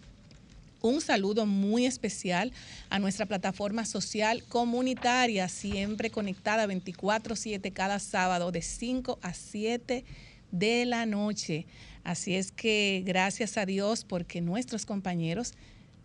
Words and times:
Un 0.81 1.01
saludo 1.01 1.45
muy 1.45 1.87
especial 1.87 2.53
a 2.89 3.01
nuestra 3.01 3.27
plataforma 3.27 3.84
social 3.84 4.45
comunitaria, 4.48 5.48
siempre 5.48 6.11
conectada 6.11 6.67
24/7 6.67 7.73
cada 7.73 7.98
sábado 7.98 8.53
de 8.53 8.62
5 8.62 9.19
a 9.21 9.34
7 9.34 10.05
de 10.53 10.87
la 10.87 11.05
noche. 11.05 11.67
Así 12.05 12.37
es 12.37 12.53
que 12.53 13.03
gracias 13.05 13.56
a 13.59 13.67
Dios 13.67 14.05
porque 14.05 14.41
nuestros 14.41 14.87
compañeros 14.87 15.53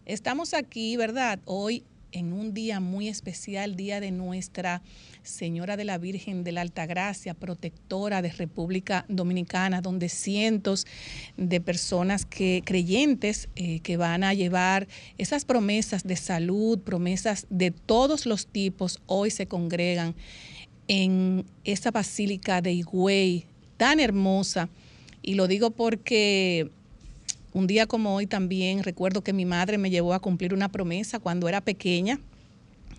estamos 0.05 0.55
aquí, 0.55 0.97
¿verdad? 0.97 1.39
Hoy 1.45 1.83
en 2.13 2.31
un 2.31 2.53
día 2.53 2.79
muy 2.79 3.09
especial, 3.09 3.75
día 3.75 3.99
de 3.99 4.11
nuestra 4.11 4.81
Señora 5.23 5.75
de 5.77 5.83
la 5.83 5.97
Virgen 5.97 6.43
de 6.43 6.51
la 6.51 6.61
Altagracia, 6.61 7.33
protectora 7.33 8.21
de 8.21 8.31
República 8.31 9.05
Dominicana, 9.09 9.81
donde 9.81 10.09
cientos 10.09 10.85
de 11.37 11.59
personas 11.59 12.25
que 12.25 12.61
creyentes 12.63 13.49
eh, 13.55 13.79
que 13.79 13.97
van 13.97 14.23
a 14.23 14.33
llevar 14.33 14.87
esas 15.17 15.43
promesas 15.43 16.03
de 16.03 16.15
salud, 16.15 16.79
promesas 16.79 17.47
de 17.49 17.71
todos 17.71 18.25
los 18.25 18.47
tipos, 18.47 19.01
hoy 19.07 19.31
se 19.31 19.47
congregan 19.47 20.15
en 20.87 21.45
esa 21.63 21.91
basílica 21.91 22.61
de 22.61 22.73
Higüey 22.73 23.45
tan 23.77 23.99
hermosa. 23.99 24.69
Y 25.21 25.35
lo 25.35 25.47
digo 25.47 25.71
porque 25.71 26.69
un 27.53 27.67
día 27.67 27.85
como 27.85 28.15
hoy 28.15 28.27
también 28.27 28.83
recuerdo 28.83 29.23
que 29.23 29.33
mi 29.33 29.45
madre 29.45 29.77
me 29.77 29.89
llevó 29.89 30.13
a 30.13 30.19
cumplir 30.19 30.53
una 30.53 30.69
promesa 30.69 31.19
cuando 31.19 31.47
era 31.47 31.61
pequeña 31.61 32.19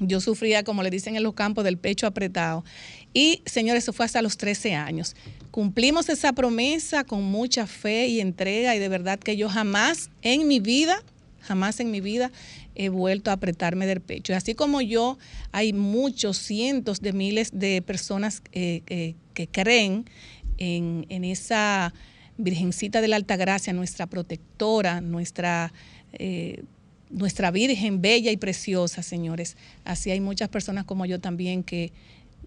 yo 0.01 0.21
sufría, 0.21 0.65
como 0.65 0.83
le 0.83 0.91
dicen 0.91 1.17
en 1.17 1.23
los 1.23 1.35
campos, 1.35 1.65
del 1.65 1.79
pecho 1.79 2.07
apretado. 2.07 2.65
Y, 3.13 3.43
señores, 3.47 3.85
eso 3.85 3.93
fue 3.93 4.07
hasta 4.07 4.23
los 4.23 4.37
13 4.37 4.75
años. 4.75 5.15
Cumplimos 5.51 6.09
esa 6.09 6.33
promesa 6.33 7.05
con 7.05 7.23
mucha 7.23 7.67
fe 7.67 8.09
y 8.09 8.21
entrega 8.21 8.75
y 8.75 8.79
de 8.79 8.89
verdad 8.89 9.19
que 9.19 9.37
yo 9.37 9.49
jamás 9.49 10.11
en 10.23 10.49
mi 10.49 10.61
vida, 10.61 11.03
jamás 11.41 11.79
en 11.81 11.91
mi 11.91 12.01
vida 12.01 12.33
he 12.75 12.89
vuelto 12.89 13.31
a 13.31 13.35
apretarme 13.35 13.87
del 13.87 14.01
pecho. 14.01 14.33
Y 14.33 14.37
así 14.37 14.55
como 14.55 14.81
yo, 14.81 15.17
hay 15.53 15.73
muchos, 15.73 16.39
cientos 16.39 17.01
de 17.01 17.13
miles 17.13 17.51
de 17.53 17.83
personas 17.83 18.43
eh, 18.53 18.83
eh, 18.89 19.15
que 19.33 19.47
creen 19.47 20.07
en, 20.59 21.25
esa 21.25 21.93
Virgencita 22.37 23.01
de 23.01 23.09
la 23.09 23.17
Alta 23.17 23.37
Gracia, 23.37 23.73
nuestra 23.73 24.07
protectora, 24.07 25.01
nuestra... 25.01 25.73
Eh, 26.13 26.63
nuestra 27.11 27.53
Virgen 27.53 28.03
bella 28.03 28.33
y 28.33 28.37
preciosa, 28.37 29.03
señores. 29.03 29.57
Así 29.85 30.11
hay 30.11 30.21
muchas 30.21 30.49
personas 30.49 30.85
como 30.85 31.07
yo 31.07 31.21
también 31.21 31.63
que 31.63 31.93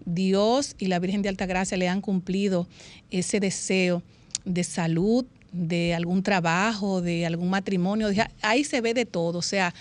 Dios 0.04 0.76
y 0.78 0.86
la 0.86 0.98
Virgen 0.98 1.22
de 1.22 1.30
Alta 1.30 1.46
Gracia 1.46 1.78
le 1.78 1.88
han 1.88 2.02
cumplido 2.02 2.68
ese 3.10 3.40
deseo 3.40 4.02
de 4.44 4.64
salud, 4.64 5.24
de 5.52 5.94
algún 5.94 6.22
trabajo, 6.22 7.00
de 7.00 7.26
algún 7.26 7.50
matrimonio. 7.50 8.08
Ahí 8.42 8.64
se 8.64 8.80
ve 8.80 8.94
de 8.94 9.06
todo. 9.06 9.38
O 9.38 9.42
sea, 9.42 9.74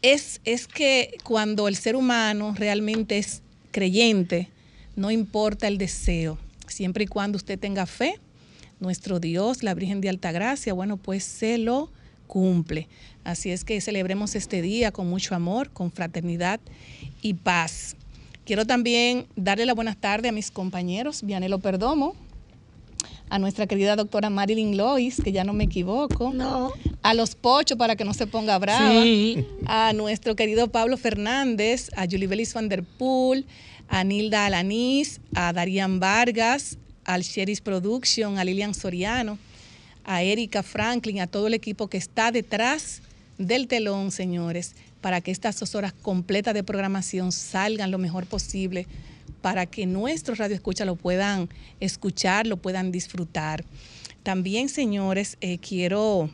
es, 0.00 0.40
es 0.44 0.66
que 0.66 1.16
cuando 1.24 1.68
el 1.68 1.76
ser 1.76 1.96
humano 1.96 2.54
realmente 2.56 3.18
es 3.18 3.42
creyente, 3.70 4.48
no 4.96 5.10
importa 5.10 5.68
el 5.68 5.78
deseo, 5.78 6.38
siempre 6.66 7.04
y 7.04 7.06
cuando 7.06 7.36
usted 7.36 7.58
tenga 7.58 7.86
fe, 7.86 8.20
nuestro 8.82 9.20
Dios, 9.20 9.62
la 9.62 9.74
Virgen 9.74 10.00
de 10.00 10.10
Alta 10.10 10.32
Gracia, 10.32 10.74
bueno, 10.74 10.96
pues 10.96 11.24
se 11.24 11.56
lo 11.56 11.90
cumple. 12.26 12.88
Así 13.24 13.50
es 13.50 13.64
que 13.64 13.80
celebremos 13.80 14.34
este 14.34 14.60
día 14.60 14.90
con 14.90 15.08
mucho 15.08 15.34
amor, 15.34 15.70
con 15.70 15.90
fraternidad 15.90 16.60
y 17.22 17.34
paz. 17.34 17.96
Quiero 18.44 18.66
también 18.66 19.26
darle 19.36 19.66
la 19.66 19.74
buenas 19.74 19.96
tardes 19.96 20.30
a 20.30 20.32
mis 20.32 20.50
compañeros, 20.50 21.22
Vianelo 21.22 21.60
Perdomo, 21.60 22.16
a 23.30 23.38
nuestra 23.38 23.68
querida 23.68 23.94
doctora 23.94 24.30
Marilyn 24.30 24.76
Lois, 24.76 25.20
que 25.22 25.30
ya 25.30 25.44
no 25.44 25.52
me 25.52 25.64
equivoco, 25.64 26.32
no. 26.34 26.72
a 27.02 27.14
los 27.14 27.36
Pochos 27.36 27.78
para 27.78 27.94
que 27.94 28.04
no 28.04 28.14
se 28.14 28.26
ponga 28.26 28.58
brava, 28.58 29.04
a 29.66 29.92
nuestro 29.92 30.34
querido 30.34 30.68
Pablo 30.68 30.96
Fernández, 30.96 31.90
a 31.96 32.06
Julie 32.06 32.26
Belis 32.26 32.52
van 32.52 32.68
der 32.68 32.82
Poel, 32.82 33.46
a 33.88 34.02
Nilda 34.02 34.46
Alanís, 34.46 35.20
a 35.34 35.52
Darían 35.52 36.00
Vargas, 36.00 36.78
al 37.04 37.22
Sheris 37.22 37.60
Production, 37.60 38.38
a 38.38 38.44
Lilian 38.44 38.74
Soriano 38.74 39.38
a 40.04 40.22
Erika 40.22 40.62
Franklin, 40.62 41.20
a 41.20 41.26
todo 41.26 41.46
el 41.46 41.54
equipo 41.54 41.88
que 41.88 41.98
está 41.98 42.32
detrás 42.32 43.02
del 43.38 43.68
telón, 43.68 44.10
señores, 44.10 44.74
para 45.00 45.20
que 45.20 45.30
estas 45.30 45.58
dos 45.58 45.74
horas 45.74 45.92
completas 45.92 46.54
de 46.54 46.62
programación 46.62 47.32
salgan 47.32 47.90
lo 47.90 47.98
mejor 47.98 48.26
posible, 48.26 48.86
para 49.40 49.66
que 49.66 49.86
nuestros 49.86 50.38
radioescuchas 50.38 50.86
lo 50.86 50.96
puedan 50.96 51.48
escuchar, 51.80 52.46
lo 52.46 52.56
puedan 52.56 52.92
disfrutar. 52.92 53.64
También, 54.22 54.68
señores, 54.68 55.36
eh, 55.40 55.58
quiero, 55.58 56.30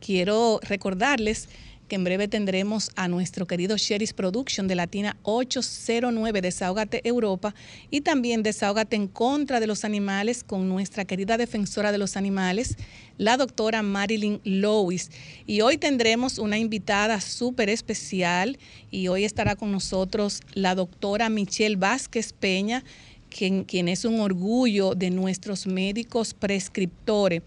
quiero 0.00 0.60
recordarles 0.62 1.48
que 1.88 1.96
en 1.96 2.04
breve 2.04 2.28
tendremos 2.28 2.90
a 2.96 3.08
nuestro 3.08 3.46
querido 3.46 3.76
Sheris 3.76 4.12
Production 4.12 4.68
de 4.68 4.74
Latina 4.74 5.16
809 5.22 6.40
Desahógate 6.40 7.00
Europa 7.06 7.54
y 7.90 8.00
también 8.00 8.42
Desahógate 8.42 8.96
en 8.96 9.08
contra 9.08 9.60
de 9.60 9.66
los 9.66 9.84
animales 9.84 10.44
con 10.44 10.68
nuestra 10.68 11.04
querida 11.04 11.36
defensora 11.36 11.92
de 11.92 11.98
los 11.98 12.16
animales, 12.16 12.76
la 13.18 13.36
doctora 13.36 13.82
Marilyn 13.82 14.40
Lewis. 14.44 15.10
Y 15.46 15.60
hoy 15.60 15.76
tendremos 15.76 16.38
una 16.38 16.58
invitada 16.58 17.20
súper 17.20 17.68
especial 17.68 18.58
y 18.90 19.08
hoy 19.08 19.24
estará 19.24 19.56
con 19.56 19.70
nosotros 19.70 20.40
la 20.54 20.74
doctora 20.74 21.28
Michelle 21.28 21.76
Vázquez 21.76 22.32
Peña, 22.32 22.82
quien, 23.28 23.64
quien 23.64 23.88
es 23.88 24.04
un 24.04 24.20
orgullo 24.20 24.94
de 24.94 25.10
nuestros 25.10 25.66
médicos 25.66 26.34
prescriptores. 26.34 27.42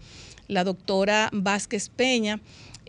La 0.46 0.64
doctora 0.64 1.28
Vázquez 1.32 1.90
Peña 1.90 2.40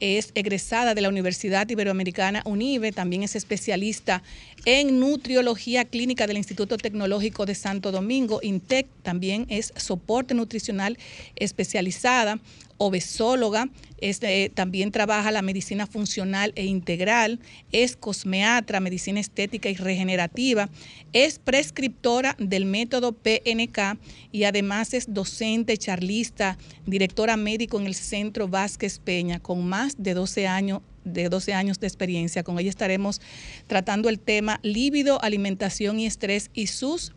es 0.01 0.31
egresada 0.36 0.96
de 0.96 1.01
la 1.01 1.10
Universidad 1.10 1.69
Iberoamericana 1.69 2.42
UNIBE, 2.46 2.92
también 2.92 3.24
es 3.24 3.36
especialista 3.36 4.24
en 4.66 5.00
nutriología 5.00 5.86
clínica 5.86 6.28
del 6.28 6.38
Instituto 6.38 6.78
Tecnológico 6.78 7.46
de 7.46 7.56
Santo 7.56 7.92
Domingo, 7.92 8.40
INTEC, 8.42 8.88
también 9.04 9.46
es 9.50 9.74
soporte 9.75 10.34
nutricional 10.34 10.98
especializada, 11.36 12.40
obesóloga, 12.79 13.69
eh, 14.01 14.49
también 14.53 14.91
trabaja 14.91 15.31
la 15.31 15.41
medicina 15.41 15.85
funcional 15.85 16.53
e 16.55 16.65
integral, 16.65 17.39
es 17.71 17.95
cosmeatra, 17.95 18.79
medicina 18.79 19.19
estética 19.19 19.69
y 19.69 19.75
regenerativa, 19.75 20.69
es 21.13 21.37
prescriptora 21.37 22.35
del 22.39 22.65
método 22.65 23.11
PNK 23.11 23.99
y 24.31 24.45
además 24.45 24.93
es 24.93 25.13
docente, 25.13 25.77
charlista, 25.77 26.57
directora 26.87 27.37
médico 27.37 27.79
en 27.79 27.87
el 27.87 27.95
Centro 27.95 28.47
Vázquez 28.47 28.99
Peña, 28.99 29.39
con 29.39 29.65
más 29.67 29.95
de 29.97 30.13
12 30.13 30.47
años 30.47 30.81
de 31.03 31.29
12 31.29 31.53
años 31.53 31.79
de 31.79 31.87
experiencia. 31.87 32.43
Con 32.43 32.59
ella 32.59 32.69
estaremos 32.69 33.21
tratando 33.67 34.09
el 34.09 34.19
tema 34.19 34.59
líbido, 34.63 35.21
alimentación 35.23 35.99
y 35.99 36.05
estrés 36.05 36.51
y 36.53 36.67
sus 36.67 37.13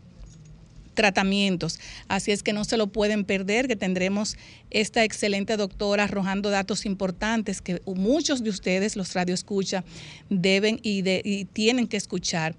tratamientos. 0.93 1.79
Así 2.07 2.31
es 2.31 2.43
que 2.43 2.53
no 2.53 2.63
se 2.63 2.77
lo 2.77 2.87
pueden 2.87 3.25
perder, 3.25 3.67
que 3.67 3.75
tendremos 3.75 4.37
esta 4.71 5.03
excelente 5.03 5.57
doctora 5.57 6.05
arrojando 6.05 6.49
datos 6.49 6.85
importantes 6.85 7.61
que 7.61 7.81
muchos 7.85 8.43
de 8.43 8.49
ustedes, 8.49 8.95
los 8.95 9.13
radioescucha, 9.13 9.83
deben 10.29 10.79
y, 10.83 11.03
y 11.07 11.45
tienen 11.45 11.87
que 11.87 11.97
escuchar. 11.97 12.55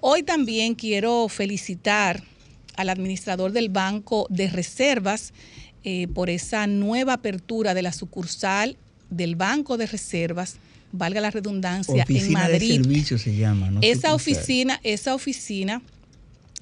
Hoy 0.00 0.22
también 0.22 0.74
quiero 0.74 1.28
felicitar 1.28 2.22
al 2.76 2.90
administrador 2.90 3.52
del 3.52 3.70
Banco 3.70 4.26
de 4.30 4.48
Reservas 4.48 5.32
eh, 5.84 6.08
por 6.08 6.30
esa 6.30 6.66
nueva 6.66 7.14
apertura 7.14 7.74
de 7.74 7.82
la 7.82 7.92
sucursal 7.92 8.76
del 9.10 9.36
Banco 9.36 9.76
de 9.76 9.86
Reservas 9.86 10.56
valga 10.92 11.20
la 11.20 11.30
redundancia, 11.30 12.04
en 12.08 12.32
Madrid. 12.32 13.04
se 13.04 13.36
llama, 13.36 13.70
esa 13.82 14.14
oficina, 14.14 14.80
esa 14.82 15.14
oficina 15.14 15.82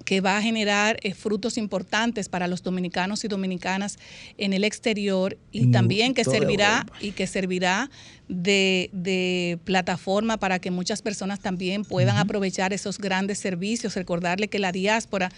que 0.04 0.20
va 0.20 0.36
a 0.36 0.42
generar 0.42 0.98
eh, 1.02 1.14
frutos 1.14 1.56
importantes 1.56 2.28
para 2.28 2.48
los 2.48 2.62
dominicanos 2.62 3.24
y 3.24 3.28
dominicanas 3.28 3.98
en 4.38 4.52
el 4.52 4.64
exterior 4.64 5.38
y 5.52 5.70
también 5.70 6.14
que 6.14 6.24
servirá 6.24 6.84
y 7.00 7.12
que 7.12 7.26
servirá 7.26 7.90
de, 8.28 9.58
plataforma 9.64 10.38
para 10.38 10.58
que 10.58 10.70
muchas 10.70 11.02
personas 11.02 11.40
también 11.40 11.84
puedan 11.84 12.16
aprovechar 12.16 12.72
esos 12.72 12.98
grandes 12.98 13.38
servicios. 13.38 13.94
Recordarle 13.94 14.48
que 14.48 14.58
la 14.58 14.72
diáspora 14.72 15.30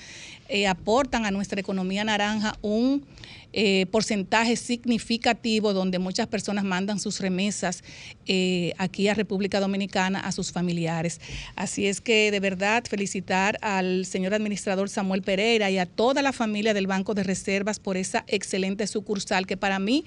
eh, 0.49 0.67
aportan 0.67 1.27
a 1.27 1.31
nuestra 1.31 1.61
economía 1.61 2.05
naranja 2.05 2.57
un 2.63 3.05
eh, 3.53 3.87
porcentaje 3.91 4.57
significativo 4.57 5.73
donde 5.73 5.99
muchas 5.99 6.27
personas 6.27 6.65
mandan 6.65 7.01
sus 7.01 7.21
remesas 7.21 7.83
eh, 8.27 8.73
aquí 8.77 9.09
a 9.09 9.15
República 9.15 9.61
Dominicana 9.61 10.21
a 10.21 10.33
sus 10.33 10.53
familiares. 10.53 11.21
Así 11.55 11.87
es 11.87 12.01
que 12.01 12.31
de 12.31 12.41
verdad 12.41 12.85
felicitar 12.89 13.59
al 13.63 14.05
señor 14.05 14.35
administrador 14.35 14.89
Samuel 14.89 15.23
Pereira 15.23 15.71
y 15.71 15.79
a 15.79 15.87
toda 15.87 16.23
la 16.23 16.33
familia 16.33 16.75
del 16.75 16.87
Banco 16.87 17.15
de 17.15 17.23
Reservas 17.23 17.79
por 17.79 17.97
esa 17.97 18.25
excelente 18.29 18.87
sucursal 18.87 19.47
que 19.47 19.57
para 19.57 19.79
mí 19.79 20.05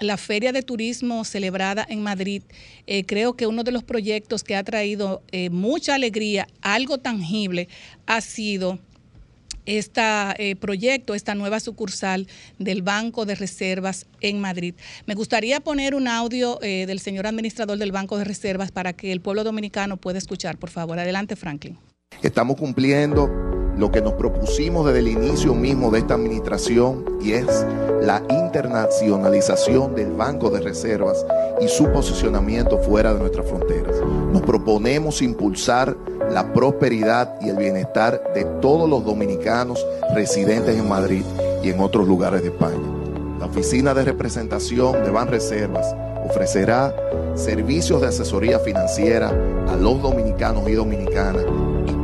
la 0.00 0.16
Feria 0.16 0.52
de 0.52 0.62
Turismo 0.62 1.24
celebrada 1.24 1.86
en 1.88 2.02
Madrid, 2.02 2.42
creo 3.06 3.34
que 3.34 3.46
uno 3.46 3.64
de 3.64 3.72
los 3.72 3.84
proyectos 3.84 4.44
que 4.44 4.56
ha 4.56 4.64
traído 4.64 5.22
mucha 5.50 5.94
alegría, 5.94 6.46
algo 6.62 6.98
tangible, 6.98 7.68
ha 8.06 8.20
sido 8.20 8.78
este 9.66 10.56
proyecto, 10.56 11.14
esta 11.14 11.34
nueva 11.34 11.60
sucursal 11.60 12.26
del 12.58 12.82
Banco 12.82 13.26
de 13.26 13.34
Reservas 13.34 14.06
en 14.20 14.40
Madrid. 14.40 14.74
Me 15.06 15.14
gustaría 15.14 15.60
poner 15.60 15.94
un 15.94 16.08
audio 16.08 16.58
eh, 16.62 16.86
del 16.86 17.00
señor 17.00 17.26
administrador 17.26 17.78
del 17.78 17.92
Banco 17.92 18.18
de 18.18 18.24
Reservas 18.24 18.72
para 18.72 18.92
que 18.92 19.12
el 19.12 19.20
pueblo 19.20 19.44
dominicano 19.44 19.96
pueda 19.96 20.18
escuchar, 20.18 20.58
por 20.58 20.70
favor. 20.70 20.98
Adelante, 20.98 21.36
Franklin. 21.36 21.78
Estamos 22.22 22.56
cumpliendo 22.56 23.28
lo 23.78 23.90
que 23.90 24.00
nos 24.00 24.14
propusimos 24.14 24.86
desde 24.86 25.00
el 25.00 25.08
inicio 25.08 25.54
mismo 25.54 25.90
de 25.90 26.00
esta 26.00 26.14
administración 26.14 27.04
y 27.20 27.32
es 27.32 27.66
la 28.02 28.22
internacionalización 28.28 29.94
del 29.94 30.12
Banco 30.12 30.50
de 30.50 30.60
Reservas 30.60 31.24
y 31.60 31.68
su 31.68 31.90
posicionamiento 31.90 32.78
fuera 32.78 33.12
de 33.12 33.20
nuestras 33.20 33.46
fronteras. 33.46 33.96
Nos 34.32 34.42
proponemos 34.42 35.22
impulsar 35.22 35.96
la 36.30 36.52
prosperidad 36.52 37.34
y 37.40 37.48
el 37.48 37.56
bienestar 37.56 38.22
de 38.34 38.44
todos 38.60 38.88
los 38.88 39.04
dominicanos 39.04 39.84
residentes 40.14 40.76
en 40.76 40.88
Madrid 40.88 41.22
y 41.62 41.70
en 41.70 41.80
otros 41.80 42.06
lugares 42.06 42.42
de 42.42 42.48
España. 42.48 42.78
La 43.38 43.46
Oficina 43.46 43.94
de 43.94 44.04
Representación 44.04 45.04
de 45.04 45.10
Banreservas 45.10 45.94
ofrecerá 46.28 46.94
servicios 47.34 48.00
de 48.00 48.08
asesoría 48.08 48.58
financiera 48.58 49.30
a 49.68 49.76
los 49.76 50.00
dominicanos 50.00 50.68
y 50.68 50.72
dominicanas 50.72 51.44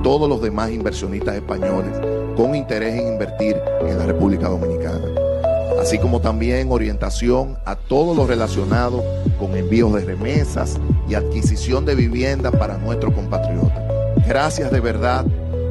todos 0.03 0.29
los 0.29 0.41
demás 0.41 0.71
inversionistas 0.71 1.37
españoles 1.37 1.93
con 2.37 2.55
interés 2.55 2.95
en 2.95 3.09
invertir 3.09 3.57
en 3.87 3.99
la 3.99 4.07
República 4.07 4.49
Dominicana, 4.49 5.07
así 5.81 5.99
como 5.99 6.21
también 6.21 6.71
orientación 6.71 7.59
a 7.65 7.77
todo 7.77 8.15
lo 8.15 8.27
relacionado 8.27 9.05
con 9.39 9.57
envíos 9.57 9.93
de 9.95 10.05
remesas 10.05 10.79
y 11.09 11.15
adquisición 11.15 11.85
de 11.85 11.95
vivienda 11.95 12.51
para 12.51 12.79
nuestros 12.79 13.13
compatriotas. 13.15 13.83
Gracias 14.27 14.71
de 14.71 14.81
verdad 14.81 15.27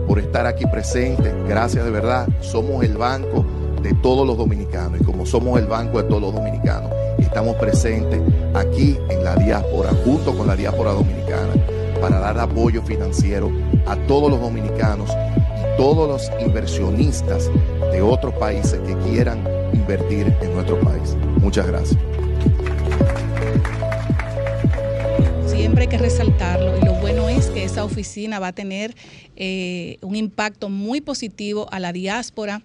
por 0.08 0.20
estar 0.20 0.46
aquí 0.46 0.66
presentes, 0.66 1.34
gracias 1.48 1.86
de 1.86 1.92
verdad, 1.92 2.28
somos 2.42 2.84
el 2.84 2.98
banco 2.98 3.46
de 3.82 3.94
todos 3.94 4.28
los 4.28 4.38
dominicanos 4.38 5.00
y 5.02 5.04
como 5.04 5.26
somos 5.26 5.60
el 5.60 5.68
banco 5.68 6.02
de 6.02 6.10
todos 6.10 6.22
los 6.22 6.34
dominicanos, 6.34 6.92
estamos 7.20 7.56
presentes 7.56 8.20
aquí 8.54 8.98
en 9.10 9.24
la 9.24 9.36
diáspora, 9.36 9.92
junto 10.04 10.36
con 10.36 10.48
la 10.48 10.56
diáspora 10.56 10.92
dominicana, 10.92 11.54
para 12.00 12.20
dar 12.20 12.40
apoyo 12.40 12.82
financiero 12.82 13.52
a 13.86 13.96
todos 13.96 14.30
los 14.30 14.40
dominicanos 14.40 15.10
y 15.10 15.78
todos 15.78 16.08
los 16.08 16.42
inversionistas 16.42 17.50
de 17.92 18.02
otros 18.02 18.34
países 18.36 18.80
que 18.82 18.96
quieran 19.10 19.44
invertir 19.74 20.34
en 20.42 20.54
nuestro 20.54 20.80
país. 20.80 21.16
Muchas 21.42 21.68
gracias. 21.68 22.00
Siempre 25.48 25.84
hay 25.84 25.88
que 25.88 25.98
resaltarlo 25.98 26.78
y 26.78 26.86
lo 26.86 26.94
bueno 26.96 27.30
es 27.30 27.48
que 27.48 27.64
esa 27.64 27.84
oficina 27.84 28.40
va 28.40 28.48
a 28.48 28.54
tener 28.54 28.96
eh, 29.36 29.98
un 30.02 30.16
impacto 30.16 30.70
muy 30.70 31.02
positivo 31.02 31.68
a 31.72 31.80
la 31.80 31.92
diáspora 31.92 32.62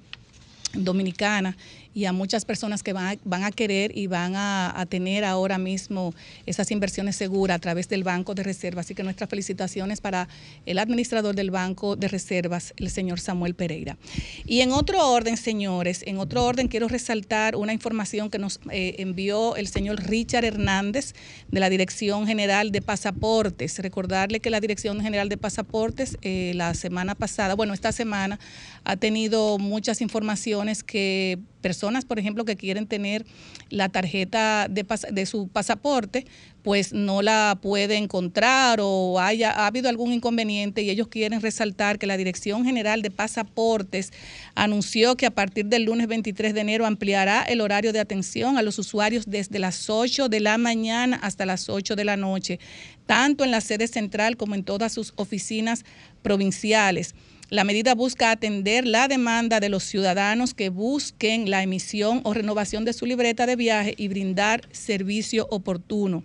dominicana 0.74 1.56
y 1.94 2.06
a 2.06 2.12
muchas 2.12 2.44
personas 2.44 2.82
que 2.82 2.92
van 2.92 3.06
a, 3.06 3.20
van 3.24 3.44
a 3.44 3.52
querer 3.52 3.96
y 3.96 4.08
van 4.08 4.34
a, 4.36 4.84
tener 4.88 5.24
ahora 5.24 5.56
mismo 5.56 6.12
esas 6.44 6.70
inversiones 6.70 7.16
seguras 7.16 7.56
a 7.56 7.58
través 7.58 7.88
del 7.88 8.04
Banco 8.04 8.34
de 8.34 8.42
Reservas. 8.42 8.86
Así 8.86 8.94
que 8.94 9.02
nuestras 9.02 9.30
felicitaciones 9.30 10.00
para 10.00 10.28
el 10.66 10.78
administrador 10.78 11.34
del 11.34 11.50
Banco 11.50 11.96
de 11.96 12.08
Reservas, 12.08 12.74
el 12.76 12.90
señor 12.90 13.20
Samuel 13.20 13.54
Pereira. 13.54 13.96
Y 14.44 14.60
en 14.60 14.72
otro 14.72 15.08
orden, 15.10 15.36
señores, 15.36 16.02
en 16.06 16.18
otro 16.18 16.44
orden 16.44 16.68
quiero 16.68 16.88
resaltar 16.88 17.56
una 17.56 17.72
información 17.72 18.28
que 18.30 18.38
nos 18.38 18.60
eh, 18.70 18.96
envió 18.98 19.56
el 19.56 19.68
señor 19.68 20.02
Richard 20.04 20.44
Hernández 20.44 21.14
de 21.50 21.60
la 21.60 21.70
Dirección 21.70 22.26
General 22.26 22.72
de 22.72 22.82
Pasaportes. 22.82 23.78
Recordarle 23.78 24.40
que 24.40 24.50
la 24.50 24.60
Dirección 24.60 25.00
General 25.00 25.28
de 25.28 25.36
Pasaportes 25.36 26.18
eh, 26.22 26.52
la 26.56 26.74
semana 26.74 27.14
pasada, 27.14 27.54
bueno, 27.54 27.72
esta 27.72 27.92
semana 27.92 28.38
ha 28.84 28.96
tenido 28.96 29.58
muchas 29.58 30.00
informaciones 30.00 30.84
que 30.84 31.38
personas, 31.62 32.04
por 32.04 32.18
ejemplo, 32.18 32.44
que 32.44 32.56
quieren 32.56 32.86
tener 32.86 33.24
la 33.70 33.88
tarjeta 33.88 34.68
de, 34.68 35.26
su 35.26 35.48
pasaporte, 35.48 36.26
pues 36.62 36.92
no 36.92 37.22
la 37.22 37.58
puede 37.62 37.96
encontrar 37.96 38.80
o 38.82 39.18
haya 39.18 39.50
ha 39.50 39.66
habido 39.66 39.88
algún 39.88 40.12
inconveniente 40.12 40.82
y 40.82 40.90
ellos 40.90 41.08
quieren 41.08 41.40
resaltar 41.40 41.98
que 41.98 42.06
la 42.06 42.18
Dirección 42.18 42.66
General 42.66 43.00
de 43.00 43.10
Pasaportes 43.10 44.12
anunció 44.54 45.16
que 45.16 45.24
a 45.24 45.30
partir 45.30 45.64
del 45.64 45.84
lunes 45.84 46.06
23 46.06 46.52
de 46.52 46.60
enero 46.60 46.84
ampliará 46.84 47.42
el 47.42 47.62
horario 47.62 47.94
de 47.94 48.00
atención 48.00 48.58
a 48.58 48.62
los 48.62 48.78
usuarios 48.78 49.24
desde 49.26 49.58
las 49.58 49.88
8 49.88 50.28
de 50.28 50.40
la 50.40 50.58
mañana 50.58 51.18
hasta 51.22 51.46
las 51.46 51.70
8 51.70 51.96
de 51.96 52.04
la 52.04 52.18
noche, 52.18 52.60
tanto 53.06 53.42
en 53.42 53.50
la 53.50 53.62
sede 53.62 53.88
central 53.88 54.36
como 54.36 54.54
en 54.54 54.64
todas 54.64 54.92
sus 54.92 55.14
oficinas 55.16 55.86
provinciales. 56.22 57.14
La 57.54 57.62
medida 57.62 57.94
busca 57.94 58.32
atender 58.32 58.84
la 58.84 59.06
demanda 59.06 59.60
de 59.60 59.68
los 59.68 59.84
ciudadanos 59.84 60.54
que 60.54 60.70
busquen 60.70 61.48
la 61.50 61.62
emisión 61.62 62.20
o 62.24 62.34
renovación 62.34 62.84
de 62.84 62.92
su 62.92 63.06
libreta 63.06 63.46
de 63.46 63.54
viaje 63.54 63.94
y 63.96 64.08
brindar 64.08 64.68
servicio 64.72 65.46
oportuno. 65.52 66.24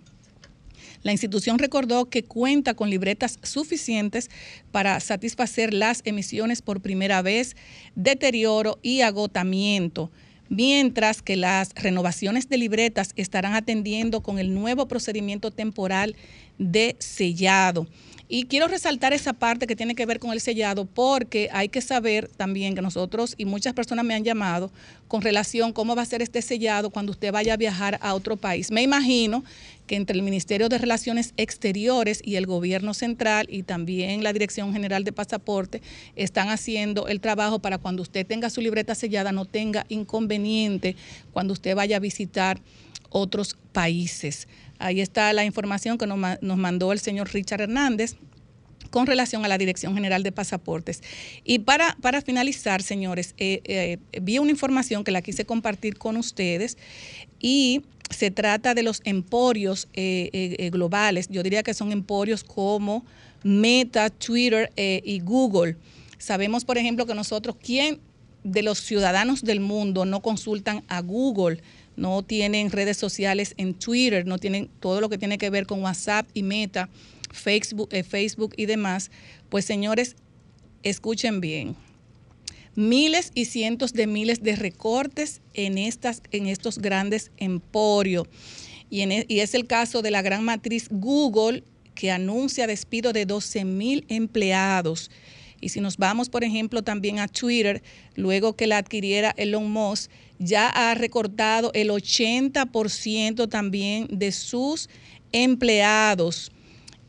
La 1.04 1.12
institución 1.12 1.60
recordó 1.60 2.10
que 2.10 2.24
cuenta 2.24 2.74
con 2.74 2.90
libretas 2.90 3.38
suficientes 3.44 4.28
para 4.72 4.98
satisfacer 4.98 5.72
las 5.72 6.02
emisiones 6.04 6.62
por 6.62 6.80
primera 6.80 7.22
vez, 7.22 7.54
deterioro 7.94 8.80
y 8.82 9.02
agotamiento, 9.02 10.10
mientras 10.50 11.22
que 11.22 11.36
las 11.36 11.70
renovaciones 11.74 12.48
de 12.50 12.58
libretas 12.58 13.12
estarán 13.16 13.54
atendiendo 13.54 14.20
con 14.20 14.38
el 14.38 14.52
nuevo 14.52 14.86
procedimiento 14.86 15.50
temporal 15.50 16.16
de 16.58 16.96
sellado. 16.98 17.86
Y 18.32 18.44
quiero 18.44 18.68
resaltar 18.68 19.12
esa 19.12 19.32
parte 19.32 19.66
que 19.66 19.74
tiene 19.74 19.96
que 19.96 20.06
ver 20.06 20.20
con 20.20 20.30
el 20.32 20.40
sellado 20.40 20.84
porque 20.84 21.48
hay 21.52 21.68
que 21.68 21.80
saber 21.80 22.28
también 22.28 22.74
que 22.74 22.82
nosotros 22.82 23.34
y 23.36 23.44
muchas 23.44 23.74
personas 23.74 24.04
me 24.04 24.14
han 24.14 24.22
llamado 24.22 24.70
con 25.08 25.22
relación 25.22 25.72
cómo 25.72 25.96
va 25.96 26.02
a 26.02 26.06
ser 26.06 26.22
este 26.22 26.42
sellado 26.42 26.90
cuando 26.90 27.10
usted 27.10 27.32
vaya 27.32 27.54
a 27.54 27.56
viajar 27.56 27.98
a 28.02 28.14
otro 28.14 28.36
país. 28.36 28.70
Me 28.70 28.82
imagino 28.82 29.42
que 29.90 29.96
entre 29.96 30.14
el 30.16 30.22
Ministerio 30.22 30.68
de 30.68 30.78
Relaciones 30.78 31.34
Exteriores 31.36 32.22
y 32.24 32.36
el 32.36 32.46
Gobierno 32.46 32.94
Central 32.94 33.48
y 33.50 33.64
también 33.64 34.22
la 34.22 34.32
Dirección 34.32 34.72
General 34.72 35.02
de 35.02 35.10
Pasaporte 35.10 35.82
están 36.14 36.48
haciendo 36.48 37.08
el 37.08 37.20
trabajo 37.20 37.58
para 37.58 37.78
cuando 37.78 38.00
usted 38.02 38.24
tenga 38.24 38.50
su 38.50 38.60
libreta 38.60 38.94
sellada 38.94 39.32
no 39.32 39.46
tenga 39.46 39.86
inconveniente 39.88 40.94
cuando 41.32 41.54
usted 41.54 41.74
vaya 41.74 41.96
a 41.96 41.98
visitar 41.98 42.60
otros 43.08 43.56
países. 43.72 44.46
Ahí 44.78 45.00
está 45.00 45.32
la 45.32 45.44
información 45.44 45.98
que 45.98 46.06
nos, 46.06 46.56
mandó 46.56 46.92
el 46.92 47.00
señor 47.00 47.28
Richard 47.34 47.62
Hernández 47.62 48.14
con 48.90 49.08
relación 49.08 49.44
a 49.44 49.48
la 49.48 49.58
Dirección 49.58 49.94
General 49.94 50.22
de 50.22 50.30
Pasaportes. 50.30 51.02
Y 51.42 51.58
para, 51.58 51.96
para 52.00 52.22
finalizar, 52.22 52.80
señores, 52.80 53.34
eh, 53.38 53.60
eh, 53.64 53.98
vi 54.22 54.38
una 54.38 54.52
información 54.52 55.02
que 55.02 55.10
la 55.10 55.20
quise 55.20 55.44
compartir 55.44 55.98
con 55.98 56.16
ustedes 56.16 56.78
y 57.40 57.82
se 58.10 58.30
trata 58.30 58.74
de 58.74 58.82
los 58.82 59.00
emporios 59.04 59.88
globales. 60.70 61.28
Yo 61.28 61.42
diría 61.42 61.62
que 61.62 61.74
son 61.74 61.92
emporios 61.92 62.44
como 62.44 63.04
Meta, 63.42 64.10
Twitter 64.10 64.70
y 64.76 65.20
Google. 65.20 65.76
Sabemos, 66.18 66.64
por 66.64 66.76
ejemplo, 66.76 67.06
que 67.06 67.14
nosotros, 67.14 67.56
¿quién 67.62 68.00
de 68.44 68.62
los 68.62 68.78
ciudadanos 68.80 69.42
del 69.42 69.60
mundo 69.60 70.04
no 70.04 70.20
consultan 70.20 70.84
a 70.88 71.00
Google? 71.00 71.62
no 71.96 72.22
tienen 72.22 72.70
redes 72.70 72.96
sociales 72.96 73.52
en 73.58 73.74
Twitter, 73.74 74.26
no 74.26 74.38
tienen 74.38 74.70
todo 74.80 75.02
lo 75.02 75.10
que 75.10 75.18
tiene 75.18 75.36
que 75.36 75.50
ver 75.50 75.66
con 75.66 75.82
WhatsApp 75.82 76.26
y 76.32 76.42
Meta, 76.42 76.88
Facebook, 77.30 77.90
Facebook 78.08 78.54
y 78.56 78.64
demás, 78.64 79.10
pues 79.50 79.66
señores, 79.66 80.16
escuchen 80.82 81.42
bien 81.42 81.76
miles 82.74 83.32
y 83.34 83.46
cientos 83.46 83.92
de 83.92 84.06
miles 84.06 84.42
de 84.42 84.56
recortes 84.56 85.40
en, 85.54 85.78
estas, 85.78 86.22
en 86.30 86.46
estos 86.46 86.78
grandes 86.78 87.30
emporios. 87.36 88.28
Y, 88.88 89.02
e, 89.02 89.26
y, 89.28 89.40
es 89.40 89.54
el 89.54 89.66
caso 89.66 90.02
de 90.02 90.10
la 90.10 90.22
gran 90.22 90.44
matriz 90.44 90.88
Google 90.90 91.64
que 91.94 92.10
anuncia 92.10 92.66
despido 92.66 93.12
de 93.12 93.26
12 93.26 93.64
mil 93.64 94.04
empleados. 94.08 95.10
Y 95.60 95.68
si 95.68 95.80
nos 95.80 95.98
vamos, 95.98 96.30
por 96.30 96.42
ejemplo, 96.42 96.82
también 96.82 97.18
a 97.18 97.28
Twitter, 97.28 97.82
luego 98.14 98.56
que 98.56 98.66
la 98.66 98.78
adquiriera 98.78 99.34
Elon 99.36 99.70
Musk, 99.70 100.10
ya 100.38 100.68
ha 100.68 100.94
recortado 100.94 101.70
el 101.74 101.90
80% 101.90 103.48
también 103.48 104.08
de 104.10 104.32
sus 104.32 104.88
empleados. 105.32 106.50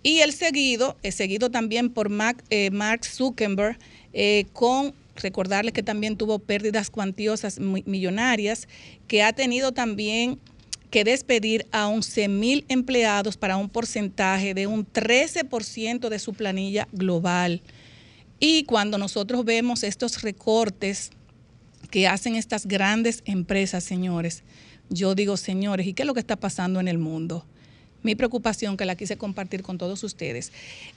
Y 0.04 0.20
el 0.20 0.34
seguido, 0.34 0.98
es 1.04 1.16
seguido 1.16 1.50
también 1.50 1.90
por 1.90 2.10
eh, 2.50 2.72
Mark 2.72 3.06
Zuckerberg, 3.06 3.78
eh, 4.14 4.46
con 4.52 4.94
recordarles 5.16 5.74
que 5.74 5.84
también 5.84 6.18
tuvo 6.18 6.40
pérdidas 6.40 6.90
cuantiosas 6.90 7.60
millonarias, 7.60 8.68
que 9.08 9.24
ha 9.24 9.34
tenido 9.34 9.72
también 9.72 10.40
que 10.90 11.04
despedir 11.06 11.66
a 11.72 11.88
11 11.88 12.28
mil 12.28 12.66
empleados 12.68 13.38
para 13.38 13.58
un 13.58 13.70
porcentaje 13.70 14.54
de 14.54 14.68
un 14.68 14.86
13% 14.86 16.10
de 16.10 16.20
su 16.20 16.34
planilla 16.34 16.88
global. 16.92 17.62
Y 18.40 18.64
cuando 18.66 18.98
nosotros 18.98 19.46
vemos 19.46 19.84
estos 19.84 20.22
recortes 20.22 21.12
que 21.90 22.08
hacen 22.08 22.36
estas 22.36 22.66
grandes 22.66 23.24
empresas, 23.26 23.84
señores, 23.84 24.44
yo 24.90 25.16
digo, 25.16 25.38
señores, 25.38 25.88
¿y 25.88 25.94
qué 25.94 26.04
es 26.04 26.08
lo 26.08 26.14
que 26.14 26.20
está 26.20 26.36
pasando 26.36 26.80
en 26.80 26.90
el 26.90 26.98
mundo? 26.98 27.46
Mi 28.04 28.16
preocupación 28.16 28.78
que 28.78 28.86
la 28.86 28.96
quise 28.96 29.18
compartir 29.18 29.64
con 29.64 29.78
todos 29.78 30.04
ustedes. 30.04 30.52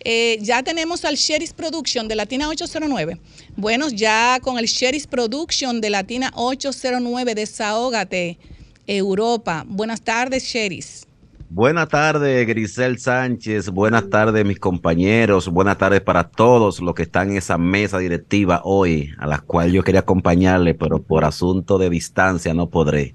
Eh, 0.05 0.39
ya 0.41 0.63
tenemos 0.63 1.05
al 1.05 1.17
Sheris 1.17 1.53
Production 1.53 2.09
de 2.09 2.15
Latina 2.15 2.49
809. 2.49 3.19
Bueno, 3.57 3.89
ya 3.89 4.39
con 4.41 4.59
el 4.59 4.67
Sheris 4.67 5.07
Production 5.07 5.81
de 5.81 5.91
Latina 5.91 6.33
809, 6.35 7.35
desahógate, 7.35 8.39
Europa. 8.87 9.65
Buenas 9.67 10.03
tardes, 10.03 10.45
Sheris. 10.45 11.07
Buenas 11.51 11.89
tardes, 11.89 12.47
Grisel 12.49 12.99
Sánchez. 12.99 13.69
Buenas 13.69 14.11
tardes, 14.11 14.45
mis 14.45 14.59
compañeros. 14.59 15.49
Buenas 15.49 15.79
tardes 15.79 16.01
para 16.01 16.25
todos 16.25 16.81
los 16.81 16.95
que 16.95 17.05
están 17.05 17.31
en 17.31 17.37
esa 17.37 17.59
mesa 17.59 17.99
directiva 17.99 18.61
hoy, 18.65 19.13
a 19.19 19.27
la 19.29 19.39
cual 19.39 19.71
yo 19.71 19.85
quería 19.85 20.01
acompañarle, 20.01 20.75
pero 20.75 21.01
por 21.01 21.25
asunto 21.25 21.79
de 21.79 21.91
distancia 21.91 22.55
no 22.55 22.71
podré. 22.71 23.15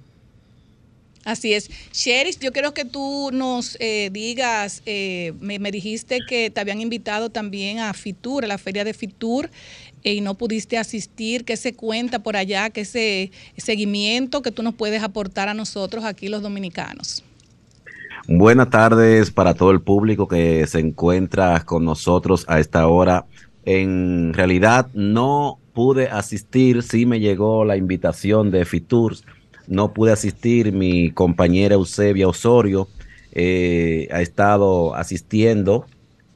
Así 1.29 1.53
es. 1.53 1.69
Sheris, 1.93 2.39
yo 2.39 2.51
quiero 2.51 2.73
que 2.73 2.85
tú 2.85 3.29
nos 3.31 3.77
eh, 3.79 4.09
digas, 4.11 4.81
eh, 4.87 5.33
me, 5.39 5.59
dijiste 5.69 6.21
que 6.27 6.49
te 6.49 6.59
habían 6.59 6.81
invitado 6.81 7.29
también 7.29 7.77
a 7.77 7.93
Fitur, 7.93 8.45
a 8.45 8.47
la 8.47 8.57
feria 8.57 8.83
de 8.83 8.95
Fitur, 8.95 9.51
eh, 10.03 10.15
y 10.15 10.21
no 10.21 10.33
pudiste 10.33 10.79
asistir. 10.79 11.45
¿Qué 11.45 11.55
se 11.55 11.75
cuenta 11.75 12.17
por 12.23 12.35
allá? 12.35 12.71
¿Qué 12.71 12.81
ese 12.81 13.31
seguimiento 13.57 14.41
que 14.41 14.51
tú 14.51 14.63
nos 14.63 14.73
puedes 14.73 15.03
aportar 15.03 15.49
a 15.49 15.53
nosotros 15.53 16.03
aquí 16.03 16.29
los 16.29 16.41
dominicanos? 16.41 17.23
Buenas 18.27 18.71
tardes 18.71 19.29
para 19.29 19.53
todo 19.53 19.69
el 19.69 19.81
público 19.81 20.27
que 20.27 20.65
se 20.65 20.79
encuentra 20.79 21.63
con 21.63 21.85
nosotros 21.85 22.43
a 22.47 22.59
esta 22.59 22.87
hora. 22.87 23.27
En 23.65 24.33
realidad 24.33 24.87
no 24.95 25.59
pude 25.73 26.07
asistir, 26.07 26.81
sí 26.81 27.05
me 27.05 27.19
llegó 27.19 27.65
la 27.65 27.77
invitación 27.77 28.49
de 28.49 28.65
Fiturs 28.65 29.23
no 29.69 29.93
pude 29.93 30.11
asistir, 30.11 30.73
mi 30.73 31.11
compañera 31.11 31.75
Eusebia 31.75 32.27
Osorio 32.27 32.89
eh, 33.31 34.07
ha 34.11 34.21
estado 34.21 34.95
asistiendo 34.95 35.85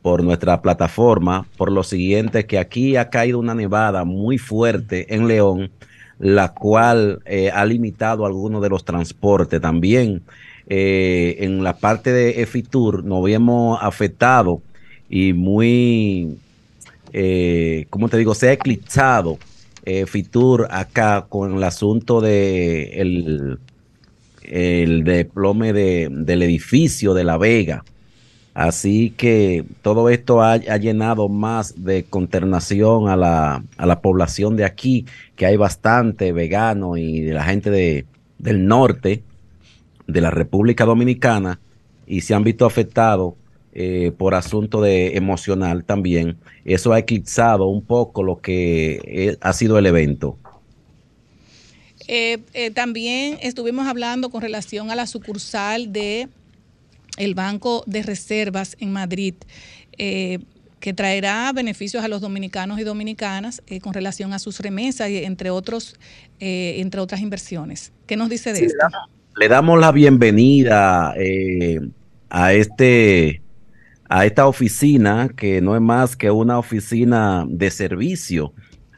por 0.03 0.23
nuestra 0.23 0.61
plataforma, 0.61 1.47
por 1.57 1.71
lo 1.71 1.83
siguiente 1.83 2.45
que 2.45 2.59
aquí 2.59 2.95
ha 2.95 3.09
caído 3.09 3.39
una 3.39 3.55
nevada 3.55 4.05
muy 4.05 4.37
fuerte 4.37 5.15
en 5.15 5.27
León, 5.27 5.71
la 6.19 6.53
cual 6.53 7.21
eh, 7.25 7.49
ha 7.51 7.65
limitado 7.65 8.25
algunos 8.27 8.61
de 8.61 8.69
los 8.69 8.85
transportes. 8.85 9.59
También 9.59 10.21
eh, 10.67 11.37
en 11.39 11.63
la 11.63 11.75
parte 11.75 12.11
de 12.11 12.41
Efitur 12.43 13.03
nos 13.03 13.23
habíamos 13.23 13.79
afectado 13.81 14.61
y 15.09 15.33
muy, 15.33 16.37
¿cómo 17.89 18.09
te 18.09 18.17
digo? 18.17 18.35
Se 18.35 18.49
ha 18.49 18.53
eclipsado 18.53 19.39
eh, 19.85 20.05
Fitur 20.05 20.67
acá 20.71 21.25
con 21.27 21.57
el 21.57 21.63
asunto 21.63 22.21
de 22.21 23.01
el, 23.01 23.59
el 24.43 25.03
desplome 25.03 25.73
de, 25.73 26.09
del 26.11 26.43
edificio 26.43 27.13
de 27.13 27.23
La 27.23 27.37
Vega. 27.37 27.83
Así 28.53 29.09
que 29.09 29.65
todo 29.81 30.09
esto 30.09 30.43
ha, 30.43 30.57
llenado 30.57 31.27
más 31.27 31.83
de 31.83 32.03
consternación 32.03 33.09
a 33.09 33.15
la, 33.15 33.63
a 33.77 33.85
la, 33.87 33.99
población 33.99 34.55
de 34.55 34.63
aquí, 34.63 35.07
que 35.35 35.47
hay 35.47 35.57
bastante 35.57 36.31
vegano 36.31 36.95
y 36.95 37.21
de 37.21 37.33
la 37.33 37.45
gente 37.45 37.71
de, 37.71 38.05
del 38.37 38.67
norte 38.67 39.23
de 40.05 40.21
la 40.21 40.29
República 40.29 40.85
Dominicana 40.85 41.59
y 42.05 42.21
se 42.21 42.35
han 42.35 42.43
visto 42.43 42.67
afectados 42.67 43.33
eh, 43.75 44.11
por 44.15 44.35
asunto 44.35 44.81
de 44.81 45.17
emocional 45.17 45.83
también. 45.83 46.37
Eso 46.63 46.93
ha 46.93 46.99
eclipsado 46.99 47.65
un 47.65 47.83
poco 47.83 48.21
lo 48.21 48.39
que 48.39 49.01
eh, 49.03 49.37
ha 49.41 49.51
sido 49.51 49.79
el 49.79 49.87
evento. 49.87 50.37
Eh, 52.07 52.37
también 52.75 53.39
estuvimos 53.41 53.87
hablando 53.87 54.29
con 54.29 54.43
relación 54.43 54.91
a 54.91 54.95
la 54.95 55.07
sucursal 55.07 55.91
de 55.91 56.29
el 57.17 57.33
Banco 57.33 57.83
de 57.87 58.03
Reservas 58.03 58.75
en 58.79 58.91
Madrid, 58.91 59.35
que 59.97 60.93
traerá 60.95 61.51
beneficios 61.53 62.03
a 62.03 62.07
los 62.07 62.21
dominicanos 62.21 62.79
y 62.79 62.83
dominicanas 62.83 63.63
con 63.81 63.93
relación 63.93 64.33
a 64.33 64.39
sus 64.39 64.59
remesas 64.59 65.09
y 65.09 65.23
entre 65.23 65.49
otros, 65.49 65.95
entre 66.39 66.99
otras 66.99 67.21
inversiones. 67.21 67.91
¿Qué 68.05 68.17
nos 68.17 68.29
dice 68.29 68.53
de 68.53 68.65
esto? 68.65 68.87
Le 69.35 69.47
damos 69.47 69.79
la 69.79 69.91
bienvenida 69.91 71.13
a 72.29 72.53
este 72.53 73.42
a 74.13 74.27
esta 74.27 74.45
oficina 74.45 75.31
que 75.35 75.59
no 75.59 75.75
es 75.75 75.81
más 75.81 76.15
que 76.15 76.29
una 76.29 76.59
oficina 76.59 77.47
de 77.49 77.71
servicio, 77.71 78.53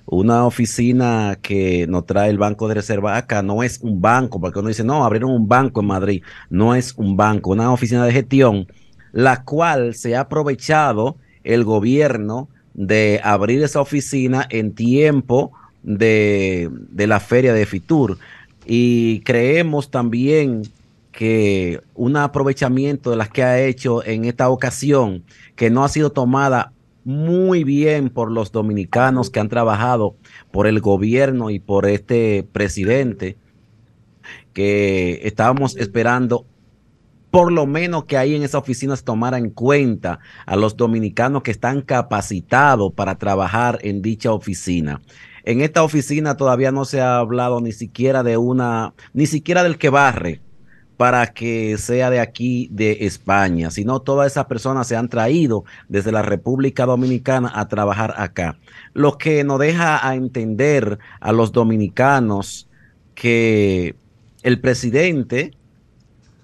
una 0.06 0.46
oficina 0.46 1.40
que 1.42 1.88
nos 1.88 2.06
trae 2.06 2.30
el 2.30 2.38
Banco 2.38 2.68
de 2.68 2.74
Reserva 2.74 3.16
acá, 3.16 3.42
no 3.42 3.64
es 3.64 3.80
un 3.82 4.02
banco, 4.02 4.42
porque 4.42 4.60
uno 4.60 4.68
dice, 4.68 4.84
no, 4.84 5.06
abrieron 5.06 5.32
un 5.32 5.48
banco 5.48 5.80
en 5.80 5.88
Madrid, 5.88 6.22
no 6.50 6.76
es 6.76 6.94
un 6.98 7.16
banco, 7.16 7.52
una 7.52 7.72
oficina 7.72 8.06
de 8.06 8.12
gestión, 8.12 8.68
la 9.14 9.46
cual 9.46 9.96
se 9.96 10.18
ha 10.18 10.20
aprovechado 10.20 11.16
el 11.46 11.64
gobierno 11.64 12.50
de 12.74 13.22
abrir 13.24 13.64
esa 13.64 13.80
oficina 13.80 14.46
en 14.50 14.76
tiempo 14.76 15.54
de, 15.82 16.70
de 16.90 17.08
la 17.08 17.22
feria 17.22 17.54
de 17.54 17.66
Fitur. 17.66 18.18
Y 18.66 19.22
creemos 19.22 19.92
también 19.92 20.64
que 21.16 21.82
un 21.94 22.18
aprovechamiento 22.18 23.10
de 23.10 23.16
las 23.16 23.30
que 23.30 23.42
ha 23.42 23.64
hecho 23.64 24.06
en 24.06 24.26
esta 24.26 24.50
ocasión, 24.50 25.24
que 25.56 25.70
no 25.70 25.86
ha 25.86 25.88
sido 25.88 26.12
tomada 26.12 26.74
muy 27.06 27.64
bien 27.64 28.10
por 28.10 28.30
los 28.30 28.52
dominicanos 28.52 29.30
que 29.30 29.40
han 29.40 29.48
trabajado 29.48 30.18
por 30.52 30.68
el 30.68 30.82
gobierno 30.82 31.52
y 31.52 31.60
por 31.60 31.88
este 31.88 32.46
presidente, 32.52 33.38
que 34.52 35.22
estábamos 35.24 35.78
esperando 35.78 36.46
por 37.32 37.50
lo 37.52 37.66
menos 37.66 38.06
que 38.06 38.18
ahí 38.18 38.36
en 38.36 38.44
esa 38.44 38.58
oficina 38.58 38.98
se 38.98 39.04
tomara 39.04 39.38
en 39.38 39.52
cuenta 39.52 40.20
a 40.46 40.58
los 40.58 40.76
dominicanos 40.76 41.44
que 41.44 41.52
están 41.52 41.82
capacitados 41.82 42.92
para 42.94 43.16
trabajar 43.16 43.80
en 43.84 44.02
dicha 44.02 44.34
oficina. 44.34 45.02
En 45.46 45.62
esta 45.62 45.84
oficina 45.84 46.36
todavía 46.36 46.74
no 46.74 46.84
se 46.84 47.00
ha 47.00 47.20
hablado 47.20 47.62
ni 47.62 47.72
siquiera 47.72 48.22
de 48.24 48.36
una, 48.36 48.94
ni 49.14 49.28
siquiera 49.28 49.64
del 49.64 49.78
que 49.78 49.90
barre, 49.90 50.42
para 50.98 51.28
que 51.28 51.78
sea 51.78 52.10
de 52.10 52.20
aquí, 52.20 52.70
de 52.72 53.00
España, 53.02 53.72
sino 53.72 54.00
todas 54.00 54.32
esas 54.32 54.46
personas 54.46 54.88
se 54.88 54.96
han 54.96 55.10
traído 55.10 55.66
desde 55.90 56.12
la 56.12 56.22
República 56.22 56.86
Dominicana 56.86 57.52
a 57.54 57.68
trabajar 57.68 58.14
acá. 58.18 58.58
Lo 58.94 59.18
que 59.18 59.44
nos 59.44 59.60
deja 59.60 60.08
a 60.08 60.16
entender 60.16 61.00
a 61.20 61.32
los 61.32 61.52
dominicanos 61.52 62.68
que 63.14 63.96
el 64.44 64.60
presidente 64.62 65.52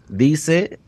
dice 0.10 0.80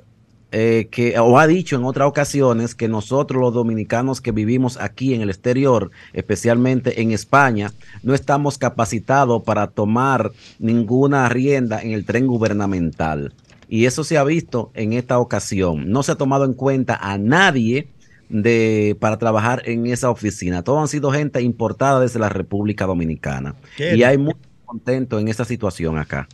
eh, 0.51 0.87
que, 0.91 1.17
o 1.17 1.39
ha 1.39 1.47
dicho 1.47 1.77
en 1.77 1.83
otras 1.83 2.07
ocasiones, 2.07 2.75
que 2.75 2.87
nosotros 2.87 3.41
los 3.41 3.53
dominicanos 3.53 4.21
que 4.21 4.31
vivimos 4.31 4.77
aquí 4.77 5.15
en 5.15 5.21
el 5.21 5.29
exterior, 5.29 5.89
especialmente 6.13 7.01
en 7.01 7.11
España, 7.11 7.71
no 8.03 8.13
estamos 8.13 8.59
capacitados 8.59 9.41
para 9.43 9.67
tomar 9.67 10.31
ninguna 10.59 11.27
rienda 11.29 11.81
en 11.81 11.91
el 11.91 12.05
tren 12.05 12.27
gubernamental 12.27 13.33
Y 13.73 13.87
eso 13.87 14.03
se 14.03 14.19
ha 14.19 14.23
visto 14.23 14.69
en 14.75 14.93
esta 14.93 15.17
ocasión. 15.17 15.89
No 15.89 16.03
se 16.03 16.11
ha 16.11 16.15
tomado 16.15 16.45
en 16.45 16.53
cuenta 16.53 16.95
a 16.95 17.17
nadie 17.17 17.87
de, 18.29 18.95
para 18.99 19.17
trabajar 19.17 19.63
en 19.65 19.87
esa 19.87 20.11
oficina. 20.11 20.63
Todos 20.63 20.79
han 20.79 20.87
sido 20.87 21.09
gente 21.09 21.41
importada 21.41 21.99
desde 21.99 22.19
la 22.19 22.29
República 22.29 22.85
Dominicana. 22.85 23.55
Y 23.79 24.03
hay 24.03 24.19
muy 24.19 24.35
contento 24.63 25.17
en 25.17 25.27
esa 25.27 25.43
situación 25.43 25.97
acá. 25.97 26.29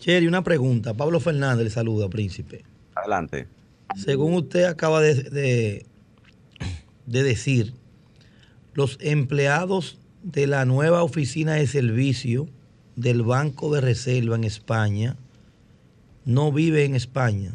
Cherry, 0.00 0.26
una 0.26 0.42
pregunta. 0.42 0.94
Pablo 0.94 1.20
Fernández 1.20 1.62
le 1.62 1.70
saluda, 1.70 2.08
príncipe. 2.08 2.64
Adelante. 2.96 3.46
Según 3.94 4.34
usted 4.34 4.64
acaba 4.64 5.00
de, 5.00 5.14
de, 5.22 5.86
de 7.06 7.22
decir, 7.22 7.72
los 8.74 8.98
empleados 9.00 9.96
de 10.24 10.48
la 10.48 10.64
nueva 10.64 11.04
oficina 11.04 11.54
de 11.54 11.68
servicio 11.68 12.48
del 12.96 13.22
Banco 13.22 13.72
de 13.72 13.80
Reserva 13.80 14.34
en 14.34 14.42
España 14.42 15.16
no 16.24 16.52
vive 16.52 16.84
en 16.84 16.94
España. 16.94 17.52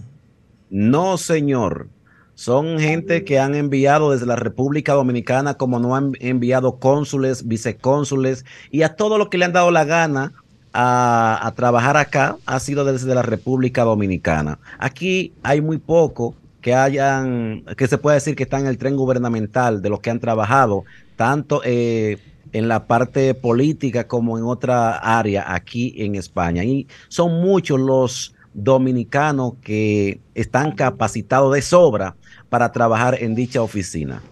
No, 0.69 1.17
señor. 1.17 1.89
Son 2.36 2.77
gente 2.77 3.24
que 3.24 3.39
han 3.39 3.55
enviado 3.55 4.12
desde 4.12 4.27
la 4.27 4.36
República 4.36 4.93
Dominicana, 4.93 5.55
como 5.55 5.79
no 5.79 5.95
han 5.95 6.13
enviado 6.19 6.77
cónsules, 6.77 7.47
vicecónsules 7.47 8.45
y 8.69 8.83
a 8.83 8.95
todo 8.95 9.17
lo 9.17 9.31
que 9.31 9.39
le 9.39 9.45
han 9.45 9.53
dado 9.53 9.71
la 9.71 9.86
gana 9.86 10.33
a, 10.71 11.51
trabajar 11.55 11.97
acá 11.97 12.38
ha 12.45 12.59
sido 12.59 12.86
desde 12.86 13.15
la 13.15 13.24
República 13.24 13.83
Dominicana. 13.83 14.59
Aquí 14.77 15.33
hay 15.41 15.62
muy 15.62 15.79
poco 15.79 16.36
que 16.62 16.75
hayan, 16.75 17.63
que 17.75 17.88
se 17.88 17.97
puede 17.97 18.15
decir 18.15 18.36
que 18.36 18.43
están 18.43 18.62
en 18.62 18.67
el 18.67 18.77
tren 18.77 18.95
gubernamental 18.95 19.81
de 19.81 19.89
los 19.89 20.00
que 20.01 20.12
han 20.12 20.19
trabajado, 20.19 20.83
tanto 21.15 21.62
eh, 21.63 22.19
en 22.51 22.67
la 22.67 22.86
parte 22.86 23.33
política 23.33 24.07
como 24.07 24.38
en 24.38 24.43
otra 24.43 24.97
área 24.97 25.53
aquí 25.55 25.95
en 25.97 26.13
España. 26.13 26.63
Y 26.63 26.88
son 27.07 27.41
muchos 27.41 27.79
los 27.79 28.36
dominicanos 28.57 29.53
que 29.61 30.19
están 30.33 30.71
capacitados 30.71 31.53
de 31.53 31.61
sobra 31.61 32.15
para 32.49 32.71
trabajar 32.71 33.21
en 33.21 33.35
dicha 33.35 33.61
oficina. 33.61 34.23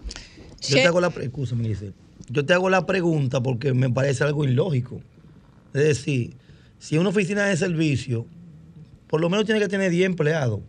Yo 0.60 0.76
te 0.76 0.86
hago 0.86 1.00
la, 1.00 1.12
yo 2.28 2.44
te 2.44 2.52
hago 2.52 2.68
la 2.68 2.86
pregunta 2.86 3.40
porque 3.40 3.72
me 3.72 3.88
parece 3.88 4.24
algo 4.24 4.44
ilógico. 4.44 5.00
Es 5.72 5.84
decir, 5.84 6.34
si 6.80 6.98
una 6.98 7.10
oficina 7.10 7.44
de 7.44 7.56
servicio, 7.56 8.26
por 9.06 9.20
lo 9.20 9.30
menos 9.30 9.46
tiene 9.46 9.60
que 9.60 9.68
tener 9.68 9.92
10 9.92 10.06
empleados, 10.06 10.60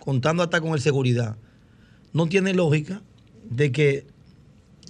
contando 0.00 0.42
hasta 0.42 0.60
con 0.60 0.72
el 0.72 0.80
seguridad, 0.80 1.36
no 2.12 2.26
tiene 2.26 2.52
lógica 2.52 3.00
de 3.48 3.70
que 3.70 4.06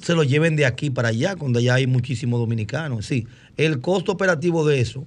se 0.00 0.14
lo 0.14 0.22
lleven 0.22 0.56
de 0.56 0.64
aquí 0.64 0.88
para 0.88 1.08
allá, 1.08 1.36
cuando 1.36 1.58
allá 1.58 1.74
hay 1.74 1.86
muchísimos 1.86 2.40
dominicanos. 2.40 3.04
Sí, 3.04 3.26
el 3.58 3.82
costo 3.82 4.12
operativo 4.12 4.66
de 4.66 4.80
eso 4.80 5.04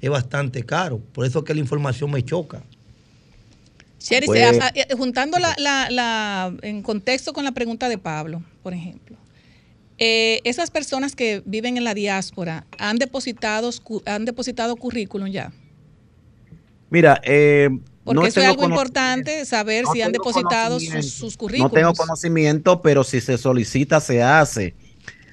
es 0.00 0.10
bastante 0.10 0.64
caro. 0.64 1.00
Por 1.12 1.26
eso 1.26 1.40
es 1.40 1.44
que 1.44 1.54
la 1.54 1.60
información 1.60 2.10
me 2.10 2.24
choca. 2.24 2.62
Sherry, 4.00 4.26
pues, 4.26 4.58
eh, 4.74 4.86
juntando 4.96 5.38
la, 5.38 5.54
la, 5.58 5.90
la, 5.90 6.54
en 6.62 6.82
contexto 6.82 7.32
con 7.32 7.44
la 7.44 7.52
pregunta 7.52 7.88
de 7.88 7.98
Pablo, 7.98 8.42
por 8.62 8.72
ejemplo, 8.72 9.16
eh, 9.98 10.40
esas 10.44 10.70
personas 10.70 11.16
que 11.16 11.42
viven 11.44 11.76
en 11.76 11.84
la 11.84 11.94
diáspora 11.94 12.64
han 12.78 12.98
depositado, 12.98 13.70
han 14.06 14.24
depositado 14.24 14.76
currículum 14.76 15.28
ya. 15.28 15.52
Mira, 16.90 17.20
eh, 17.24 17.68
porque 18.04 18.20
no 18.20 18.26
eso 18.26 18.40
es 18.40 18.46
algo 18.46 18.64
importante, 18.64 19.44
saber 19.44 19.84
si 19.92 20.00
han 20.00 20.12
depositado 20.12 20.78
sus, 20.78 21.10
sus 21.10 21.36
currículums. 21.36 21.72
No 21.72 21.78
tengo 21.78 21.92
conocimiento, 21.94 22.80
pero 22.80 23.02
si 23.02 23.20
se 23.20 23.36
solicita, 23.36 24.00
se 24.00 24.22
hace 24.22 24.76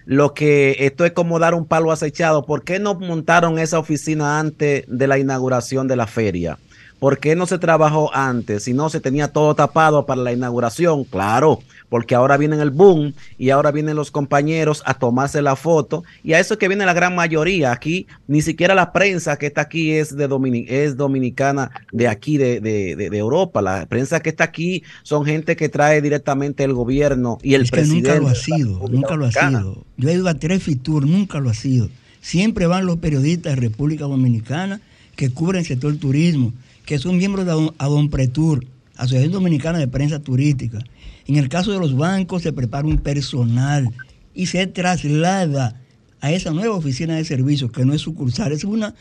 lo 0.05 0.33
que 0.33 0.77
esto 0.79 1.03
es 1.05 1.11
como 1.11 1.39
dar 1.39 1.53
un 1.53 1.65
palo 1.65 1.91
acechado. 1.91 2.45
¿Por 2.45 2.63
qué 2.63 2.79
no 2.79 2.95
montaron 2.95 3.59
esa 3.59 3.79
oficina 3.79 4.39
antes 4.39 4.85
de 4.87 5.07
la 5.07 5.17
inauguración 5.17 5.87
de 5.87 5.95
la 5.95 6.07
feria? 6.07 6.57
¿Por 7.05 7.19
qué 7.19 7.35
no 7.35 7.45
se 7.45 7.59
trabajó 7.59 8.09
antes? 8.15 8.63
Si 8.63 8.73
no, 8.73 8.89
se 8.89 8.99
tenía 8.99 9.27
todo 9.27 9.53
tapado 9.53 10.07
para 10.07 10.23
la 10.23 10.33
inauguración. 10.33 11.03
Claro, 11.03 11.59
porque 11.87 12.15
ahora 12.15 12.35
viene 12.35 12.59
el 12.59 12.71
boom 12.71 13.13
y 13.37 13.51
ahora 13.51 13.69
vienen 13.69 13.95
los 13.95 14.09
compañeros 14.09 14.81
a 14.87 14.95
tomarse 14.95 15.43
la 15.43 15.55
foto. 15.55 16.03
Y 16.23 16.33
a 16.33 16.39
eso 16.39 16.55
es 16.55 16.59
que 16.59 16.67
viene 16.67 16.83
la 16.83 16.93
gran 16.93 17.13
mayoría. 17.13 17.71
Aquí, 17.71 18.07
ni 18.27 18.41
siquiera 18.41 18.73
la 18.73 18.91
prensa 18.91 19.37
que 19.37 19.45
está 19.45 19.61
aquí 19.61 19.91
es, 19.91 20.17
de 20.17 20.65
es 20.67 20.97
dominicana 20.97 21.69
de 21.91 22.07
aquí, 22.07 22.39
de, 22.39 22.59
de, 22.59 22.95
de, 22.95 23.17
Europa. 23.19 23.61
La 23.61 23.85
prensa 23.85 24.19
que 24.21 24.29
está 24.29 24.45
aquí 24.45 24.81
son 25.03 25.25
gente 25.25 25.55
que 25.55 25.69
trae 25.69 26.01
directamente 26.01 26.63
el 26.63 26.73
gobierno 26.73 27.37
y 27.43 27.53
el 27.53 27.65
es 27.65 27.69
presidente. 27.69 28.15
nunca 28.15 28.19
lo 28.19 28.29
ha 28.29 28.33
sido, 28.33 28.87
nunca 28.89 29.15
lo 29.15 29.25
ha 29.27 29.31
sido. 29.31 29.85
Yo 29.97 30.09
he 30.09 30.13
ido 30.13 30.27
a 30.27 30.33
tres 30.33 30.63
Fitur, 30.63 31.05
nunca 31.05 31.39
lo 31.39 31.51
ha 31.51 31.53
sido. 31.53 31.87
Siempre 32.21 32.65
van 32.65 32.87
los 32.87 32.97
periodistas 32.97 33.53
de 33.53 33.61
República 33.61 34.05
Dominicana 34.05 34.81
que 35.15 35.29
cubren 35.29 35.59
el 35.59 35.67
sector 35.67 35.95
turismo 35.97 36.51
que 36.85 36.99
son 36.99 37.17
miembros 37.17 37.45
de 37.45 37.71
Adonpretur, 37.77 38.65
Asociación 38.95 39.31
Dominicana 39.31 39.79
de 39.79 39.87
Prensa 39.87 40.19
Turística. 40.19 40.79
En 41.27 41.35
el 41.37 41.49
caso 41.49 41.71
de 41.71 41.79
los 41.79 41.95
bancos 41.95 42.43
se 42.43 42.53
prepara 42.53 42.87
un 42.87 42.99
personal 42.99 43.89
y 44.33 44.45
se 44.45 44.67
traslada 44.67 45.81
a 46.21 46.31
esa 46.31 46.51
nueva 46.51 46.75
oficina 46.75 47.15
de 47.15 47.25
servicios, 47.25 47.71
que 47.71 47.85
no 47.85 47.93
es 47.93 48.01
sucursal, 48.01 48.51
es 48.51 48.63
una 48.63 48.93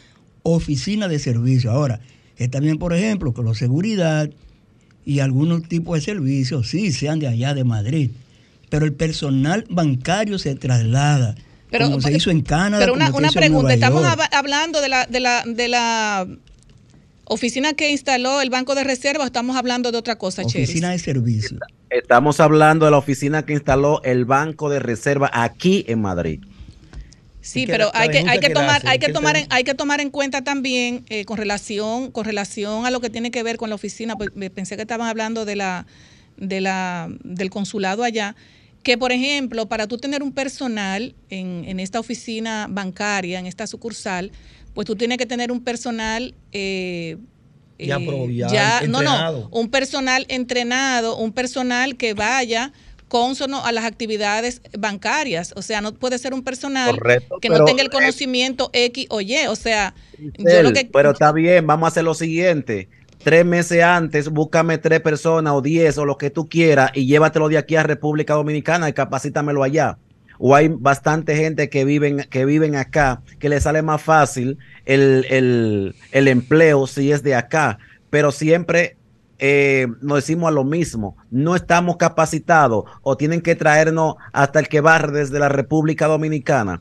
oficina 0.42 1.09
de 1.09 1.18
servicio. 1.18 1.70
Ahora, 1.70 2.01
está 2.37 2.61
bien, 2.61 2.79
por 2.79 2.92
ejemplo, 2.92 3.33
que 3.35 3.42
la 3.42 3.55
seguridad 3.55 4.31
y 5.05 5.20
algunos 5.20 5.68
tipos 5.68 5.97
de 5.97 6.01
servicios 6.01 6.68
sí 6.68 6.92
sean 6.92 7.18
de 7.18 7.29
allá 7.29 7.55
de 7.55 7.64
Madrid, 7.64 8.11
pero 8.70 8.87
el 8.87 8.94
personal 8.94 9.64
bancario 9.68 10.38
se 10.38 10.55
traslada. 10.55 11.35
Pero, 11.70 11.87
como 11.87 12.01
se 12.01 12.16
hizo 12.16 12.31
en 12.31 12.42
Canadá. 12.42 12.85
Pero 12.85 12.94
una, 12.94 13.11
una 13.11 13.31
pregunta, 13.33 13.75
estamos 13.75 14.05
hablando 14.31 14.81
de 14.81 14.88
la, 14.88 15.07
de 15.07 15.20
la, 15.20 15.42
de 15.44 15.68
la 15.68 16.27
Oficina 17.27 17.73
que 17.73 17.91
instaló 17.91 18.41
el 18.41 18.51
Banco 18.51 18.75
de 18.75 18.85
Reserva, 18.85 19.25
estamos 19.25 19.57
hablando 19.57 19.91
de 19.93 19.99
otra 19.99 20.17
cosa, 20.17 20.43
Oficina 20.43 20.91
de 20.91 20.99
servicio. 20.99 21.59
Estamos 21.89 22.41
hablando 22.41 22.85
de 22.85 22.91
la 22.91 22.99
oficina 22.99 23.47
que 23.47 23.53
instaló 23.53 24.03
el 24.03 24.25
Banco 24.25 24.69
de 24.69 24.81
Reserva 24.81 25.31
aquí 25.33 25.85
en 25.89 26.03
Madrid. 26.03 26.41
Sí, 27.41 27.67
pero 27.67 27.91
hay 27.95 28.09
que, 28.09 28.25
hay 28.27 28.41
que 28.41 28.51
tomar, 28.51 28.83
hay 28.87 28.99
que 28.99 29.13
tomar, 29.13 29.37
en, 29.37 29.47
hay 29.51 29.65
que 29.65 29.75
tomar 29.75 30.01
en 30.01 30.11
cuenta 30.11 30.43
también 30.43 31.05
eh, 31.09 31.25
con 31.25 31.37
relación, 31.37 32.11
con 32.11 32.25
relación 32.25 32.87
a 32.87 32.91
lo 32.91 33.01
que 33.01 33.11
tiene 33.11 33.31
que 33.31 33.43
ver 33.43 33.59
con 33.59 33.69
la 33.69 33.75
oficina. 33.75 34.17
Pues, 34.17 34.31
pensé 34.51 34.77
que 34.77 34.83
estaban 34.83 35.09
hablando 35.09 35.45
de 35.45 35.55
la, 35.55 35.87
de 36.37 36.61
la, 36.61 37.09
del 37.23 37.51
consulado 37.51 38.03
allá. 38.03 38.35
Que 38.83 38.99
por 38.99 39.13
ejemplo, 39.13 39.67
para 39.67 39.87
tú 39.87 39.99
tener 39.99 40.23
un 40.23 40.33
personal 40.33 41.15
en, 41.31 41.65
en 41.67 41.81
esta 41.81 42.01
oficina 42.01 42.67
bancaria, 42.69 43.39
en 43.39 43.47
esta 43.47 43.67
sucursal, 43.67 44.33
pues 44.75 44.87
tú 44.87 44.97
tienes 44.97 45.19
que 45.19 45.27
tener 45.27 45.51
un 45.51 45.63
personal 45.63 46.35
eh, 46.53 47.17
ya, 47.79 47.97
eh, 47.97 48.29
ya, 48.31 48.83
no, 48.87 49.03
no, 49.03 49.49
un 49.51 49.69
personal 49.69 50.27
entrenado, 50.29 51.17
un 51.17 51.33
personal 51.33 51.97
que 51.97 52.15
vaya 52.15 52.73
consono 53.09 53.65
a 53.65 53.73
las 53.73 53.85
actividades 53.85 54.61
bancarias. 54.79 55.53
O 55.57 55.63
sea, 55.63 55.81
no 55.81 55.95
puede 55.95 56.19
ser 56.19 56.35
un 56.35 56.43
personal 56.43 56.99
que 57.41 57.49
no 57.49 57.65
tenga 57.65 57.83
el 57.83 57.91
conocimiento 57.91 58.71
X 58.73 59.07
o 59.11 59.21
Y. 59.21 59.47
O 59.49 59.57
sea, 59.57 59.95
yo 60.19 60.63
lo 60.63 60.73
que... 60.73 60.89
Pero 60.93 61.13
está 61.13 61.33
bien, 61.33 61.67
vamos 61.67 61.87
a 61.87 61.89
hacer 61.89 62.05
lo 62.05 62.15
siguiente. 62.15 62.89
Tres 63.23 63.45
meses 63.45 63.83
antes, 63.83 64.29
búscame 64.29 64.79
tres 64.79 65.01
personas 65.01 65.55
o 65.55 65.63
diez 65.63 65.97
o 65.97 66.05
lo 66.05 66.19
que 66.19 66.31
tú 66.31 66.49
quieras 66.49 66.91
y 66.95 67.07
llévatelo 67.07 67.49
de 67.49 67.59
aquí 67.59 67.77
a 67.77 67.83
República 67.83 68.35
Dominicana 68.35 68.89
y 68.89 68.93
capacítamelo 68.93 69.63
allá 69.63 69.99
o 70.38 70.55
hay 70.55 70.68
bastante 70.68 71.37
gente 71.37 71.68
que 71.68 71.85
viven, 71.85 72.27
que 72.31 72.44
viven 72.44 72.77
acá, 72.77 73.23
que 73.38 73.49
le 73.49 73.61
sale 73.61 73.83
más 73.83 74.03
fácil 74.03 74.59
el, 74.85 75.94
empleo 76.12 76.87
si 76.87 77.12
es 77.12 77.23
de 77.23 77.35
acá, 77.35 77.79
pero 78.11 78.33
siempre 78.33 78.97
eh, 79.38 79.87
nos 80.01 80.18
decimos 80.18 80.49
a 80.49 80.53
lo 80.53 80.64
mismo, 80.64 81.16
no 81.31 81.57
estamos 81.57 81.97
capacitados 81.97 82.85
o 83.03 83.16
tienen 83.16 83.40
que 83.40 83.55
traernos 83.55 84.16
hasta 84.33 84.61
el 84.61 84.68
que 84.68 84.81
barre 84.81 85.12
desde 85.12 85.38
la 85.38 85.49
República 85.49 86.07
Dominicana. 86.07 86.81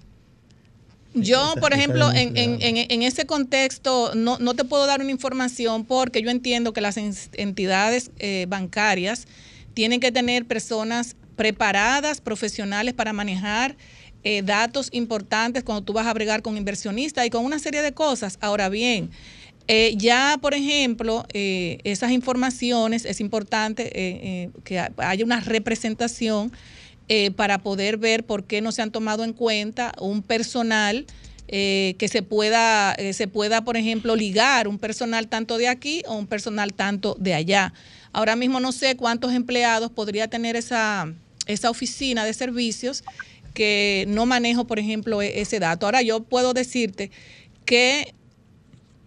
Yo, 1.15 1.53
por 1.59 1.73
ejemplo, 1.73 2.11
en, 2.11 2.35
en, 2.37 2.59
en, 2.61 3.03
ese 3.03 3.25
contexto 3.25 4.15
no, 4.15 4.39
no, 4.39 4.55
te 4.55 4.63
puedo 4.63 4.87
dar 4.87 4.99
una 4.99 5.11
información 5.11 5.85
porque 5.85 6.23
yo 6.23 6.31
entiendo 6.31 6.73
que 6.73 6.81
las 6.81 6.97
entidades 6.97 8.09
eh, 8.17 8.47
bancarias 8.49 9.27
tienen 9.75 9.99
que 9.99 10.11
tener 10.11 10.45
personas 10.45 11.15
preparadas, 11.35 12.21
profesionales 12.21 12.93
para 12.93 13.13
manejar 13.13 13.75
eh, 14.25 14.41
datos 14.41 14.87
importantes 14.93 15.63
cuando 15.63 15.83
tú 15.83 15.91
vas 15.91 16.07
a 16.07 16.13
bregar 16.13 16.41
con 16.41 16.55
inversionistas 16.55 17.25
y 17.25 17.29
con 17.29 17.43
una 17.43 17.59
serie 17.59 17.81
de 17.81 17.91
cosas. 17.91 18.37
Ahora 18.39 18.69
bien, 18.69 19.09
eh, 19.67 19.95
ya, 19.97 20.37
por 20.41 20.53
ejemplo, 20.53 21.25
eh, 21.33 21.79
esas 21.83 22.11
informaciones 22.11 23.03
es 23.03 23.19
importante 23.19 24.49
que 24.63 24.79
haya 24.79 25.25
una 25.25 25.41
representación 25.41 26.53
para 27.35 27.59
poder 27.59 27.97
ver 27.97 28.25
por 28.25 28.45
qué 28.45 28.61
no 28.61 28.71
se 28.71 28.81
han 28.81 28.91
tomado 28.91 29.25
en 29.25 29.33
cuenta 29.33 29.91
un 29.99 30.23
personal 30.23 31.05
que 31.47 32.09
se 32.09 32.23
pueda, 32.23 32.95
se 33.11 33.27
pueda, 33.27 33.63
por 33.63 33.77
ejemplo, 33.77 34.15
ligar 34.15 34.67
un 34.67 34.79
personal 34.79 35.27
tanto 35.27 35.57
de 35.57 35.67
aquí 35.67 36.01
o 36.07 36.15
un 36.15 36.27
personal 36.27 36.73
tanto 36.73 37.15
de 37.19 37.33
allá. 37.33 37.73
Ahora 38.13 38.35
mismo 38.35 38.59
no 38.59 38.71
sé 38.71 38.95
cuántos 38.95 39.33
empleados 39.33 39.91
podría 39.91 40.27
tener 40.27 40.55
esa, 40.55 41.11
esa 41.47 41.69
oficina 41.69 42.23
de 42.23 42.33
servicios 42.33 43.03
que 43.53 44.05
no 44.07 44.25
manejo, 44.25 44.65
por 44.65 44.79
ejemplo, 44.79 45.21
e-, 45.21 45.41
ese 45.41 45.59
dato. 45.59 45.85
Ahora 45.85 46.01
yo 46.03 46.23
puedo 46.23 46.53
decirte 46.53 47.11
que 47.65 48.13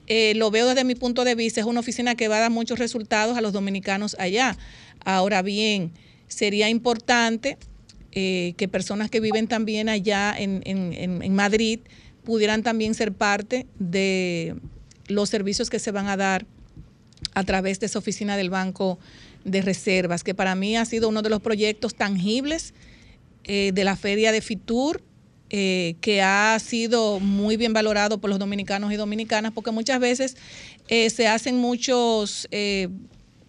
eh, 0.09 0.35
lo 0.37 0.51
veo 0.51 0.69
desde 0.69 0.85
mi 0.85 0.95
punto 0.95 1.25
de 1.25 1.35
vista, 1.35 1.61
es 1.61 1.67
una 1.67 1.81
oficina 1.81 2.15
que 2.15 2.29
va 2.29 2.37
a 2.37 2.41
dar 2.41 2.51
muchos 2.51 2.79
resultados 2.79 3.37
a 3.37 3.41
los 3.41 3.53
dominicanos 3.53 4.17
allá. 4.19 4.57
Ahora 5.05 5.43
bien, 5.43 5.93
sería 6.27 6.69
importante 6.69 7.59
eh, 8.13 8.55
que 8.57 8.67
personas 8.67 9.09
que 9.09 9.21
viven 9.21 9.47
también 9.47 9.89
allá 9.89 10.35
en, 10.37 10.63
en 10.65 11.35
Madrid 11.35 11.81
pudieran 12.25 12.65
también 12.65 12.95
ser 12.95 13.13
parte 13.13 13.67
de 13.79 14.57
los 15.07 15.29
servicios 15.29 15.71
que 15.71 15.79
se 15.79 15.93
van 15.93 16.09
a 16.09 16.17
dar 16.17 16.47
a 17.37 17.45
través 17.45 17.79
de 17.79 17.87
esa 17.87 17.99
oficina 17.99 18.39
del 18.39 18.49
Banco 18.49 18.99
de 19.45 19.61
Reservas, 19.61 20.25
que 20.25 20.35
para 20.35 20.55
mí 20.55 20.75
ha 20.75 20.87
sido 20.87 21.11
uno 21.11 21.21
de 21.21 21.29
los 21.29 21.43
proyectos 21.43 21.95
tangibles 21.95 22.73
eh, 23.45 23.73
de 23.75 23.85
la 23.85 23.95
feria 23.95 24.33
de 24.33 24.41
Fitur, 24.41 25.03
eh, 25.51 25.97
que 26.01 26.23
ha 26.23 26.59
sido 26.59 27.21
muy 27.21 27.59
bien 27.59 27.75
valorado 27.75 28.19
por 28.23 28.31
los 28.31 28.39
dominicanos 28.39 28.91
y 28.91 28.97
dominicanas, 28.97 29.53
porque 29.53 29.71
muchas 29.71 30.01
veces 30.01 30.39
eh, 30.89 31.11
se 31.11 31.29
hacen 31.29 31.59
muchos, 31.59 32.49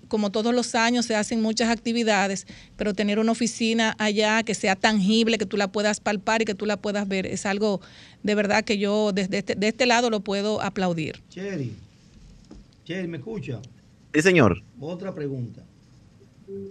como 0.09 0.31
todos 0.31 0.53
los 0.53 0.75
años, 0.75 1.05
se 1.05 1.15
hacen 1.15 1.41
muchas 1.41 1.69
actividades, 1.69 2.45
pero 2.75 2.93
tener 2.93 3.19
una 3.19 3.31
oficina 3.31 3.95
allá 3.99 4.43
que 4.43 4.53
sea 4.53 4.75
tangible, 4.75 5.37
que 5.37 5.45
tú 5.45 5.55
la 5.55 5.71
puedas 5.71 6.01
palpar 6.01 6.41
y 6.41 6.45
que 6.45 6.55
tú 6.55 6.65
la 6.65 6.75
puedas 6.75 7.07
ver, 7.07 7.25
es 7.25 7.45
algo 7.45 7.79
de 8.21 8.35
verdad 8.35 8.65
que 8.65 8.77
yo 8.77 9.13
desde 9.13 9.37
este, 9.37 9.55
de 9.55 9.69
este 9.69 9.85
lado 9.85 10.09
lo 10.09 10.19
puedo 10.19 10.61
aplaudir. 10.61 11.23
Cherry, 11.29 11.73
Cherry, 12.83 13.07
¿me 13.07 13.17
escucha? 13.17 13.61
Sí, 14.17 14.23
señor. 14.23 14.63
Otra 14.79 15.13
pregunta. 15.13 15.63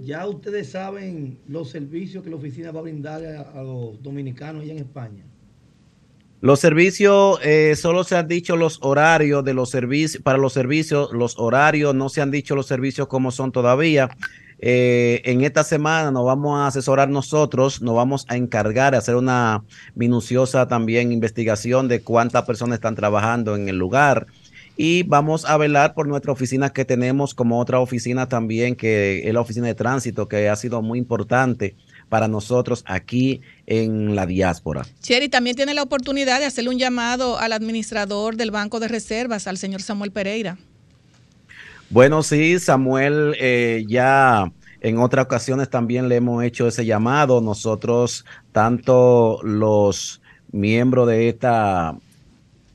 Ya 0.02 0.26
ustedes 0.26 0.68
saben 0.70 1.38
los 1.46 1.70
servicios 1.70 2.24
que 2.24 2.30
la 2.30 2.34
oficina 2.34 2.72
va 2.72 2.80
a 2.80 2.82
brindar 2.82 3.24
a, 3.24 3.62
los 3.62 4.02
dominicanos 4.02 4.64
allá 4.64 4.72
en 4.72 4.80
España. 4.80 5.24
Los 6.40 6.58
servicios, 6.58 7.38
eh, 7.44 7.76
solo 7.76 8.02
se 8.02 8.16
han 8.16 8.26
dicho 8.26 8.56
los 8.56 8.80
horarios 8.82 9.44
de 9.44 9.54
los 9.54 9.70
servicios, 9.70 10.20
para 10.24 10.38
los 10.38 10.54
servicios, 10.54 11.12
los 11.12 11.38
horarios, 11.38 11.94
no 11.94 12.08
se 12.08 12.20
han 12.20 12.32
dicho 12.32 12.56
los 12.56 12.66
servicios 12.66 13.06
como 13.06 13.30
son 13.30 13.52
todavía. 13.52 14.08
Eh, 14.58 15.22
en 15.24 15.44
esta 15.44 15.62
semana 15.62 16.10
nos 16.10 16.24
vamos 16.24 16.58
a 16.58 16.66
asesorar 16.66 17.08
nosotros, 17.08 17.80
nos 17.80 17.94
vamos 17.94 18.26
a 18.26 18.36
encargar 18.36 18.90
de 18.90 18.98
hacer 18.98 19.14
una 19.14 19.62
minuciosa 19.94 20.66
también 20.66 21.12
investigación 21.12 21.86
de 21.86 22.02
cuántas 22.02 22.44
personas 22.44 22.78
están 22.78 22.96
trabajando 22.96 23.54
en 23.54 23.68
el 23.68 23.78
lugar 23.78 24.26
y 24.76 25.02
vamos 25.04 25.44
a 25.44 25.56
velar 25.56 25.94
por 25.94 26.06
nuestra 26.06 26.32
oficina 26.32 26.70
que 26.70 26.84
tenemos 26.84 27.34
como 27.34 27.58
otra 27.60 27.80
oficina 27.80 28.28
también, 28.28 28.76
que 28.76 29.26
es 29.26 29.32
la 29.32 29.40
oficina 29.40 29.66
de 29.66 29.74
tránsito, 29.74 30.28
que 30.28 30.48
ha 30.48 30.56
sido 30.56 30.82
muy 30.82 30.98
importante 30.98 31.74
para 32.08 32.28
nosotros 32.28 32.84
aquí 32.86 33.40
en 33.66 34.14
la 34.14 34.26
diáspora. 34.26 34.86
Cherry 35.00 35.28
también 35.28 35.56
tiene 35.56 35.74
la 35.74 35.82
oportunidad 35.82 36.38
de 36.38 36.46
hacerle 36.46 36.70
un 36.70 36.78
llamado 36.78 37.38
al 37.38 37.52
administrador 37.52 38.36
del 38.36 38.50
Banco 38.50 38.78
de 38.78 38.88
Reservas, 38.88 39.46
al 39.46 39.56
señor 39.56 39.82
Samuel 39.82 40.12
Pereira. 40.12 40.58
Bueno, 41.88 42.22
sí, 42.22 42.58
Samuel, 42.58 43.34
eh, 43.40 43.84
ya 43.88 44.52
en 44.80 44.98
otras 44.98 45.24
ocasiones 45.24 45.70
también 45.70 46.08
le 46.08 46.16
hemos 46.16 46.44
hecho 46.44 46.68
ese 46.68 46.84
llamado. 46.84 47.40
Nosotros, 47.40 48.24
tanto 48.52 49.40
los 49.42 50.20
miembros 50.52 51.08
de 51.08 51.28
esta 51.28 51.96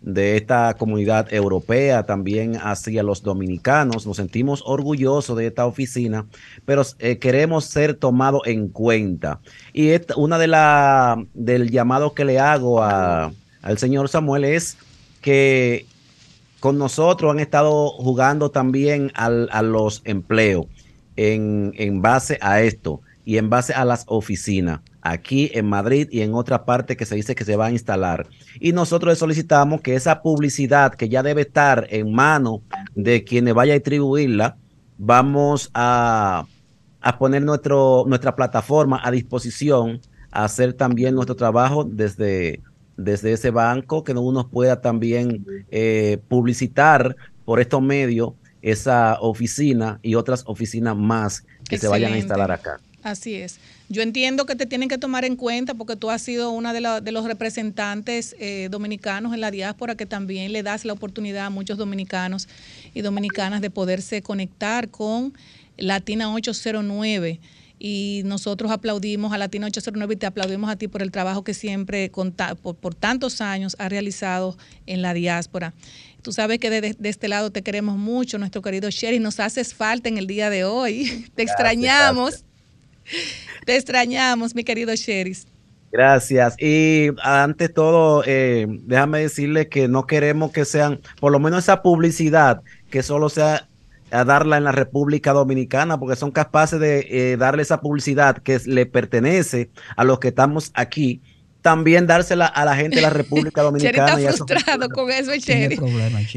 de 0.02 0.36
esta 0.36 0.74
comunidad 0.74 1.32
europea, 1.32 2.04
también 2.04 2.56
hacia 2.56 3.04
los 3.04 3.22
dominicanos. 3.22 4.06
Nos 4.06 4.18
sentimos 4.18 4.64
orgullosos 4.66 5.38
de 5.38 5.48
esta 5.48 5.66
oficina, 5.66 6.26
pero 6.66 6.84
eh, 7.00 7.18
queremos 7.20 7.66
ser 7.66 7.94
tomados 7.94 8.42
en 8.46 8.68
cuenta. 8.68 9.40
Y 9.74 9.92
una 10.16 10.38
de 10.40 10.48
las 10.48 11.18
del 11.34 11.70
llamado 11.70 12.14
que 12.14 12.26
le 12.26 12.40
hago 12.40 12.82
a, 12.82 13.32
al 13.62 13.78
señor 13.78 14.10
Samuel 14.10 14.46
es 14.46 14.78
que 15.22 15.86
con 16.60 16.78
nosotros 16.78 17.32
han 17.32 17.40
estado 17.40 17.90
jugando 17.90 18.52
también 18.52 19.12
al, 19.16 19.50
a 19.52 19.62
los 19.62 20.02
empleos 20.04 20.66
en, 21.16 21.74
en 21.78 22.02
base 22.02 22.38
a 22.42 22.62
esto 22.62 23.02
y 23.26 23.38
en 23.38 23.50
base 23.50 23.74
a 23.74 23.86
las 23.86 24.04
oficinas 24.08 24.82
aquí 25.02 25.50
en 25.54 25.68
Madrid 25.68 26.08
y 26.12 26.22
en 26.22 26.34
otra 26.34 26.66
parte 26.66 26.96
que 26.96 27.06
se 27.06 27.16
dice 27.16 27.36
que 27.36 27.46
se 27.46 27.56
va 27.56 27.68
a 27.68 27.72
instalar. 27.72 28.28
Y 28.60 28.72
nosotros 28.72 29.12
le 29.12 29.16
solicitamos 29.16 29.82
que 29.82 29.96
esa 29.96 30.22
publicidad 30.22 30.94
que 30.94 31.10
ya 31.10 31.24
debe 31.24 31.42
estar 31.42 31.88
en 31.90 32.14
mano 32.14 32.62
de 32.96 33.24
quienes 33.24 33.54
vaya 33.54 33.74
a 33.74 33.76
distribuirla, 33.76 34.58
vamos 34.98 35.72
a, 35.74 36.46
a 37.02 37.18
poner 37.18 37.42
nuestro, 37.42 38.06
nuestra 38.08 38.36
plataforma 38.36 39.00
a 39.04 39.12
disposición, 39.12 40.02
a 40.32 40.46
hacer 40.46 40.74
también 40.74 41.16
nuestro 41.16 41.36
trabajo 41.36 41.84
desde, 41.84 42.62
desde 42.98 43.34
ese 43.34 43.52
banco, 43.52 44.04
que 44.04 44.14
uno 44.14 44.48
pueda 44.50 44.82
también 44.82 45.46
eh, 45.72 46.20
publicitar 46.28 47.16
por 47.46 47.60
estos 47.60 47.82
medios 47.82 48.34
esa 48.62 49.18
oficina 49.20 50.00
y 50.04 50.16
otras 50.16 50.44
oficinas 50.46 50.96
más 50.96 51.46
que 51.68 51.80
se 51.80 51.88
vayan 51.88 52.14
a 52.14 52.18
instalar 52.18 52.52
acá. 52.52 52.80
Así 53.04 53.36
es. 53.36 53.60
Yo 53.90 54.02
entiendo 54.02 54.46
que 54.46 54.56
te 54.56 54.66
tienen 54.66 54.88
que 54.88 54.98
tomar 54.98 55.26
en 55.26 55.36
cuenta 55.36 55.74
porque 55.74 55.96
tú 55.96 56.12
has 56.12 56.22
sido 56.22 56.52
uno 56.52 56.72
de, 56.72 57.02
de 57.02 57.12
los 57.12 57.26
representantes 57.26 58.36
eh, 58.40 58.68
dominicanos 58.70 59.34
en 59.34 59.42
la 59.42 59.50
diáspora 59.50 59.96
que 59.96 60.06
también 60.06 60.54
le 60.54 60.62
das 60.62 60.86
la 60.86 60.94
oportunidad 60.94 61.48
a 61.48 61.50
muchos 61.50 61.78
dominicanos 61.78 62.48
y 62.94 63.02
dominicanas 63.02 63.62
de 63.62 63.70
poderse 63.70 64.22
conectar 64.22 64.90
con 64.90 65.34
Latina 65.78 66.32
809 66.32 67.40
y 67.84 68.22
nosotros 68.26 68.70
aplaudimos 68.70 69.34
a 69.34 69.40
Latina 69.40 69.66
809 69.66 70.14
y 70.14 70.18
te 70.18 70.28
aplaudimos 70.28 70.70
a 70.70 70.76
ti 70.76 70.88
por 70.88 71.02
el 71.02 71.10
trabajo 71.10 71.44
que 71.44 71.56
siempre 71.56 72.12
por, 72.12 72.76
por, 72.76 72.94
tantos 72.94 73.42
años 73.42 73.76
has 73.80 73.90
realizado 73.90 74.56
en 74.86 75.02
la 75.02 75.16
diáspora. 75.16 75.74
Tú 76.22 76.32
sabes 76.32 76.60
que 76.60 76.70
de, 76.70 76.96
este 77.02 77.28
lado 77.28 77.52
te 77.52 77.64
queremos 77.64 77.98
mucho, 77.98 78.38
nuestro 78.38 78.62
querido 78.62 78.92
Sherry, 78.92 79.18
nos 79.18 79.40
haces 79.40 79.74
falta 79.74 80.10
en 80.10 80.20
el 80.20 80.28
día 80.28 80.52
de 80.52 80.64
hoy, 80.64 81.28
te 81.36 81.42
extrañamos. 81.42 82.46
Te 83.66 83.76
extrañamos, 83.76 84.56
mi 84.56 84.64
querido 84.64 84.94
Sheris. 84.96 85.48
Gracias. 85.92 86.56
Y 86.58 87.10
ante 87.22 87.68
todo, 87.68 88.24
eh, 88.26 88.66
déjame 88.70 89.20
decirle 89.20 89.68
que 89.68 89.88
no 89.88 90.08
queremos 90.08 90.52
que 90.52 90.64
sean, 90.64 91.02
por 91.20 91.32
lo 91.32 91.40
menos 91.40 91.66
esa 91.66 91.82
publicidad, 91.82 92.62
que 92.90 93.04
solo 93.04 93.30
sea 93.30 93.68
a 94.12 94.26
darla 94.26 94.58
en 94.58 94.66
la 94.66 94.72
República 94.72 95.34
Dominicana, 95.34 96.00
porque 96.00 96.16
son 96.16 96.32
capaces 96.32 96.80
de 96.80 97.08
eh, 97.10 97.38
darle 97.38 97.64
esa 97.64 97.82
publicidad 97.82 98.38
que 98.38 98.60
le 98.66 98.86
pertenece 98.86 99.70
a 99.96 100.04
los 100.04 100.20
que 100.20 100.30
estamos 100.30 100.72
aquí, 100.74 101.22
también 101.62 102.08
dársela 102.08 102.46
a 102.48 102.66
la 102.66 102.76
gente 102.76 102.98
de 102.98 103.02
la 103.04 103.10
República 103.10 103.62
Dominicana. 103.62 104.20
está 104.20 104.34
frustrado 104.34 104.90
con 104.94 105.12
eso, 105.12 105.34
Sheris. 105.36 105.80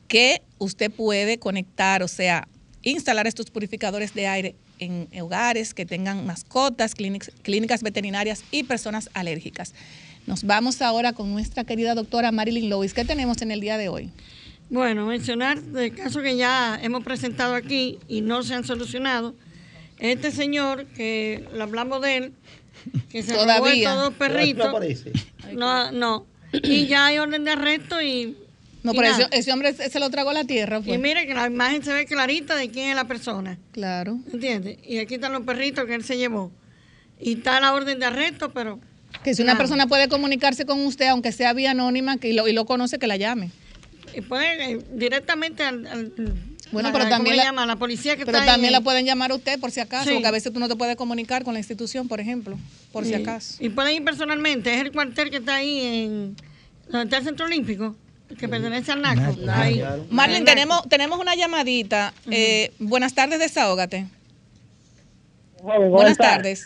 que 0.07 0.41
usted 0.57 0.91
puede 0.91 1.37
conectar, 1.37 2.03
o 2.03 2.07
sea, 2.07 2.47
instalar 2.83 3.27
estos 3.27 3.49
purificadores 3.49 4.13
de 4.13 4.27
aire 4.27 4.55
en 4.79 5.07
hogares 5.21 5.73
que 5.73 5.85
tengan 5.85 6.25
mascotas, 6.25 6.95
clínicas, 6.95 7.31
clínicas 7.41 7.81
veterinarias 7.81 8.43
y 8.51 8.63
personas 8.63 9.09
alérgicas. 9.13 9.73
Nos 10.27 10.43
vamos 10.43 10.81
ahora 10.81 11.13
con 11.13 11.31
nuestra 11.31 11.63
querida 11.63 11.95
doctora 11.95 12.31
Marilyn 12.31 12.69
Lois. 12.69 12.93
¿Qué 12.93 13.05
tenemos 13.05 13.41
en 13.41 13.51
el 13.51 13.61
día 13.61 13.77
de 13.77 13.89
hoy? 13.89 14.09
Bueno, 14.69 15.05
mencionar 15.05 15.59
el 15.75 15.93
caso 15.93 16.21
que 16.21 16.35
ya 16.35 16.79
hemos 16.81 17.03
presentado 17.03 17.53
aquí 17.53 17.99
y 18.07 18.21
no 18.21 18.41
se 18.41 18.55
han 18.55 18.63
solucionado. 18.63 19.35
Este 19.99 20.31
señor, 20.31 20.85
que 20.87 21.47
lo 21.53 21.63
hablamos 21.63 22.01
de 22.01 22.17
él, 22.17 22.33
que 23.09 23.21
se 23.23 23.33
robó 23.33 23.67
estos 23.67 23.95
dos 23.95 24.13
perritos. 24.15 24.73
No, 25.53 25.91
no. 25.91 26.25
Y 26.51 26.87
ya 26.87 27.07
hay 27.07 27.19
orden 27.19 27.43
de 27.43 27.51
arresto 27.51 28.01
y. 28.01 28.37
No, 28.85 28.93
pero 28.93 29.07
ese, 29.07 29.27
ese 29.31 29.51
hombre 29.51 29.73
se 29.73 29.99
lo 29.99 30.09
tragó 30.09 30.29
a 30.29 30.33
la 30.33 30.43
tierra. 30.45 30.81
Y 30.85 30.97
mire 30.97 31.25
que 31.27 31.33
la 31.33 31.47
imagen 31.47 31.83
se 31.83 31.91
ve 31.93 32.05
clarita 32.05 32.55
de 32.55 32.69
quién 32.69 32.89
es 32.89 32.95
la 32.95 33.05
persona. 33.05 33.57
Claro. 33.71 34.19
¿Entiendes? 34.31 34.77
Y 34.87 34.99
aquí 34.99 35.15
están 35.15 35.33
los 35.33 35.43
perritos 35.43 35.85
que 35.85 35.95
él 35.95 36.03
se 36.03 36.17
llevó. 36.17 36.51
Y 37.19 37.33
está 37.33 37.59
la 37.59 37.73
orden 37.73 37.99
de 37.99 38.05
arresto, 38.05 38.51
pero. 38.53 38.79
Que 39.23 39.33
si 39.33 39.41
una 39.41 39.53
nada. 39.53 39.59
persona 39.59 39.87
puede 39.87 40.07
comunicarse 40.09 40.65
con 40.65 40.79
usted, 40.85 41.07
aunque 41.07 41.31
sea 41.31 41.53
vía 41.53 41.71
anónima, 41.71 42.17
que 42.17 42.29
y 42.29 42.33
lo, 42.33 42.47
y 42.47 42.53
lo 42.53 42.65
conoce, 42.65 42.99
que 42.99 43.07
la 43.07 43.15
llame. 43.17 43.51
Y 44.13 44.21
puede 44.21 44.71
eh, 44.73 44.79
directamente 44.93 45.63
al. 45.63 45.87
al- 45.87 46.13
Bueno, 46.71 46.89
la- 46.89 46.93
pero 46.93 47.05
¿cómo 47.05 47.15
también 47.15 47.37
la- 47.37 47.43
llama? 47.45 47.65
La 47.65 47.75
policía 47.77 48.17
que 48.17 48.25
Pero 48.25 48.37
está 48.39 48.51
también 48.53 48.73
ahí. 48.73 48.79
la 48.79 48.81
pueden 48.81 49.05
llamar 49.05 49.31
a 49.31 49.35
usted 49.35 49.59
por 49.59 49.71
si 49.71 49.79
acaso, 49.79 50.05
Sí. 50.09 50.13
porque 50.15 50.27
a 50.27 50.31
veces 50.31 50.51
tú 50.51 50.59
no 50.59 50.67
te 50.67 50.75
puedes 50.75 50.95
comunicar 50.97 51.43
con 51.43 51.53
la 51.53 51.59
institución, 51.59 52.07
por 52.07 52.19
ejemplo, 52.19 52.57
por 52.91 53.05
si 53.05 53.13
acaso. 53.13 53.55
Y 53.63 53.69
pueden 53.69 53.95
ir 53.95 54.03
personalmente. 54.03 54.73
Es 54.73 54.81
el 54.81 54.91
cuartel 54.91 55.29
que 55.29 55.37
está 55.37 55.55
ahí 55.55 55.79
en. 55.81 56.35
Donde 56.89 57.03
está 57.05 57.17
el 57.17 57.23
Centro 57.23 57.45
Olímpico, 57.45 57.95
que 58.37 58.47
pertenece 58.47 58.91
al 58.91 59.01
NACO. 59.01 59.37
Marlene, 60.09 60.45
tenemos, 60.45 60.87
tenemos 60.89 61.19
una 61.19 61.35
llamadita. 61.35 62.13
Eh, 62.29 62.71
buenas 62.79 63.13
tardes, 63.13 63.39
desahógate. 63.39 64.05
Buenas 65.61 66.17
tardes. 66.17 66.65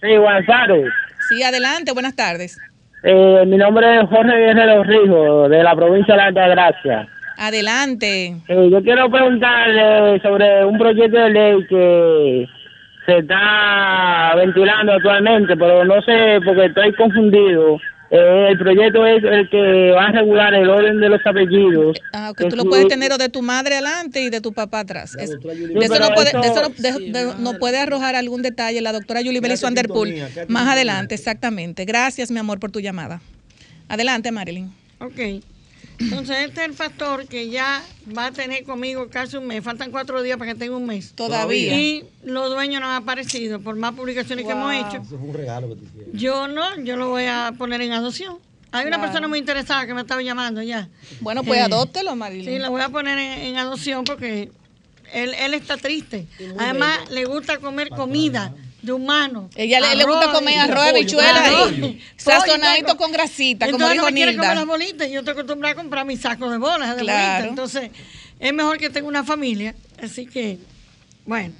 Sí, 0.00 0.16
buenas 0.16 0.46
tardes. 0.46 0.92
Sí, 1.28 1.42
adelante, 1.42 1.92
buenas 1.92 2.14
tardes. 2.14 2.58
Eh, 3.02 3.44
mi 3.46 3.56
nombre 3.56 4.00
es 4.00 4.08
Jorge 4.08 4.32
Guerrero 4.32 4.82
Rijo, 4.84 5.48
de 5.48 5.62
la 5.62 5.74
provincia 5.74 6.14
de 6.14 6.18
la 6.18 6.26
Altagracia. 6.26 7.08
Adelante. 7.36 8.36
Eh, 8.48 8.68
yo 8.70 8.82
quiero 8.82 9.10
preguntarle 9.10 10.20
sobre 10.20 10.64
un 10.64 10.78
proyecto 10.78 11.18
de 11.18 11.30
ley 11.30 11.66
que 11.68 12.48
se 13.06 13.18
está 13.18 14.34
ventilando 14.36 14.92
actualmente, 14.92 15.56
pero 15.56 15.84
no 15.84 16.00
sé 16.02 16.40
porque 16.44 16.66
estoy 16.66 16.94
confundido. 16.94 17.78
Eh, 18.10 18.46
el 18.50 18.58
proyecto 18.58 19.06
es 19.06 19.24
el 19.24 19.48
que 19.50 19.90
va 19.92 20.06
a 20.06 20.12
regular 20.12 20.54
el 20.54 20.68
orden 20.68 21.00
de 21.00 21.08
los 21.08 21.20
apellidos. 21.26 21.96
Ah, 22.12 22.30
ok, 22.30 22.38
Que 22.38 22.44
tú 22.48 22.56
lo 22.56 22.64
puedes 22.66 22.86
tener 22.88 23.12
o 23.12 23.18
de 23.18 23.28
tu 23.28 23.42
madre 23.42 23.74
adelante 23.76 24.20
y 24.22 24.30
de 24.30 24.40
tu 24.40 24.52
papá 24.52 24.80
atrás. 24.80 25.16
Es- 25.18 25.30
de 25.30 25.84
eso, 25.84 25.98
no 25.98 26.14
puede, 26.14 26.30
eso- 26.30 26.40
de 26.40 26.48
eso 26.48 26.62
no- 26.62 26.74
de- 26.74 27.12
de- 27.12 27.34
no 27.38 27.54
puede 27.58 27.78
arrojar 27.78 28.14
algún 28.14 28.42
detalle 28.42 28.80
la 28.82 28.92
doctora 28.92 29.20
Julie 29.24 29.40
sintonía, 29.56 30.28
quédate 30.34 30.52
más 30.52 30.68
adelante, 30.68 31.14
exactamente. 31.14 31.84
Gracias, 31.84 32.30
mi 32.30 32.38
amor, 32.38 32.60
por 32.60 32.70
tu 32.70 32.80
llamada. 32.80 33.20
Adelante, 33.88 34.30
Marilyn. 34.32 34.70
Ok. 35.00 35.42
Entonces, 35.98 36.36
este 36.48 36.60
es 36.62 36.68
el 36.68 36.74
factor 36.74 37.26
que 37.26 37.48
ya 37.50 37.82
va 38.16 38.26
a 38.26 38.30
tener 38.32 38.64
conmigo 38.64 39.08
casi 39.08 39.36
un 39.36 39.46
mes. 39.46 39.62
Faltan 39.62 39.90
cuatro 39.90 40.22
días 40.22 40.36
para 40.36 40.52
que 40.52 40.58
tenga 40.58 40.76
un 40.76 40.86
mes. 40.86 41.12
Todavía. 41.14 41.78
Y 41.78 42.04
los 42.24 42.50
dueños 42.50 42.80
no 42.80 42.88
han 42.88 43.02
aparecido 43.02 43.60
por 43.60 43.76
más 43.76 43.92
publicaciones 43.94 44.44
que 44.44 44.52
hemos 44.52 44.72
hecho. 44.74 45.02
Eso 45.02 45.18
fue 45.18 45.28
un 45.28 45.34
regalo 45.34 45.68
que 45.68 45.76
te 45.76 45.84
hicieron. 45.84 46.12
Yo 46.16 46.48
no, 46.48 46.80
yo 46.82 46.96
lo 46.96 47.10
voy 47.10 47.24
a 47.26 47.52
poner 47.56 47.80
en 47.82 47.92
adopción. 47.92 48.38
Hay 48.72 48.86
una 48.86 48.96
Claro. 48.96 49.02
persona 49.04 49.28
muy 49.28 49.38
interesada 49.38 49.86
que 49.86 49.94
me 49.94 50.00
estaba 50.00 50.20
llamando 50.20 50.60
ya. 50.60 50.88
Bueno, 51.20 51.44
pues 51.44 51.60
Eh, 51.60 51.62
adóptelo, 51.62 52.16
Marilyn. 52.16 52.44
Sí, 52.54 52.58
lo 52.58 52.70
voy 52.72 52.82
a 52.82 52.88
poner 52.88 53.16
en, 53.18 53.38
en 53.46 53.56
adopción 53.56 54.02
porque 54.04 54.50
él, 55.12 55.32
él 55.38 55.54
está 55.54 55.76
triste. 55.76 56.26
Además, 56.58 57.08
le 57.10 57.24
gusta 57.24 57.58
comer 57.58 57.90
comida 57.90 58.52
de 58.84 58.92
humano. 58.92 59.50
Ella 59.56 59.80
le, 59.80 59.94
le 59.96 60.04
gusta 60.04 60.30
comer 60.32 60.58
arroz, 60.58 60.76
pollo, 60.84 60.96
habichuela 60.96 61.44
arroz, 61.46 61.72
y 61.72 62.00
sazonadito 62.16 62.96
con 62.96 63.12
grasita, 63.12 63.70
como 63.70 63.88
dijo 63.90 64.08
no 64.10 64.14
quiere 64.14 64.36
comer 64.36 64.50
las 64.50 64.58
Nilda. 64.66 64.72
bolitas. 64.72 65.10
Yo 65.10 65.18
estoy 65.20 65.32
acostumbrada 65.32 65.72
a 65.72 65.76
comprar 65.76 66.04
mi 66.06 66.16
saco 66.16 66.50
de 66.50 66.58
bolas 66.58 66.96
de 66.96 67.02
Claro. 67.02 67.44
bolitas. 67.46 67.48
Entonces, 67.48 67.90
es 68.40 68.52
mejor 68.52 68.78
que 68.78 68.90
tenga 68.90 69.08
una 69.08 69.24
familia. 69.24 69.74
Así 70.02 70.26
que, 70.26 70.58
bueno, 71.26 71.54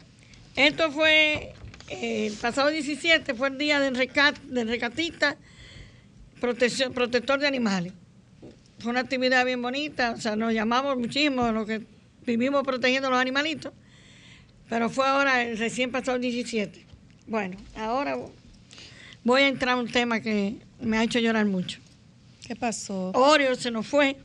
esto 0.56 0.90
fue 0.92 1.54
eh, 1.88 2.26
el 2.26 2.32
pasado 2.34 2.68
17, 2.68 3.34
fue 3.34 3.48
el 3.48 3.58
día 3.58 3.80
del, 3.80 3.94
recat, 3.94 4.38
del 4.42 4.68
recatista 4.68 5.37
protección, 6.40 6.92
protector 6.92 7.38
de 7.40 7.46
animales. 7.46 7.92
Fue 8.78 8.90
una 8.90 9.00
actividad 9.00 9.44
bien 9.46 9.62
bonita, 9.62 10.12
o 10.16 10.20
sea, 10.20 10.37
nos 10.37 10.52
llamamos 10.52 10.98
muchísimo 10.98 11.50
los 11.52 11.66
que 11.66 11.82
vivimos 12.26 12.62
protegiendo 12.64 13.08
los 13.08 13.18
animalitos, 13.18 13.72
pero 14.68 14.90
fue 14.90 15.06
ahora 15.06 15.42
el 15.42 15.56
recién 15.56 15.90
pasado 15.90 16.18
17. 16.18 16.84
Bueno, 17.26 17.56
ahora 17.76 18.16
voy 19.22 19.42
a 19.42 19.48
entrar 19.48 19.76
a 19.76 19.80
un 19.80 19.88
tema 19.90 20.20
que 20.20 20.56
me 20.80 20.98
ha 20.98 21.02
hecho 21.04 21.18
llorar 21.18 21.46
mucho. 21.46 21.80
¿Qué 22.46 22.54
pasó? 22.54 23.10
Oreo 23.14 23.54
se 23.54 23.70
nos 23.70 23.87
fue, 23.87 24.16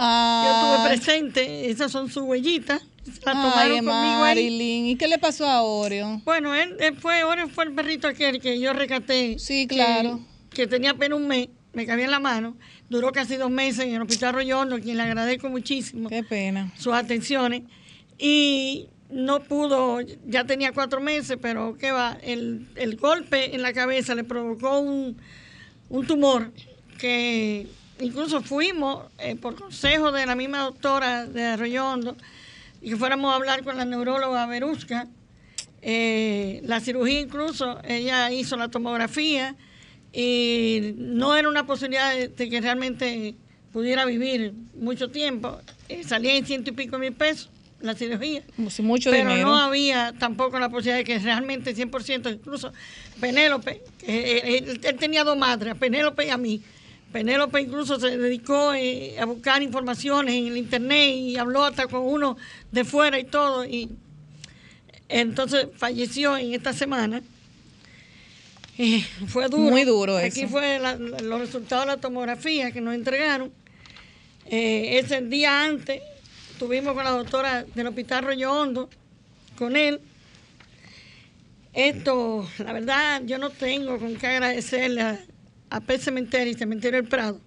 Ah, 0.00 0.44
yo 0.44 0.78
estuve 0.86 0.88
presente, 0.96 1.70
esas 1.70 1.90
son 1.90 2.08
sus 2.08 2.22
huellitas, 2.22 2.82
la 3.24 3.32
tomaron 3.32 3.72
Ay, 3.72 3.76
conmigo 3.78 3.92
ahí. 3.92 4.20
Marilyn. 4.20 4.86
¿Y 4.86 4.96
qué 4.96 5.08
le 5.08 5.18
pasó 5.18 5.46
a 5.46 5.62
Oreo? 5.62 6.20
Bueno, 6.24 6.54
él, 6.54 6.76
él 6.78 6.96
fue, 6.96 7.24
Oreo 7.24 7.48
fue 7.48 7.64
el 7.64 7.72
perrito 7.72 8.06
aquel 8.06 8.40
que 8.40 8.60
yo 8.60 8.72
rescaté. 8.72 9.38
Sí, 9.38 9.66
claro. 9.66 10.20
Que, 10.50 10.66
tenía 10.66 10.90
apenas 10.90 11.18
un 11.18 11.26
mes, 11.26 11.48
me 11.72 11.84
cabía 11.84 12.04
en 12.04 12.10
la 12.12 12.20
mano. 12.20 12.56
Duró 12.88 13.10
casi 13.12 13.36
dos 13.36 13.50
meses 13.50 13.86
en 13.86 13.94
el 13.94 14.02
Hospital 14.02 14.30
Arroyo 14.30 14.60
Hondo, 14.60 14.76
a 14.76 14.80
quien 14.80 14.96
le 14.96 15.02
agradezco 15.02 15.48
muchísimo 15.48 16.08
Qué 16.08 16.22
pena. 16.22 16.72
sus 16.78 16.92
atenciones. 16.94 17.62
Y 18.18 18.86
no 19.10 19.40
pudo, 19.40 20.00
ya 20.26 20.44
tenía 20.44 20.72
cuatro 20.72 21.00
meses, 21.00 21.38
pero 21.40 21.76
qué 21.78 21.92
va, 21.92 22.18
el, 22.22 22.66
el 22.76 22.96
golpe 22.96 23.54
en 23.54 23.62
la 23.62 23.72
cabeza 23.72 24.14
le 24.14 24.24
provocó 24.24 24.80
un, 24.80 25.16
un 25.88 26.06
tumor 26.06 26.52
que 26.98 27.66
incluso 28.00 28.42
fuimos 28.42 29.06
eh, 29.18 29.36
por 29.36 29.54
consejo 29.54 30.12
de 30.12 30.26
la 30.26 30.34
misma 30.34 30.60
doctora 30.60 31.26
de 31.26 31.44
Arroyo 31.44 31.86
Hondo 31.86 32.16
y 32.82 32.90
que 32.90 32.96
fuéramos 32.96 33.32
a 33.32 33.36
hablar 33.36 33.64
con 33.64 33.76
la 33.76 33.84
neuróloga 33.84 34.46
Berusca. 34.46 35.08
Eh, 35.80 36.60
la 36.64 36.80
cirugía 36.80 37.20
incluso, 37.20 37.80
ella 37.84 38.30
hizo 38.30 38.56
la 38.56 38.68
tomografía 38.68 39.56
y 40.12 40.94
no 40.96 41.34
era 41.36 41.48
una 41.48 41.66
posibilidad 41.66 42.14
de, 42.14 42.48
que 42.48 42.60
realmente 42.60 43.36
pudiera 43.72 44.04
vivir 44.04 44.52
mucho 44.74 45.08
tiempo. 45.08 45.58
Eh, 45.88 46.02
salía 46.04 46.36
en 46.36 46.44
ciento 46.44 46.70
y 46.70 46.72
pico 46.74 46.98
mil 46.98 47.12
pesos 47.12 47.48
la 47.80 47.94
cirugía. 47.94 48.42
Sí, 48.70 48.82
mucho 48.82 49.10
pero 49.10 49.28
dinero. 49.28 49.48
no 49.48 49.56
había 49.58 50.12
tampoco 50.18 50.58
la 50.58 50.68
posibilidad 50.68 50.96
de 50.98 51.04
que 51.04 51.18
realmente 51.18 51.74
100%, 51.76 52.32
incluso 52.34 52.72
Penélope, 53.20 53.82
eh, 54.02 54.58
él, 54.66 54.80
él 54.82 54.96
tenía 54.96 55.22
dos 55.24 55.36
madres, 55.36 55.72
a 55.72 55.76
Penélope 55.76 56.26
y 56.26 56.30
a 56.30 56.36
mí. 56.36 56.60
Penélope 57.12 57.60
incluso 57.60 57.98
se 57.98 58.18
dedicó 58.18 58.74
eh, 58.74 59.16
a 59.18 59.24
buscar 59.24 59.62
informaciones 59.62 60.34
en 60.34 60.48
el 60.48 60.56
internet 60.56 61.14
y 61.14 61.36
habló 61.36 61.64
hasta 61.64 61.86
con 61.86 62.02
uno 62.04 62.36
de 62.70 62.84
fuera 62.84 63.18
y 63.18 63.24
todo. 63.24 63.64
Y 63.64 63.88
entonces 65.08 65.68
falleció 65.76 66.36
en 66.36 66.52
esta 66.54 66.72
semana. 66.72 67.22
Eh, 68.76 69.04
fue 69.26 69.48
duro. 69.48 69.70
Muy 69.70 69.84
duro 69.84 70.16
Aquí 70.18 70.40
eso. 70.40 70.48
fue 70.48 70.78
la- 70.78 70.96
la- 70.96 71.18
los 71.20 71.40
resultados 71.40 71.86
de 71.86 71.92
la 71.92 71.96
tomografía 71.96 72.70
que 72.72 72.80
nos 72.80 72.94
entregaron. 72.94 73.50
Eh, 74.46 74.98
ese 74.98 75.20
día 75.22 75.64
antes 75.64 76.00
estuvimos 76.58 76.92
con 76.94 77.04
la 77.04 77.10
doctora 77.10 77.64
del 77.72 77.86
Hospital 77.86 78.24
Rollo 78.24 78.52
Hondo, 78.52 78.90
con 79.56 79.76
él. 79.76 80.00
Esto, 81.72 82.48
la 82.58 82.72
verdad, 82.72 83.22
yo 83.24 83.38
no 83.38 83.50
tengo 83.50 83.96
con 84.00 84.16
qué 84.16 84.26
agradecerle 84.26 85.02
a, 85.02 85.20
a 85.70 85.80
Pet 85.80 86.00
Cementerio 86.00 86.52
y 86.52 86.56
Cementerio 86.56 87.00
del 87.00 87.08
Prado, 87.08 87.40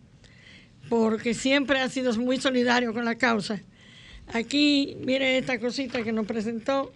porque 0.87 1.33
siempre 1.33 1.81
ha 1.81 1.89
sido 1.89 2.13
muy 2.13 2.39
solidario 2.39 2.93
con 2.93 3.03
la 3.03 3.15
causa. 3.15 3.59
Aquí, 4.31 4.95
mire 5.01 5.39
esta 5.39 5.59
cosita 5.59 6.03
que 6.03 6.13
nos 6.13 6.25
presentó, 6.25 6.93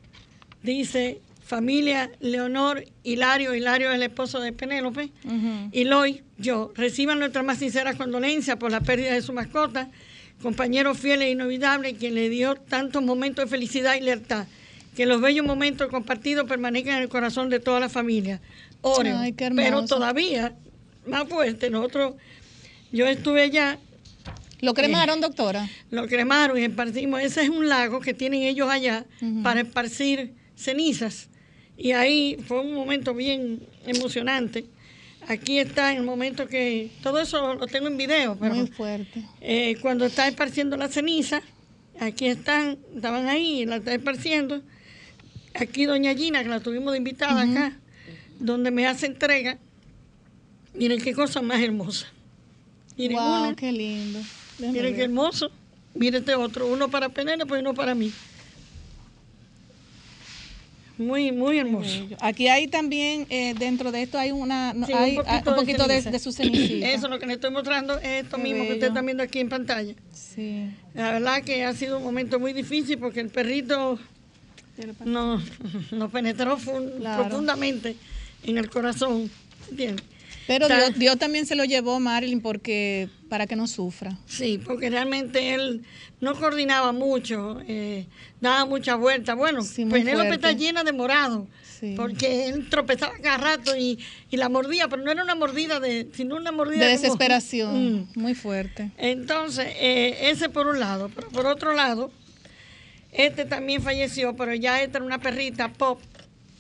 dice 0.64 1.20
familia 1.44 2.12
Leonor 2.22 2.86
Hilario, 3.04 3.54
Hilario 3.54 3.90
es 3.90 3.96
el 3.96 4.04
esposo 4.04 4.40
de 4.40 4.54
Penélope, 4.54 5.12
y 5.74 5.84
Loy, 5.84 6.24
yo, 6.38 6.72
reciban 6.76 7.20
nuestras 7.20 7.44
más 7.44 7.58
sinceras 7.58 7.98
condolencias 7.98 8.56
por 8.56 8.72
la 8.72 8.80
pérdida 8.80 9.14
de 9.14 9.22
su 9.22 9.34
mascota, 9.34 9.92
compañero 10.42 10.94
fiel 10.94 11.22
e 11.22 11.32
inolvidable, 11.32 11.96
quien 11.96 12.16
le 12.16 12.30
dio 12.30 12.56
tantos 12.56 13.02
momentos 13.04 13.46
de 13.46 13.50
felicidad 13.50 13.96
y 13.96 14.02
lealtad. 14.02 14.48
Que 14.96 15.06
los 15.06 15.20
bellos 15.20 15.46
momentos 15.46 15.90
compartidos 15.90 16.48
permanezcan 16.48 16.98
en 16.98 17.04
el 17.04 17.10
corazón 17.10 17.50
de 17.50 17.60
toda 17.60 17.80
la 17.80 17.90
familia. 17.90 18.42
Oreo. 18.82 19.18
Ay, 19.18 19.34
qué 19.34 19.46
hermoso. 19.46 19.66
Pero 19.66 19.86
todavía, 19.86 20.56
más 21.06 21.28
fuerte, 21.28 21.70
nosotros, 21.70 22.16
yo 22.92 23.06
estuve 23.08 23.42
allá, 23.42 23.78
¿Lo 24.62 24.74
cremaron, 24.74 25.22
doctora? 25.22 25.70
lo 25.92 26.08
cremaron 26.08 26.58
y 26.58 26.64
esparcimos. 26.64 27.22
Ese 27.22 27.44
es 27.44 27.50
un 27.50 27.68
lago 27.68 28.00
que 28.00 28.14
tienen 28.14 28.44
ellos 28.44 28.70
allá 28.70 29.06
para 29.44 29.62
esparcir 29.62 30.34
cenizas. 30.56 31.30
Y 31.78 31.92
ahí 31.92 32.38
fue 32.48 32.62
un 32.62 32.74
momento 32.74 33.14
bien 33.14 33.62
emocionante. 33.86 34.66
Aquí 35.28 35.60
está 35.60 35.92
en 35.92 35.98
el 35.98 36.04
momento 36.04 36.48
que 36.48 36.92
todo 37.02 37.20
eso 37.20 37.56
lo 37.56 37.68
tengo 37.68 37.88
en 37.88 37.98
video, 37.98 38.38
pero 38.40 38.56
Muy 38.56 38.68
fuerte. 38.68 39.24
eh, 39.42 39.76
cuando 39.82 40.06
está 40.06 40.28
esparciendo 40.28 40.78
la 40.78 40.88
ceniza, 40.88 41.42
aquí 42.00 42.28
están, 42.28 42.78
estaban 42.96 43.28
ahí, 43.28 43.66
la 43.66 43.78
está 43.78 43.94
esparciendo. 43.96 44.62
Aquí 45.56 45.86
doña 45.86 46.14
Gina, 46.14 46.44
que 46.44 46.50
la 46.50 46.60
tuvimos 46.60 46.92
de 46.92 46.98
invitada 47.00 47.42
acá, 47.42 47.78
donde 48.40 48.70
me 48.72 48.86
hace 48.86 49.08
entrega. 49.08 49.58
Miren 50.74 51.02
qué 51.02 51.14
cosa 51.14 51.42
más 51.42 51.62
hermosa. 51.62 52.08
Miren 52.98 53.18
wow, 53.18 53.44
una, 53.46 53.56
qué 53.56 53.72
lindo. 53.72 54.20
Déjame 54.60 54.74
miren 54.78 54.92
ver. 54.92 54.96
qué 54.96 55.04
hermoso. 55.04 55.50
Miren 55.96 56.20
este 56.22 56.36
otro, 56.36 56.68
uno 56.68 56.90
para 56.90 57.10
Penélope 57.10 57.56
y 57.56 57.60
uno 57.62 57.74
para 57.74 57.96
mí. 57.96 58.12
Muy, 60.98 61.32
muy 61.32 61.60
hermoso. 61.60 62.08
Aquí 62.22 62.48
hay 62.48 62.68
también, 62.68 63.26
eh, 63.30 63.54
dentro 63.58 63.92
de 63.92 64.04
esto 64.04 64.18
hay 64.18 64.32
una, 64.32 64.74
Sí, 64.86 64.94
hay, 64.94 65.18
ah, 65.26 65.44
un 65.46 65.56
poquito, 65.56 65.84
de, 65.88 65.96
ceniza. 65.96 66.12
de 66.12 66.20
su 66.20 66.32
cenicita. 66.32 66.90
Eso 66.90 67.08
lo 67.10 67.20
que 67.20 67.26
le 67.26 67.34
estoy 67.34 67.52
mostrando 67.52 67.98
es 68.00 68.24
esto 68.24 68.38
Qué 68.38 68.44
mismo 68.44 68.58
que 68.60 68.62
bello. 68.64 68.74
ustedes 68.76 68.90
están 68.92 69.06
viendo 69.06 69.24
aquí 69.24 69.40
en 69.40 69.50
pantalla. 69.50 69.94
Sí. 70.14 70.68
La 70.94 71.12
verdad 71.12 71.44
que 71.44 71.66
ha 71.66 71.74
sido 71.74 71.98
un 71.98 72.04
momento 72.04 72.40
muy 72.40 72.54
difícil 72.54 72.98
porque 72.98 73.20
el 73.20 73.30
perrito 73.30 74.00
nos, 75.04 75.44
nos 75.92 76.12
penetró 76.12 76.58
Claro. 76.58 77.24
profundamente 77.24 77.96
en 78.44 78.58
el 78.58 78.70
corazón. 78.70 79.30
¿entiendes? 79.70 80.06
Pero 80.48 80.68
Dios, 80.68 80.94
Dios 81.00 81.18
también 81.18 81.46
se 81.46 81.56
lo 81.56 81.64
llevó, 81.66 82.00
Marilyn, 82.00 82.42
porque 82.42 83.10
para 83.30 83.48
que 83.48 83.56
no 83.56 83.66
sufra. 83.68 84.18
Sí, 84.28 84.60
porque 84.64 84.90
realmente 84.90 85.54
él 85.56 85.84
no 86.22 86.36
coordinaba 86.36 86.92
mucho, 86.92 87.60
eh, 87.68 88.06
daba 88.42 88.66
muchas 88.66 88.98
vueltas. 89.00 89.36
Bueno, 89.36 89.64
Sí, 89.64 89.86
Penélope 89.86 90.36
está 90.36 90.52
llena 90.52 90.84
de 90.84 90.94
morado, 90.94 91.48
Sí. 91.80 91.94
porque 91.98 92.48
él 92.48 92.70
tropezaba 92.70 93.14
cada 93.22 93.38
rato 93.38 93.76
y, 93.76 93.98
y 94.30 94.38
la 94.38 94.48
mordía, 94.50 94.88
pero 94.88 95.02
no 95.04 95.12
era 95.12 95.24
una 95.24 95.36
mordida 95.36 95.80
de, 95.80 96.08
sino 96.14 96.36
una 96.36 96.52
mordida 96.52 96.86
De 96.86 96.96
como- 96.96 97.02
desesperación, 97.02 97.96
Mm. 98.16 98.20
muy 98.20 98.36
fuerte. 98.36 98.92
Entonces, 98.98 99.68
eh, 99.80 100.30
ese 100.30 100.50
por 100.50 100.68
un 100.68 100.80
lado, 100.80 101.10
pero 101.14 101.28
por 101.30 101.48
otro 101.48 101.74
lado, 101.74 102.12
este 103.12 103.46
también 103.46 103.82
falleció, 103.82 104.36
pero 104.36 104.54
ya 104.54 104.82
esta 104.84 105.00
era 105.00 105.06
una 105.06 105.20
perrita 105.20 105.74
pop 105.74 106.00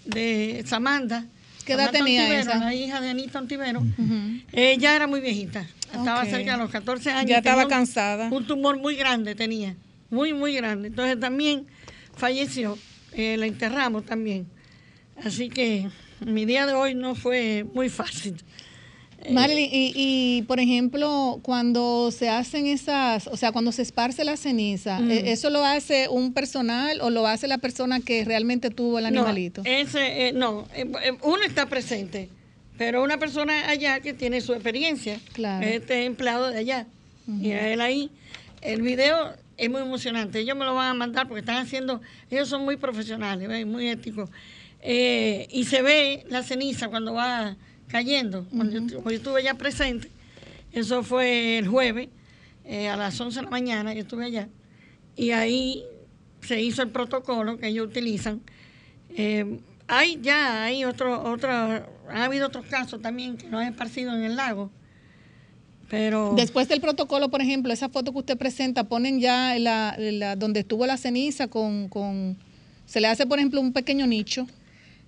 de 0.06 0.63
Samantha. 0.65 1.26
¿Qué 1.65 1.73
edad 1.73 1.91
tenía 1.91 2.39
esa? 2.39 2.58
La 2.60 2.73
hija 2.73 3.01
de 3.01 3.10
Anita 3.10 3.39
Ontivero. 3.39 3.82
Ujú. 3.82 4.39
Ella 4.51 4.95
era 4.95 5.08
muy 5.08 5.19
viejita, 5.19 5.67
estaba 5.86 6.25
cerca 6.25 6.54
de 6.54 6.58
los 6.58 6.69
14 6.69 7.12
años. 7.12 7.30
Ya 7.30 7.38
estaba 7.38 7.67
cansada. 7.67 8.30
Un 8.32 8.45
tumor 8.45 8.78
muy 8.78 8.95
grande 8.95 9.36
tenía, 9.36 9.75
muy, 10.10 10.34
muy 10.34 10.56
grande. 10.56 10.89
Entonces 10.89 11.19
también 11.19 11.65
falleció, 12.15 12.78
eh, 13.13 13.36
la 13.38 13.47
enterramos 13.47 14.06
también. 14.06 14.47
Así 15.23 15.49
que 15.49 15.89
mi 16.19 16.45
día 16.45 16.65
de 16.65 16.73
hoy 16.73 16.93
no 16.93 17.15
fue 17.15 17.65
muy 17.73 17.89
fácil. 17.89 18.36
Marilyn, 19.32 19.70
y, 19.72 19.94
y, 19.96 20.42
por 20.44 20.60
ejemplo, 20.60 21.40
cuando 21.42 22.12
se 22.12 22.30
hacen 22.30 22.68
esas, 22.68 23.28
o 23.28 23.38
sea, 23.38 23.52
cuando 23.52 23.72
se 23.72 23.82
esparce 23.82 24.24
la 24.24 24.38
ceniza, 24.38 25.00
Mm. 25.00 25.12
¿e- 25.12 25.32
¿eso 25.32 25.50
lo 25.50 25.64
hace 25.66 26.08
un 26.10 26.34
personal 26.34 27.02
o 27.02 27.10
lo 27.10 27.28
hace 27.28 27.48
la 27.48 27.58
persona 27.58 28.00
que 28.00 28.24
realmente 28.26 28.70
tuvo 28.70 29.00
el 29.00 29.06
animalito? 29.06 29.64
No, 29.64 29.70
ese, 29.70 30.28
eh, 30.28 30.34
no, 30.34 30.66
eh, 30.76 30.86
eh, 31.04 31.12
uno 31.24 31.44
está 31.44 31.66
presente, 31.68 32.30
pero 32.78 33.04
una 33.04 33.18
persona 33.18 33.70
allá 33.70 34.00
que 34.00 34.14
tiene 34.14 34.42
su 34.42 34.54
experiencia, 34.54 35.20
Claro. 35.34 35.66
este 35.66 36.06
empleado 36.06 36.50
de 36.52 36.60
allá, 36.60 36.88
y 37.42 37.52
a 37.52 37.72
él 37.74 37.82
ahí, 37.82 38.10
el 38.62 38.82
video 38.82 39.34
es 39.58 39.70
muy 39.70 39.82
emocionante, 39.82 40.40
ellos 40.40 40.58
me 40.58 40.66
lo 40.66 40.76
van 40.76 40.90
a 40.90 40.94
mandar 40.94 41.28
porque 41.28 41.40
están 41.40 41.58
haciendo, 41.58 42.02
ellos 42.30 42.50
son 42.50 42.64
muy 42.66 42.78
profesionales, 42.78 43.48
¿ves? 43.48 43.66
muy 43.66 43.88
éticos, 43.90 44.30
Eh, 44.88 45.48
y 45.50 45.64
se 45.64 45.82
ve 45.82 46.26
la 46.30 46.44
ceniza 46.44 46.90
cuando 46.90 47.14
va 47.16 47.56
cayendo, 47.99 48.45
cuando 48.53 48.73
yo, 48.73 48.81
estu- 48.81 49.03
yo 49.05 49.10
estuve 49.10 49.39
allá 49.39 49.53
presente, 49.53 50.10
eso 50.73 51.01
fue 51.01 51.58
el 51.60 51.67
jueves, 51.69 52.10
eh, 52.65 52.89
a 52.89 52.97
las 52.97 53.17
11 53.21 53.39
de 53.39 53.43
la 53.45 53.49
mañana, 53.49 53.93
yo 53.93 54.01
estuve 54.01 54.25
allá, 54.25 54.49
y 55.15 55.31
ahí 55.31 55.84
se 56.41 56.62
hizo 56.62 56.81
el 56.81 56.89
protocolo 56.89 57.58
que 57.58 57.67
ellos 57.67 57.88
utilizan. 57.88 58.41
Eh, 59.15 59.60
hay 59.88 60.19
ya, 60.21 60.65
hay 60.65 60.84
otro, 60.84 61.23
otro, 61.31 61.49
ha 61.49 62.23
habido 62.25 62.47
otros 62.47 62.65
casos 62.65 63.01
también 63.01 63.38
que 63.38 63.47
no 63.47 63.60
han 63.60 63.67
esparcido 63.71 64.13
en 64.13 64.23
el 64.23 64.36
lago, 64.36 64.69
pero 65.89 66.34
Después 66.36 66.67
del 66.67 66.81
protocolo, 66.81 67.29
por 67.29 67.41
ejemplo, 67.41 67.71
esa 67.71 67.88
foto 67.88 68.12
que 68.12 68.17
usted 68.19 68.38
presenta, 68.38 68.84
ponen 68.84 69.21
ya 69.21 69.58
la, 69.58 69.95
la- 69.97 70.36
donde 70.36 70.60
estuvo 70.62 70.86
la 70.86 70.97
ceniza 70.97 71.47
con, 71.47 71.88
con, 71.88 72.36
se 72.86 72.99
le 72.99 73.08
hace, 73.08 73.25
por 73.25 73.38
ejemplo, 73.39 73.62
un 73.62 73.71
pequeño 73.71 74.05
nicho, 74.05 74.47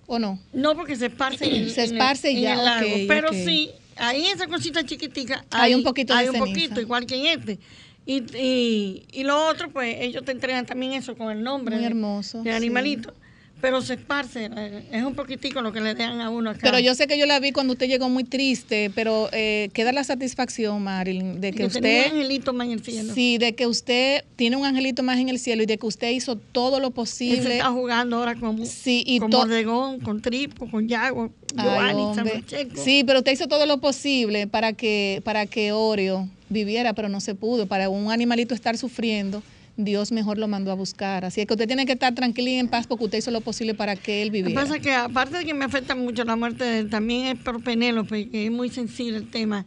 ¿o 0.08 0.18
no? 0.18 0.40
no 0.52 0.74
porque 0.74 0.96
se 0.96 1.06
esparce 1.06 1.44
en 1.44 1.70
Se 1.70 1.84
en 1.84 1.90
el- 1.90 1.96
esparce 1.96 2.30
en 2.30 2.40
ya, 2.40 2.54
el 2.54 2.64
lago, 2.64 2.96
pero 3.06 3.28
ok. 3.28 3.34
sí, 3.44 3.70
ahí 3.96 4.26
esa 4.26 4.48
cosita 4.48 4.82
chiquitica, 4.84 5.44
Hay 5.50 5.74
un 5.74 5.84
poquito 5.84 6.12
de 6.14 6.18
hay 6.18 6.26
un 6.28 6.34
ceniza. 6.34 6.46
poquito, 6.52 6.80
igual 6.80 7.06
que 7.06 7.14
en 7.14 7.26
este. 7.38 7.58
Y, 8.06 8.22
y, 8.36 9.04
y 9.12 9.22
lo 9.24 9.48
otro, 9.48 9.70
pues 9.70 9.96
ellos 10.00 10.24
te 10.24 10.32
entregan 10.32 10.64
también 10.64 10.94
eso 10.94 11.14
con 11.14 11.30
el 11.30 11.42
nombre 11.42 11.74
Muy 11.76 11.82
de- 11.84 11.90
hermoso, 11.90 12.42
sí. 12.42 12.48
animalito, 12.48 13.12
pero 13.60 13.82
se 13.82 13.94
esparce, 13.94 14.50
eh, 14.56 14.84
es 14.92 15.02
un 15.02 15.14
poquitico 15.14 15.60
lo 15.62 15.72
que 15.72 15.80
le 15.80 15.94
dan 15.94 16.20
a 16.20 16.30
uno 16.30 16.50
acá. 16.50 16.60
Pero 16.62 16.78
yo 16.78 16.94
sé 16.94 17.06
que 17.06 17.18
yo 17.18 17.26
la 17.26 17.40
vi 17.40 17.52
cuando 17.52 17.72
usted 17.72 17.88
llegó 17.88 18.08
muy 18.08 18.24
triste, 18.24 18.90
pero 18.94 19.28
eh, 19.32 19.70
queda 19.72 19.92
la 19.92 20.04
satisfacción, 20.04 20.82
Marilyn, 20.82 21.40
de 21.40 21.52
que 21.52 21.64
que 21.64 21.68
tenía 21.68 21.90
un 21.90 22.04
usted... 22.06 22.16
angelito 22.16 22.52
más 22.52 22.66
en 22.66 22.72
el 22.74 22.82
cielo. 22.84 23.14
Sí, 23.14 23.38
de 23.38 23.54
que 23.54 23.66
usted 23.66 24.24
tiene 24.36 24.56
un 24.56 24.64
angelito 24.64 25.02
más 25.02 25.18
en 25.18 25.28
el 25.28 25.38
cielo 25.38 25.62
y 25.62 25.66
de 25.66 25.78
que 25.78 25.86
usted 25.86 26.10
hizo 26.10 26.36
todo 26.36 26.78
lo 26.78 26.88
Él 26.88 26.92
posible. 26.92 27.56
está 27.56 27.70
jugando 27.70 28.16
ahora 28.16 28.34
con, 28.36 28.64
Sí, 28.64 29.02
y 29.06 29.18
con 29.18 29.30
Mordegón, 29.30 30.00
con 30.00 30.22
Tripo, 30.22 30.70
con 30.70 30.88
Yago, 30.88 31.30
Giovanni. 31.54 32.44
Sí, 32.76 33.02
pero 33.04 33.20
usted 33.20 33.32
hizo 33.32 33.48
todo 33.48 33.66
lo 33.66 33.78
posible 33.78 34.46
para 34.46 34.72
que, 34.72 35.20
para 35.24 35.46
que 35.46 35.72
Oreo 35.72 36.28
viviera, 36.48 36.92
pero 36.92 37.08
no 37.08 37.20
se 37.20 37.34
pudo. 37.34 37.66
Para 37.66 37.88
un 37.88 38.10
animalito 38.12 38.54
estar 38.54 38.78
sufriendo, 38.78 39.42
Dios 39.78 40.10
mejor 40.10 40.38
lo 40.38 40.48
mandó 40.48 40.72
a 40.72 40.74
buscar. 40.74 41.24
Así 41.24 41.40
es 41.40 41.46
que 41.46 41.54
usted 41.54 41.68
tiene 41.68 41.86
que 41.86 41.92
estar 41.92 42.12
tranquilo 42.12 42.50
y 42.50 42.54
en 42.54 42.66
paz 42.68 42.88
porque 42.88 43.04
usted 43.04 43.18
hizo 43.18 43.30
lo 43.30 43.40
posible 43.40 43.74
para 43.74 43.94
que 43.94 44.22
él 44.22 44.28
Lo 44.28 44.32
que 44.32 44.42
viviera. 44.42 44.60
pasa 44.60 44.76
es 44.76 44.82
que 44.82 44.92
aparte 44.92 45.38
de 45.38 45.44
que 45.44 45.54
me 45.54 45.64
afecta 45.64 45.94
mucho 45.94 46.24
la 46.24 46.34
muerte 46.34 46.64
de 46.64 46.78
él, 46.80 46.90
también 46.90 47.26
es 47.26 47.38
por 47.38 47.62
Penélope, 47.62 48.28
que 48.28 48.46
es 48.46 48.50
muy 48.50 48.70
sensible 48.70 49.16
el 49.18 49.30
tema. 49.30 49.66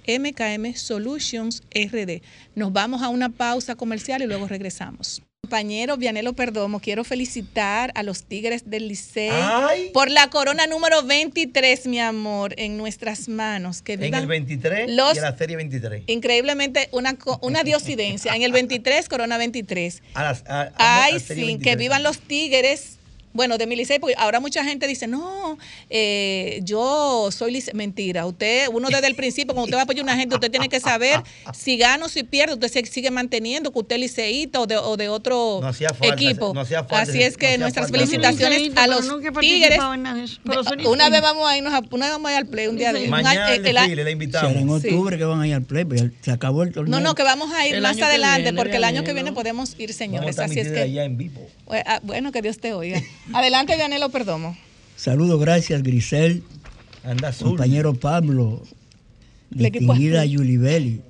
MKM 0.08 0.76
Solutions 0.76 1.64
RD. 1.74 2.22
Nos 2.56 2.74
vamos 2.74 3.02
a 3.02 3.10
una 3.10 3.30
pausa 3.30 3.76
comercial 3.76 4.22
y 4.22 4.28
luego 4.28 4.48
regresamos. 4.48 5.24
Compañero 5.50 5.96
Vianelo 5.96 6.34
Perdomo, 6.34 6.80
quiero 6.80 7.04
felicitar 7.04 7.92
a 7.94 8.02
los 8.02 8.24
Tigres 8.24 8.68
del 8.68 8.88
Liceo 8.88 9.32
Ay. 9.32 9.92
por 9.94 10.10
la 10.10 10.32
corona 10.32 10.66
número 10.66 11.04
23, 11.04 11.86
mi 11.86 12.00
amor, 12.00 12.56
en 12.58 12.78
nuestras 12.78 13.30
manos. 13.30 13.84
Que 13.84 13.94
En 13.94 14.12
el 14.16 14.26
23 14.26 14.90
los- 14.90 15.14
y 15.14 15.18
en 15.20 15.24
la 15.24 15.38
serie 15.38 15.56
23. 15.56 16.02
Increíblemente, 16.08 16.90
una, 16.94 17.16
una 17.42 17.62
diosidencia. 17.62 18.34
En 18.36 18.42
el 18.42 18.52
23, 18.54 19.08
corona 19.08 19.38
23. 19.38 20.02
A 20.16 20.24
las, 20.24 20.44
a- 20.48 20.72
a- 20.78 21.04
Ay, 21.04 21.20
sí, 21.20 21.28
que 21.28 21.36
23. 21.36 21.78
vivan 21.78 22.02
los 22.02 22.18
tigres. 22.18 22.95
Bueno, 23.36 23.58
de 23.58 23.68
mi 23.68 23.76
liceo, 23.76 24.00
porque 24.00 24.16
ahora 24.18 24.40
mucha 24.40 24.64
gente 24.64 24.88
dice, 24.88 25.08
no, 25.08 25.58
eh, 25.90 26.60
yo 26.64 27.30
soy 27.32 27.52
lice-". 27.52 27.74
Mentira, 27.74 28.26
usted, 28.26 28.68
uno 28.72 28.88
desde 28.90 29.08
el 29.08 29.16
principio, 29.16 29.54
cuando 29.54 29.66
usted 29.66 29.76
va 29.76 29.82
a 29.82 29.84
apoyar 29.84 30.00
a 30.02 30.04
una 30.04 30.18
gente, 30.18 30.34
usted 30.36 30.50
tiene 30.50 30.70
que 30.70 30.80
saber 30.80 31.22
si 31.54 31.78
gana 31.78 32.06
o 32.06 32.10
si 32.10 32.24
pierde, 32.24 32.54
usted 32.54 32.70
se 32.72 32.86
sigue 32.86 33.12
manteniendo 33.12 33.72
que 33.72 33.80
usted 33.80 33.96
es 33.98 34.02
liceísta 34.02 34.62
o 34.62 34.66
de, 34.66 34.78
o 34.78 34.98
de 34.98 35.10
otro 35.10 35.60
No 35.62 35.68
hacía 35.68 35.90
falta 35.90 36.16
equipo. 36.16 36.54
no 36.54 36.62
hacía 36.62 36.84
falta 36.84 37.02
Así 37.12 37.22
es 37.22 37.38
que 37.38 37.58
no 37.58 37.66
nuestras 37.66 37.92
falta 37.92 38.00
felicitaciones 38.00 38.78
a 38.78 38.88
los 38.88 39.06
tigres. 39.40 39.78
eso, 39.78 40.90
Una 40.90 41.10
vez 41.10 41.22
vamos 41.22 41.48
a 41.50 41.58
irnos 41.58 41.74
a, 41.74 41.82
una 41.92 42.06
vez 42.06 42.14
vamos 42.14 42.30
a 42.30 42.32
ir 42.32 42.38
al 42.38 42.48
play 42.48 42.68
un 42.68 42.78
día 42.78 42.94
de 42.94 43.08
Mañana 43.08 43.54
el 43.54 43.66
el 43.66 44.06
le 44.06 44.12
invitamos. 44.12 44.56
En 44.56 44.66
Sí. 44.82 44.88
octubre 44.88 45.18
que 45.18 45.26
van 45.26 45.42
a 45.42 45.48
ir 45.48 45.54
al 45.54 45.64
play, 45.64 45.86
pues 45.86 46.04
se 46.22 46.32
acabó 46.32 46.64
el 46.64 46.72
torneo. 46.72 46.92
No, 47.00 47.04
no, 47.04 47.16
que 47.16 47.24
vamos 47.24 47.52
a 47.54 47.68
ir 47.68 47.76
El 47.76 47.82
más 47.82 48.00
adelante, 48.00 48.44
viene, 48.44 48.58
porque 48.58 48.78
el 48.78 48.84
año 48.84 49.04
que 49.04 49.14
viene 49.14 49.32
podemos 49.32 49.76
ir, 49.78 49.94
señores. 49.94 50.40
Así 50.40 50.60
es 50.60 50.72
que, 50.72 50.80
allá 50.82 51.04
en 51.04 51.18
vivo. 51.18 51.42
Ah, 51.70 52.00
bueno, 52.04 52.32
que 52.32 52.42
Dios 52.42 52.60
te 52.60 52.74
oiga. 52.74 53.02
Adelante, 53.34 53.76
Vianelo 53.76 54.10
Perdomo. 54.10 54.56
Saludos, 54.96 55.40
gracias, 55.40 55.84
Grisel, 55.84 56.44
Anda 57.04 57.30
azul. 57.30 57.50
compañero 57.50 57.94
Pablo, 57.94 58.64
distinguida. 59.50 60.26
Yulibeli, 60.26 61.02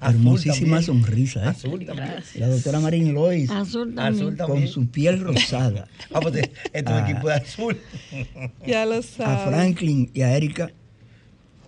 Azul 0.00 0.16
hermosísima 0.16 0.80
también. 0.80 0.82
sonrisa, 1.04 1.44
¿eh? 1.44 1.48
Azul 1.48 1.84
también. 1.84 2.14
La 2.36 2.48
doctora 2.48 2.80
Marín 2.80 3.14
Lois, 3.14 3.50
Azul 3.50 3.96
Azul 3.98 4.36
también. 4.36 4.62
con 4.64 4.68
su 4.68 4.86
piel 4.88 5.20
rosada. 5.20 5.88
Ah, 6.12 6.20
pues 6.20 6.50
este 6.72 6.98
equipo 7.00 7.28
de 7.28 7.34
azul. 7.34 7.76
Ya 8.66 8.84
lo 8.86 8.94
a 8.96 9.02
sabes. 9.02 9.48
Franklin 9.54 10.10
y 10.14 10.22
a 10.22 10.36
Erika 10.36 10.70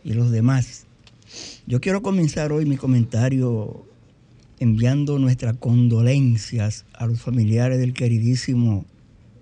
y 0.03 0.15
los 0.15 0.31
demás. 0.31 0.87
Yo 1.67 1.81
quiero 1.81 2.03
comenzar 2.03 2.53
hoy 2.53 2.65
mi 2.67 2.77
comentario 2.77 3.87
enviando 4.59 5.19
nuestras 5.19 5.57
condolencias 5.59 6.85
a 6.95 7.07
los 7.07 7.21
familiares 7.21 7.79
del 7.79 7.93
queridísimo 7.95 8.85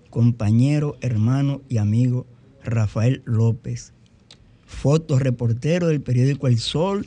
compañero, 0.09 0.97
hermano 1.01 1.61
y 1.69 1.77
amigo 1.77 2.25
Rafael 2.63 3.21
López, 3.25 3.93
fotoreportero 4.65 5.87
del 5.87 6.01
periódico 6.01 6.47
El 6.47 6.59
Sol 6.59 7.05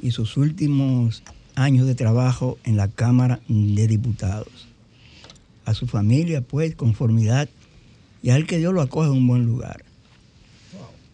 y 0.00 0.12
sus 0.12 0.36
últimos 0.36 1.22
años 1.54 1.86
de 1.86 1.94
trabajo 1.94 2.58
en 2.64 2.76
la 2.76 2.88
Cámara 2.88 3.40
de 3.48 3.86
Diputados. 3.86 4.68
A 5.64 5.74
su 5.74 5.86
familia, 5.86 6.40
pues, 6.40 6.74
conformidad 6.74 7.48
y 8.22 8.30
al 8.30 8.46
que 8.46 8.58
Dios 8.58 8.74
lo 8.74 8.80
acoge 8.80 9.08
en 9.08 9.16
un 9.16 9.26
buen 9.26 9.46
lugar. 9.46 9.84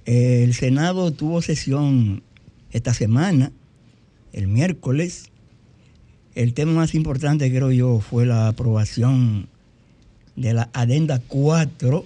El 0.04 0.54
Senado 0.54 1.10
tuvo 1.10 1.42
sesión 1.42 2.22
esta 2.70 2.94
semana, 2.94 3.52
el 4.32 4.46
miércoles. 4.46 5.30
El 6.34 6.54
tema 6.54 6.72
más 6.72 6.94
importante, 6.94 7.50
creo 7.50 7.72
yo, 7.72 8.00
fue 8.00 8.24
la 8.24 8.48
aprobación 8.48 9.48
de 10.36 10.54
la 10.54 10.68
adenda 10.72 11.20
4 11.26 12.04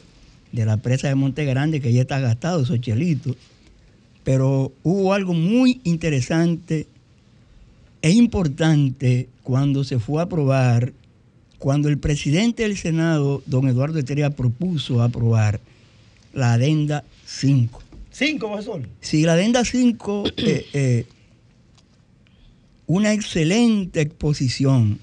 de 0.52 0.66
la 0.66 0.76
presa 0.78 1.08
de 1.08 1.14
Monte 1.14 1.44
Grande, 1.44 1.80
que 1.80 1.92
ya 1.92 2.02
está 2.02 2.18
gastado, 2.20 2.62
esos 2.62 2.80
chelitos. 2.80 3.36
Pero 4.24 4.72
hubo 4.82 5.12
algo 5.12 5.34
muy 5.34 5.80
interesante 5.84 6.86
e 8.02 8.10
importante 8.10 9.28
cuando 9.42 9.84
se 9.84 9.98
fue 9.98 10.20
a 10.20 10.24
aprobar, 10.24 10.92
cuando 11.58 11.88
el 11.88 11.98
presidente 11.98 12.62
del 12.62 12.76
Senado, 12.76 13.42
don 13.46 13.68
Eduardo 13.68 13.98
Estrella, 13.98 14.30
propuso 14.30 15.02
aprobar 15.02 15.60
la 16.32 16.54
adenda 16.54 17.04
5. 17.26 17.82
Cinco, 18.10 18.48
profesor. 18.48 18.88
Si 19.00 19.22
la 19.22 19.34
adenda 19.34 19.64
5, 19.64 20.24
eh, 20.36 20.66
eh, 20.72 21.06
una 22.86 23.12
excelente 23.12 24.00
exposición 24.00 24.98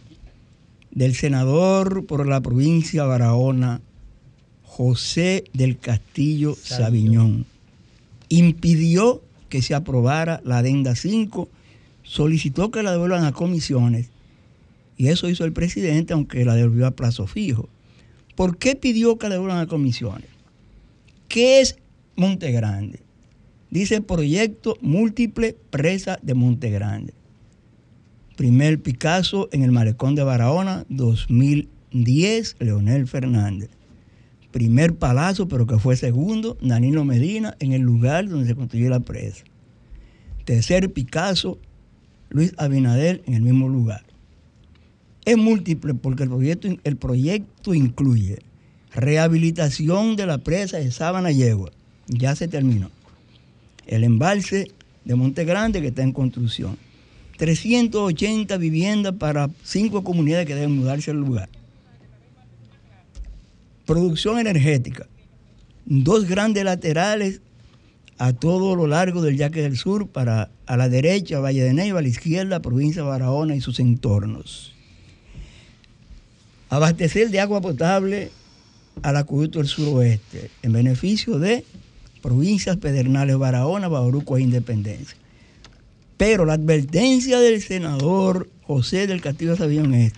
del 0.97 1.13
senador 1.13 2.07
por 2.07 2.25
la 2.25 2.41
provincia 2.41 3.03
de 3.03 3.07
Barahona, 3.07 3.81
José 4.63 5.43
del 5.53 5.77
Castillo 5.77 6.55
Sabiñón, 6.55 7.45
impidió 8.29 9.21
que 9.47 9.61
se 9.61 9.75
aprobara 9.75 10.41
la 10.43 10.57
adenda 10.57 10.95
5, 10.95 11.49
solicitó 12.01 12.71
que 12.71 12.81
la 12.81 12.93
devuelvan 12.93 13.25
a 13.25 13.31
comisiones 13.31 14.09
y 14.97 15.09
eso 15.09 15.29
hizo 15.29 15.45
el 15.45 15.53
presidente, 15.53 16.13
aunque 16.13 16.43
la 16.43 16.55
devolvió 16.55 16.87
a 16.87 16.91
plazo 16.95 17.27
fijo. 17.27 17.69
¿Por 18.33 18.57
qué 18.57 18.75
pidió 18.75 19.19
que 19.19 19.29
la 19.29 19.35
devuelvan 19.35 19.59
a 19.59 19.67
comisiones? 19.67 20.29
¿Qué 21.27 21.61
es 21.61 21.77
Monte 22.15 22.51
Grande? 22.51 23.01
Dice 23.69 24.01
proyecto 24.01 24.79
múltiple 24.81 25.55
presa 25.69 26.17
de 26.23 26.33
Monte 26.33 26.71
Grande. 26.71 27.13
Primer 28.37 28.79
Picasso 28.79 29.49
en 29.51 29.63
el 29.63 29.71
malecón 29.71 30.13
de 30.13 30.23
Barahona, 30.23 30.85
2010, 30.89 32.57
Leonel 32.59 33.07
Fernández. 33.07 33.71
Primer 34.51 34.93
palazo, 34.93 35.47
pero 35.47 35.65
que 35.65 35.79
fue 35.79 35.95
segundo, 35.95 36.55
Danilo 36.61 37.03
Medina, 37.03 37.57
en 37.59 37.73
el 37.73 37.81
lugar 37.81 38.29
donde 38.29 38.45
se 38.45 38.53
construyó 38.53 38.91
la 38.91 38.99
presa. 38.99 39.43
Tercer 40.45 40.93
Picasso, 40.93 41.57
Luis 42.29 42.53
Abinader, 42.57 43.23
en 43.25 43.33
el 43.33 43.41
mismo 43.41 43.69
lugar. 43.69 44.03
Es 45.25 45.35
múltiple 45.35 45.95
porque 45.95 46.21
el 46.21 46.29
proyecto, 46.29 46.67
el 46.83 46.95
proyecto 46.95 47.73
incluye 47.73 48.37
rehabilitación 48.93 50.15
de 50.15 50.27
la 50.27 50.37
presa 50.37 50.77
de 50.77 50.91
Sábana 50.91 51.31
Yegua, 51.31 51.71
ya 52.07 52.35
se 52.35 52.47
terminó. 52.47 52.91
El 53.87 54.03
embalse 54.03 54.67
de 55.05 55.15
Monte 55.15 55.43
Grande 55.43 55.81
que 55.81 55.87
está 55.87 56.03
en 56.03 56.11
construcción. 56.11 56.77
380 57.37 58.57
viviendas 58.57 59.13
para 59.13 59.49
cinco 59.63 60.03
comunidades 60.03 60.47
que 60.47 60.55
deben 60.55 60.75
mudarse 60.75 61.11
al 61.11 61.17
lugar. 61.17 61.49
Producción 63.85 64.39
energética. 64.39 65.07
Dos 65.85 66.25
grandes 66.25 66.65
laterales 66.65 67.41
a 68.17 68.33
todo 68.33 68.75
lo 68.75 68.87
largo 68.87 69.21
del 69.21 69.37
Yaque 69.37 69.61
del 69.61 69.77
Sur, 69.77 70.07
para 70.07 70.49
a 70.65 70.75
la 70.75 70.89
derecha 70.89 71.39
Valle 71.39 71.63
de 71.63 71.73
Neiva, 71.73 71.99
a 71.99 72.01
la 72.01 72.07
izquierda 72.07 72.61
provincia 72.61 73.03
de 73.03 73.07
Barahona 73.07 73.55
y 73.55 73.61
sus 73.61 73.79
entornos. 73.79 74.73
Abastecer 76.69 77.29
de 77.29 77.39
agua 77.39 77.61
potable 77.61 78.31
al 79.03 79.15
acueducto 79.17 79.59
del 79.59 79.67
suroeste, 79.67 80.49
en 80.63 80.73
beneficio 80.73 81.37
de 81.37 81.63
provincias 82.21 82.77
pedernales 82.77 83.37
Barahona, 83.37 83.87
Bauruco 83.87 84.37
e 84.37 84.41
Independencia. 84.41 85.15
Pero 86.17 86.45
la 86.45 86.53
advertencia 86.53 87.39
del 87.39 87.61
senador 87.61 88.49
José 88.63 89.07
del 89.07 89.21
Castillo 89.21 89.55
Sabión 89.55 89.93
es 89.93 90.13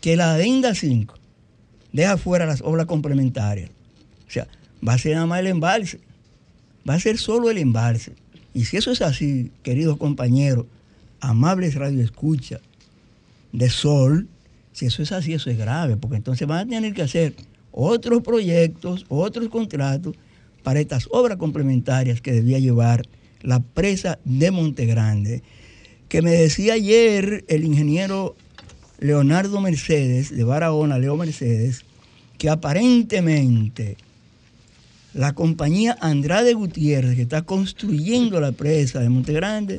que 0.00 0.16
la 0.16 0.34
adenda 0.34 0.74
5 0.74 1.14
deja 1.92 2.16
fuera 2.16 2.46
las 2.46 2.62
obras 2.62 2.86
complementarias. 2.86 3.70
O 4.26 4.30
sea, 4.30 4.46
va 4.86 4.94
a 4.94 4.98
ser 4.98 5.14
nada 5.14 5.26
más 5.26 5.40
el 5.40 5.48
embalse. 5.48 6.00
Va 6.88 6.94
a 6.94 7.00
ser 7.00 7.18
solo 7.18 7.50
el 7.50 7.58
embalse. 7.58 8.12
Y 8.52 8.66
si 8.66 8.76
eso 8.76 8.92
es 8.92 9.02
así, 9.02 9.50
queridos 9.62 9.96
compañeros, 9.96 10.66
amables 11.20 11.74
radioescuchas 11.74 12.60
de 13.52 13.70
Sol, 13.70 14.28
si 14.72 14.86
eso 14.86 15.02
es 15.02 15.12
así, 15.12 15.32
eso 15.32 15.50
es 15.50 15.58
grave, 15.58 15.96
porque 15.96 16.16
entonces 16.16 16.46
van 16.46 16.66
a 16.66 16.70
tener 16.70 16.94
que 16.94 17.02
hacer 17.02 17.34
otros 17.72 18.22
proyectos, 18.22 19.06
otros 19.08 19.48
contratos 19.48 20.14
para 20.62 20.80
estas 20.80 21.08
obras 21.10 21.38
complementarias 21.38 22.20
que 22.20 22.32
debía 22.32 22.58
llevar 22.58 23.02
la 23.44 23.60
presa 23.60 24.18
de 24.24 24.50
Monte 24.50 24.86
Grande, 24.86 25.42
que 26.08 26.22
me 26.22 26.32
decía 26.32 26.74
ayer 26.74 27.44
el 27.48 27.64
ingeniero 27.64 28.34
Leonardo 28.98 29.60
Mercedes, 29.60 30.34
de 30.34 30.44
Barahona, 30.44 30.98
Leo 30.98 31.16
Mercedes, 31.16 31.84
que 32.38 32.48
aparentemente 32.48 33.96
la 35.12 35.34
compañía 35.34 35.96
Andrade 36.00 36.54
Gutiérrez, 36.54 37.14
que 37.14 37.22
está 37.22 37.42
construyendo 37.42 38.40
la 38.40 38.52
presa 38.52 39.00
de 39.00 39.10
Monte 39.10 39.32
Grande, 39.34 39.76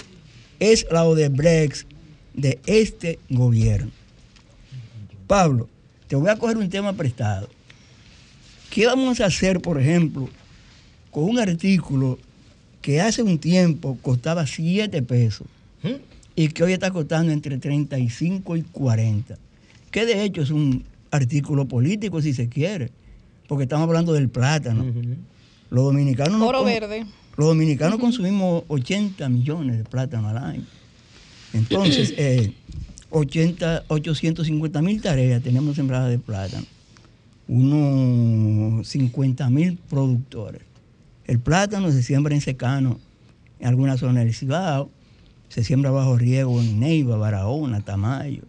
es 0.59 0.86
la 0.91 1.03
Odebrecht 1.03 1.88
de 2.34 2.59
este 2.68 3.20
gobierno. 3.30 3.91
Pablo, 5.28 5.68
te 6.07 6.16
voy 6.16 6.30
a 6.30 6.38
coger 6.38 6.57
un 6.57 6.70
tema 6.70 6.93
prestado. 6.93 7.49
¿Qué 8.70 8.86
vamos 8.86 9.20
a 9.20 9.26
hacer, 9.26 9.59
por 9.59 9.82
ejemplo, 9.82 10.30
con 11.09 11.24
un 11.24 11.39
artículo 11.39 12.20
que 12.86 13.01
hace 13.01 13.23
un 13.23 13.39
tiempo 13.39 13.97
costaba 13.99 14.45
7 14.45 15.01
pesos 15.01 15.47
y 16.36 16.49
que 16.49 16.63
hoy 16.63 16.73
está 16.73 16.91
costando 16.91 17.31
entre 17.31 17.57
35 17.57 18.57
y 18.57 18.61
40? 18.61 19.39
Que 19.89 20.05
de 20.05 20.23
hecho 20.23 20.43
es 20.43 20.51
un 20.51 20.83
artículo 21.09 21.65
político, 21.65 22.21
si 22.21 22.31
se 22.31 22.47
quiere, 22.47 22.91
porque 23.47 23.63
estamos 23.63 23.88
hablando 23.88 24.13
del 24.13 24.29
plátano. 24.29 24.86
Los 25.71 25.83
dominicanos 25.83 26.39
Oro 26.39 26.63
verde. 26.63 27.07
Los 27.36 27.47
dominicanos 27.47 27.99
consumimos 27.99 28.65
80 28.67 29.29
millones 29.29 29.79
de 29.79 29.83
plátanos 29.83 30.29
al 30.29 30.38
año. 30.38 30.63
Entonces, 31.53 32.13
eh, 32.17 32.51
80, 33.09 33.86
850 33.88 34.81
mil 34.83 35.01
tareas 35.01 35.41
tenemos 35.41 35.75
sembradas 35.75 36.11
de 36.11 36.19
plátano. 36.19 36.67
Unos 37.47 38.88
50 38.88 39.49
mil 39.49 39.75
productores. 39.89 40.61
El 41.26 41.39
plátano 41.39 41.91
se 41.91 42.03
siembra 42.03 42.36
en 42.36 42.41
secano 42.41 42.99
en 43.59 43.67
algunas 43.67 43.99
zonas 43.99 44.23
del 44.23 44.34
Cibao, 44.34 44.91
se 45.49 45.63
siembra 45.63 45.91
bajo 45.91 46.17
riego 46.17 46.59
en 46.61 46.80
Neiva, 46.80 47.17
Barahona, 47.17 47.82
Tamayo. 47.82 48.43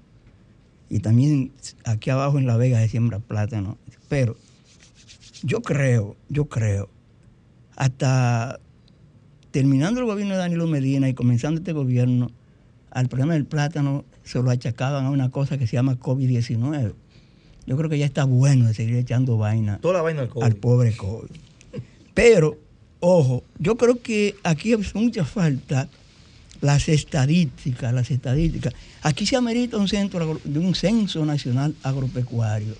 Y 0.88 1.00
también 1.00 1.52
aquí 1.84 2.10
abajo 2.10 2.38
en 2.38 2.46
La 2.46 2.56
Vega 2.56 2.80
se 2.80 2.88
siembra 2.88 3.18
plátano. 3.18 3.78
Pero 4.08 4.36
yo 5.42 5.62
creo, 5.62 6.16
yo 6.28 6.46
creo, 6.46 6.88
hasta 7.76 8.60
terminando 9.50 10.00
el 10.00 10.06
gobierno 10.06 10.34
de 10.34 10.40
Danilo 10.40 10.66
Medina 10.66 11.08
y 11.08 11.14
comenzando 11.14 11.60
este 11.60 11.72
gobierno, 11.72 12.30
al 12.90 13.08
problema 13.08 13.34
del 13.34 13.46
plátano 13.46 14.04
se 14.22 14.42
lo 14.42 14.50
achacaban 14.50 15.06
a 15.06 15.10
una 15.10 15.30
cosa 15.30 15.58
que 15.58 15.66
se 15.66 15.76
llama 15.76 15.98
COVID-19. 15.98 16.94
Yo 17.66 17.76
creo 17.76 17.90
que 17.90 17.98
ya 17.98 18.06
está 18.06 18.24
bueno 18.24 18.66
de 18.66 18.74
seguir 18.74 18.96
echando 18.96 19.36
vaina, 19.38 19.78
Toda 19.78 19.94
la 19.94 20.02
vaina 20.02 20.28
COVID. 20.28 20.44
al 20.44 20.56
pobre 20.56 20.96
COVID. 20.96 21.30
Pero, 22.14 22.56
ojo, 23.00 23.44
yo 23.58 23.76
creo 23.76 24.00
que 24.00 24.34
aquí 24.42 24.72
hace 24.72 24.98
mucha 24.98 25.24
falta 25.24 25.88
las 26.60 26.88
estadísticas, 26.88 27.92
las 27.92 28.10
estadísticas. 28.10 28.74
Aquí 29.02 29.26
se 29.26 29.36
amerita 29.36 29.76
un 29.76 30.74
censo 30.74 31.24
nacional 31.24 31.74
agropecuario. 31.82 32.74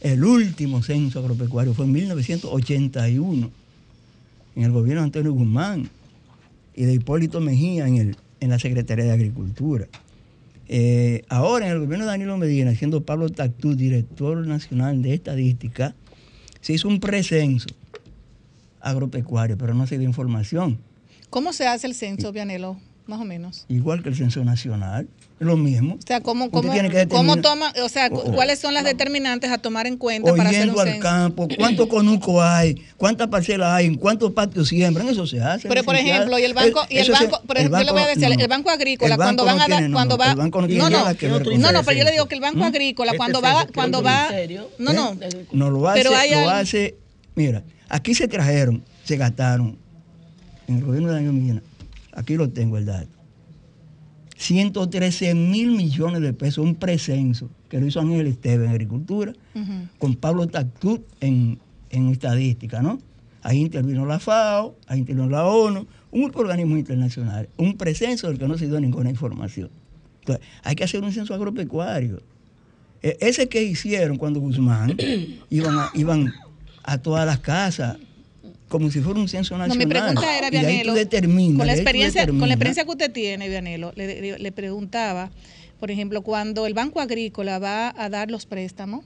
El 0.00 0.24
último 0.24 0.82
censo 0.82 1.20
agropecuario 1.20 1.74
fue 1.74 1.86
en 1.86 1.92
1981, 1.92 3.50
en 4.56 4.62
el 4.62 4.70
gobierno 4.70 5.00
de 5.00 5.06
Antonio 5.06 5.32
Guzmán 5.32 5.88
y 6.76 6.84
de 6.84 6.94
Hipólito 6.94 7.40
Mejía 7.40 7.86
en, 7.86 7.96
el, 7.96 8.16
en 8.40 8.50
la 8.50 8.58
Secretaría 8.58 9.04
de 9.04 9.12
Agricultura. 9.12 9.86
Eh, 10.68 11.24
ahora, 11.28 11.66
en 11.66 11.72
el 11.72 11.80
gobierno 11.80 12.04
de 12.04 12.10
Danilo 12.10 12.36
Medina, 12.36 12.74
siendo 12.74 13.02
Pablo 13.02 13.28
Tactú 13.28 13.74
director 13.74 14.46
nacional 14.46 15.02
de 15.02 15.14
estadística, 15.14 15.94
se 16.60 16.72
hizo 16.74 16.88
un 16.88 17.00
precenso 17.00 17.68
agropecuario, 18.84 19.56
pero 19.58 19.74
no 19.74 19.86
se 19.86 19.98
dio 19.98 20.06
información. 20.08 20.78
¿Cómo 21.30 21.52
se 21.52 21.66
hace 21.66 21.86
el 21.86 21.94
censo, 21.94 22.30
Vianelo? 22.32 22.76
Más 23.06 23.20
o 23.20 23.24
menos. 23.24 23.66
Igual 23.68 24.02
que 24.02 24.08
el 24.08 24.16
censo 24.16 24.42
nacional, 24.44 25.06
es 25.38 25.46
lo 25.46 25.58
mismo. 25.58 25.96
O 25.96 26.06
sea, 26.06 26.22
¿cómo, 26.22 26.50
cómo, 26.50 26.72
tiene 26.72 26.88
que 26.88 27.06
cómo 27.06 27.36
toma, 27.36 27.70
o 27.84 27.88
sea, 27.90 28.08
cu- 28.08 28.16
Oh, 28.16 28.30
oh. 28.30 28.32
cuáles 28.32 28.58
son 28.60 28.72
las 28.72 28.82
determinantes 28.84 29.50
a 29.50 29.58
tomar 29.58 29.86
en 29.86 29.98
cuenta 29.98 30.34
para 30.34 30.48
hacer 30.48 30.62
un 30.62 30.70
Oyendo 30.70 30.80
al 30.80 30.88
censo? 30.88 31.02
campo, 31.02 31.48
cuántos 31.58 31.86
conucos 31.88 32.42
hay, 32.42 32.76
cuántas 32.96 33.28
parcelas 33.28 33.74
hay, 33.74 33.86
en 33.88 33.96
cuántos 33.96 34.32
patios 34.32 34.68
siembran, 34.68 35.06
eso 35.06 35.26
se 35.26 35.38
hace. 35.42 35.68
Pero 35.68 35.84
por 35.84 35.96
ejemplo, 35.96 36.38
y 36.38 36.44
el 36.44 36.54
banco, 36.54 36.80
y 36.88 36.96
el 36.96 37.04
se- 37.04 37.12
banco, 37.12 37.42
por 37.46 37.58
ejemplo, 37.58 37.78
yo 37.78 37.84
le 37.84 37.92
voy 37.92 38.02
a 38.02 38.06
decir, 38.06 38.26
no, 38.34 38.42
el 38.42 38.48
banco 38.48 38.70
agrícola 38.70 39.10
El 39.10 39.16
cuando 39.18 39.44
van 39.44 39.60
a 39.60 39.68
dar, 39.68 39.90
cuando 39.92 40.14
no, 40.16 40.18
va, 40.24 40.30
el 40.30 40.36
banco 40.38 40.60
no 40.62 40.66
tiene 40.66 40.82
no, 40.82 40.88
no, 40.88 40.96
nada 40.98 41.14
que 41.14 41.26
ver 41.28 41.42
con 41.44 41.60
no, 41.60 41.72
no, 41.72 41.78
ese 41.80 41.86
pero 41.86 41.98
yo 41.98 42.04
le 42.04 42.12
digo 42.12 42.26
que 42.26 42.34
el 42.36 42.40
banco 42.40 42.60
¿Mm? 42.60 42.62
agrícola 42.62 43.10
Este 43.10 43.18
cuando 43.18 43.42
va, 43.42 43.66
cuando 43.74 44.02
va, 44.02 44.28
no, 44.78 44.92
no, 44.94 45.14
No 45.52 45.68
lo 45.70 45.86
hace, 45.90 46.02
Pero 46.02 46.16
hay 46.16 46.30
lo 46.30 46.48
hace. 46.48 46.94
Mira, 47.34 47.64
aquí 47.88 48.14
se 48.14 48.28
trajeron, 48.28 48.82
se 49.04 49.16
gastaron 49.16 49.76
en 50.66 50.76
el 50.78 50.84
gobierno 50.84 51.08
de 51.08 51.14
Daniel 51.14 51.32
Medina. 51.32 51.62
Aquí 52.12 52.36
lo 52.36 52.48
tengo 52.50 52.78
el 52.78 52.86
dato. 52.86 53.08
113 54.36 55.34
mil 55.34 55.70
millones 55.72 56.20
de 56.20 56.32
pesos, 56.32 56.64
un 56.64 56.74
precenso 56.74 57.50
que 57.68 57.78
lo 57.80 57.86
hizo 57.86 58.00
Ángel 58.00 58.26
Esteban 58.26 58.66
en 58.66 58.70
Agricultura, 58.72 59.32
con 59.98 60.16
Pablo 60.16 60.46
Tactut 60.46 61.02
en, 61.20 61.58
en 61.90 62.08
estadística, 62.08 62.82
¿no? 62.82 62.98
Ahí 63.42 63.60
intervino 63.60 64.06
la 64.06 64.18
FAO, 64.18 64.76
ahí 64.86 65.00
intervino 65.00 65.28
la 65.28 65.44
ONU, 65.44 65.86
un 66.10 66.22
grupo 66.22 66.40
de 66.40 66.44
organismos 66.46 66.78
internacionales, 66.78 67.50
un 67.58 67.76
precenso 67.76 68.28
del 68.28 68.38
que 68.38 68.48
no 68.48 68.56
se 68.58 68.66
dio 68.66 68.80
ninguna 68.80 69.10
información. 69.10 69.70
Entonces, 70.20 70.44
hay 70.62 70.74
que 70.74 70.84
hacer 70.84 71.02
un 71.02 71.12
censo 71.12 71.34
agropecuario. 71.34 72.22
E- 73.02 73.18
ese 73.20 73.48
que 73.48 73.62
hicieron 73.62 74.16
cuando 74.16 74.40
Guzmán 74.40 74.96
iban 75.50 75.78
a, 75.78 75.90
iban 75.94 76.32
a 76.84 76.98
todas 76.98 77.26
las 77.26 77.38
casas, 77.40 77.96
como 78.68 78.90
si 78.90 79.00
fuera 79.00 79.18
un 79.20 79.28
censo 79.28 79.54
No, 79.56 79.66
nacional. 79.66 79.86
mi 79.86 79.90
pregunta 79.92 80.38
era, 80.38 80.50
Vianelo, 80.50 80.92
con 81.56 81.66
la 81.66 81.72
experiencia, 81.72 82.26
con 82.26 82.40
la 82.40 82.54
experiencia 82.54 82.84
que 82.84 82.90
usted 82.90 83.12
tiene, 83.12 83.48
Vianelo, 83.48 83.92
le, 83.96 84.20
le- 84.20 84.38
le 84.38 84.52
preguntaba, 84.52 85.30
por 85.80 85.90
ejemplo, 85.90 86.22
cuando 86.22 86.66
el 86.66 86.74
Banco 86.74 87.00
Agrícola 87.00 87.58
va 87.58 87.94
a 87.96 88.08
dar 88.08 88.30
los 88.30 88.46
préstamos, 88.46 89.04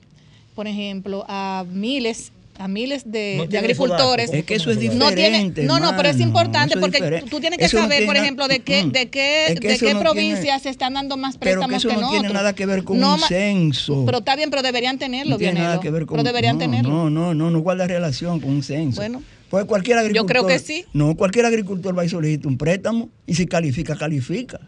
por 0.55 0.67
ejemplo, 0.67 1.25
a 1.27 1.65
miles 1.71 2.31
a 2.59 2.67
miles 2.67 3.09
de, 3.09 3.47
No 3.49 3.57
agricultores. 3.57 4.31
Es 4.33 4.43
que 4.43 4.55
eso 4.55 4.69
es 4.69 4.77
no 4.93 5.07
tiene, 5.07 5.29
diferente. 5.29 5.63
no, 5.63 5.79
no, 5.79 5.95
pero 5.95 6.09
es 6.09 6.19
importante 6.19 6.75
porque 6.77 6.97
diferente. 6.97 7.29
tú 7.29 7.39
tienes 7.39 7.57
que 7.57 7.65
Eso 7.65 7.77
no 7.77 7.83
saber, 7.83 8.05
por 8.05 8.17
ejemplo, 8.17 8.47
de 8.49 8.59
qué, 8.59 8.85
de 8.85 9.09
qué, 9.09 9.47
Es 9.53 9.59
que 9.61 9.69
de 9.69 9.77
qué 9.79 9.93
no 9.93 10.01
provincias 10.01 10.41
tiene- 10.43 10.59
se 10.59 10.69
están 10.69 10.93
dando 10.93 11.15
más 11.15 11.37
Pero 11.37 11.61
préstamos 11.61 11.69
que 11.69 11.87
eso 11.87 11.89
en 11.95 12.01
no 12.01 12.09
tiene 12.11 12.29
nada 12.33 12.53
que 12.53 12.65
ver 12.65 12.83
con 12.83 12.99
No 12.99 13.15
un 13.15 13.19
censo. 13.21 14.03
Pero 14.05 14.19
está 14.19 14.35
bien, 14.35 14.49
pero 14.49 14.61
deberían 14.61 14.99
tenerlo, 14.99 15.31
No 15.31 15.37
tiene 15.37 15.53
Vianelo. 15.53 15.69
nada 15.69 15.81
que 15.81 15.89
ver 15.89 16.05
con 16.05 16.17
pero 16.17 16.23
deberían 16.23 16.55
no, 16.57 16.59
tenerlo. 16.59 16.89
No, 16.89 17.09
no, 17.09 17.33
no, 17.33 17.49
no 17.49 17.59
guarda 17.59 17.87
relación 17.87 18.41
con 18.41 18.49
un 18.51 18.61
censo. 18.63 18.97
Bueno. 18.99 19.23
Pues 19.49 19.65
cualquier 19.65 19.97
agricultor. 19.97 20.27
creo 20.27 20.45
que 20.45 20.59
sí. 20.59 20.85
No, 20.93 21.15
cualquier 21.15 21.45
agricultor 21.45 21.97
va 21.97 22.03
y 22.05 22.09
solicita 22.09 22.47
un 22.49 22.57
préstamo 22.57 23.09
y 23.25 23.35
si 23.35 23.47
califica, 23.47 23.95
califica. 23.95 24.59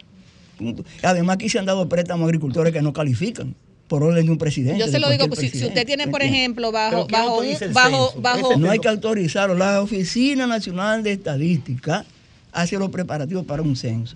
Además, 1.04 1.36
aquí 1.36 1.50
se 1.50 1.60
han 1.60 1.66
dado 1.66 1.90
préstamos 1.90 2.24
a 2.24 2.28
agricultores 2.28 2.72
que 2.72 2.82
no 2.82 2.94
califican 2.94 3.54
por 3.92 4.04
orden 4.04 4.26
de 4.26 4.32
un 4.32 4.38
presidente. 4.38 4.80
Yo 4.80 4.88
se 4.88 5.00
lo 5.00 5.10
digo, 5.10 5.28
pues, 5.28 5.52
si, 5.52 5.66
usted 5.66 5.86
tiene, 5.86 6.08
por 6.08 6.22
ejemplo, 6.22 6.72
bajo, 6.72 7.08
Pero 7.08 7.08
¿quién 7.08 7.22
bajo, 7.22 7.42
bajo, 7.42 7.58
censo? 7.58 8.22
bajo, 8.22 8.52
Ese 8.52 8.60
No 8.62 8.72
hay 8.72 8.80
que 8.80 8.88
autorizarlo. 8.88 9.54
La 9.54 9.82
Oficina 9.82 10.48
Nacional 10.48 11.04
de 11.04 11.12
Estadística 11.12 12.06
hace 12.54 12.78
los 12.78 12.90
preparativos 12.90 13.46
para 13.46 13.62
un 13.62 13.76
censo. 13.76 14.16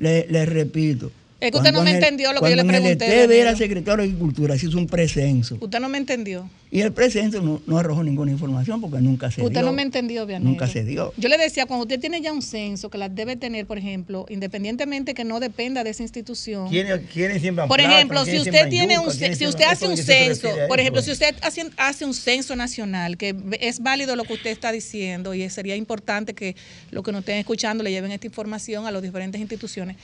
le, 0.00 0.26
le 0.28 0.44
repito. 0.44 1.10
Es 1.40 1.50
que 1.50 1.56
usted 1.56 1.72
no 1.72 1.82
me 1.82 1.92
entendió 1.92 2.32
lo 2.32 2.40
que 2.40 2.50
yo 2.50 2.56
le 2.56 2.64
pregunté, 2.64 3.06
ETB 3.06 3.30
era 3.32 3.44
Danilo. 3.46 3.56
secretario 3.56 4.02
de 4.04 4.10
Agricultura, 4.10 4.58
se 4.58 4.66
hizo 4.66 4.76
un 4.78 4.86
precenso. 4.86 5.56
Usted 5.60 5.80
no 5.80 5.88
me 5.88 5.98
entendió. 5.98 6.48
Y 6.70 6.82
el 6.82 6.92
precenso 6.92 7.40
no, 7.40 7.60
no 7.66 7.78
arrojó 7.78 8.04
ninguna 8.04 8.30
información 8.30 8.80
porque 8.80 8.98
nunca 8.98 9.30
se 9.30 9.42
Usted 9.42 9.54
dio. 9.54 9.62
no 9.66 9.72
me 9.72 9.82
entendió, 9.82 10.24
Vianelo. 10.26 10.50
Nunca 10.50 10.68
se 10.68 10.84
dio. 10.84 11.12
Yo 11.16 11.28
le 11.28 11.36
decía, 11.38 11.66
cuando 11.66 11.82
usted 11.84 11.98
tiene 11.98 12.20
ya 12.20 12.32
un 12.32 12.42
censo, 12.42 12.90
que 12.90 12.98
las 12.98 13.12
debe 13.14 13.34
tener, 13.36 13.66
por 13.66 13.78
ejemplo, 13.78 14.26
independientemente 14.28 15.14
que 15.14 15.24
no 15.24 15.40
dependa 15.40 15.82
de 15.82 15.90
esa 15.90 16.02
institución. 16.02 16.68
¿Quiénes, 16.68 17.00
quiénes 17.12 17.40
siembran 17.40 17.66
Por 17.68 17.80
ejemplo, 17.80 18.20
si 18.24 18.32
¿Quiénes 18.32 18.46
usted 18.46 18.52
siembran 18.52 18.70
tiene 18.70 18.94
yuca? 18.94 19.06
un, 19.08 19.16
¿Quiénes 19.18 19.38
si 19.38 19.46
usted 19.46 19.64
hace 19.64 19.86
un 19.86 19.92
es 19.94 20.04
se 20.04 20.26
censo, 20.26 20.48
por 20.68 20.78
ejemplo, 20.78 21.02
si 21.02 21.10
usted 21.10 21.34
hace, 21.42 21.68
hace 21.76 22.04
un 22.04 22.14
censo 22.14 22.54
nacional, 22.54 23.16
que 23.16 23.34
es 23.60 23.80
válido 23.80 24.14
lo 24.14 24.24
que 24.24 24.34
usted 24.34 24.50
está 24.50 24.70
diciendo 24.70 25.34
y 25.34 25.48
sería 25.50 25.74
importante 25.74 26.34
que 26.34 26.54
los 26.90 27.02
que 27.02 27.10
nos 27.12 27.20
estén 27.20 27.38
escuchando 27.38 27.82
le 27.82 27.90
lleven 27.90 28.12
esta 28.12 28.26
información 28.26 28.86
a 28.86 28.90
las 28.92 29.02
diferentes 29.02 29.40
instituciones. 29.40 29.96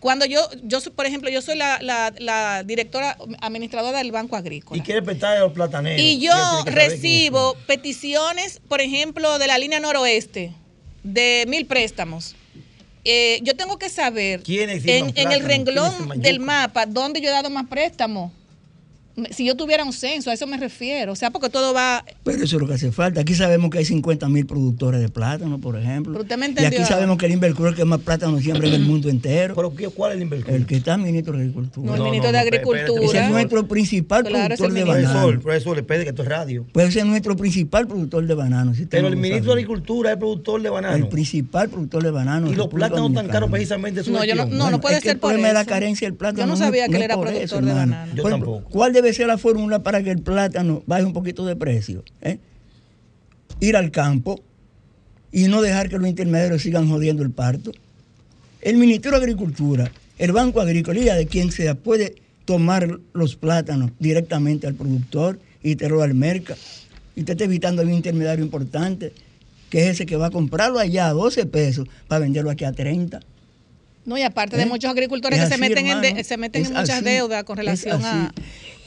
Cuando 0.00 0.24
yo, 0.24 0.40
yo 0.62 0.80
por 0.96 1.06
ejemplo, 1.06 1.28
yo 1.30 1.42
soy 1.42 1.56
la, 1.56 1.78
la- 1.82 2.12
la 2.18 2.62
directora 2.64 3.16
administradora 3.40 3.98
del 3.98 4.10
Banco 4.12 4.34
Agrícola. 4.34 4.78
Y 4.80 4.82
quiere 4.82 5.02
prestar 5.02 5.36
a 5.36 5.40
los 5.40 5.52
plataneros. 5.52 6.00
Y 6.00 6.18
yo 6.18 6.32
recibo 6.64 7.54
peticiones, 7.66 8.60
por 8.68 8.80
ejemplo, 8.80 9.38
de 9.38 9.46
la 9.46 9.58
línea 9.58 9.78
noroeste, 9.78 10.52
de 11.02 11.44
mil 11.48 11.66
préstamos. 11.66 12.34
Eh, 13.04 13.40
yo 13.42 13.56
tengo 13.56 13.78
que 13.78 13.88
saber 13.88 14.42
¿Quiénes 14.42 14.84
en, 14.86 15.12
en 15.16 15.32
el 15.32 15.40
renglón 15.40 16.08
del 16.16 16.38
mapa 16.40 16.84
dónde 16.86 17.20
yo 17.20 17.28
he 17.28 17.32
dado 17.32 17.48
más 17.48 17.66
préstamos. 17.66 18.32
Si 19.30 19.44
yo 19.44 19.56
tuviera 19.56 19.84
un 19.84 19.92
censo, 19.92 20.30
a 20.30 20.34
eso 20.34 20.46
me 20.46 20.56
refiero. 20.56 21.12
O 21.12 21.16
sea, 21.16 21.30
porque 21.30 21.48
todo 21.50 21.74
va. 21.74 22.04
Pero 22.24 22.38
eso 22.38 22.56
es 22.56 22.60
lo 22.62 22.66
que 22.66 22.74
hace 22.74 22.92
falta. 22.92 23.20
Aquí 23.20 23.34
sabemos 23.34 23.70
que 23.70 23.78
hay 23.78 23.84
50 23.84 24.28
mil 24.28 24.46
productores 24.46 25.00
de 25.00 25.08
plátano, 25.08 25.58
por 25.58 25.76
ejemplo. 25.78 26.12
Pero 26.12 26.22
usted 26.22 26.38
me 26.38 26.62
y 26.62 26.64
aquí 26.64 26.84
sabemos 26.84 27.18
que 27.18 27.26
el 27.26 27.32
Invercur 27.32 27.66
es 27.66 27.72
el 27.72 27.76
que 27.76 27.84
más 27.84 28.00
plátano 28.00 28.38
siembra 28.40 28.68
en 28.68 28.74
el 28.74 28.82
mundo 28.82 29.08
entero. 29.08 29.54
¿Pero 29.54 29.74
qué, 29.74 29.88
cuál 29.88 30.12
es 30.12 30.16
el 30.16 30.22
Invercur? 30.22 30.54
El 30.54 30.66
que 30.66 30.76
está 30.76 30.96
ministro 30.96 31.34
de 31.34 31.40
Agricultura. 31.40 31.86
No, 31.86 31.96
el 31.96 32.02
ministro 32.02 32.32
no, 32.32 32.38
de 32.38 32.44
no, 32.44 32.48
Agricultura. 32.48 33.04
Ese 33.04 33.24
es 33.24 33.30
nuestro 33.30 33.68
principal 33.68 34.24
Claro, 34.24 34.54
productor 34.56 34.72
de 34.72 34.84
banano. 34.84 35.12
Profesor, 35.12 35.40
profesor, 35.40 35.76
le 35.76 35.82
pede 35.82 36.04
que 36.04 36.10
esto 36.10 36.22
es 36.22 36.28
radio. 36.28 36.66
Pues 36.72 36.88
ese 36.88 37.00
es 37.00 37.06
nuestro 37.06 37.36
principal 37.36 37.86
productor 37.86 38.26
de 38.26 38.34
banano. 38.34 38.74
si 38.74 38.86
Pero 38.86 39.08
el 39.08 39.16
ministro 39.16 39.54
de. 39.54 39.60
Agricultura 39.60 40.12
es 40.12 40.16
productor 40.16 40.62
de 40.62 40.70
banano. 40.70 40.96
El 40.96 41.08
principal 41.08 41.68
productor 41.68 42.02
de 42.02 42.10
banano. 42.10 42.46
y 42.46 42.50
de 42.50 42.56
los 42.56 42.68
plátanos 42.68 43.12
tan 43.12 43.28
caros 43.28 43.50
precisamente 43.50 44.02
su 44.02 44.12
No, 44.12 44.24
yo 44.24 44.34
no, 44.34 44.70
no, 44.70 44.80
puede 44.80 44.96
es 44.96 45.02
que 45.02 45.08
ser 45.08 45.16
el 45.16 45.20
por 45.20 45.30
problema 45.30 45.48
eso. 45.48 45.60
es 45.60 45.66
la 45.66 45.70
carencia 45.72 46.06
del 46.08 46.16
plátano. 46.16 46.40
Yo 46.40 46.46
no 46.46 46.56
sabía 46.56 46.86
que 46.88 46.96
él 46.96 47.02
es 47.02 47.04
era 47.04 47.14
por 47.16 47.26
productor 47.26 47.58
eso, 47.58 47.66
de 47.66 47.74
banano. 47.74 48.14
Yo 48.14 48.22
Por 48.22 48.32
ejemplo, 48.32 48.52
tampoco. 48.52 48.70
¿Cuál 48.70 48.92
debe 49.02 49.14
ser 49.14 49.26
la 49.26 49.38
fórmula 49.38 49.82
para 49.82 50.02
que 50.02 50.10
el 50.10 50.20
plátano 50.22 50.82
baje 50.86 51.04
un 51.04 51.12
poquito 51.12 51.44
de 51.46 51.56
precio? 51.56 52.04
¿Eh? 52.22 52.38
Ir 53.60 53.76
al 53.76 53.90
campo 53.90 54.40
y 55.32 55.44
no 55.48 55.62
dejar 55.62 55.88
que 55.88 55.98
los 55.98 56.08
intermediarios 56.08 56.62
sigan 56.62 56.88
jodiendo 56.88 57.22
el 57.22 57.30
parto. 57.30 57.72
El 58.62 58.76
Ministerio 58.76 59.18
de 59.18 59.24
Agricultura, 59.24 59.90
el 60.18 60.32
Banco 60.32 60.60
Agrícola, 60.60 61.14
de 61.14 61.26
quien 61.26 61.50
se 61.52 61.74
puede 61.74 62.16
tomar 62.44 62.98
los 63.12 63.36
plátanos 63.36 63.90
directamente 63.98 64.66
al 64.66 64.74
productor 64.74 65.38
y 65.62 65.76
traerlo 65.76 66.02
al 66.02 66.14
mercado. 66.14 66.58
Y 67.16 67.20
usted 67.20 67.32
está 67.34 67.44
evitando 67.44 67.82
a 67.82 67.84
un 67.84 67.92
intermediario 67.92 68.44
importante, 68.44 69.12
que 69.68 69.82
es 69.84 69.88
ese 69.90 70.06
que 70.06 70.16
va 70.16 70.26
a 70.26 70.30
comprarlo 70.30 70.78
allá 70.78 71.08
a 71.08 71.12
12 71.12 71.46
pesos 71.46 71.86
para 72.08 72.20
venderlo 72.20 72.50
aquí 72.50 72.64
a 72.64 72.72
30. 72.72 73.20
No, 74.06 74.16
y 74.18 74.22
aparte 74.22 74.56
de 74.56 74.62
¿Eh? 74.62 74.66
muchos 74.66 74.90
agricultores 74.90 75.38
Es 75.38 75.44
que 75.48 75.54
se 75.54 75.60
meten, 75.60 75.86
en, 75.86 76.00
de- 76.00 76.24
se 76.24 76.36
meten 76.38 76.64
en 76.66 76.72
muchas 76.72 76.90
así. 76.90 77.04
deudas 77.04 77.44
con 77.44 77.56
relación 77.56 78.02
a. 78.04 78.32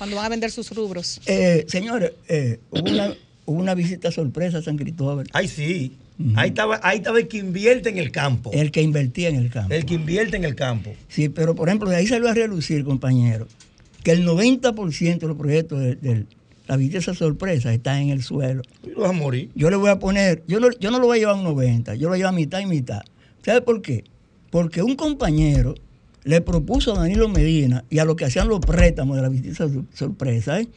cuando 0.03 0.17
van 0.17 0.25
a 0.25 0.29
vender 0.29 0.51
sus 0.51 0.69
rubros. 0.75 1.21
Eh, 1.27 1.63
señores, 1.69 2.11
eh, 2.27 2.59
hubo, 2.71 2.91
una, 2.91 3.13
hubo 3.45 3.57
una 3.57 3.73
visita 3.73 4.11
sorpresa 4.11 4.57
a 4.57 4.61
San 4.61 4.75
Cristóbal. 4.75 5.29
Ay, 5.31 5.47
sí. 5.47 5.93
Ahí 6.35 6.49
estaba, 6.49 6.81
ahí 6.83 6.97
estaba 6.97 7.19
el 7.19 7.29
que 7.29 7.37
invierte 7.37 7.87
en 7.87 7.97
el 7.97 8.11
campo. 8.11 8.51
El 8.53 8.69
que 8.69 8.81
invertía 8.81 9.29
en 9.29 9.37
el 9.37 9.49
campo. 9.49 9.73
El 9.73 9.85
que 9.85 9.93
invierte 9.93 10.35
en 10.35 10.43
el 10.43 10.55
campo. 10.55 10.93
Sí, 11.07 11.29
pero 11.29 11.55
por 11.55 11.69
ejemplo, 11.69 11.89
de 11.89 11.95
ahí 11.95 12.05
salió 12.05 12.27
a 12.27 12.33
relucir, 12.33 12.83
compañero, 12.83 13.47
que 14.03 14.11
el 14.11 14.27
90% 14.27 15.19
de 15.19 15.27
los 15.27 15.37
proyectos 15.37 15.79
de, 15.79 15.95
de 15.95 16.25
la 16.67 16.75
belleza 16.75 17.13
sorpresa 17.13 17.73
están 17.73 18.01
en 18.01 18.09
el 18.09 18.23
suelo. 18.23 18.61
Y 18.83 18.89
lo 18.89 19.03
vas 19.03 19.11
a 19.11 19.13
morir. 19.13 19.51
Yo 19.55 19.69
le 19.69 19.77
voy 19.77 19.89
a 19.89 19.99
poner, 19.99 20.43
yo 20.49 20.59
no, 20.59 20.67
yo 20.81 20.91
no 20.91 20.99
lo 20.99 21.07
voy 21.07 21.19
a 21.19 21.19
llevar 21.21 21.35
a 21.35 21.37
un 21.37 21.45
90, 21.45 21.95
yo 21.95 22.03
lo 22.03 22.09
voy 22.09 22.17
a 22.17 22.19
llevar 22.19 22.33
a 22.33 22.35
mitad 22.35 22.59
y 22.59 22.65
mitad. 22.65 23.03
¿Sabe 23.41 23.61
por 23.61 23.81
qué? 23.81 24.03
Porque 24.49 24.83
un 24.83 24.97
compañero 24.97 25.75
le 26.25 26.41
propuso 26.41 26.93
a 26.95 26.99
Danilo 26.99 27.27
Medina 27.29 27.83
y 27.89 27.99
a 27.99 28.05
los 28.05 28.15
que 28.15 28.25
hacían 28.25 28.47
los 28.47 28.59
préstamos 28.59 29.15
de 29.15 29.21
la 29.21 29.29
visita 29.29 29.55
sor- 29.67 29.85
sorpresa, 29.93 30.59
¿eh? 30.59 30.67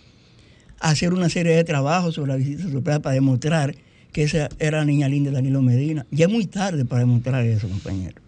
hacer 0.81 1.13
una 1.13 1.29
serie 1.29 1.55
de 1.57 1.65
trabajos 1.65 2.15
sobre 2.15 2.33
la 2.33 2.37
visita 2.37 2.65
sorpresa 2.71 3.01
para 3.01 3.15
demostrar 3.15 3.75
que 4.13 4.23
esa 4.25 4.49
era 4.59 4.79
la 4.79 4.85
niña 4.85 5.09
linda 5.09 5.31
de 5.31 5.37
Danilo 5.37 5.63
Medina. 5.63 6.07
Ya 6.11 6.27
es 6.27 6.33
muy 6.33 6.47
tarde 6.47 6.85
para 6.85 7.01
demostrar 7.01 7.45
eso, 7.45 7.69
compañero. 7.69 8.21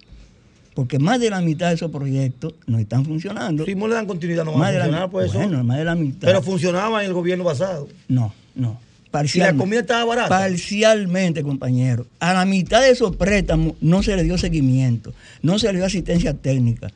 Porque 0.75 0.99
más 0.99 1.19
de 1.19 1.29
la 1.31 1.41
mitad 1.41 1.69
de 1.71 1.75
esos 1.75 1.91
proyectos 1.91 2.55
no 2.67 2.79
están 2.79 3.05
funcionando. 3.05 3.65
Si 3.65 3.75
no 3.75 3.89
le 3.89 3.95
dan 3.95 4.07
continuidad, 4.07 4.45
no 4.45 4.53
van 4.53 4.61
más 4.61 4.69
a 4.69 4.73
de 4.73 4.79
la, 4.79 4.85
funcionar, 4.85 5.11
pues 5.11 5.31
eso. 5.31 5.39
bueno, 5.39 5.65
más 5.65 5.79
de 5.79 5.85
la 5.85 5.95
mitad. 5.97 6.21
Pero 6.29 6.43
funcionaba 6.43 7.01
en 7.03 7.09
el 7.09 7.15
gobierno 7.15 7.43
pasado. 7.45 7.89
No, 8.07 8.33
no. 8.55 8.69
Si 8.71 9.05
la 9.05 9.11
Parcialmente. 9.11 9.59
comida 9.61 9.81
estaba 9.81 10.05
barata. 10.05 10.29
Parcialmente, 10.29 11.43
compañero. 11.43 12.07
A 12.21 12.35
la 12.35 12.45
mitad 12.45 12.83
de 12.83 12.91
esos 12.91 13.17
préstamos 13.17 13.73
no 13.81 14.03
se 14.03 14.15
le 14.15 14.23
dio 14.23 14.37
seguimiento, 14.39 15.13
no 15.43 15.59
se 15.59 15.67
le 15.69 15.79
dio 15.79 15.87
asistencia 15.87 16.35
técnica. 16.35 16.89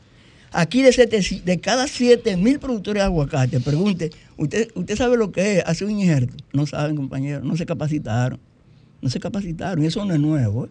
Aquí 0.52 0.82
de, 0.82 0.92
sete- 0.92 1.42
de 1.44 1.60
cada 1.60 1.86
7 1.88 2.36
mil 2.36 2.58
productores 2.58 3.00
de 3.00 3.04
aguacate, 3.06 3.58
pregunte, 3.60 4.10
¿usted, 4.36 4.68
¿usted 4.74 4.96
sabe 4.96 5.16
lo 5.16 5.32
que 5.32 5.58
es 5.58 5.64
hacer 5.66 5.86
un 5.88 5.98
injerto? 5.98 6.34
No 6.52 6.66
saben, 6.66 6.94
compañero, 6.96 7.42
no 7.42 7.56
se 7.56 7.64
capacitaron. 7.64 8.38
No 9.00 9.08
se 9.08 9.18
capacitaron. 9.18 9.82
Y 9.82 9.86
eso 9.86 10.04
no 10.04 10.12
es 10.14 10.20
nuevo, 10.20 10.66
¿eh? 10.66 10.70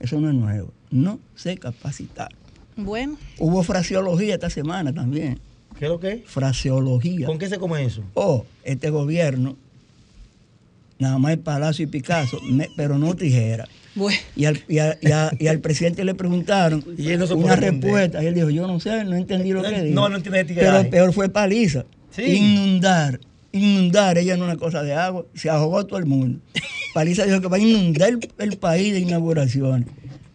Eso 0.00 0.20
no 0.20 0.28
es 0.28 0.34
nuevo. 0.34 0.72
No 0.90 1.20
se 1.36 1.56
capacitaron. 1.56 2.36
Bueno, 2.76 3.16
Hubo 3.38 3.62
fraseología 3.62 4.34
esta 4.34 4.50
semana 4.50 4.92
también. 4.92 5.38
¿Qué 5.78 5.84
es 5.84 5.90
lo 5.90 6.00
que 6.00 6.12
es? 6.12 6.20
Fraseología. 6.26 7.26
¿Con 7.26 7.38
qué 7.38 7.48
se 7.48 7.58
come 7.58 7.84
eso? 7.84 8.02
Oh, 8.14 8.44
este 8.64 8.90
gobierno, 8.90 9.56
nada 10.98 11.18
más 11.18 11.32
el 11.32 11.38
Palacio 11.38 11.84
y 11.84 11.86
Picasso, 11.86 12.38
me- 12.50 12.68
pero 12.76 12.98
no 12.98 13.14
tijera. 13.14 13.66
Bueno. 13.94 14.18
Y 14.36 14.44
al, 14.44 14.62
y, 14.68 14.78
a- 14.78 14.98
y 15.00 15.10
a- 15.12 15.30
y 15.38 15.46
al 15.48 15.60
presidente 15.60 16.04
le 16.04 16.14
preguntaron 16.14 16.84
Y 16.96 17.08
él 17.10 17.18
no 17.18 17.26
se 17.26 17.34
una 17.34 17.56
respuesta. 17.56 18.22
Y 18.22 18.26
él 18.26 18.34
dijo, 18.34 18.50
yo 18.50 18.66
no 18.66 18.78
sé, 18.80 19.04
no 19.04 19.16
entendí 19.16 19.52
lo 19.52 19.62
que 19.62 19.70
No, 19.70 19.82
dijo. 19.82 19.94
no, 19.94 20.08
no 20.08 20.16
entiende. 20.16 20.44
Pero 20.54 20.88
peor 20.90 21.12
fue 21.12 21.28
paliza. 21.28 21.84
Sí. 22.10 22.22
Inundar. 22.22 23.20
Inundar, 23.52 24.16
ella 24.18 24.36
no 24.36 24.44
una 24.44 24.56
cosa 24.56 24.82
de 24.82 24.94
agua. 24.94 25.24
Se 25.34 25.50
ahogó 25.50 25.84
todo 25.86 25.98
el 25.98 26.06
mundo. 26.06 26.38
Paliza 26.94 27.24
dijo 27.24 27.40
que 27.40 27.48
va 27.48 27.56
a 27.56 27.60
inundar 27.60 28.08
el, 28.10 28.18
el 28.38 28.56
país 28.58 28.92
de 28.92 29.00
inauguraciones. 29.00 29.88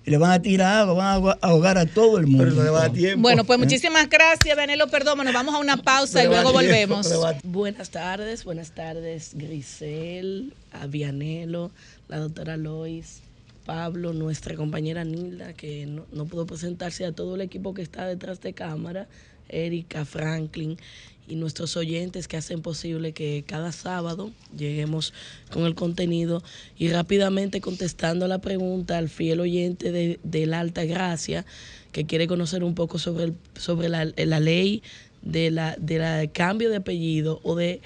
Le 0.04 0.18
van 0.18 0.32
a 0.32 0.42
tirar 0.42 0.82
agua, 0.82 0.94
van 0.94 1.08
a 1.08 1.48
ahogar- 1.48 1.78
a 1.80 1.86
todo 1.88 2.20
el 2.20 2.28
mundo. 2.28 2.44
Pero 2.44 2.56
no 2.58 2.64
le 2.64 2.70
va 2.70 2.78
a 2.78 2.82
dar 2.84 2.92
tiempo. 2.94 3.22
Bueno, 3.24 3.44
pues 3.44 3.58
muchísimas 3.58 4.08
gracias, 4.10 4.56
Benelo 4.56 4.88
Perdomo. 4.88 5.24
Nos 5.24 5.34
vamos 5.34 5.56
a 5.56 5.58
una 5.58 5.78
pausa 5.78 6.22
y 6.22 6.26
No 6.28 6.32
luego 6.34 6.52
tiempo, 6.60 6.94
volvemos. 6.96 7.10
no 7.10 7.34
Buenas 7.44 7.90
tardes, 7.90 8.44
buenas 8.44 8.72
tardes, 8.72 9.32
Grisel, 9.34 10.54
a 10.74 10.86
Vianelo, 10.86 11.72
la 12.08 12.20
doctora 12.20 12.56
Lois, 12.56 13.22
Pablo, 13.66 14.14
nuestra 14.14 14.56
compañera 14.56 15.04
Nilda, 15.04 15.54
que 15.54 15.86
no, 15.86 16.06
no 16.12 16.26
pudo 16.26 16.46
presentarse, 16.46 17.06
a 17.06 17.12
todo 17.12 17.36
el 17.36 17.42
equipo 17.42 17.74
que 17.74 17.82
está 17.82 18.08
detrás 18.08 18.40
de 18.42 18.54
cámara, 18.54 19.08
Erika, 19.50 20.06
Franklin 20.06 20.78
y 21.28 21.36
nuestros 21.36 21.76
oyentes 21.76 22.28
que 22.28 22.38
hacen 22.38 22.62
posible 22.62 23.14
que 23.14 23.44
cada 23.48 23.72
sábado 23.72 24.32
lleguemos 24.56 25.14
con 25.52 25.66
el 25.66 25.76
contenido 25.76 26.44
y 26.78 26.90
rápidamente 26.90 27.62
contestando 27.62 28.28
la 28.28 28.40
pregunta 28.40 28.98
al 28.98 29.10
fiel 29.10 29.40
oyente 29.40 29.92
de, 29.92 30.46
la 30.46 30.60
Alta 30.60 30.86
Gracia 30.86 31.46
que 31.92 32.06
quiere 32.06 32.28
conocer 32.28 32.64
un 32.64 32.76
poco 32.76 33.00
sobre, 33.00 33.34
sobre 33.56 33.90
la, 33.90 34.06
la 34.06 34.40
ley 34.40 34.84
de 35.24 35.50
la, 35.50 35.76
de 35.80 35.98
la 35.98 36.28
cambio 36.28 36.70
de 36.70 36.78
apellido 36.78 37.40
o 37.44 37.56
de 37.56 37.82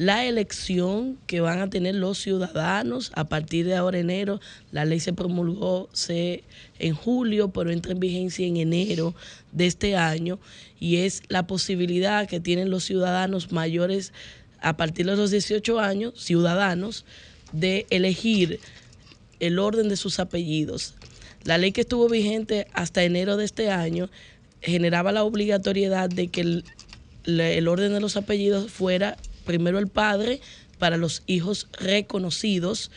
la 0.00 0.24
elección 0.24 1.18
que 1.26 1.42
van 1.42 1.60
a 1.60 1.68
tener 1.68 1.94
los 1.94 2.16
ciudadanos 2.16 3.12
a 3.14 3.28
partir 3.28 3.66
de 3.66 3.76
ahora 3.76 3.98
enero. 3.98 4.40
La 4.72 4.86
ley 4.86 4.98
se 4.98 5.12
promulgó 5.12 5.90
se, 5.92 6.42
en 6.78 6.94
julio, 6.94 7.50
pero 7.50 7.70
entra 7.70 7.92
en 7.92 8.00
vigencia 8.00 8.46
en 8.46 8.56
enero 8.56 9.14
de 9.52 9.66
este 9.66 9.96
año 9.96 10.38
y 10.78 10.96
es 10.96 11.22
la 11.28 11.46
posibilidad 11.46 12.26
que 12.26 12.40
tienen 12.40 12.70
los 12.70 12.84
ciudadanos 12.84 13.52
mayores 13.52 14.14
a 14.62 14.74
partir 14.74 15.04
de 15.04 15.16
los 15.16 15.32
18 15.32 15.78
años, 15.78 16.14
ciudadanos, 16.16 17.04
de 17.52 17.86
elegir 17.90 18.58
el 19.38 19.58
orden 19.58 19.90
de 19.90 19.98
sus 19.98 20.18
apellidos. 20.18 20.94
La 21.44 21.58
ley 21.58 21.72
que 21.72 21.82
estuvo 21.82 22.08
vigente 22.08 22.68
hasta 22.72 23.04
enero 23.04 23.36
de 23.36 23.44
este 23.44 23.70
año 23.70 24.08
generaba 24.62 25.12
la 25.12 25.24
obligatoriedad 25.24 26.08
de 26.08 26.28
que 26.28 26.40
el, 26.40 26.64
el 27.26 27.68
orden 27.68 27.92
de 27.92 28.00
los 28.00 28.16
apellidos 28.16 28.72
fuera 28.72 29.18
primero 29.50 29.80
el 29.80 29.88
padre 29.88 30.40
para 30.78 30.96
los 30.96 31.24
hijos 31.26 31.66
reconocidos 31.72 32.92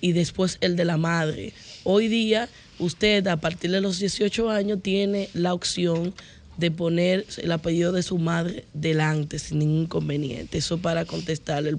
y 0.00 0.12
después 0.12 0.56
el 0.62 0.74
de 0.74 0.86
la 0.86 0.96
madre. 0.96 1.52
Hoy 1.84 2.08
día 2.08 2.48
usted 2.78 3.26
a 3.26 3.36
partir 3.36 3.72
de 3.72 3.82
los 3.82 3.98
18 3.98 4.48
años 4.48 4.78
tiene 4.82 5.28
la 5.34 5.52
opción 5.52 6.14
de 6.56 6.70
poner 6.70 7.26
el 7.38 7.52
apellido 7.52 7.92
de 7.92 8.02
su 8.02 8.18
madre 8.18 8.64
delante 8.72 9.38
sin 9.38 9.58
ningún 9.58 9.82
inconveniente. 9.82 10.58
Eso 10.58 10.78
para 10.78 11.04
contestarle. 11.04 11.76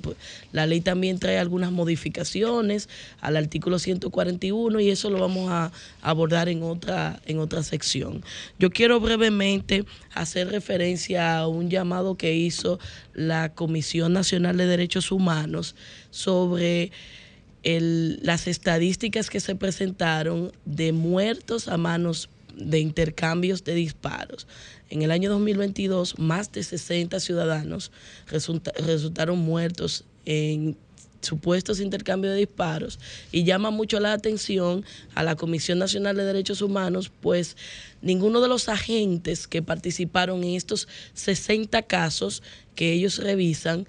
La 0.51 0.65
ley 0.65 0.81
también 0.81 1.19
trae 1.19 1.39
algunas 1.39 1.71
modificaciones 1.71 2.89
al 3.21 3.37
artículo 3.37 3.79
141 3.79 4.79
y 4.79 4.89
eso 4.89 5.09
lo 5.09 5.19
vamos 5.19 5.49
a 5.49 5.71
abordar 6.01 6.49
en 6.49 6.63
otra, 6.63 7.19
en 7.25 7.39
otra 7.39 7.63
sección. 7.63 8.23
Yo 8.59 8.69
quiero 8.69 8.99
brevemente 8.99 9.85
hacer 10.13 10.49
referencia 10.49 11.37
a 11.37 11.47
un 11.47 11.69
llamado 11.69 12.15
que 12.15 12.35
hizo 12.35 12.79
la 13.13 13.53
Comisión 13.53 14.13
Nacional 14.13 14.57
de 14.57 14.67
Derechos 14.67 15.11
Humanos 15.11 15.75
sobre 16.11 16.91
las 17.63 18.47
estadísticas 18.47 19.29
que 19.29 19.41
se 19.41 19.55
presentaron 19.55 20.53
de 20.65 20.93
muertos 20.93 21.67
a 21.67 21.77
manos 21.77 22.29
de 22.57 22.79
intercambios 22.79 23.63
de 23.63 23.75
disparos. 23.75 24.47
En 24.89 25.01
el 25.01 25.11
año 25.11 25.29
2022, 25.29 26.17
más 26.19 26.51
de 26.51 26.63
60 26.63 27.19
ciudadanos 27.19 27.91
resulta- 28.27 28.71
resultaron 28.73 29.37
muertos 29.37 30.03
en 30.25 30.75
supuestos 31.21 31.79
intercambios 31.79 32.33
de 32.33 32.39
disparos 32.41 32.99
y 33.31 33.43
llama 33.43 33.69
mucho 33.71 33.99
la 33.99 34.13
atención 34.13 34.85
a 35.15 35.23
la 35.23 35.35
Comisión 35.35 35.79
Nacional 35.79 36.15
de 36.15 36.23
Derechos 36.23 36.61
Humanos, 36.61 37.11
pues 37.21 37.57
ninguno 38.01 38.39
de 38.39 38.47
los 38.47 38.69
agentes 38.69 39.47
que 39.47 39.61
participaron 39.61 40.43
en 40.43 40.55
estos 40.55 40.87
60 41.15 41.81
casos 41.83 42.43
que 42.75 42.93
ellos 42.93 43.17
revisan 43.17 43.87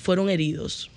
fueron 0.00 0.28
heridos. 0.28 0.90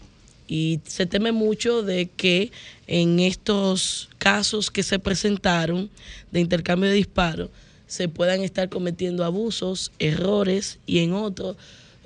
Y 0.47 0.79
se 0.85 1.05
teme 1.05 1.31
mucho 1.31 1.81
de 1.81 2.07
que 2.07 2.51
en 2.87 3.19
estos 3.19 4.09
casos 4.17 4.69
que 4.69 4.83
se 4.83 4.99
presentaron 4.99 5.89
de 6.31 6.39
intercambio 6.39 6.89
de 6.89 6.95
disparos 6.95 7.49
se 7.87 8.09
puedan 8.09 8.41
estar 8.41 8.69
cometiendo 8.69 9.23
abusos, 9.23 9.91
errores 9.99 10.79
y 10.85 10.99
en 10.99 11.13
otros 11.13 11.57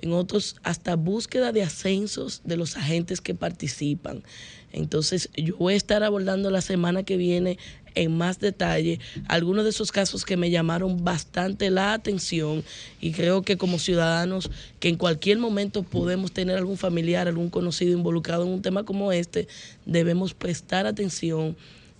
en 0.02 0.14
otros 0.14 0.56
hasta 0.64 0.96
búsqueda 0.96 1.52
de 1.52 1.64
ascensos 1.64 2.42
de 2.46 2.58
los 2.58 2.78
agentes 2.78 3.22
que 3.22 3.36
participan. 3.36 4.24
Entonces, 4.72 5.30
yo 5.36 5.58
voy 5.58 5.74
a 5.74 5.78
estar 5.78 6.04
abordando 6.04 6.52
la 6.52 6.62
semana 6.62 7.04
que 7.04 7.18
viene 7.18 7.58
en 8.00 8.18
más 8.18 8.40
detalle 8.40 9.00
algunos 9.28 9.64
de 9.64 9.72
esos 9.72 9.92
casos 9.92 10.26
que 10.26 10.38
me 10.38 10.50
llamaron 10.50 11.04
bastante 11.04 11.70
la 11.70 11.94
atención 11.94 12.64
y 13.02 13.12
creo 13.12 13.42
que 13.42 13.58
como 13.58 13.78
ciudadanos 13.78 14.50
que 14.80 14.90
en 14.90 14.96
cualquier 14.96 15.38
momento 15.38 15.84
podemos 15.84 16.32
tener 16.32 16.58
algún 16.58 16.78
familiar, 16.78 17.28
algún 17.28 17.50
conocido 17.50 17.92
involucrado 17.92 18.44
en 18.44 18.50
un 18.50 18.62
tema 18.62 18.84
como 18.84 19.12
este, 19.12 19.48
debemos 19.86 20.34
prestar 20.34 20.86
atención 20.86 21.58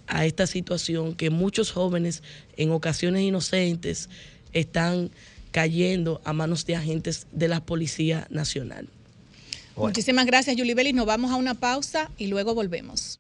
a 0.08 0.26
esta 0.26 0.48
situación 0.48 1.16
que 1.16 1.30
muchos 1.30 1.72
jóvenes 1.72 2.24
en 2.58 2.72
ocasiones 2.72 3.22
inocentes 3.22 4.10
están 4.54 5.12
cayendo 5.52 6.22
a 6.24 6.34
manos 6.34 6.66
de 6.66 6.76
agentes 6.76 7.28
de 7.32 7.48
la 7.48 7.60
Policía 7.60 8.26
Nacional. 8.30 8.88
Muchísimas 9.76 10.26
gracias, 10.26 10.56
Julie 10.58 10.76
Bellis. 10.76 10.94
Nos 10.94 11.06
vamos 11.06 11.32
a 11.32 11.36
una 11.36 11.56
pausa 11.56 12.10
y 12.18 12.28
luego 12.28 12.54
volvemos. 12.54 13.20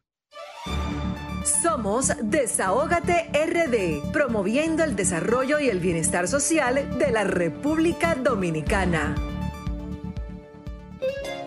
Somos 1.50 2.14
Desahógate 2.22 3.30
RD, 3.34 4.12
promoviendo 4.12 4.84
el 4.84 4.95
desarrollo 4.95 5.60
y 5.60 5.70
el 5.70 5.80
bienestar 5.80 6.28
social 6.28 6.97
de 6.97 7.12
la 7.12 7.24
República 7.24 8.16
Dominicana. 8.16 9.16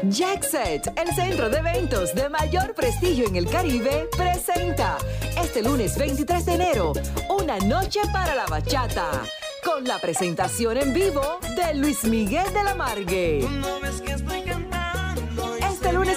Jackset, 0.03 0.93
el 0.99 1.15
centro 1.15 1.49
de 1.49 1.59
eventos 1.59 2.15
de 2.15 2.29
mayor 2.29 2.75
prestigio 2.75 3.27
en 3.29 3.37
el 3.37 3.49
Caribe, 3.49 4.09
presenta 4.17 4.99
este 5.41 5.63
lunes 5.63 5.97
23 5.97 6.45
de 6.47 6.55
enero 6.55 6.93
una 7.31 7.59
noche 7.61 8.01
para 8.13 8.35
la 8.35 8.47
bachata, 8.47 9.23
con 9.65 9.85
la 9.85 9.99
presentación 10.01 10.77
en 10.77 10.93
vivo 10.93 11.39
de 11.57 11.75
Luis 11.75 12.03
Miguel 12.05 12.53
de 12.53 12.65
la 12.65 12.75
Margue. 12.75 13.39
Este 13.39 13.61
lunes 13.61 14.03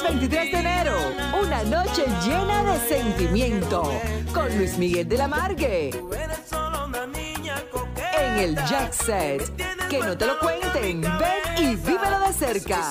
23 0.08 0.52
de 0.52 0.60
enero, 0.60 0.94
una 1.42 1.64
noche 1.64 2.06
llena 2.24 2.64
de 2.64 2.78
sentimiento 2.88 3.92
con 4.32 4.56
Luis 4.56 4.78
Miguel 4.78 5.10
de 5.10 5.18
la 5.18 5.28
Margue. 5.28 5.90
En 8.20 8.38
el 8.38 8.56
Jack 8.68 8.94
Set. 8.94 9.52
Que 9.90 9.98
no 10.00 10.16
te 10.16 10.28
lo 10.28 10.38
cuenten. 10.38 11.02
Ven 11.02 11.10
y 11.58 11.76
vívelo 11.76 12.20
de 12.20 12.32
cerca. 12.34 12.84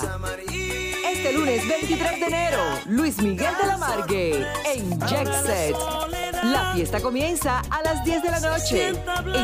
Este 1.09 1.33
lunes 1.35 1.69
23 1.69 2.19
de 2.19 2.27
enero, 2.27 2.59
Luis 2.87 3.19
Miguel 3.19 3.55
de 3.61 3.67
la 3.69 3.79
Margue 3.79 4.45
en 4.75 4.99
Jack 5.07 5.33
Set. 5.47 5.77
La 6.43 6.73
fiesta 6.75 6.99
comienza 7.01 7.63
a 7.71 7.81
las 7.83 8.05
10 8.05 8.25
de 8.25 8.31
la 8.33 8.41
noche. 8.41 8.93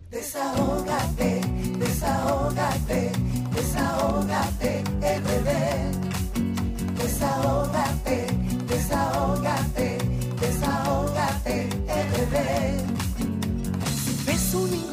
Desahógate, 0.10 1.42
desahógate, 1.78 3.12
desahógate, 3.54 4.84
RD. 5.02 5.50
Desahógate, 6.98 8.28
desahógate, 8.68 9.98
desahógate, 10.40 11.70
RD. 12.14 12.38
Si 14.06 14.24
ves 14.26 14.54
una 14.54 14.93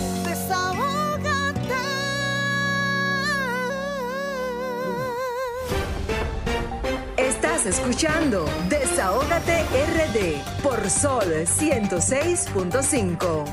Estás 7.63 7.77
escuchando 7.79 8.43
Desahógate 8.69 9.61
RD 9.61 10.41
por 10.63 10.89
Sol 10.89 11.23
106.5. 11.45 13.45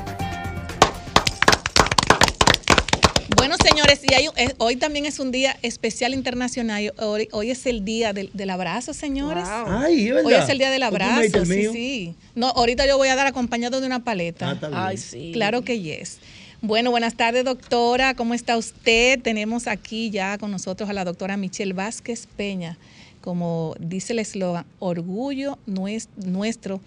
Bueno, 3.37 3.55
señores, 3.63 3.99
y 4.09 4.13
hay 4.15 4.27
un- 4.27 4.33
eh, 4.37 4.55
hoy 4.57 4.77
también 4.77 5.05
es 5.05 5.19
un 5.19 5.29
día 5.31 5.55
especial 5.61 6.15
internacional. 6.15 6.91
Hoy, 6.97 7.27
hoy 7.31 7.51
es 7.51 7.67
el 7.67 7.85
día 7.85 8.11
del, 8.13 8.31
del 8.33 8.49
abrazo, 8.49 8.95
señores. 8.95 9.43
Ay, 9.47 10.07
¿es 10.07 10.13
verdad? 10.15 10.25
Hoy 10.25 10.33
es 10.33 10.49
el 10.49 10.57
día 10.57 10.71
del 10.71 10.81
¿Tú 10.81 10.91
me 10.91 11.03
abrazo. 11.03 11.45
Sí, 11.45 11.51
mío? 11.51 11.71
sí. 11.71 12.15
No, 12.33 12.47
ahorita 12.47 12.87
yo 12.87 12.97
voy 12.97 13.09
a 13.09 13.15
dar 13.15 13.27
acompañado 13.27 13.79
de 13.79 13.85
una 13.85 14.03
paleta. 14.03 14.57
Ah. 14.73 14.87
Ay, 14.87 14.97
sí. 14.97 15.29
Claro 15.33 15.61
que 15.61 15.81
yes. 15.81 16.17
Bueno, 16.61 16.89
buenas 16.89 17.13
tardes, 17.15 17.45
doctora. 17.45 18.15
¿Cómo 18.15 18.33
está 18.33 18.57
usted? 18.57 19.19
Tenemos 19.21 19.67
aquí 19.67 20.09
ya 20.09 20.39
con 20.39 20.49
nosotros 20.49 20.89
a 20.89 20.93
la 20.93 21.05
doctora 21.05 21.37
Michelle 21.37 21.73
Vázquez 21.73 22.25
Peña. 22.35 22.79
Como 23.21 23.75
dice 23.79 24.13
el 24.13 24.19
eslogan, 24.19 24.65
orgullo 24.79 25.57
nues- 25.67 26.07
nuestro, 26.15 26.79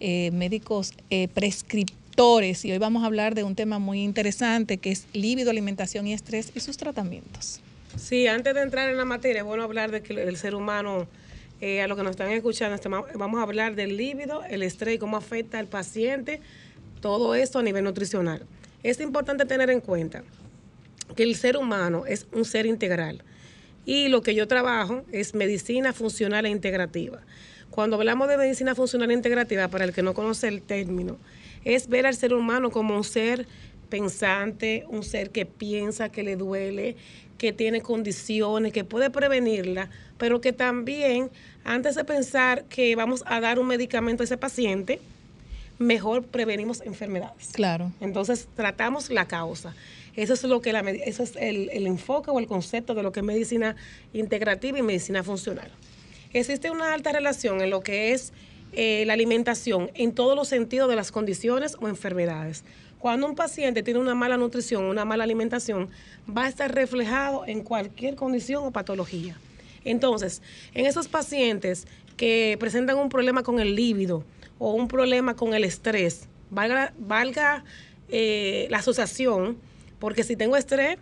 eh, 0.00 0.30
médicos 0.32 0.92
eh, 1.10 1.28
prescriptores. 1.28 2.64
Y 2.64 2.72
hoy 2.72 2.78
vamos 2.78 3.02
a 3.02 3.06
hablar 3.06 3.34
de 3.34 3.44
un 3.44 3.54
tema 3.54 3.78
muy 3.78 4.02
interesante 4.02 4.78
que 4.78 4.90
es 4.90 5.06
líbido, 5.12 5.50
alimentación 5.50 6.06
y 6.06 6.12
estrés 6.12 6.50
y 6.54 6.60
sus 6.60 6.76
tratamientos. 6.76 7.60
Sí, 7.96 8.26
antes 8.26 8.54
de 8.54 8.62
entrar 8.62 8.90
en 8.90 8.96
la 8.96 9.04
materia, 9.04 9.42
bueno 9.42 9.62
hablar 9.62 9.90
de 9.90 10.02
que 10.02 10.12
el 10.14 10.36
ser 10.36 10.54
humano, 10.54 11.06
eh, 11.60 11.80
a 11.82 11.86
lo 11.86 11.96
que 11.96 12.02
nos 12.02 12.10
están 12.10 12.30
escuchando, 12.32 12.74
estamos- 12.74 13.06
vamos 13.14 13.38
a 13.40 13.42
hablar 13.44 13.74
del 13.74 13.96
líbido, 13.96 14.42
el 14.44 14.62
estrés 14.62 14.96
y 14.96 14.98
cómo 14.98 15.16
afecta 15.16 15.58
al 15.58 15.66
paciente, 15.66 16.40
todo 17.00 17.34
esto 17.34 17.58
a 17.58 17.62
nivel 17.62 17.84
nutricional. 17.84 18.44
Es 18.82 19.00
importante 19.00 19.44
tener 19.46 19.70
en 19.70 19.80
cuenta 19.80 20.24
que 21.14 21.22
el 21.22 21.36
ser 21.36 21.56
humano 21.56 22.04
es 22.06 22.26
un 22.32 22.44
ser 22.44 22.66
integral 22.66 23.22
y 23.86 24.08
lo 24.08 24.20
que 24.20 24.34
yo 24.34 24.46
trabajo 24.46 25.04
es 25.12 25.34
medicina 25.34 25.94
funcional 25.94 26.44
e 26.44 26.50
integrativa. 26.50 27.20
Cuando 27.70 27.96
hablamos 27.96 28.28
de 28.28 28.36
medicina 28.36 28.74
funcional 28.74 29.10
e 29.10 29.14
integrativa, 29.14 29.68
para 29.68 29.84
el 29.84 29.94
que 29.94 30.02
no 30.02 30.12
conoce 30.12 30.48
el 30.48 30.60
término, 30.60 31.16
es 31.64 31.88
ver 31.88 32.06
al 32.06 32.14
ser 32.14 32.34
humano 32.34 32.70
como 32.70 32.96
un 32.96 33.04
ser 33.04 33.46
pensante, 33.88 34.84
un 34.88 35.04
ser 35.04 35.30
que 35.30 35.46
piensa, 35.46 36.08
que 36.10 36.24
le 36.24 36.36
duele, 36.36 36.96
que 37.38 37.52
tiene 37.52 37.80
condiciones, 37.80 38.72
que 38.72 38.84
puede 38.84 39.10
prevenirla, 39.10 39.88
pero 40.18 40.40
que 40.40 40.52
también, 40.52 41.30
antes 41.64 41.94
de 41.94 42.04
pensar 42.04 42.64
que 42.64 42.96
vamos 42.96 43.22
a 43.26 43.40
dar 43.40 43.58
un 43.58 43.66
medicamento 43.66 44.22
a 44.22 44.24
ese 44.24 44.36
paciente, 44.36 45.00
mejor 45.78 46.24
prevenimos 46.24 46.80
enfermedades. 46.80 47.50
Claro. 47.52 47.92
Entonces 48.00 48.48
tratamos 48.56 49.10
la 49.10 49.26
causa. 49.26 49.74
Eso 50.16 50.34
es 50.34 50.42
lo 50.44 50.60
que 50.60 50.72
la 50.72 50.80
eso 50.80 51.22
es 51.22 51.36
el, 51.36 51.70
el 51.70 51.86
enfoque 51.86 52.30
o 52.30 52.38
el 52.38 52.46
concepto 52.46 52.94
de 52.94 53.02
lo 53.02 53.12
que 53.12 53.20
es 53.20 53.26
medicina 53.26 53.76
integrativa 54.12 54.78
y 54.78 54.82
medicina 54.82 55.22
funcional. 55.22 55.70
Existe 56.32 56.70
una 56.70 56.92
alta 56.92 57.12
relación 57.12 57.60
en 57.60 57.70
lo 57.70 57.82
que 57.82 58.12
es 58.12 58.32
eh, 58.72 59.04
la 59.06 59.14
alimentación 59.14 59.90
en 59.94 60.12
todos 60.12 60.36
los 60.36 60.48
sentidos 60.48 60.88
de 60.90 60.96
las 60.96 61.10
condiciones 61.10 61.76
o 61.80 61.88
enfermedades. 61.88 62.62
Cuando 62.98 63.26
un 63.26 63.34
paciente 63.34 63.82
tiene 63.82 64.00
una 64.00 64.14
mala 64.14 64.36
nutrición, 64.36 64.84
una 64.84 65.04
mala 65.04 65.24
alimentación, 65.24 65.88
va 66.28 66.44
a 66.44 66.48
estar 66.48 66.74
reflejado 66.74 67.46
en 67.46 67.62
cualquier 67.62 68.16
condición 68.16 68.64
o 68.64 68.72
patología. 68.72 69.38
Entonces, 69.84 70.42
en 70.74 70.84
esos 70.84 71.08
pacientes 71.08 71.86
que 72.16 72.56
presentan 72.58 72.98
un 72.98 73.08
problema 73.08 73.42
con 73.42 73.60
el 73.60 73.74
líbido 73.74 74.24
o 74.58 74.72
un 74.72 74.88
problema 74.88 75.36
con 75.36 75.54
el 75.54 75.64
estrés, 75.64 76.28
valga, 76.50 76.92
valga 76.98 77.64
eh, 78.10 78.66
la 78.68 78.78
asociación, 78.78 79.56
porque 79.98 80.24
si 80.24 80.36
tengo 80.36 80.56
estrés, 80.56 80.98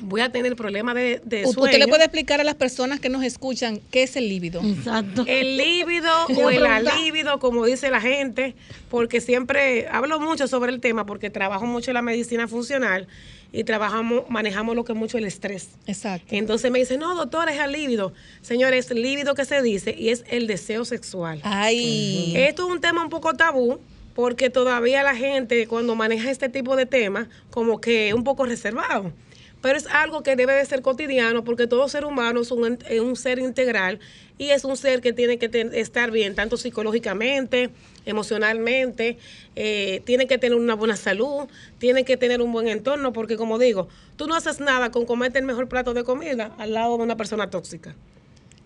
voy 0.00 0.20
a 0.20 0.30
tener 0.30 0.56
problemas 0.56 0.94
de, 0.94 1.20
de 1.24 1.44
sueño. 1.44 1.64
¿Usted 1.64 1.78
le 1.78 1.88
puede 1.88 2.04
explicar 2.04 2.40
a 2.40 2.44
las 2.44 2.54
personas 2.54 3.00
que 3.00 3.08
nos 3.08 3.22
escuchan 3.22 3.80
qué 3.90 4.04
es 4.04 4.16
el 4.16 4.28
líbido? 4.28 4.60
Exacto. 4.62 5.24
El 5.26 5.56
líbido 5.56 6.10
o 6.36 6.48
a 6.48 6.54
el 6.54 6.66
alíbido, 6.66 7.38
como 7.38 7.64
dice 7.64 7.90
la 7.90 8.00
gente, 8.00 8.54
porque 8.90 9.20
siempre 9.20 9.88
hablo 9.90 10.20
mucho 10.20 10.48
sobre 10.48 10.72
el 10.72 10.80
tema, 10.80 11.06
porque 11.06 11.30
trabajo 11.30 11.66
mucho 11.66 11.90
en 11.90 11.94
la 11.94 12.02
medicina 12.02 12.48
funcional 12.48 13.08
y 13.50 13.64
trabajamos, 13.64 14.24
manejamos 14.28 14.76
lo 14.76 14.84
que 14.84 14.92
es 14.92 14.98
mucho 14.98 15.18
el 15.18 15.24
estrés. 15.24 15.70
Exacto. 15.86 16.26
Entonces 16.30 16.70
me 16.70 16.78
dicen, 16.78 17.00
no, 17.00 17.14
doctora, 17.14 17.52
es 17.52 17.60
el 17.60 17.72
líbido. 17.72 18.12
Señores, 18.42 18.90
el 18.90 19.02
líbido 19.02 19.34
que 19.34 19.44
se 19.44 19.62
dice 19.62 19.94
y 19.98 20.10
es 20.10 20.24
el 20.28 20.46
deseo 20.46 20.84
sexual. 20.84 21.40
Ay. 21.44 22.34
Esto 22.36 22.66
es 22.66 22.72
un 22.72 22.80
tema 22.80 23.02
un 23.02 23.08
poco 23.08 23.34
tabú 23.34 23.80
porque 24.18 24.50
todavía 24.50 25.04
la 25.04 25.14
gente 25.14 25.68
cuando 25.68 25.94
maneja 25.94 26.28
este 26.32 26.48
tipo 26.48 26.74
de 26.74 26.86
temas 26.86 27.28
como 27.52 27.80
que 27.80 28.08
es 28.08 28.14
un 28.14 28.24
poco 28.24 28.44
reservado. 28.46 29.12
Pero 29.62 29.78
es 29.78 29.86
algo 29.86 30.24
que 30.24 30.34
debe 30.34 30.54
de 30.54 30.64
ser 30.64 30.82
cotidiano 30.82 31.44
porque 31.44 31.68
todo 31.68 31.88
ser 31.88 32.04
humano 32.04 32.40
es 32.40 32.50
un, 32.50 32.78
es 32.88 32.98
un 33.00 33.14
ser 33.14 33.38
integral 33.38 34.00
y 34.36 34.50
es 34.50 34.64
un 34.64 34.76
ser 34.76 35.02
que 35.02 35.12
tiene 35.12 35.38
que 35.38 35.48
ten- 35.48 35.72
estar 35.72 36.10
bien, 36.10 36.34
tanto 36.34 36.56
psicológicamente, 36.56 37.70
emocionalmente, 38.06 39.18
eh, 39.54 40.02
tiene 40.04 40.26
que 40.26 40.36
tener 40.36 40.58
una 40.58 40.74
buena 40.74 40.96
salud, 40.96 41.46
tiene 41.78 42.04
que 42.04 42.16
tener 42.16 42.42
un 42.42 42.50
buen 42.50 42.66
entorno 42.66 43.12
porque 43.12 43.36
como 43.36 43.56
digo, 43.56 43.86
tú 44.16 44.26
no 44.26 44.34
haces 44.34 44.58
nada 44.58 44.90
con 44.90 45.06
comerte 45.06 45.38
el 45.38 45.44
mejor 45.44 45.68
plato 45.68 45.94
de 45.94 46.02
comida 46.02 46.56
al 46.58 46.74
lado 46.74 46.96
de 46.96 47.04
una 47.04 47.16
persona 47.16 47.50
tóxica. 47.50 47.94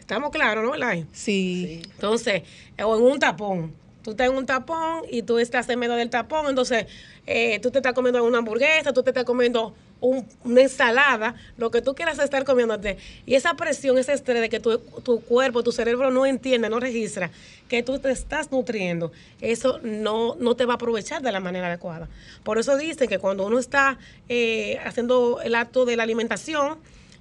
Estamos 0.01 0.31
claros, 0.31 0.65
¿no, 0.65 0.75
Lai? 0.77 1.05
Sí. 1.13 1.83
Entonces, 1.95 2.43
o 2.83 2.97
en 2.97 3.03
un 3.03 3.19
tapón. 3.19 3.82
Tú 4.03 4.11
estás 4.13 4.29
en 4.31 4.37
un 4.37 4.47
tapón 4.47 5.03
y 5.11 5.23
tú 5.23 5.39
estás 5.39 5.69
en 5.69 5.79
medio 5.79 5.95
del 5.95 6.11
tapón, 6.11 6.47
entonces 6.49 6.87
eh, 7.27 7.61
tú 7.61 7.71
te 7.71 7.79
estás 7.79 7.93
comiendo 7.93 8.23
una 8.25 8.39
hamburguesa, 8.39 8.93
tú 8.93 9.03
te 9.03 9.11
estás 9.11 9.25
comiendo 9.25 9.75
un- 10.01 10.27
una 10.43 10.63
ensalada, 10.63 11.37
lo 11.57 11.71
que 11.71 11.81
tú 11.83 11.95
quieras 11.95 12.19
estar 12.19 12.45
comiéndote. 12.45 12.99
Y 13.27 13.37
esa 13.37 13.55
presión, 13.55 13.97
ese 13.99 14.13
estrés 14.15 14.41
de 14.41 14.49
que 14.49 14.59
tu, 14.59 14.79
tu 14.79 15.21
cuerpo, 15.21 15.63
tu 15.63 15.71
cerebro 15.71 16.11
no 16.11 16.27
entiende, 16.27 16.69
no 16.69 16.81
registra 16.81 17.31
que 17.69 17.85
tú 17.85 18.01
te 18.01 18.11
estás 18.11 18.51
nutriendo, 18.51 19.13
eso 19.41 19.79
no, 19.85 20.35
no 20.35 20.57
te 20.57 20.65
va 20.67 20.73
a 20.75 20.77
aprovechar 20.77 21.23
de 21.23 21.31
la 21.31 21.39
manera 21.41 21.69
adecuada. 21.69 22.09
Por 22.43 22.59
eso 22.59 22.77
dicen 22.77 23.09
que 23.09 23.19
cuando 23.21 23.47
uno 23.47 23.59
está 23.61 23.99
eh, 24.29 24.79
haciendo 24.85 25.41
el 25.43 25.55
acto 25.55 25.85
de 25.85 25.97
la 25.97 26.03
alimentación, 26.03 26.73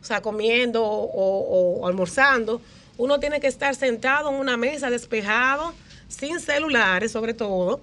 o 0.01 0.03
sea, 0.03 0.21
comiendo 0.23 0.83
o, 0.83 1.03
o- 1.05 1.81
o 1.81 1.87
almorzando, 1.87 2.59
uno 2.97 3.19
tiene 3.19 3.39
que 3.39 3.47
estar 3.47 3.75
sentado 3.75 4.29
en 4.29 4.35
una 4.35 4.57
mesa 4.57 4.89
despejado, 4.89 5.73
sin 6.11 6.39
celulares 6.39 7.11
sobre 7.11 7.33
todo, 7.33 7.81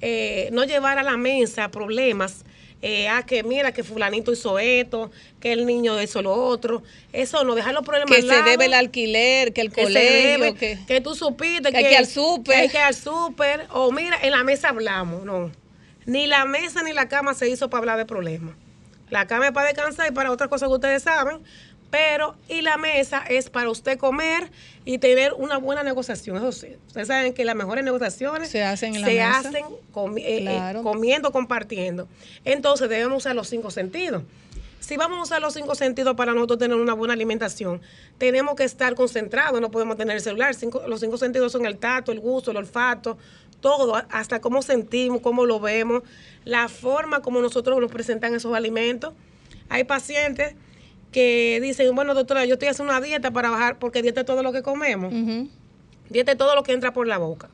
eh, 0.00 0.48
no 0.52 0.64
llevar 0.64 0.98
a 0.98 1.02
la 1.02 1.16
mesa 1.16 1.70
problemas, 1.70 2.44
eh, 2.80 3.08
a 3.08 3.24
que 3.24 3.42
mira 3.42 3.72
que 3.72 3.82
fulanito 3.82 4.32
hizo 4.32 4.58
esto, 4.58 5.10
que 5.40 5.52
el 5.52 5.66
niño 5.66 6.00
hizo 6.00 6.22
lo 6.22 6.32
otro, 6.32 6.82
eso 7.12 7.42
no, 7.42 7.54
dejar 7.54 7.74
los 7.74 7.84
problemas 7.84 8.10
Que 8.10 8.22
al 8.22 8.22
se 8.22 8.28
lado, 8.28 8.50
debe 8.50 8.66
el 8.66 8.74
alquiler, 8.74 9.52
que 9.52 9.62
el 9.62 9.72
que 9.72 9.80
se 9.80 9.86
colegio, 9.86 10.44
debe, 10.44 10.54
que... 10.54 10.78
que 10.86 11.00
tú 11.00 11.14
supiste 11.14 11.70
que 11.70 11.76
hay 11.78 11.88
que 11.88 11.96
al 11.96 12.06
súper. 12.06 12.54
que 12.54 12.60
hay 12.62 12.68
que 12.68 12.76
ir 12.76 12.82
al 12.84 12.94
súper, 12.94 13.66
o 13.70 13.90
mira, 13.90 14.18
en 14.22 14.30
la 14.30 14.44
mesa 14.44 14.68
hablamos, 14.68 15.24
no. 15.24 15.50
Ni 16.06 16.26
la 16.26 16.44
mesa 16.44 16.82
ni 16.82 16.92
la 16.92 17.08
cama 17.08 17.34
se 17.34 17.48
hizo 17.48 17.68
para 17.68 17.80
hablar 17.80 17.98
de 17.98 18.06
problemas. 18.06 18.54
La 19.10 19.26
cama 19.26 19.48
es 19.48 19.52
para 19.52 19.68
descansar 19.68 20.08
y 20.08 20.14
para 20.14 20.30
otras 20.30 20.48
cosas 20.48 20.68
que 20.68 20.74
ustedes 20.74 21.02
saben, 21.02 21.38
Pero, 21.90 22.36
y 22.48 22.60
la 22.60 22.76
mesa 22.76 23.24
es 23.28 23.50
para 23.50 23.70
usted 23.70 23.98
comer 23.98 24.50
y 24.90 24.96
tener 24.96 25.34
una 25.34 25.58
buena 25.58 25.82
negociación. 25.82 26.38
Eso 26.38 26.50
sí, 26.50 26.68
ustedes 26.86 27.08
saben 27.08 27.34
que 27.34 27.44
las 27.44 27.54
mejores 27.54 27.84
negociaciones 27.84 28.48
Se 28.48 28.62
hacen 28.64 28.94
en 28.94 29.02
la 29.02 29.06
se 29.08 29.14
mesa. 29.16 29.38
hacen 29.40 29.64
comi- 29.92 30.22
eh, 30.24 30.46
eh, 30.48 30.80
comiendo, 30.82 31.30
compartiendo. 31.30 32.08
Entonces 32.46 32.88
debemos 32.88 33.18
usar 33.18 33.36
los 33.36 33.48
cinco 33.50 33.70
sentidos. 33.70 34.22
Si 34.80 34.96
vamos 34.96 35.18
a 35.18 35.22
usar 35.24 35.42
los 35.42 35.52
cinco 35.52 35.74
sentidos 35.74 36.16
para 36.16 36.32
nosotros 36.32 36.58
tener 36.58 36.74
una 36.78 36.94
buena 36.94 37.12
alimentación, 37.12 37.82
tenemos 38.16 38.54
que 38.54 38.64
estar 38.64 38.94
concentrados, 38.94 39.60
no 39.60 39.70
podemos 39.70 39.98
tener 39.98 40.16
el 40.16 40.22
celular. 40.22 40.54
Cinco- 40.54 40.82
los 40.88 41.00
cinco 41.00 41.18
sentidos 41.18 41.52
son 41.52 41.66
el 41.66 41.76
tacto, 41.76 42.10
el 42.10 42.20
gusto, 42.20 42.50
el 42.52 42.56
olfato, 42.56 43.18
todo, 43.60 43.94
hasta 44.08 44.40
cómo 44.40 44.62
sentimos, 44.62 45.20
cómo 45.20 45.44
lo 45.44 45.60
vemos, 45.60 46.02
la 46.46 46.70
forma 46.70 47.20
como 47.20 47.42
nosotros 47.42 47.78
nos 47.78 47.92
presentan 47.92 48.34
esos 48.34 48.54
alimentos. 48.54 49.12
Hay 49.68 49.84
pacientes 49.84 50.54
que 51.12 51.58
dicen, 51.62 51.94
bueno, 51.94 52.14
doctora, 52.14 52.44
yo 52.44 52.54
estoy 52.54 52.68
haciendo 52.68 52.92
una 52.92 53.00
dieta 53.00 53.30
para 53.30 53.50
bajar, 53.50 53.78
porque 53.78 54.02
dieta 54.02 54.20
es 54.20 54.26
todo 54.26 54.42
lo 54.42 54.52
que 54.52 54.62
comemos. 54.62 55.12
Dieta 56.10 56.32
es 56.32 56.38
todo 56.38 56.54
lo 56.54 56.62
que 56.62 56.72
entra 56.72 56.92
por 56.92 57.06
la 57.06 57.18
boca. 57.18 57.48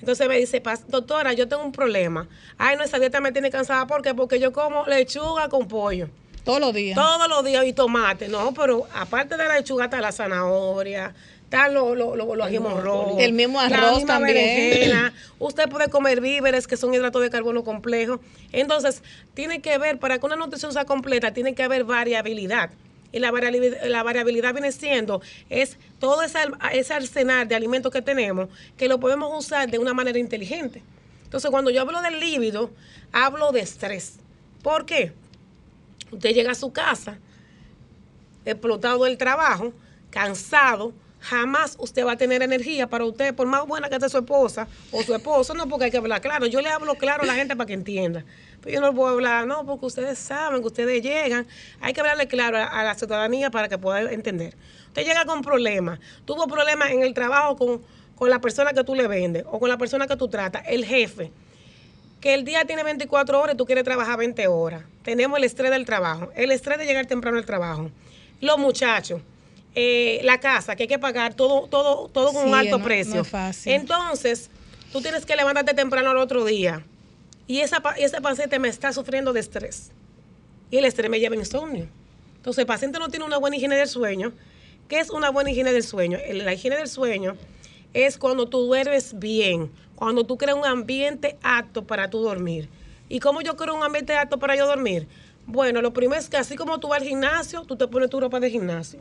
Entonces 0.00 0.26
me 0.28 0.36
dice, 0.36 0.60
"Pas- 0.62 0.84
doctora, 0.88 1.32
yo 1.32 1.46
tengo 1.48 1.62
un 1.64 1.70
problema. 1.72 2.28
Ay, 2.58 2.76
no, 2.76 2.82
esa 2.82 2.98
dieta 2.98 3.20
me 3.20 3.30
tiene 3.30 3.50
cansada. 3.50 3.86
¿Por 3.86 4.02
qué? 4.02 4.14
Porque 4.14 4.40
yo 4.40 4.52
como 4.52 4.84
lechuga 4.86 5.48
con 5.48 5.68
pollo. 5.68 6.08
Todos 6.44 6.58
los 6.60 6.74
días. 6.74 6.96
Todos 6.96 7.28
los 7.28 7.44
días 7.44 7.64
y 7.66 7.72
tomate. 7.72 8.26
No, 8.26 8.52
pero 8.52 8.86
aparte 8.94 9.36
de 9.36 9.44
la 9.46 9.54
lechuga 9.58 9.84
está 9.84 10.00
la 10.00 10.10
zanahoria, 10.10 11.14
está 11.52 11.68
lo- 11.68 11.94
lo- 11.94 12.16
lo- 12.16 12.34
los 12.34 12.46
ajimos 12.46 12.82
rojos. 12.82 13.16
El 13.20 13.34
mismo 13.34 13.60
arroz 13.60 14.06
también. 14.06 14.34
berenjena. 14.34 15.12
Usted 15.38 15.68
puede 15.68 15.88
comer 15.90 16.20
víveres 16.22 16.66
que 16.66 16.78
son 16.78 16.94
hidratos 16.94 17.20
de 17.20 17.28
carbono 17.28 17.62
complejos. 17.62 18.20
Entonces, 18.52 19.02
tiene 19.34 19.60
que 19.60 19.76
ver, 19.76 19.98
para 19.98 20.18
que 20.18 20.24
una 20.24 20.36
nutrición 20.36 20.72
sea 20.72 20.86
completa, 20.86 21.34
tiene 21.34 21.54
que 21.54 21.62
haber 21.62 21.84
variabilidad. 21.84 22.70
Y 23.12 23.18
la 23.18 23.30
variabilidad, 23.30 23.84
la 23.84 24.02
variabilidad 24.02 24.54
viene 24.54 24.72
siendo, 24.72 25.20
es 25.50 25.76
todo 25.98 26.22
ese, 26.22 26.38
ese 26.72 26.94
arsenal 26.94 27.46
de 27.46 27.54
alimentos 27.54 27.92
que 27.92 28.00
tenemos, 28.00 28.48
que 28.78 28.88
lo 28.88 28.98
podemos 28.98 29.30
usar 29.38 29.70
de 29.70 29.78
una 29.78 29.92
manera 29.92 30.18
inteligente. 30.18 30.82
Entonces, 31.24 31.50
cuando 31.50 31.70
yo 31.70 31.82
hablo 31.82 32.00
del 32.00 32.18
líbido, 32.18 32.70
hablo 33.12 33.52
de 33.52 33.60
estrés. 33.60 34.14
¿Por 34.62 34.86
qué? 34.86 35.12
Usted 36.10 36.30
llega 36.32 36.52
a 36.52 36.54
su 36.54 36.72
casa, 36.72 37.18
explotado 38.46 39.04
del 39.04 39.18
trabajo, 39.18 39.74
cansado, 40.10 40.94
jamás 41.22 41.76
usted 41.78 42.04
va 42.04 42.12
a 42.12 42.16
tener 42.16 42.42
energía 42.42 42.86
para 42.86 43.04
usted, 43.04 43.34
por 43.34 43.46
más 43.46 43.66
buena 43.66 43.88
que 43.88 43.94
esté 43.94 44.08
su 44.08 44.18
esposa 44.18 44.68
o 44.90 45.02
su 45.02 45.14
esposo, 45.14 45.54
no 45.54 45.68
porque 45.68 45.86
hay 45.86 45.90
que 45.90 45.96
hablar 45.96 46.20
claro. 46.20 46.46
Yo 46.46 46.60
le 46.60 46.68
hablo 46.68 46.94
claro 46.96 47.22
a 47.22 47.26
la 47.26 47.34
gente 47.34 47.56
para 47.56 47.66
que 47.66 47.74
entienda. 47.74 48.24
Pero 48.60 48.74
yo 48.74 48.80
no 48.80 48.94
puedo 48.94 49.08
hablar, 49.08 49.46
no, 49.46 49.64
porque 49.64 49.86
ustedes 49.86 50.18
saben 50.18 50.60
que 50.60 50.66
ustedes 50.66 51.02
llegan. 51.02 51.46
Hay 51.80 51.92
que 51.92 52.00
hablarle 52.00 52.28
claro 52.28 52.58
a, 52.58 52.64
a 52.64 52.84
la 52.84 52.94
ciudadanía 52.94 53.50
para 53.50 53.68
que 53.68 53.78
pueda 53.78 54.12
entender. 54.12 54.54
Usted 54.88 55.04
llega 55.04 55.24
con 55.24 55.42
problemas, 55.42 55.98
tuvo 56.24 56.46
problemas 56.46 56.90
en 56.90 57.02
el 57.02 57.14
trabajo 57.14 57.56
con, 57.56 57.82
con 58.14 58.30
la 58.30 58.40
persona 58.40 58.72
que 58.72 58.84
tú 58.84 58.94
le 58.94 59.08
vendes 59.08 59.44
o 59.50 59.58
con 59.58 59.68
la 59.68 59.78
persona 59.78 60.06
que 60.06 60.16
tú 60.16 60.28
tratas, 60.28 60.62
el 60.66 60.84
jefe 60.84 61.32
que 62.22 62.34
el 62.34 62.44
día 62.44 62.64
tiene 62.64 62.84
24 62.84 63.40
horas 63.40 63.54
y 63.54 63.58
tú 63.58 63.66
quieres 63.66 63.82
trabajar 63.82 64.16
20 64.16 64.46
horas. 64.46 64.84
Tenemos 65.02 65.36
el 65.38 65.44
estrés 65.44 65.72
del 65.72 65.84
trabajo, 65.84 66.30
el 66.36 66.52
estrés 66.52 66.78
de 66.78 66.86
llegar 66.86 67.04
temprano 67.06 67.36
al 67.36 67.44
trabajo, 67.44 67.90
los 68.40 68.58
muchachos, 68.58 69.20
eh, 69.74 70.20
la 70.24 70.38
casa, 70.40 70.76
que 70.76 70.84
hay 70.84 70.88
que 70.88 70.98
pagar 70.98 71.34
todo, 71.34 71.66
todo, 71.68 72.08
todo 72.08 72.32
con 72.32 72.48
un 72.48 72.54
alto 72.54 72.78
no- 72.78 72.84
precio. 72.84 73.14
no 73.16 73.22
es 73.22 73.28
fácil. 73.28 73.72
Entonces, 73.72 74.50
tú 74.92 75.00
tienes 75.00 75.24
que 75.26 75.34
levantarte 75.36 75.74
temprano 75.74 76.10
al 76.10 76.18
otro 76.18 76.44
día. 76.44 76.84
Y 77.46 77.60
esa, 77.60 77.82
ese 77.96 78.20
paciente 78.20 78.58
me 78.58 78.68
está 78.68 78.92
sufriendo 78.92 79.32
de 79.32 79.40
estrés. 79.40 79.90
Y 80.70 80.78
el 80.78 80.84
estrés 80.84 81.10
me 81.10 81.20
lleva 81.20 81.34
a 81.34 81.38
insomnio. 81.38 81.88
Entonces, 82.36 82.60
el 82.60 82.66
paciente 82.66 82.98
no 82.98 83.08
tiene 83.08 83.24
una 83.24 83.38
buena 83.38 83.56
higiene 83.56 83.76
del 83.76 83.88
sueño. 83.88 84.32
¿Qué 84.88 84.98
es 85.00 85.10
una 85.10 85.30
buena 85.30 85.50
higiene 85.50 85.72
del 85.72 85.82
sueño? 85.82 86.18
La 86.32 86.52
higiene 86.52 86.76
del 86.76 86.88
sueño 86.88 87.36
es 87.94 88.18
cuando 88.18 88.48
tú 88.48 88.60
duermes 88.66 89.18
bien, 89.18 89.70
cuando 89.94 90.24
tú 90.24 90.36
creas 90.36 90.56
un 90.56 90.64
ambiente 90.66 91.36
apto 91.42 91.86
para 91.86 92.10
tú 92.10 92.20
dormir. 92.20 92.68
¿Y 93.08 93.20
cómo 93.20 93.40
yo 93.42 93.56
creo 93.56 93.74
un 93.74 93.82
ambiente 93.82 94.14
apto 94.16 94.38
para 94.38 94.56
yo 94.56 94.66
dormir? 94.66 95.06
Bueno, 95.46 95.82
lo 95.82 95.92
primero 95.92 96.18
es 96.20 96.28
que 96.28 96.36
así 96.36 96.56
como 96.56 96.78
tú 96.80 96.88
vas 96.88 97.00
al 97.02 97.08
gimnasio, 97.08 97.62
tú 97.62 97.76
te 97.76 97.86
pones 97.86 98.08
tu 98.10 98.18
ropa 98.20 98.38
de 98.40 98.50
gimnasio. 98.50 99.00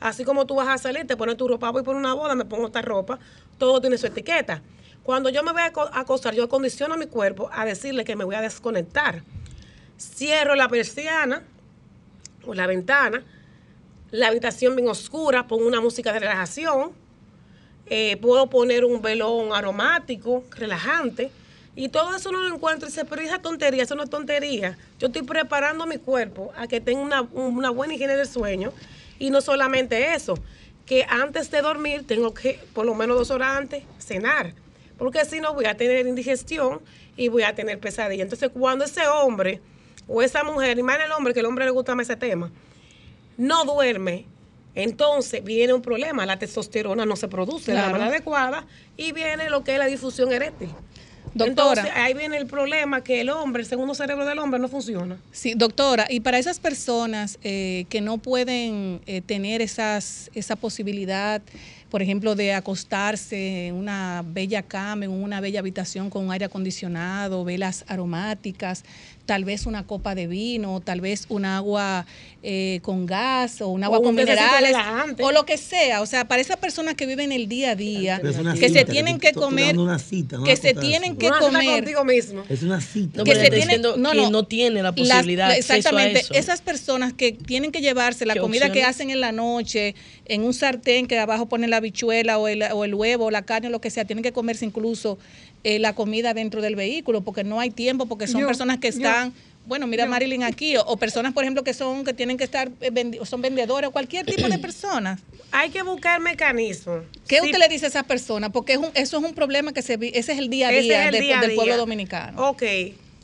Así 0.00 0.24
como 0.24 0.46
tú 0.46 0.54
vas 0.56 0.68
a 0.68 0.78
salir, 0.78 1.06
te 1.06 1.16
pones 1.16 1.36
tu 1.36 1.48
ropa, 1.48 1.70
voy 1.70 1.82
por 1.82 1.96
una 1.96 2.14
boda, 2.14 2.34
me 2.34 2.44
pongo 2.44 2.66
esta 2.66 2.82
ropa, 2.82 3.18
todo 3.58 3.80
tiene 3.80 3.96
su 3.98 4.06
etiqueta. 4.06 4.62
Cuando 5.02 5.30
yo 5.30 5.42
me 5.42 5.52
voy 5.52 5.62
a 5.62 5.66
aco- 5.72 5.88
a 5.92 6.00
acostar, 6.00 6.34
yo 6.34 6.44
acondiciono 6.44 6.94
a 6.94 6.96
mi 6.96 7.06
cuerpo 7.06 7.48
a 7.52 7.64
decirle 7.64 8.04
que 8.04 8.16
me 8.16 8.24
voy 8.24 8.34
a 8.34 8.40
desconectar. 8.40 9.22
Cierro 9.98 10.54
la 10.54 10.68
persiana 10.68 11.42
o 12.46 12.52
la 12.54 12.66
ventana, 12.66 13.24
la 14.10 14.28
habitación 14.28 14.76
bien 14.76 14.88
oscura, 14.88 15.46
pongo 15.46 15.66
una 15.66 15.80
música 15.80 16.12
de 16.12 16.20
relajación, 16.20 16.92
eh, 17.86 18.16
puedo 18.18 18.48
poner 18.50 18.84
un 18.84 19.00
velón 19.00 19.52
aromático, 19.54 20.44
relajante, 20.50 21.30
y 21.74 21.88
todo 21.88 22.14
eso 22.16 22.32
no 22.32 22.40
lo 22.40 22.54
encuentro 22.54 22.88
y 22.88 22.90
dice, 22.90 23.04
pero 23.04 23.22
esa 23.22 23.38
tontería, 23.40 23.82
eso 23.82 23.94
no 23.94 24.02
es 24.02 24.10
tontería. 24.10 24.76
Yo 24.98 25.08
estoy 25.08 25.22
preparando 25.22 25.84
a 25.84 25.86
mi 25.86 25.98
cuerpo 25.98 26.52
a 26.56 26.66
que 26.66 26.80
tenga 26.80 27.00
una, 27.00 27.22
una 27.22 27.70
buena 27.70 27.94
higiene 27.94 28.16
del 28.16 28.26
sueño, 28.26 28.72
y 29.18 29.30
no 29.30 29.40
solamente 29.40 30.14
eso, 30.14 30.34
que 30.84 31.04
antes 31.08 31.50
de 31.50 31.62
dormir 31.62 32.06
tengo 32.06 32.32
que, 32.32 32.60
por 32.72 32.86
lo 32.86 32.94
menos 32.94 33.18
dos 33.18 33.30
horas 33.30 33.56
antes, 33.56 33.82
cenar, 33.98 34.54
porque 34.98 35.24
si 35.24 35.40
no 35.40 35.52
voy 35.54 35.66
a 35.66 35.76
tener 35.76 36.06
indigestión 36.06 36.80
y 37.16 37.28
voy 37.28 37.42
a 37.42 37.54
tener 37.54 37.78
pesadilla. 37.78 38.22
Entonces, 38.22 38.50
cuando 38.52 38.84
ese 38.84 39.06
hombre 39.06 39.60
o 40.06 40.22
esa 40.22 40.44
mujer, 40.44 40.78
y 40.78 40.82
más 40.82 40.98
el 41.04 41.12
hombre, 41.12 41.34
que 41.34 41.40
el 41.40 41.46
hombre 41.46 41.64
le 41.64 41.70
gusta 41.70 41.94
más 41.94 42.08
ese 42.08 42.16
tema, 42.16 42.50
no 43.36 43.64
duerme, 43.64 44.26
entonces 44.74 45.42
viene 45.42 45.72
un 45.72 45.82
problema, 45.82 46.26
la 46.26 46.38
testosterona 46.38 47.06
no 47.06 47.16
se 47.16 47.28
produce 47.28 47.72
de 47.72 47.78
la 47.78 47.88
manera 47.88 48.10
adecuada 48.10 48.66
y 48.96 49.12
viene 49.12 49.48
lo 49.48 49.64
que 49.64 49.72
es 49.72 49.78
la 49.78 49.86
difusión 49.86 50.32
eréctil. 50.32 50.68
Doctora. 51.36 51.82
Entonces 51.82 51.92
ahí 51.94 52.14
viene 52.14 52.36
el 52.36 52.46
problema 52.46 53.02
que 53.02 53.20
el 53.20 53.30
hombre, 53.30 53.62
el 53.62 53.68
segundo 53.68 53.94
cerebro 53.94 54.24
del 54.24 54.38
hombre 54.38 54.58
no 54.58 54.68
funciona. 54.68 55.18
Sí, 55.32 55.54
doctora, 55.54 56.06
y 56.08 56.20
para 56.20 56.38
esas 56.38 56.58
personas 56.58 57.38
eh, 57.42 57.84
que 57.88 58.00
no 58.00 58.18
pueden 58.18 59.00
eh, 59.06 59.20
tener 59.20 59.60
esas, 59.60 60.30
esa 60.34 60.56
posibilidad, 60.56 61.42
por 61.96 62.02
ejemplo, 62.02 62.34
de 62.34 62.52
acostarse 62.52 63.68
en 63.68 63.74
una 63.74 64.22
bella 64.22 64.60
cama, 64.62 65.06
en 65.06 65.10
una 65.12 65.40
bella 65.40 65.60
habitación 65.60 66.10
con 66.10 66.30
aire 66.30 66.44
acondicionado, 66.44 67.42
velas 67.42 67.86
aromáticas, 67.88 68.84
tal 69.24 69.44
vez 69.46 69.64
una 69.64 69.86
copa 69.86 70.14
de 70.14 70.26
vino, 70.26 70.80
tal 70.80 71.00
vez 71.00 71.24
un 71.30 71.46
agua 71.46 72.04
eh, 72.42 72.78
con 72.82 73.06
gas 73.06 73.60
o 73.60 73.68
un 73.68 73.82
agua 73.82 73.96
O 73.98 74.00
un 74.02 74.06
con 74.08 74.16
tececito 74.16 74.42
minerales, 74.44 75.16
o 75.20 75.32
lo 75.32 75.44
que 75.46 75.56
sea. 75.56 76.00
O 76.02 76.06
sea, 76.06 76.28
para 76.28 76.40
esas 76.42 76.58
personas 76.58 76.94
que 76.94 77.06
viven 77.06 77.32
el 77.32 77.48
día 77.48 77.70
a 77.70 77.74
día, 77.74 78.20
que 78.20 78.32
cita, 78.34 78.54
se 78.68 78.84
tienen 78.84 79.18
que 79.18 79.32
comer, 79.32 79.68
dando 79.68 79.82
una 79.84 79.98
cita, 79.98 80.36
no 80.36 80.44
que 80.44 80.54
se 80.56 80.74
tienen 80.74 81.16
que 81.16 81.28
comer 81.30 81.64
contigo 81.76 82.04
mismo. 82.04 82.44
Es 82.48 82.62
una 82.62 82.80
cita. 82.80 83.18
No, 83.18 83.24
que 83.24 83.34
se 83.34 83.38
está 83.44 83.50
tiene- 83.56 83.64
diciendo 83.64 83.96
no, 83.96 84.10
que 84.12 84.16
no. 84.18 84.30
no 84.30 84.44
tiene 84.44 84.76
la 84.82 84.90
Las- 84.90 84.94
posibilidad 84.94 85.48
la- 85.48 85.54
de 85.54 85.60
acceso 85.60 85.72
a 85.72 85.76
exactamente 85.78 86.20
eso. 86.20 86.34
esas 86.34 86.60
personas 86.60 87.12
que 87.14 87.32
tienen 87.32 87.72
que 87.72 87.80
llevarse 87.80 88.26
la 88.26 88.34
¿Qué 88.34 88.40
comida 88.40 88.70
que 88.70 88.84
hacen 88.84 89.10
en 89.10 89.20
la 89.20 89.32
noche 89.32 89.94
en 90.26 90.44
un 90.44 90.54
sartén 90.54 91.06
que 91.06 91.18
abajo 91.18 91.46
ponen 91.48 91.70
la 91.70 91.80
habichuela 91.90 92.38
o 92.38 92.48
el, 92.48 92.62
o 92.72 92.84
el 92.84 92.94
huevo 92.94 93.26
o 93.26 93.30
la 93.30 93.42
carne 93.42 93.68
o 93.68 93.70
lo 93.70 93.80
que 93.80 93.90
sea 93.90 94.04
tienen 94.04 94.22
que 94.22 94.32
comerse 94.32 94.64
incluso 94.64 95.18
eh, 95.64 95.78
la 95.78 95.94
comida 95.94 96.34
dentro 96.34 96.60
del 96.60 96.74
vehículo 96.76 97.20
porque 97.22 97.44
no 97.44 97.60
hay 97.60 97.70
tiempo 97.70 98.06
porque 98.06 98.26
son 98.26 98.40
Yo- 98.42 98.46
personas 98.46 98.78
que 98.78 98.90
yo- 98.90 98.96
están 98.98 99.32
bueno 99.66 99.86
mira 99.86 100.06
Marilyn 100.06 100.42
aquí 100.44 100.76
o, 100.76 100.82
o 100.84 100.96
personas 100.96 101.32
por 101.32 101.42
ejemplo 101.44 101.62
que 101.64 101.74
son 101.74 102.04
que 102.04 102.12
tienen 102.14 102.36
que 102.36 102.44
estar 102.44 102.68
eh, 102.80 102.90
vendi- 102.92 103.24
son 103.24 103.40
vendedores 103.40 103.88
o 103.88 103.92
cualquier 103.92 104.26
tipo 104.26 104.48
de 104.48 104.58
personas 104.66 105.20
Hay 105.52 105.70
que 105.70 105.82
buscar 105.82 106.20
mecanismos. 106.20 107.02
¿Qué 107.28 107.36
Sí, 107.40 107.46
usted 107.46 107.58
le 107.58 107.68
dice 107.68 107.86
a 107.86 107.88
esas 107.88 108.04
personas? 108.04 108.50
Porque 108.50 108.72
es 108.74 108.78
un- 108.78 108.90
eso 108.94 109.18
es 109.18 109.24
un 109.24 109.32
problema 109.34 109.72
que 109.72 109.80
se 109.82 109.96
vi- 109.96 110.10
ese 110.14 110.32
es 110.32 110.38
el 110.38 110.50
día 110.50 110.68
a 110.68 110.70
día, 110.72 111.00
es 111.02 111.06
el 111.06 111.12
de- 111.12 111.20
día 111.20 111.38
a 111.38 111.42
del 111.42 111.54
pueblo 111.54 111.76
dominicano. 111.76 112.48
Ok, 112.50 112.62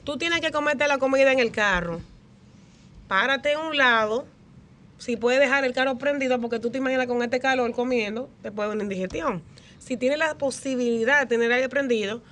tú 0.05 0.17
tienes 0.19 0.41
que 0.41 0.51
comerte 0.53 0.87
la 0.87 0.99
comida 0.99 1.33
en 1.33 1.41
el 1.41 1.51
carro. 1.51 2.01
Párate 3.09 3.53
en 3.53 3.59
un 3.61 3.77
lado. 3.77 4.27
Si 5.03 5.17
puedes 5.17 5.41
dejar 5.41 5.65
el 5.65 5.73
carro 5.73 5.99
prendido, 5.99 6.41
porque 6.41 6.61
tú 6.61 6.71
te 6.71 6.79
imaginas 6.79 7.09
con 7.09 7.21
este 7.25 7.41
calor 7.41 7.73
comiendo, 7.73 8.31
te 8.41 8.53
puede 8.53 8.71
una 8.71 8.85
indigestión. 8.85 9.43
Si 9.81 9.97
tienes 9.97 10.17
la 10.17 10.39
posibilidad 10.39 11.19
de 11.19 11.27
tener 11.27 11.51
aire 11.51 11.69
prendido, 11.69 12.23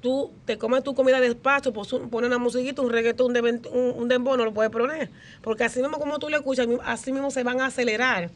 tú 0.00 0.32
te 0.46 0.56
comes 0.56 0.82
tu 0.82 0.94
comida 0.94 1.20
despacio, 1.20 1.74
pones 1.74 2.28
una 2.28 2.38
musiquita, 2.38 2.80
un 2.80 2.88
reggaetón, 2.88 3.36
un, 3.36 3.60
un, 3.70 3.94
un 4.00 4.08
dembow, 4.08 4.38
no 4.38 4.46
lo 4.46 4.54
puedes 4.54 4.72
poner. 4.72 5.10
Porque 5.42 5.64
así 5.64 5.82
mismo 5.82 5.98
como 5.98 6.18
tú 6.18 6.30
le 6.30 6.38
escuchas, 6.38 6.66
así 6.86 7.12
mismo 7.12 7.30
se 7.30 7.42
van 7.42 7.60
a 7.60 7.66
acelerar 7.66 8.30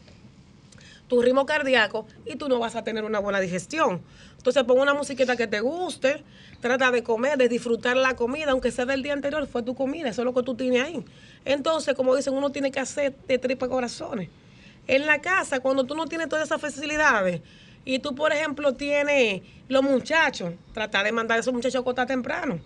tu 1.09 1.23
ritmo 1.23 1.47
cardíaco 1.47 2.07
y 2.27 2.37
tú 2.37 2.49
no 2.49 2.59
vas 2.59 2.77
a 2.77 2.85
tener 2.85 3.05
una 3.05 3.19
buena 3.19 3.41
digestión. 3.41 4.03
Entonces 4.37 4.63
pon 4.65 4.79
una 4.79 4.95
musiquita 4.95 5.37
que 5.37 5.47
te 5.47 5.61
guste, 5.61 6.23
trata 6.61 6.91
de 6.91 7.03
comer, 7.03 7.39
de 7.39 7.49
disfrutar 7.49 7.97
la 7.97 8.15
comida, 8.15 8.53
aunque 8.53 8.71
sea 8.71 8.85
del 8.87 9.03
día 9.03 9.15
anterior, 9.15 9.47
fue 9.47 9.63
tu 9.63 9.75
comida, 9.75 10.11
eso 10.11 10.23
es 10.23 10.27
lo 10.27 10.35
que 10.35 10.43
tú 10.43 10.55
tienes 10.55 10.85
ahí. 10.85 11.05
Entonces, 11.45 11.95
como 11.95 12.15
dicen, 12.15 12.35
uno 12.35 12.51
tiene 12.51 12.71
que 12.71 12.79
hacer 12.79 13.17
de 13.27 13.39
tripa 13.39 13.69
corazones. 13.69 14.29
En 14.87 15.07
la 15.07 15.21
casa, 15.21 15.61
cuando 15.61 15.85
tú 15.85 15.95
no 15.95 16.07
tienes 16.07 16.29
todas 16.29 16.47
esas 16.47 16.61
facilidades 16.61 17.41
y 17.85 17.99
tú, 17.99 18.15
por 18.15 18.33
ejemplo, 18.33 18.75
tienes 18.75 19.43
los 19.69 19.83
muchachos, 19.83 20.55
trata 20.73 21.03
de 21.03 21.13
mandar 21.13 21.39
a 21.39 21.41
esos 21.41 21.53
muchachos 21.53 21.77
a 21.77 21.81
acostar 21.81 22.07
temprano 22.07 22.61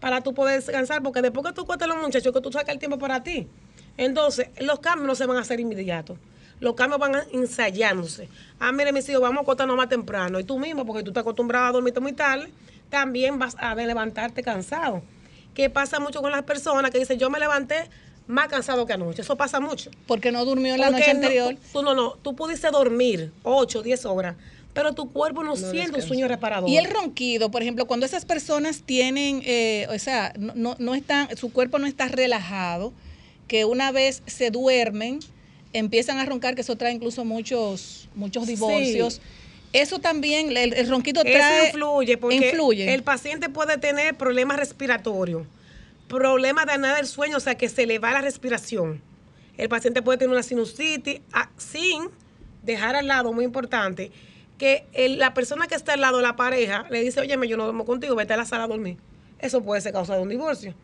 para 0.00 0.20
tú 0.20 0.32
poder 0.32 0.56
descansar, 0.56 1.02
porque 1.02 1.22
después 1.22 1.46
que 1.46 1.52
tú 1.52 1.66
cuestas 1.66 1.88
a 1.88 1.94
los 1.94 2.02
muchachos, 2.02 2.32
que 2.32 2.40
tú 2.40 2.52
sacas 2.52 2.70
el 2.70 2.78
tiempo 2.78 2.98
para 2.98 3.22
ti. 3.22 3.48
Entonces, 3.96 4.48
los 4.60 4.78
cambios 4.78 5.06
no 5.06 5.14
se 5.14 5.26
van 5.26 5.36
a 5.36 5.40
hacer 5.40 5.60
inmediatos. 5.60 6.18
Los 6.60 6.74
cambios 6.74 7.00
van 7.00 7.12
ensayándose. 7.32 8.28
Ah, 8.58 8.72
mire, 8.72 8.92
mis 8.92 9.08
hijos, 9.08 9.22
vamos 9.22 9.38
a 9.38 9.42
acostarnos 9.42 9.76
más 9.76 9.88
temprano. 9.88 10.38
Y 10.40 10.44
tú 10.44 10.58
mismo, 10.58 10.84
porque 10.84 11.02
tú 11.02 11.10
estás 11.10 11.22
acostumbrado 11.22 11.66
a 11.66 11.72
dormirte 11.72 12.00
muy 12.00 12.12
tarde, 12.12 12.50
también 12.90 13.38
vas 13.38 13.54
a 13.58 13.74
levantarte 13.74 14.42
cansado. 14.42 15.02
¿Qué 15.54 15.70
pasa 15.70 15.98
mucho 16.00 16.20
con 16.22 16.30
las 16.32 16.42
personas 16.44 16.90
que 16.90 16.98
dicen, 16.98 17.18
yo 17.18 17.30
me 17.30 17.38
levanté 17.38 17.88
más 18.26 18.48
cansado 18.48 18.86
que 18.86 18.92
anoche? 18.92 19.22
Eso 19.22 19.36
pasa 19.36 19.60
mucho. 19.60 19.90
Porque 20.06 20.30
no 20.32 20.44
durmió 20.44 20.76
la 20.76 20.86
Porque 20.86 21.00
noche 21.00 21.14
no- 21.14 21.18
anterior. 21.20 21.56
tú 21.72 21.82
no, 21.82 21.94
no, 21.94 22.12
tú 22.22 22.34
pudiste 22.36 22.70
dormir 22.70 23.32
8, 23.42 23.82
10 23.82 24.04
horas, 24.06 24.36
pero 24.72 24.92
tu 24.94 25.10
cuerpo 25.12 25.42
no, 25.42 25.56
siente 25.56 25.96
un 25.96 26.02
sueño 26.02 26.28
reparador. 26.28 26.68
Y 26.70 26.76
el 26.76 26.88
ronquido, 26.88 27.50
por 27.50 27.62
ejemplo, 27.62 27.86
cuando 27.86 28.06
esas 28.06 28.24
personas 28.24 28.82
tienen, 28.82 29.42
eh, 29.44 29.86
o 29.92 29.98
sea, 29.98 30.32
no, 30.38 30.52
no, 30.54 30.76
no 30.78 30.94
están, 30.94 31.36
su 31.36 31.52
cuerpo 31.52 31.78
no 31.78 31.86
está 31.86 32.06
relajado, 32.08 32.92
que 33.48 33.64
una 33.64 33.90
vez 33.92 34.22
se 34.26 34.50
duermen, 34.50 35.18
empiezan 35.72 36.18
a 36.18 36.24
roncar, 36.24 36.54
que 36.54 36.62
eso 36.62 36.76
trae 36.76 36.92
incluso 36.92 37.24
muchos, 37.24 38.08
muchos 38.14 38.46
divorcios. 38.46 39.20
Eso 39.72 39.98
también, 39.98 40.56
el, 40.56 40.72
el 40.72 40.88
ronquido 40.88 41.22
trae... 41.22 41.68
Eso 41.68 41.76
influye 41.76 42.16
porque 42.16 42.36
influye. 42.36 42.94
el 42.94 43.02
paciente 43.02 43.50
puede 43.50 43.76
tener 43.76 44.14
problemas 44.16 44.56
respiratorios, 44.58 45.46
problemas 46.08 46.66
de 46.66 46.78
nada 46.78 46.96
del 46.96 47.06
sueño, 47.06 47.36
o 47.36 47.40
sea, 47.40 47.56
que 47.56 47.68
se 47.68 47.86
le 47.86 47.98
va 47.98 48.12
la 48.12 48.22
respiración. 48.22 49.02
El 49.58 49.68
paciente 49.68 50.00
puede 50.02 50.18
tener 50.18 50.30
una 50.32 50.42
sinusitis 50.42 51.20
ah, 51.32 51.50
sin 51.58 52.08
dejar 52.62 52.96
al 52.96 53.06
lado, 53.08 53.32
muy 53.32 53.44
importante, 53.44 54.10
que 54.56 54.84
el- 54.94 55.18
la 55.18 55.34
persona 55.34 55.66
que 55.66 55.74
está 55.74 55.92
al 55.94 56.00
lado, 56.00 56.20
la 56.22 56.34
pareja, 56.36 56.86
le 56.90 57.02
dice, 57.02 57.20
oye, 57.20 57.36
yo 57.46 57.56
no 57.56 57.64
duermo 57.64 57.84
contigo, 57.84 58.14
vete 58.14 58.32
a 58.32 58.36
la 58.36 58.44
sala 58.46 58.64
a 58.64 58.68
dormir. 58.68 58.96
Eso 59.38 59.62
puede 59.62 59.80
ser 59.80 59.92
causa 59.92 60.16
de 60.16 60.22
un 60.22 60.28
divorcio. 60.30 60.74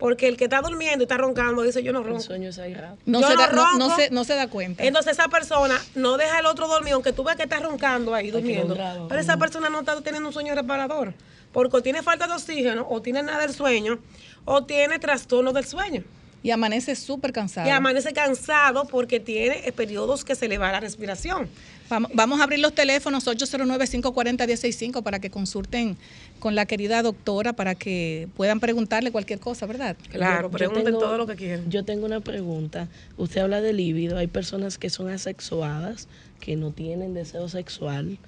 Porque 0.00 0.26
el 0.26 0.36
que 0.36 0.44
está 0.44 0.60
durmiendo 0.62 1.02
y 1.02 1.04
está 1.04 1.16
roncando 1.18 1.62
dice, 1.62 1.82
yo 1.84 1.92
no 1.92 2.02
ronco. 2.02 2.16
El 2.18 2.22
sueño 2.24 2.48
es 2.48 2.58
airado. 2.58 2.96
no, 3.06 3.20
yo 3.20 3.28
se 3.28 3.34
no 3.34 3.40
da, 3.40 3.52
no- 3.78 3.94
se, 3.96 4.10
no 4.10 4.24
se 4.24 4.34
da 4.34 4.48
cuenta. 4.48 4.82
Entonces 4.82 5.12
esa 5.12 5.28
persona 5.28 5.80
no 5.94 6.16
deja 6.16 6.38
al 6.38 6.46
otro 6.46 6.66
dormir, 6.66 6.94
aunque 6.94 7.12
tú 7.12 7.22
veas 7.22 7.36
que 7.36 7.44
está 7.44 7.60
roncando 7.60 8.14
ahí, 8.14 8.30
durmiendo. 8.32 8.74
Pero 9.08 9.20
esa 9.20 9.36
persona 9.36 9.68
no 9.70 9.80
está 9.80 10.00
teniendo 10.00 10.28
un 10.28 10.32
sueño 10.32 10.54
reparador. 10.56 11.14
Porque 11.52 11.76
o 11.76 11.82
tiene 11.82 12.02
falta 12.02 12.26
de 12.26 12.32
oxígeno, 12.32 12.86
o 12.88 13.02
tiene 13.02 13.22
nada 13.22 13.40
del 13.40 13.52
sueño, 13.52 13.98
o 14.44 14.64
tiene 14.64 14.98
trastorno 14.98 15.52
del 15.52 15.64
sueño. 15.66 16.02
Y 16.42 16.50
amanece 16.52 16.96
súper 16.96 17.32
cansado. 17.32 17.68
Y 17.68 17.70
amanece 17.70 18.12
cansado 18.12 18.86
porque 18.86 19.20
tiene 19.20 19.60
eh, 19.66 19.72
periodos 19.72 20.24
que 20.24 20.34
se 20.34 20.48
le 20.48 20.58
va 20.58 20.72
la 20.72 20.80
respiración. 20.80 21.48
Vamos, 21.90 22.10
vamos 22.14 22.40
a 22.40 22.44
abrir 22.44 22.60
los 22.60 22.72
teléfonos 22.74 23.26
809-540-165 23.26 25.02
para 25.02 25.18
que 25.18 25.30
consulten 25.30 25.96
con 26.38 26.54
la 26.54 26.66
querida 26.66 27.02
doctora 27.02 27.52
para 27.52 27.74
que 27.74 28.28
puedan 28.36 28.60
preguntarle 28.60 29.10
cualquier 29.12 29.40
cosa, 29.40 29.66
¿verdad? 29.66 29.96
Claro, 30.10 30.42
Yo- 30.42 30.50
yo 30.52 30.56
pregunten 30.58 30.84
tengo- 30.84 30.98
todo 30.98 31.18
lo 31.18 31.26
que 31.26 31.36
quieran. 31.36 31.70
Yo 31.70 31.84
tengo 31.84 32.06
una 32.06 32.20
pregunta. 32.20 32.88
Usted 33.16 33.40
habla 33.42 33.60
de 33.60 33.72
líbido. 33.72 34.16
Hay 34.18 34.26
personas 34.28 34.78
que 34.78 34.88
son 34.90 35.10
asexuadas, 35.10 36.08
que 36.40 36.56
no 36.56 36.70
tienen 36.70 37.12
deseo 37.14 37.48
sexual. 37.48 38.18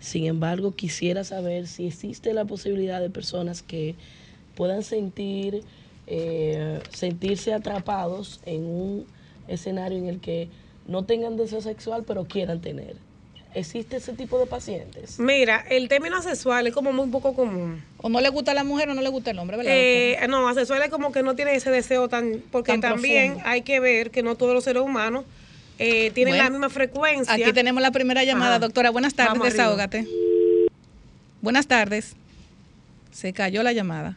Sin 0.00 0.26
embargo, 0.26 0.74
quisiera 0.74 1.24
saber 1.24 1.66
si 1.66 1.86
existe 1.86 2.34
la 2.34 2.44
posibilidad 2.44 3.00
de 3.00 3.10
personas 3.10 3.62
que 3.62 3.94
puedan 4.54 4.82
sentir, 4.82 5.62
eh, 6.06 6.80
sentirse 6.90 7.52
atrapados 7.54 8.40
en 8.46 8.64
un 8.64 9.06
escenario 9.48 9.98
en 9.98 10.06
el 10.08 10.20
que 10.20 10.48
no 10.86 11.04
tengan 11.04 11.36
deseo 11.36 11.60
sexual, 11.60 12.04
pero 12.06 12.24
quieran 12.24 12.60
tener. 12.60 12.96
¿Existe 13.54 13.96
ese 13.98 14.12
tipo 14.14 14.38
de 14.40 14.46
pacientes? 14.46 15.20
Mira, 15.20 15.64
el 15.70 15.88
término 15.88 16.16
asexual 16.16 16.66
es 16.66 16.74
como 16.74 16.92
muy 16.92 17.08
poco 17.08 17.34
común. 17.34 17.84
O 17.98 18.08
no 18.08 18.20
le 18.20 18.28
gusta 18.28 18.50
a 18.50 18.54
la 18.54 18.64
mujer 18.64 18.88
o 18.88 18.94
no 18.94 19.00
le 19.00 19.08
gusta 19.08 19.30
el 19.30 19.38
hombre, 19.38 19.56
¿verdad? 19.56 19.72
Eh, 19.74 20.18
no, 20.28 20.48
asexual 20.48 20.82
es 20.82 20.90
como 20.90 21.12
que 21.12 21.22
no 21.22 21.36
tiene 21.36 21.54
ese 21.54 21.70
deseo 21.70 22.08
tan... 22.08 22.42
Porque 22.50 22.72
Tan 22.72 22.80
también 22.80 23.34
profundo. 23.34 23.48
hay 23.48 23.62
que 23.62 23.78
ver 23.78 24.10
que 24.10 24.24
no 24.24 24.34
todos 24.34 24.54
los 24.54 24.64
seres 24.64 24.82
humanos 24.82 25.24
eh, 25.78 26.10
tienen 26.10 26.32
Bueno, 26.32 26.44
la 26.44 26.50
misma 26.50 26.68
frecuencia. 26.68 27.32
Aquí 27.32 27.52
tenemos 27.52 27.80
la 27.80 27.92
primera 27.92 28.24
llamada, 28.24 28.56
Ajá. 28.56 28.58
doctora. 28.58 28.90
Buenas 28.90 29.14
tardes, 29.14 29.34
Vamos 29.34 29.46
arriba. 29.46 29.62
desahógate. 29.62 30.08
Buenas 31.40 31.66
tardes. 31.68 32.16
Se 33.12 33.32
cayó 33.32 33.62
la 33.62 33.72
llamada. 33.72 34.16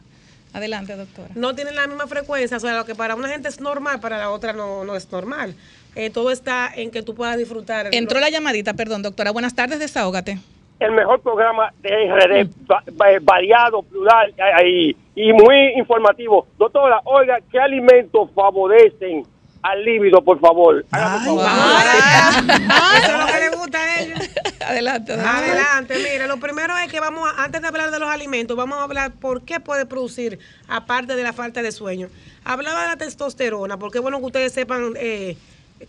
Adelante, 0.58 0.94
doctora. 0.96 1.28
no 1.34 1.54
tienen 1.54 1.74
la 1.74 1.86
misma 1.86 2.06
frecuencia, 2.06 2.56
o 2.56 2.60
sea, 2.60 2.76
lo 2.76 2.84
que 2.84 2.94
para 2.94 3.14
una 3.16 3.28
gente 3.28 3.48
es 3.48 3.60
normal, 3.60 3.98
para 4.00 4.18
la 4.18 4.30
otra 4.30 4.52
no, 4.52 4.84
no 4.84 4.94
es 4.94 5.10
normal. 5.10 5.54
Eh, 5.96 6.10
todo 6.10 6.30
está 6.30 6.70
en 6.74 6.90
que 6.92 7.02
tú 7.02 7.14
puedas 7.14 7.36
disfrutar. 7.38 7.88
Entró 7.92 8.20
la 8.20 8.28
llamadita, 8.30 8.74
perdón, 8.74 9.02
doctora. 9.02 9.32
Buenas 9.32 9.54
tardes, 9.54 9.78
desahógate. 9.80 10.38
el 10.80 10.92
mejor 10.92 11.20
programa 11.22 11.72
de 11.82 11.88
RD, 12.08 12.48
va- 12.70 12.84
va- 13.00 13.18
variado, 13.22 13.82
plural 13.82 14.32
eh, 14.36 14.68
y, 14.68 14.96
y 15.16 15.32
muy 15.32 15.72
informativo. 15.76 16.46
Doctora, 16.56 17.00
oiga, 17.04 17.38
¿qué 17.50 17.58
alimentos 17.58 18.30
favorecen 18.32 19.24
al 19.62 19.84
líbido, 19.84 20.22
por 20.22 20.40
favor? 20.40 20.84
Hágame 20.90 21.24
favor. 21.26 21.44
Eso 21.44 23.12
es 23.12 23.18
lo 23.18 23.26
que 23.26 23.40
le 23.40 23.56
gusta 23.56 23.78
a 23.82 24.00
ellos. 24.00 24.18
Adelante, 24.66 25.12
Adelante, 25.14 25.94
mire, 25.98 26.26
lo 26.26 26.38
primero 26.38 26.76
es 26.78 26.90
que 26.90 27.00
vamos, 27.00 27.28
a- 27.28 27.44
antes 27.44 27.60
de 27.62 27.68
hablar 27.68 27.90
de 27.90 27.98
los 27.98 28.08
alimentos, 28.08 28.56
vamos 28.56 28.78
a 28.78 28.82
hablar 28.82 29.12
por 29.12 29.42
qué 29.42 29.60
puede 29.60 29.86
producir, 29.86 30.38
aparte 30.68 31.16
de 31.16 31.22
la 31.22 31.32
falta 31.32 31.62
de 31.62 31.72
sueño. 31.72 32.08
Hablaba 32.44 32.82
de 32.82 32.88
la 32.88 32.96
testosterona, 32.96 33.78
porque 33.78 33.98
es 33.98 34.02
bueno 34.02 34.18
que 34.18 34.24
ustedes 34.26 34.52
sepan 34.52 34.92
eh, 34.96 35.36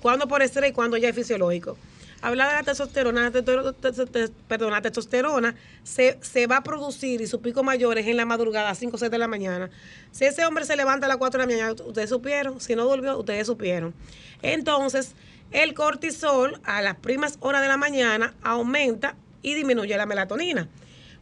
cuándo 0.01 0.27
por 0.27 0.41
estrés 0.41 0.71
y 0.71 0.73
cuándo 0.73 0.97
ya 0.97 1.09
es 1.09 1.15
fisiológico. 1.15 1.77
Hablaba 2.21 2.51
de 2.51 2.57
la 2.57 2.63
testosterona, 2.63 3.21
la 3.21 3.31
testo- 3.31 3.73
te- 3.75 3.91
te- 3.93 4.05
te- 4.05 4.33
perdón, 4.47 4.71
la 4.71 4.81
testosterona 4.81 5.55
se, 5.83 6.19
se 6.21 6.47
va 6.47 6.57
a 6.57 6.63
producir 6.63 7.21
y 7.21 7.27
su 7.27 7.41
pico 7.41 7.63
mayor 7.63 7.97
es 7.97 8.07
en 8.07 8.17
la 8.17 8.25
madrugada, 8.25 8.69
a 8.69 8.75
5 8.75 8.97
o 8.97 8.99
6 8.99 9.09
de 9.09 9.17
la 9.17 9.27
mañana. 9.27 9.69
Si 10.11 10.25
ese 10.25 10.45
hombre 10.45 10.65
se 10.65 10.75
levanta 10.75 11.05
a 11.05 11.09
las 11.09 11.17
4 11.17 11.39
de 11.39 11.47
la 11.47 11.53
mañana, 11.53 11.81
ustedes 11.85 12.09
supieron. 12.09 12.59
Si 12.59 12.75
no 12.75 12.85
durmió, 12.85 13.17
ustedes 13.17 13.47
supieron. 13.47 13.93
Entonces, 14.41 15.13
el 15.51 15.73
cortisol 15.73 16.59
a 16.65 16.81
las 16.81 16.95
primas 16.97 17.37
horas 17.39 17.61
de 17.61 17.67
la 17.69 17.77
mañana 17.77 18.33
aumenta 18.43 19.15
y 19.41 19.53
disminuye 19.53 19.95
la 19.95 20.05
melatonina. 20.05 20.67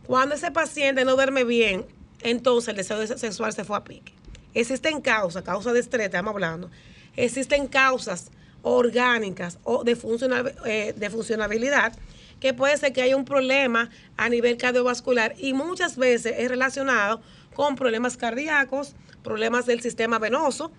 Cuando 0.08 0.34
ese 0.36 0.50
paciente 0.52 1.06
no 1.06 1.16
duerme 1.16 1.44
bien, 1.44 1.86
entonces 2.24 2.70
el 2.70 2.78
deseo 2.78 3.06
sexual 3.18 3.54
se 3.54 3.64
fue 3.66 3.78
a 3.78 3.84
pique. 3.84 4.14
Existen 4.56 5.02
causas, 5.02 5.44
causas 5.44 5.74
de 5.74 5.80
estrés, 5.82 6.06
estamos 6.08 6.34
hablando. 6.34 6.72
Existen 7.16 7.68
causas 7.68 8.32
orgánicas 8.62 9.60
o 9.64 9.84
de, 9.84 9.96
funcional- 9.96 10.54
eh, 10.66 10.94
de 10.96 11.10
funcionabilidad 11.10 11.94
que 12.40 12.54
puede 12.54 12.78
ser 12.78 12.94
que 12.94 13.02
haya 13.02 13.16
un 13.16 13.26
problema 13.26 13.90
a 14.16 14.30
nivel 14.30 14.58
cardiovascular 14.58 15.34
y 15.38 15.54
muchas 15.54 15.98
veces 15.98 16.36
es 16.38 16.50
relacionado 16.50 17.22
con 17.56 17.76
problemas 17.76 18.18
cardíacos, 18.18 18.96
problemas 19.24 19.66
del 19.66 19.82
sistema 19.82 20.20
venoso, 20.20 20.72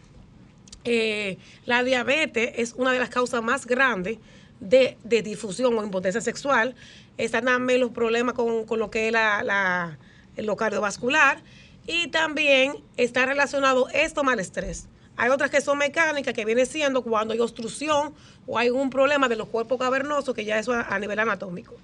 eh, 0.84 1.38
la 1.66 1.82
diabetes 1.82 2.52
es 2.56 2.74
una 2.74 2.92
de 2.92 3.00
las 3.00 3.08
causas 3.08 3.42
más 3.42 3.66
grandes 3.66 4.18
de, 4.60 4.96
de 5.02 5.22
difusión 5.22 5.76
o 5.76 5.84
impotencia 5.84 6.20
sexual. 6.20 6.76
Están 7.16 7.46
también 7.46 7.80
los 7.80 7.90
problemas 7.90 8.34
con, 8.34 8.64
con 8.64 8.78
lo 8.78 8.90
que 8.90 9.08
es 9.08 9.12
la, 9.12 9.98
lo 10.36 10.56
cardiovascular 10.56 11.42
y 11.86 12.08
también 12.08 12.76
está 12.96 13.26
relacionado 13.26 13.88
esto 13.88 14.22
mal 14.22 14.38
estrés. 14.38 14.86
Hay 15.18 15.30
otras 15.30 15.50
que 15.50 15.60
son 15.60 15.76
mecánicas, 15.78 16.32
que 16.32 16.44
viene 16.44 16.64
siendo 16.64 17.02
cuando 17.02 17.34
hay 17.34 17.40
obstrucción 17.40 18.14
o 18.46 18.56
hay 18.56 18.70
un 18.70 18.88
problema 18.88 19.28
de 19.28 19.36
los 19.36 19.48
cuerpos 19.48 19.78
cavernosos, 19.78 20.34
que 20.34 20.44
ya 20.44 20.58
eso 20.58 20.72
a, 20.72 20.98
nivel 20.98 21.18
anatómico. 21.18 21.74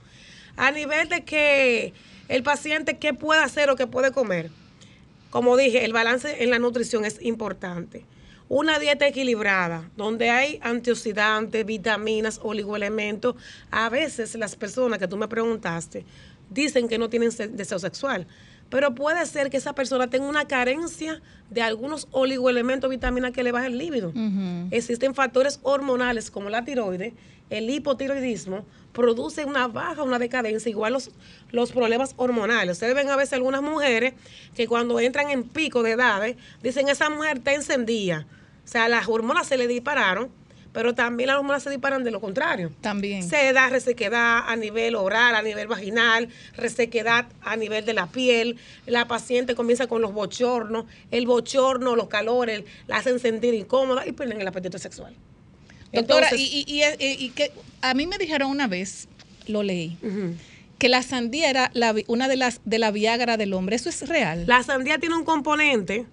A 0.57 0.71
nivel 0.71 1.09
de 1.09 1.25
que 1.25 1.93
el 2.29 2.43
paciente, 2.45 2.97
¿qué 2.99 3.13
puede 3.13 3.43
hacer 3.43 3.69
o 3.71 3.77
qué 3.77 3.87
puede 3.89 4.13
comer? 4.13 4.51
Como 5.31 5.57
dije, 5.57 5.85
el 5.85 5.93
balance 5.93 6.45
en 6.45 6.51
la 6.51 6.61
nutrición 6.61 7.05
es 7.05 7.21
importante. 7.21 8.05
Una 8.49 8.79
dieta 8.79 9.07
equilibrada, 9.09 9.91
donde 9.97 10.31
hay 10.31 10.61
antioxidantes, 10.63 11.67
vitaminas, 11.67 12.39
oligoelementos. 12.43 13.35
A 13.73 13.89
veces 13.89 14.37
las 14.37 14.55
personas 14.55 14.99
que 15.01 15.09
tú 15.09 15.17
me 15.17 15.27
preguntaste 15.27 16.05
dicen 16.51 16.87
que 16.89 16.99
no 16.99 17.09
tienen 17.11 17.33
se- 17.33 17.49
deseo 17.49 17.81
sexual, 17.81 18.29
pero 18.71 18.95
puede 18.95 19.25
ser 19.27 19.51
que 19.51 19.57
esa 19.57 19.75
persona 19.75 20.09
tenga 20.09 20.27
una 20.27 20.47
carencia 20.47 21.21
de 21.51 21.63
algunos 21.63 22.09
oligoelementos, 22.11 22.91
vitaminas 22.91 23.33
que 23.33 23.43
le 23.43 23.53
bajen 23.53 23.73
el 23.73 23.79
líbido. 23.79 24.13
Existen 24.71 25.15
factores 25.15 25.61
hormonales 25.63 26.31
como 26.31 26.51
la 26.51 26.65
tiroides, 26.65 27.13
el 27.51 27.71
hipotiroidismo, 27.71 28.65
produce 28.93 29.45
una 29.45 29.69
baja, 29.69 30.03
una 30.03 30.19
decadencia, 30.19 30.71
igual 30.71 30.95
los, 30.95 31.11
los 31.51 31.73
problemas 31.73 32.15
hormonales. 32.17 32.73
Ustedes 32.73 32.95
ven 32.95 33.11
a 33.11 33.17
veces 33.17 33.35
algunas 33.35 33.63
mujeres 33.63 34.15
que 34.55 34.67
cuando 34.67 34.99
entran 34.99 35.31
en 35.31 35.45
pico 35.45 35.83
de 35.83 35.93
edades, 35.93 36.37
dicen 36.63 36.89
esa 36.89 37.11
mujer 37.11 37.39
está 37.39 37.53
encendida. 37.55 38.27
O 38.65 38.69
sea, 38.69 38.89
las 38.89 39.09
hormonas 39.09 39.47
se 39.47 39.59
le 39.59 39.67
dispararon, 39.67 40.31
pero 40.75 40.95
también 40.95 41.29
las 41.29 41.39
hormonas 41.39 41.63
se 41.63 41.71
disparan 41.71 42.05
de 42.05 42.11
lo 42.11 42.21
contrario. 42.21 42.71
También. 42.83 43.23
Se 43.23 43.53
da 43.55 43.71
resequedad 43.71 44.41
a 44.47 44.57
nivel 44.57 44.97
oral, 44.97 45.35
a 45.37 45.41
nivel 45.41 45.67
vaginal, 45.69 46.29
resequedad 46.57 47.27
a 47.43 47.57
nivel 47.57 47.87
de 47.87 47.95
la 47.95 48.09
piel. 48.09 48.57
La 48.85 49.07
paciente 49.09 49.55
comienza 49.55 49.87
con 49.87 50.03
los 50.03 50.13
bochornos, 50.13 50.85
el 51.13 51.27
bochorno, 51.27 51.97
los 51.97 52.09
calores, 52.09 52.65
la 52.89 52.97
hacen 52.99 53.19
sentir 53.21 53.55
incómoda 53.55 54.07
y 54.07 54.13
pierden 54.13 54.41
el 54.41 54.49
apetito 54.49 54.77
sexual. 54.79 55.15
Doctora, 55.93 56.27
Entonces- 56.29 56.41
y, 56.53 56.65
y- 56.67 56.83
y- 56.83 57.25
y 57.25 57.31
que 57.31 57.53
a 57.81 57.95
mí 57.95 58.07
me 58.07 58.19
dijeron 58.19 58.51
una 58.51 58.67
vez, 58.67 59.07
lo 59.47 59.63
leí, 59.63 59.97
que 60.79 60.89
la 60.89 61.03
sandía 61.03 61.49
era 61.51 61.71
la 61.73 61.95
una 62.09 62.27
de 62.27 62.37
las 62.37 62.61
de 62.65 62.79
la 62.81 62.91
Viagra 62.91 63.37
del 63.37 63.53
hombre. 63.55 63.77
¿Eso 63.77 63.89
es 63.91 64.09
real? 64.09 64.45
La 64.49 64.63
sandía 64.65 64.99
tiene 64.99 65.15
un 65.15 65.25
componente, 65.25 66.05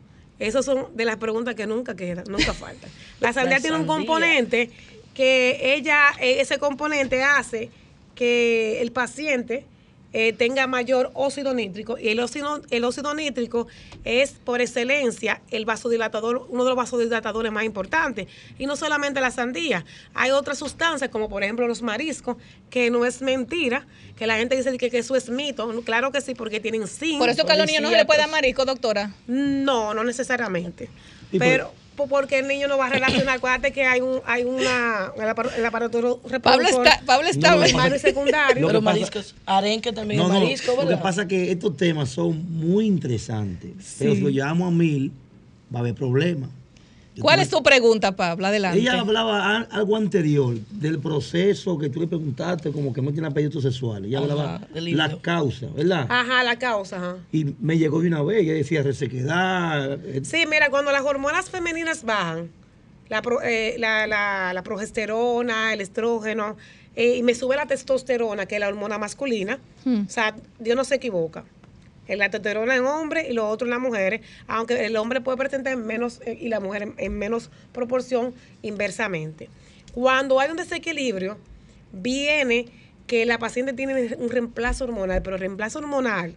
esas 0.48 0.66
son 0.66 0.88
de 0.96 1.06
las 1.06 1.18
preguntas 1.18 1.56
que 1.56 1.68
nunca 1.68 1.96
quedan, 1.96 2.26
nunca 2.28 2.54
faltan. 2.54 2.90
La 3.20 3.34
sandía 3.34 3.58
La 3.58 3.62
tiene 3.62 3.78
un 3.78 3.86
componente 3.86 4.72
que 5.14 5.76
ella, 5.76 6.12
eh, 6.20 6.42
ese 6.42 6.58
componente 6.58 7.24
hace 7.24 7.70
que 8.16 8.82
el 8.82 8.92
paciente 8.92 9.66
eh, 10.14 10.34
tenga 10.34 10.68
mayor 10.68 11.12
óxido 11.14 11.54
nítrico 11.54 11.98
y 11.98 12.10
el 12.10 12.20
óxido, 12.20 12.62
el 12.70 12.84
óxido 12.84 13.14
nítrico 13.14 13.68
es 14.04 14.32
por 14.32 14.62
excelencia 14.62 15.42
el 15.52 15.66
vasodilatador, 15.66 16.48
uno 16.50 16.64
de 16.64 16.70
los 16.70 16.78
vasodilatadores 16.78 17.52
más 17.52 17.64
importantes. 17.64 18.28
Y 18.60 18.66
no 18.66 18.76
solamente 18.76 19.22
la 19.22 19.32
sandía, 19.32 19.86
hay 20.14 20.32
otras 20.32 20.58
sustancias 20.58 21.10
como 21.10 21.30
por 21.30 21.44
ejemplo 21.44 21.68
los 21.68 21.82
mariscos, 21.82 22.38
que 22.70 22.90
no 22.90 23.06
es 23.06 23.22
mentira, 23.22 23.88
que 24.18 24.28
la 24.28 24.38
gente 24.38 24.56
dice 24.56 24.78
que, 24.78 24.90
que 24.90 24.98
eso 25.00 25.16
es 25.16 25.30
mito. 25.30 25.82
Claro 25.84 26.12
que 26.12 26.22
sí, 26.22 26.36
porque 26.36 26.60
tienen 26.60 26.88
zinc. 26.88 27.20
Por 27.20 27.30
eso 27.30 27.46
que 27.46 27.54
a 27.54 27.58
los 27.58 27.68
niños 27.68 27.84
no 27.84 27.90
se 27.90 27.98
le 27.98 28.06
puede 28.06 28.20
dar 28.20 28.30
marisco, 28.30 28.66
doctora. 28.66 29.14
No, 29.28 29.94
no 29.94 30.04
necesariamente. 30.04 30.90
Pero 31.38 31.72
porque 32.08 32.40
el 32.40 32.48
niño 32.48 32.68
no 32.68 32.78
va 32.78 32.88
a 32.88 32.90
relacionar, 32.90 33.38
acuérdate 33.38 33.72
que 33.72 33.86
hay 33.86 34.02
un 34.02 34.20
hay 34.26 34.44
una 34.44 35.12
el 35.16 35.22
apar- 35.24 35.54
el 35.58 35.66
aparato 35.66 36.20
reproductor 36.24 36.42
Pablo 36.42 36.68
está, 36.68 37.02
Pablo 37.06 37.28
está 37.28 37.56
No, 37.56 37.96
y 37.96 38.00
secundario. 38.00 38.62
Lo 38.62 38.68
que 38.68 38.74
Pero 38.74 38.82
pasa- 38.84 38.94
mariscos, 39.00 39.36
arenque 39.46 39.92
también 39.94 40.20
No, 40.20 40.28
es 40.28 40.34
no, 40.34 40.40
marisco, 40.42 40.72
lo 40.74 40.80
que 40.80 40.86
¿verdad? 40.86 41.02
pasa 41.02 41.22
es 41.24 41.28
que 41.28 41.52
estos 41.52 41.78
temas 41.78 42.10
son 42.10 42.46
muy 42.52 42.86
interesantes, 42.86 43.72
pero 44.00 44.14
si 44.16 44.22
lo 44.22 44.30
llevamos 44.30 44.68
a 44.68 44.72
mil, 44.72 45.12
va 45.74 45.80
a 45.80 45.82
haber 45.82 45.96
problemas. 45.96 46.50
¿Cuál 47.20 47.40
es 47.42 47.50
tu 47.50 47.62
pregunta, 47.62 48.16
Pablo? 48.16 48.48
Adelante. 48.48 48.80
Ella 48.80 49.02
hablaba 49.02 49.58
algo 49.70 49.98
anterior 49.98 50.56
del 50.72 51.00
proceso 51.00 51.78
que 51.78 51.90
tú 51.90 52.00
le 52.00 52.08
preguntaste, 52.08 52.72
como 52.72 52.94
que 52.94 53.02
no 53.02 53.12
tiene 53.12 53.28
apetitos 53.28 53.64
sexuales. 53.64 54.08
Ella 54.08 54.20
Ajá, 54.20 54.32
hablaba 54.32 54.68
del 54.74 54.96
la 54.98 55.08
líquido. 55.08 55.22
causa, 55.22 55.68
¿verdad? 55.76 56.06
Ajá, 56.10 56.44
la 56.44 56.58
causa, 56.58 56.98
ajá. 56.98 57.18
Y 57.32 57.54
me 57.60 57.78
llegó 57.78 58.00
de 58.02 58.08
una 58.08 58.22
vez, 58.24 58.44
ella 58.44 58.54
decía 58.54 58.82
resequedad. 58.82 60.00
eh, 60.06 60.22
Sí, 60.24 60.46
mira, 60.50 60.70
cuando 60.70 60.92
las 60.92 61.02
hormonas 61.04 61.50
femeninas 61.50 62.04
bajan, 62.04 62.50
la, 63.10 63.22
pro- 63.22 63.42
eh, 63.42 63.76
la, 63.78 64.08
la- 64.08 64.54
la 64.54 64.64
progesterona, 64.64 65.74
el 65.74 65.82
estrógeno, 65.82 66.56
eh, 66.96 67.18
y 67.18 67.24
me 67.24 67.36
sube 67.36 67.56
la 67.58 67.66
testosterona, 67.66 68.46
que 68.46 68.56
es 68.56 68.60
la 68.62 68.68
hormona 68.70 68.98
masculina, 68.98 69.60
Hmm. 69.84 70.04
o 70.08 70.10
sea, 70.10 70.36
Dios 70.60 70.76
no 70.78 70.84
se 70.86 70.96
equivoca. 70.96 71.44
La 72.18 72.30
testosterona 72.30 72.76
en 72.76 72.86
hombres 72.86 73.28
y 73.30 73.34
lo 73.34 73.48
otro 73.48 73.66
en 73.66 73.72
las 73.72 73.80
mujeres, 73.80 74.22
aunque 74.48 74.86
el 74.86 74.96
hombre 74.98 75.22
puede 75.22 75.38
presentar 75.38 75.74
en 75.74 75.86
menos 75.86 76.22
eh, 76.26 76.38
y 76.40 76.50
la 76.50 76.60
mujer 76.60 76.84
en, 76.84 76.94
en 76.98 77.18
menos 77.18 77.50
proporción 77.72 78.34
inversamente. 78.62 79.50
Cuando 79.94 80.40
hay 80.40 80.50
un 80.50 80.58
desequilibrio, 80.58 81.38
viene 81.92 82.68
que 83.08 83.26
la 83.26 83.40
paciente 83.40 83.74
tiene 83.74 84.16
un 84.16 84.30
reemplazo 84.30 84.86
hormonal, 84.86 85.22
pero 85.22 85.38
reemplazo 85.38 85.80
hormonal, 85.80 86.36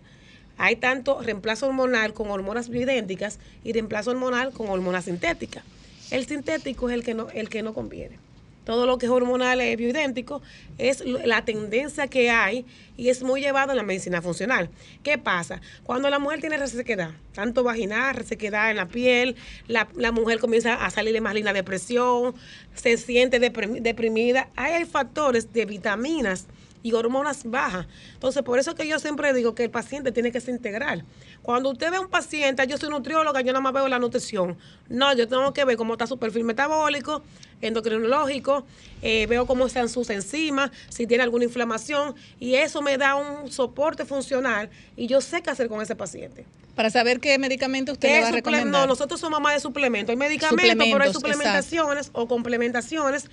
hay 0.56 0.76
tanto 0.76 1.20
reemplazo 1.20 1.66
hormonal 1.66 2.12
con 2.12 2.30
hormonas 2.30 2.68
bioidénticas 2.68 3.38
y 3.64 3.72
reemplazo 3.72 4.10
hormonal 4.10 4.52
con 4.52 4.68
hormonas 4.68 5.04
sintéticas. 5.04 5.64
El 6.10 6.26
sintético 6.26 6.88
es 6.88 6.94
el 6.94 7.02
que 7.02 7.14
no, 7.14 7.28
el 7.30 7.48
que 7.48 7.62
no 7.62 7.74
conviene. 7.74 8.18
Todo 8.64 8.86
lo 8.86 8.98
que 8.98 9.06
es 9.06 9.12
hormonal 9.12 9.60
es 9.60 9.76
bioidéntico, 9.76 10.40
es 10.78 11.04
la 11.04 11.44
tendencia 11.44 12.06
que 12.06 12.30
hay 12.30 12.64
y 12.96 13.10
es 13.10 13.22
muy 13.22 13.40
llevado 13.40 13.72
en 13.72 13.76
la 13.76 13.82
medicina 13.82 14.22
funcional. 14.22 14.70
¿Qué 15.02 15.18
pasa? 15.18 15.60
Cuando 15.84 16.08
la 16.08 16.18
mujer 16.18 16.40
tiene 16.40 16.56
resequedad, 16.56 17.10
tanto 17.34 17.62
vaginal, 17.62 18.14
resequedad 18.14 18.70
en 18.70 18.76
la 18.76 18.88
piel, 18.88 19.36
la, 19.68 19.88
la 19.96 20.12
mujer 20.12 20.38
comienza 20.38 20.74
a 20.84 20.90
salirle 20.90 21.20
más 21.20 21.34
linda 21.34 21.52
depresión, 21.52 22.34
se 22.74 22.96
siente 22.96 23.40
deprim- 23.40 23.82
deprimida, 23.82 24.48
hay 24.56 24.84
factores 24.84 25.52
de 25.52 25.66
vitaminas 25.66 26.46
y 26.84 26.92
hormonas 26.92 27.44
bajas. 27.44 27.86
Entonces, 28.12 28.42
por 28.42 28.58
eso 28.58 28.74
que 28.74 28.86
yo 28.86 28.98
siempre 28.98 29.32
digo 29.32 29.54
que 29.54 29.64
el 29.64 29.70
paciente 29.70 30.12
tiene 30.12 30.30
que 30.30 30.40
ser 30.40 30.54
integral. 30.54 31.02
Cuando 31.42 31.70
usted 31.70 31.90
ve 31.90 31.96
a 31.96 32.00
un 32.00 32.10
paciente, 32.10 32.64
yo 32.66 32.76
soy 32.76 32.90
nutrióloga, 32.90 33.40
yo 33.40 33.52
nada 33.52 33.62
más 33.62 33.72
veo 33.72 33.88
la 33.88 33.98
nutrición. 33.98 34.58
No, 34.90 35.12
yo 35.14 35.26
tengo 35.26 35.52
que 35.54 35.64
ver 35.64 35.78
cómo 35.78 35.94
está 35.94 36.06
su 36.06 36.18
perfil 36.18 36.44
metabólico, 36.44 37.22
endocrinológico, 37.62 38.66
eh, 39.00 39.26
veo 39.26 39.46
cómo 39.46 39.66
están 39.66 39.88
sus 39.88 40.10
enzimas, 40.10 40.70
si 40.90 41.06
tiene 41.06 41.24
alguna 41.24 41.44
inflamación, 41.44 42.14
y 42.38 42.56
eso 42.56 42.82
me 42.82 42.98
da 42.98 43.14
un 43.14 43.50
soporte 43.50 44.04
funcional 44.04 44.68
y 44.94 45.06
yo 45.06 45.22
sé 45.22 45.42
qué 45.42 45.48
hacer 45.48 45.68
con 45.68 45.80
ese 45.80 45.96
paciente. 45.96 46.44
Para 46.74 46.90
saber 46.90 47.20
qué 47.20 47.38
medicamento 47.38 47.92
usted 47.92 48.08
¿Qué 48.08 48.14
le 48.16 48.22
va 48.22 48.28
a 48.28 48.32
recomendar. 48.32 48.66
No, 48.66 48.86
nosotros 48.86 49.20
somos 49.20 49.40
más 49.40 49.54
de 49.54 49.60
suplementos. 49.60 50.10
Hay 50.10 50.16
medicamentos, 50.16 50.86
pero 50.90 51.04
hay 51.04 51.12
suplementaciones 51.12 52.10
o 52.12 52.26
complementaciones 52.26 53.30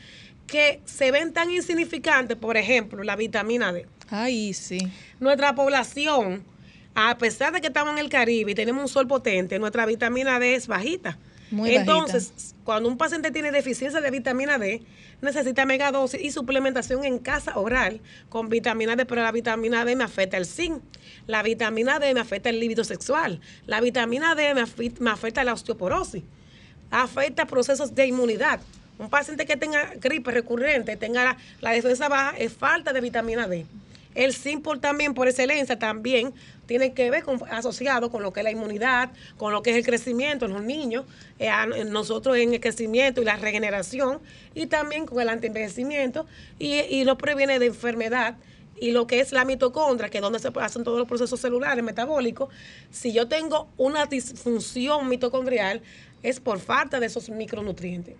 que 0.52 0.82
se 0.86 1.12
ven 1.12 1.32
tan 1.32 1.50
insignificantes. 1.50 2.38
Por 2.38 2.58
ejemplo, 2.58 3.02
la 3.04 3.16
vitamina 3.16 3.72
D. 3.72 3.88
Ay, 4.10 4.54
sí. 4.54 4.80
Nuestra 5.22 5.56
población, 5.56 6.44
a 6.94 7.18
pesar 7.18 7.54
de 7.54 7.62
que 7.62 7.68
estamos 7.68 7.94
en 7.94 8.00
el 8.00 8.10
Caribe 8.10 8.52
y 8.52 8.56
tenemos 8.56 8.82
un 8.84 8.90
sol 8.90 9.08
potente, 9.08 9.58
nuestra 9.60 9.86
vitamina 9.86 10.40
D 10.40 10.56
es 10.56 10.68
bajita. 10.68 11.18
Muy 11.52 11.70
Entonces, 11.76 12.54
cuando 12.66 12.88
un 12.90 12.98
paciente 12.98 13.32
tiene 13.32 13.52
deficiencia 13.52 14.00
de 14.02 14.12
vitamina 14.12 14.58
D, 14.58 14.82
necesita 15.22 15.66
megadosis 15.66 16.22
y 16.22 16.32
suplementación 16.32 17.04
en 17.06 17.18
casa 17.20 17.58
oral 17.58 18.02
con 18.30 18.50
vitamina 18.50 18.96
D, 18.96 19.06
pero 19.06 19.22
la 19.22 19.32
vitamina 19.32 19.86
D 19.86 19.96
me 19.96 20.04
afecta 20.04 20.36
el 20.38 20.46
zinc, 20.46 20.82
la 21.28 21.44
vitamina 21.44 22.00
D 22.00 22.14
me 22.14 22.20
afecta 22.22 22.50
el 22.50 22.60
líbido 22.60 22.84
sexual, 22.84 23.40
la 23.68 23.80
vitamina 23.82 24.36
D 24.36 24.54
me 24.54 24.62
afi- 24.64 24.98
me 25.00 25.12
afecta 25.12 25.44
la 25.44 25.54
osteoporosis, 25.54 26.24
afecta 26.90 27.46
procesos 27.46 27.96
de 27.96 28.08
inmunidad. 28.08 28.60
Un 29.02 29.10
paciente 29.10 29.48
que 29.48 29.58
tenga 29.58 29.94
gripe 29.96 30.30
recurrente, 30.30 30.96
tenga 30.96 31.36
la, 31.60 31.72
defensa 31.72 32.08
baja, 32.08 32.38
es 32.38 32.54
falta 32.54 32.94
de 32.94 33.02
vitamina 33.02 33.48
D. 33.48 33.66
El 34.14 34.36
por 34.62 34.78
también, 34.78 35.16
por 35.16 35.28
excelencia, 35.28 35.80
también 35.80 36.36
tiene 36.68 36.94
que 36.94 37.10
ver 37.10 37.24
asociado 37.50 38.12
con 38.12 38.22
lo 38.22 38.32
que 38.32 38.42
es 38.42 38.44
la 38.44 38.52
inmunidad, 38.52 39.10
con 39.38 39.54
lo 39.54 39.64
que 39.64 39.72
es 39.72 39.78
el 39.78 39.84
crecimiento 39.84 40.46
en 40.46 40.54
los 40.54 40.62
niños, 40.62 41.06
eh, 41.40 41.50
nosotros 41.88 42.38
en 42.38 42.54
el 42.54 42.60
crecimiento 42.60 43.24
y 43.24 43.26
la 43.26 43.38
regeneración, 43.38 44.20
y 44.54 44.68
también 44.68 45.08
con 45.08 45.20
el 45.20 45.30
antienvejecimiento, 45.30 46.28
y, 46.60 46.82
y 46.82 47.04
nos 47.04 47.18
previene 47.18 47.58
de 47.58 47.66
enfermedad. 47.66 48.36
Y 48.80 48.92
lo 48.92 49.08
que 49.08 49.20
es 49.20 49.32
la 49.32 49.46
mitocondria, 49.46 50.12
que 50.12 50.20
es 50.20 50.22
donde 50.22 50.38
se 50.38 50.52
hacen 50.60 50.84
todos 50.84 51.00
los 51.00 51.08
procesos 51.08 51.40
celulares 51.40 51.84
metabólicos, 51.84 52.54
si 52.92 53.14
yo 53.14 53.28
tengo 53.28 53.68
una 53.78 54.06
disfunción 54.06 55.10
mitocondrial, 55.10 55.82
es 56.22 56.40
por 56.40 56.60
falta 56.60 57.00
de 57.00 57.08
esos 57.08 57.30
micronutrientes. 57.30 58.16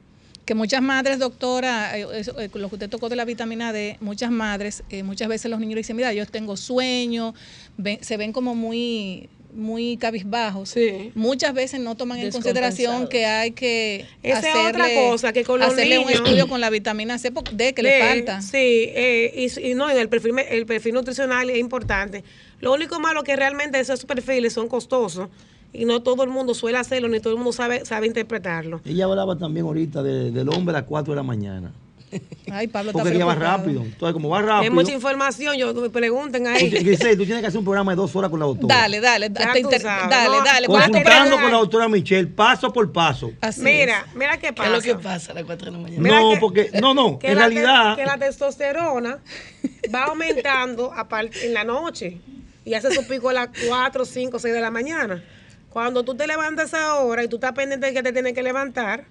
Que 0.46 0.56
muchas 0.56 0.82
madres, 0.82 1.20
doctora, 1.20 1.98
eh, 1.98 2.06
eh, 2.40 2.50
lo 2.56 2.68
que 2.70 2.76
usted 2.76 2.90
tocó 2.90 3.10
de 3.10 3.16
la 3.16 3.26
vitamina 3.26 3.72
D, 3.72 3.98
muchas 4.02 4.32
madres, 4.32 4.84
eh, 4.90 5.04
muchas 5.04 5.28
veces 5.28 5.52
los 5.52 5.60
niños 5.60 5.76
dicen, 5.78 5.96
mira, 5.96 6.12
yo 6.14 6.26
tengo 6.26 6.58
sueño, 6.58 7.36
ven- 7.78 8.04
se 8.04 8.18
ven 8.18 8.34
como 8.34 8.56
muy 8.56 9.30
muy 9.54 9.98
cabizbajos. 9.98 10.76
Muchas 11.14 11.54
veces 11.54 11.82
no 11.82 11.96
toman 11.96 12.20
en 12.20 12.32
consideración 12.32 13.10
que 13.10 13.26
hay 13.26 13.52
que 13.52 14.06
Esa 14.24 14.40
hacerle, 14.40 14.70
otra 14.70 14.88
cosa, 14.96 15.34
que 15.34 15.44
con 15.44 15.60
los 15.60 15.74
hacerle 15.74 16.00
un 16.00 16.10
estudio 16.10 16.48
con 16.48 16.62
la 16.62 16.70
vitamina 16.70 17.20
C 17.20 17.34
D 17.52 17.74
que 17.74 17.84
le 17.84 18.00
falta. 18.00 18.42
Sí, 18.42 18.56
eh, 18.56 19.50
y, 19.54 19.72
y 19.72 19.74
no, 19.74 19.90
el 19.90 20.08
perfil, 20.08 20.40
el 20.40 20.66
perfil 20.66 20.94
nutricional 20.94 21.50
es 21.50 21.58
importante. 21.58 22.24
Lo 22.62 22.74
único 22.74 23.00
malo 23.02 23.24
que 23.24 23.36
realmente 23.36 23.78
esos 23.78 24.06
perfiles 24.06 24.54
son 24.54 24.70
costosos 24.70 25.28
y 25.74 25.86
no 25.86 26.02
todo 26.02 26.24
el 26.24 26.30
mundo 26.30 26.54
suele 26.54 26.78
hacerlo, 26.78 27.08
ni 27.08 27.20
todo 27.20 27.34
el 27.34 27.38
mundo 27.38 27.54
sabe, 27.54 27.86
sabe 27.86 28.08
interpretarlo. 28.08 28.82
Ella 28.86 29.06
hablaba 29.06 29.38
también 29.38 29.66
ahorita 29.66 30.04
de- 30.04 30.32
del 30.32 30.50
hombre 30.50 30.76
a 30.76 30.80
las 30.82 30.88
4 30.88 31.14
de 31.14 31.16
la 31.18 31.24
mañana. 31.24 31.72
Ay, 32.52 32.68
Pablo 32.68 32.92
Porque 32.92 33.14
ella 33.14 33.24
va 33.26 33.36
rápido. 33.36 33.84
Entonces, 33.84 34.12
como 34.12 34.28
va 34.28 34.40
Hay 34.40 34.46
rápido. 34.46 34.74
mucha 34.74 34.92
información, 34.92 35.56
yo 35.56 35.74
me 35.74 35.90
pregunten 35.90 36.46
ahí. 36.46 36.70
Grisel, 36.70 37.16
tú 37.18 37.24
tienes 37.24 37.40
que 37.40 37.48
hacer 37.48 37.58
un 37.60 37.64
programa 37.64 37.94
de 37.94 37.96
dos 37.96 38.14
horas 38.18 38.30
con 38.30 38.38
la 38.38 38.48
doctora. 38.48 38.76
Dale, 38.76 39.00
dale, 39.00 39.30
dale, 39.30 39.62
dale. 40.44 40.68
Consultando 40.68 41.36
con 41.40 41.52
la 41.52 41.58
doctora 41.58 41.88
Michelle, 41.88 42.28
paso 42.28 42.74
por 42.74 42.92
paso. 42.92 43.32
mira, 43.60 44.06
mira 44.14 44.36
qué 44.38 44.48
¿Qué 44.48 44.54
pasa. 44.54 44.76
es 44.76 44.76
lo 44.76 44.82
que 44.98 45.02
pasa 45.02 45.32
a 45.32 45.36
las 45.36 45.46
4 45.46 45.72
de 45.72 45.78
la 45.78 45.84
mañana? 45.84 46.10
No, 46.10 46.34
porque, 46.42 46.70
no, 46.82 46.94
no, 46.94 47.18
que 47.18 47.28
en 47.32 47.38
la 47.38 47.48
te- 47.48 47.54
realidad, 47.54 47.96
que 47.96 48.04
la 48.06 48.18
testosterona 48.18 49.20
va 49.96 50.04
aumentando 50.04 50.92
a 50.94 51.08
par- 51.08 51.30
en 51.44 51.54
la 51.54 51.64
noche 51.64 52.18
y 52.66 52.74
hace 52.74 52.92
su 52.94 53.08
pico 53.08 53.30
a 53.30 53.34
las 53.34 53.50
4, 53.70 54.04
5, 54.04 54.38
6 54.38 54.54
de 54.54 54.60
la 54.60 54.70
mañana. 54.70 55.24
Cuando 55.72 56.04
tú 56.04 56.16
te 56.16 56.28
levantas 56.28 56.74
ahora 56.74 57.24
y 57.24 57.28
tú 57.28 57.38
estás 57.38 57.54
pendiente 57.54 57.88
de 57.88 57.94
que 57.94 58.04
te 58.04 58.12
tienes 58.14 58.34
que 58.34 58.44
levantar, 58.44 59.06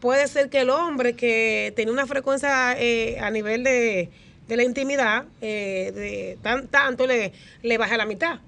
puede 0.00 0.26
ser 0.26 0.48
que 0.48 0.60
el 0.62 0.70
hombre 0.70 1.14
que 1.14 1.72
tiene 1.76 1.92
una 1.92 2.06
frecuencia 2.06 2.74
eh, 2.78 3.18
a 3.20 3.30
nivel 3.30 3.62
de, 3.62 4.10
de 4.48 4.56
la 4.56 4.62
intimidad, 4.64 5.24
eh, 5.40 5.92
de 5.94 6.38
tan, 6.42 6.66
tanto 6.68 7.06
le, 7.06 7.32
le 7.62 7.78
baje 7.78 7.94
a 7.94 7.98
la 7.98 8.06
mitad. 8.06 8.40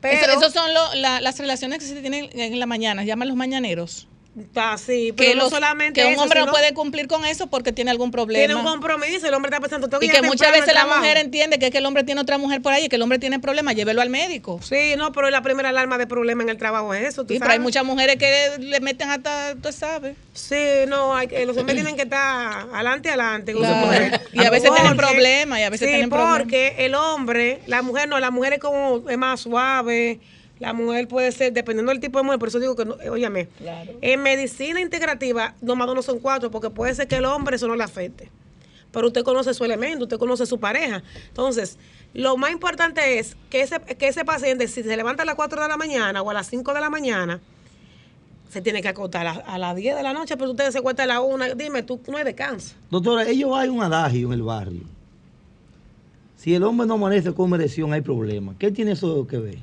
Pero, 0.00 0.16
Eso, 0.32 0.38
esos 0.40 0.52
son 0.52 0.72
lo- 0.72 0.94
la- 0.94 1.20
las 1.20 1.38
relaciones 1.40 1.80
que 1.80 1.84
se 1.84 2.00
tienen 2.00 2.30
en 2.32 2.58
la 2.60 2.66
mañana, 2.66 3.02
llaman 3.04 3.26
los 3.28 3.36
mañaneros. 3.36 4.06
Está, 4.40 4.78
sí, 4.78 5.08
que, 5.08 5.12
pero 5.14 5.34
no 5.36 5.42
los- 5.44 5.50
solamente 5.50 6.00
que 6.00 6.06
un 6.06 6.12
eso, 6.14 6.22
hombre 6.22 6.40
no 6.40 6.50
puede 6.52 6.74
cumplir 6.74 7.08
con 7.08 7.24
eso 7.24 7.48
porque 7.48 7.72
tiene 7.72 7.90
algún 7.90 8.10
problema. 8.10 8.46
tiene 8.46 8.54
un 8.54 8.64
compromiso, 8.66 9.26
el 9.26 9.34
hombre 9.34 9.50
está 9.50 9.60
pensando 9.60 9.88
tengo 9.88 10.02
y 10.02 10.06
llegar 10.06 10.22
que 10.22 10.26
muchas 10.28 10.50
veces 10.52 10.66
la 10.68 10.80
trabajo. 10.80 11.00
mujer 11.00 11.16
entiende 11.18 11.58
que 11.58 11.66
es 11.66 11.72
que 11.72 11.78
el 11.78 11.86
hombre 11.86 12.04
tiene 12.04 12.20
otra 12.20 12.38
mujer 12.38 12.62
por 12.62 12.72
ahí 12.72 12.84
y 12.84 12.88
que 12.88 12.96
el 12.96 13.02
hombre 13.02 13.18
tiene 13.18 13.38
problemas, 13.40 13.74
llévelo 13.74 14.00
al 14.02 14.10
médico. 14.10 14.60
Sí, 14.62 14.94
no, 14.96 15.12
pero 15.12 15.30
la 15.30 15.42
primera 15.42 15.68
alarma 15.70 15.98
de 15.98 16.06
problema 16.06 16.42
en 16.42 16.48
el 16.48 16.56
trabajo 16.56 16.94
es 16.94 17.08
eso. 17.08 17.24
¿tú 17.24 17.34
Sí, 17.34 17.40
pero 17.40 17.52
hay 17.52 17.58
muchas 17.58 17.84
mujeres 17.84 18.16
que 18.16 18.58
le 18.58 18.80
meten 18.80 19.10
hasta, 19.10 19.54
tú 19.62 19.72
sabes. 19.72 20.16
Sí, 20.32 20.56
no, 20.86 21.14
hay, 21.16 21.26
que- 21.28 21.44
los 21.46 21.56
hombres 21.56 21.74
tienen 21.76 21.96
que 21.96 22.02
estar 22.02 22.68
adelante, 22.72 23.08
adelante. 23.08 23.52
Claro. 23.52 23.86
puede. 23.86 24.20
Y 24.32 24.44
a 24.44 24.50
veces 24.50 24.70
tienen 24.74 24.96
problemas, 24.96 25.58
y 25.58 25.62
a 25.62 25.70
veces 25.70 25.86
sí, 25.88 25.92
tienen 25.92 26.10
problemas. 26.10 26.38
porque 26.38 26.74
el 26.78 26.94
hombre, 26.94 27.60
la 27.66 27.82
mujer 27.82 28.08
no, 28.08 28.18
la 28.20 28.30
mujer 28.30 28.52
es 28.54 28.58
como 28.60 29.08
es 29.08 29.18
más 29.18 29.40
suave, 29.40 30.20
La 30.58 30.72
mujer 30.72 31.06
puede 31.08 31.30
ser, 31.32 31.52
dependiendo 31.52 31.92
del 31.92 32.00
tipo 32.00 32.18
de 32.18 32.24
mujer, 32.24 32.38
por 32.38 32.48
eso 32.48 32.58
digo 32.58 32.74
que, 32.74 32.84
no, 32.84 33.00
eh, 33.00 33.10
óyame, 33.10 33.48
en 34.00 34.22
medicina 34.22 34.80
integrativa, 34.80 35.54
nomás 35.60 35.86
dos 35.86 35.96
no 35.96 36.02
son 36.02 36.18
cuatro, 36.18 36.50
porque 36.50 36.70
puede 36.70 36.94
ser 36.94 37.06
que 37.06 37.16
el 37.16 37.24
hombre 37.24 37.56
eso 37.56 37.68
no 37.68 37.76
le 37.76 37.84
afecte. 37.84 38.30
Pero 38.90 39.08
usted 39.08 39.22
conoce 39.22 39.54
su 39.54 39.64
elemento, 39.64 40.04
usted 40.04 40.18
conoce 40.18 40.46
su 40.46 40.58
pareja. 40.58 41.02
Entonces, 41.28 41.78
lo 42.14 42.36
más 42.36 42.50
importante 42.50 43.18
es 43.18 43.36
que 43.50 43.60
ese, 43.60 43.78
que 43.80 44.08
ese 44.08 44.24
paciente, 44.24 44.66
si 44.66 44.82
se 44.82 44.96
levanta 44.96 45.22
a 45.22 45.26
las 45.26 45.34
4 45.34 45.62
de 45.62 45.68
la 45.68 45.76
mañana 45.76 46.22
o 46.22 46.30
a 46.30 46.34
las 46.34 46.48
5 46.48 46.72
de 46.72 46.80
la 46.80 46.90
mañana, 46.90 47.40
se 48.48 48.62
tiene 48.62 48.80
que 48.80 48.88
acostar 48.88 49.26
a, 49.26 49.32
a 49.32 49.58
las 49.58 49.76
10 49.76 49.96
de 49.96 50.02
la 50.02 50.14
noche, 50.14 50.36
pero 50.38 50.50
usted 50.50 50.70
se 50.70 50.80
cuesta 50.80 51.02
a 51.02 51.06
la 51.06 51.20
1. 51.20 51.54
Dime, 51.54 51.82
tú 51.82 52.00
no 52.08 52.16
hay 52.16 52.24
descanso. 52.24 52.74
Doctora, 52.90 53.28
ellos 53.28 53.50
hay 53.54 53.68
un 53.68 53.82
adagio 53.82 54.28
en 54.28 54.32
el 54.32 54.42
barrio. 54.42 54.82
Si 56.36 56.54
el 56.54 56.62
hombre 56.62 56.86
no 56.86 56.94
amanece 56.94 57.34
con 57.34 57.52
erección, 57.52 57.92
hay 57.92 58.00
problema. 58.00 58.54
¿Qué 58.58 58.70
tiene 58.70 58.92
eso 58.92 59.26
que 59.26 59.38
ver? 59.38 59.58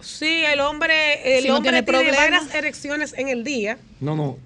Sí, 0.00 0.44
el 0.44 0.60
hombre, 0.60 1.36
el 1.38 1.42
Si 1.42 1.48
no 1.48 1.56
hombre 1.56 1.82
tiene 1.82 2.00
tiene, 2.10 2.16
varias 2.16 2.54
erecciones 2.54 3.14
en 3.16 3.28
el 3.28 3.44
día. 3.44 3.78
No, 4.00 4.14
no. 4.14 4.36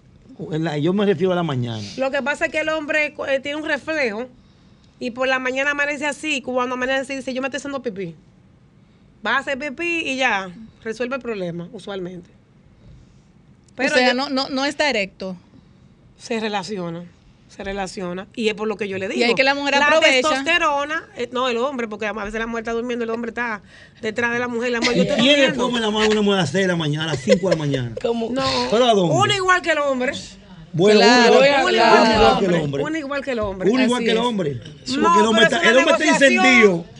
la- 0.50 0.78
yo 0.78 0.92
me 0.92 1.04
refiero 1.04 1.32
a 1.32 1.36
la 1.36 1.42
mañana. 1.42 1.82
Lo 1.98 2.10
que 2.10 2.22
pasa 2.22 2.46
es 2.46 2.52
que 2.52 2.60
el 2.60 2.68
hombre 2.70 3.14
eh, 3.28 3.40
tiene 3.40 3.56
un 3.60 3.66
reflejo 3.66 4.26
y 4.98 5.10
por 5.10 5.28
la 5.28 5.38
mañana 5.38 5.72
amanece 5.72 6.06
así, 6.06 6.40
cuando 6.40 6.74
amanece 6.74 7.00
así, 7.00 7.16
dice, 7.16 7.34
yo 7.34 7.42
me 7.42 7.48
estoy 7.48 7.58
haciendo 7.58 7.82
pipí. 7.82 8.14
Va 9.26 9.36
a 9.36 9.38
hacer 9.40 9.58
pipí 9.58 10.02
y 10.08 10.16
ya, 10.16 10.50
resuelve 10.82 11.16
el 11.16 11.22
problema, 11.22 11.68
usualmente. 11.72 12.30
o 13.76 13.88
sea, 13.88 14.08
yo- 14.08 14.14
no, 14.14 14.28
no, 14.30 14.48
no 14.48 14.64
está 14.64 14.88
erecto. 14.88 15.36
se 16.18 16.38
relaciona, 16.40 17.04
se 17.50 17.64
relaciona. 17.64 18.28
Y 18.34 18.48
es 18.48 18.54
por 18.54 18.68
lo 18.68 18.76
que 18.76 18.88
yo 18.88 18.96
le 18.96 19.08
digo. 19.08 19.20
Y 19.20 19.24
hay 19.24 19.34
que 19.34 19.42
la 19.42 19.54
mujer 19.54 19.74
la 19.76 19.86
aprovecha. 19.86 20.28
testosterona, 20.28 21.08
eh, 21.16 21.28
no, 21.32 21.48
el 21.48 21.58
hombre, 21.58 21.88
porque 21.88 22.06
a 22.06 22.12
veces 22.12 22.38
la 22.38 22.46
mujer 22.46 22.62
está 22.62 22.72
durmiendo, 22.72 23.04
el 23.04 23.10
hombre 23.10 23.30
está 23.30 23.60
detrás 24.00 24.32
de 24.32 24.38
la 24.38 24.48
mujer. 24.48 24.70
La 24.70 24.80
mujer, 24.80 24.96
yo 24.96 25.02
¿Y 25.02 25.06
estoy 25.08 25.20
quién 25.24 25.40
le 25.50 25.54
come 25.54 25.80
la 25.80 25.90
mano 25.90 26.06
a 26.06 26.08
una 26.08 26.22
mujer 26.22 26.38
a 26.38 26.42
las 26.42 26.50
6 26.50 26.62
de 26.64 26.68
la 26.68 26.76
mañana, 26.76 27.04
a 27.04 27.08
las 27.08 27.20
5 27.22 27.48
de 27.48 27.56
la 27.56 27.58
mañana? 27.60 27.92
No, 28.02 28.30
¿Pero 28.70 28.84
a 28.84 28.94
dónde? 28.94 29.14
uno 29.14 29.34
igual 29.34 29.60
que 29.62 29.72
el 29.72 29.78
hombre. 29.78 30.12
Bueno, 30.72 31.00
Claro, 31.00 31.32
uno, 31.38 31.40
uno 31.40 31.50
uno 31.66 31.68
igual 31.68 32.38
que 32.38 32.46
el 32.46 32.54
hombre. 32.54 32.82
Uno 32.82 32.98
igual 32.98 33.22
que 33.24 33.30
el 33.32 33.38
hombre. 33.40 33.70
Uno 33.70 33.82
igual 33.84 34.04
que 34.04 34.10
el 34.12 34.18
hombre. 34.18 34.54
No, 34.54 35.02
Porque 35.02 35.20
el 35.20 35.26
hombre, 35.26 35.44
está, 35.44 35.56
es 35.58 35.64
el 35.68 35.76
hombre 35.78 35.94
está 35.94 36.04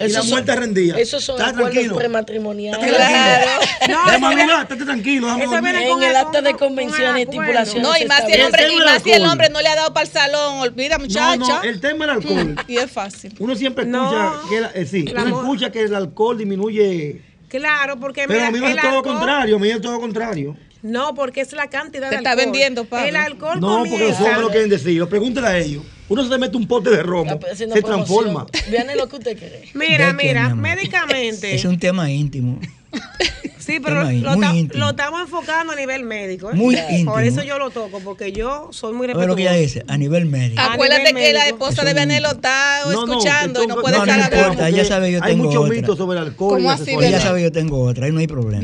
y 0.06 0.10
la 0.10 0.22
mujer 0.24 0.38
está 0.40 0.56
rendida. 0.56 0.98
Esos 0.98 1.22
son 1.24 1.36
Está 1.36 1.48
acuerdos 1.50 1.70
tranquilo. 1.72 1.96
prematrimoniales. 1.96 2.92
No, 3.88 4.10
eso 4.10 4.18
mami, 4.20 4.34
viene- 4.36 4.52
va, 4.52 4.62
estate 4.62 4.84
tranquilo. 4.84 5.28
eso 5.28 5.36
En 5.42 5.50
con 5.88 6.02
el 6.02 6.16
acta 6.16 6.42
de 6.42 6.50
con- 6.50 6.58
con 6.58 6.68
convención 6.68 7.18
y 7.18 7.22
estipulación. 7.22 7.82
No, 7.82 7.96
y 7.96 8.04
más 8.06 8.24
si 8.26 8.32
el 8.32 8.42
hombre, 8.42 8.72
y 8.72 8.76
más 8.76 9.02
si 9.02 9.12
el 9.12 9.24
hombre 9.24 9.48
no 9.50 9.60
le 9.60 9.68
ha 9.68 9.74
dado 9.76 9.92
para 9.94 10.06
el 10.06 10.12
salón, 10.12 10.58
olvida 10.58 10.98
muchacha. 10.98 11.36
No, 11.36 11.46
no, 11.48 11.62
el 11.62 11.80
tema 11.80 12.06
del 12.06 12.16
alcohol. 12.16 12.56
Y 12.68 12.76
es 12.76 12.90
fácil. 12.90 13.34
Uno 13.38 13.54
siempre 13.56 13.84
escucha 13.84 14.00
No. 14.00 14.48
que, 14.48 14.60
la- 14.60 14.70
eh, 14.74 14.86
sí, 14.86 15.06
uno 15.12 15.26
escucha 15.40 15.70
que 15.72 15.82
el 15.82 15.94
alcohol 15.94 16.36
disminuye. 16.38 17.22
Claro, 17.48 17.98
porque 17.98 18.24
Pero 18.28 18.34
mira, 18.38 18.48
a 18.48 18.50
mí 18.52 18.60
me 18.60 18.70
el 18.72 18.78
es 18.78 18.82
todo 18.84 19.02
contrario, 19.02 19.56
a 19.56 19.58
mí 19.58 19.68
es 19.70 19.80
todo 19.80 19.92
lo 19.92 20.00
contrario. 20.00 20.56
No, 20.82 21.14
porque 21.14 21.40
es 21.42 21.52
la 21.52 21.68
cantidad 21.68 22.08
Te 22.08 22.16
de 22.16 22.16
está 22.16 22.30
alcohol. 22.30 22.44
vendiendo, 22.46 22.84
Pablo. 22.86 23.06
El 23.06 23.16
alcohol 23.16 23.60
No, 23.60 23.78
porque 23.78 23.90
los 23.90 23.98
comienza- 23.98 24.22
hombres 24.22 24.40
lo 24.40 24.48
quieren 24.50 24.70
decir. 24.70 25.06
Pregúntale 25.06 25.46
a 25.46 25.58
ellos. 25.58 25.82
Uno 26.08 26.26
se 26.28 26.38
mete 26.38 26.56
un 26.56 26.66
pote 26.66 26.90
de 26.90 27.02
romo, 27.02 27.38
se 27.54 27.66
transforma. 27.82 28.46
Vean 28.70 28.88
lo 28.96 29.08
que 29.08 29.16
usted 29.16 29.38
cree. 29.38 29.68
Mira, 29.74 30.12
¿De 30.12 30.16
qué, 30.16 30.26
mira, 30.28 30.42
mi 30.46 30.50
amor? 30.52 30.56
médicamente. 30.62 31.54
Es 31.54 31.64
un 31.64 31.78
tema 31.78 32.10
íntimo. 32.10 32.58
Sí, 33.60 33.78
pero 33.80 34.00
ahí, 34.06 34.20
lo, 34.20 34.32
muy 34.36 34.66
ta- 34.66 34.78
lo 34.78 34.90
estamos 34.90 35.20
enfocando 35.20 35.72
a 35.72 35.76
nivel 35.76 36.02
médico. 36.04 36.50
¿eh? 36.50 36.54
Muy 36.54 36.76
Por 36.76 36.90
íntimo. 36.90 37.18
eso 37.20 37.42
yo 37.42 37.58
lo 37.58 37.70
toco, 37.70 38.00
porque 38.00 38.32
yo 38.32 38.68
soy 38.72 38.92
muy 38.94 39.06
¿Sabes 39.08 39.26
lo 39.26 39.36
que 39.36 39.42
ella 39.42 39.52
respetuosa. 39.52 39.80
dice? 39.80 39.92
A 39.92 39.96
nivel 39.98 40.26
médico. 40.26 40.60
Acuérdate 40.60 41.04
nivel 41.12 41.22
que 41.24 41.32
la 41.32 41.46
esposa 41.46 41.84
de 41.84 41.94
Vianelo 41.94 42.30
está 42.32 42.80
No, 42.86 43.06
no, 43.06 43.12
escuchando 43.12 43.62
y 43.62 43.66
no 43.66 43.76
puede 43.80 43.98
No, 43.98 44.06
no 44.06 44.12
estar 44.12 44.32
importa, 44.32 44.50
hablando. 44.50 44.66
ella 44.76 44.84
sabe 44.84 45.12
yo 45.12 45.20
Hay 45.22 45.32
tengo 45.32 45.44
muchos 45.44 45.62
otra. 45.64 45.74
mitos 45.76 45.98
sobre 45.98 46.18
el 46.18 46.26
alcohol 46.26 46.58
y 46.58 46.62
¿Cómo 46.62 46.70
así. 46.72 46.90
Ella 47.00 47.20
sabe 47.20 47.42
yo 47.42 47.52
tengo 47.52 47.80
otra, 47.82 48.06
ahí 48.06 48.12
no 48.12 48.20
hay 48.20 48.26
problema. 48.26 48.62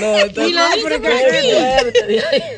No, 0.00 0.16
y 0.46 0.52
lo. 0.52 0.62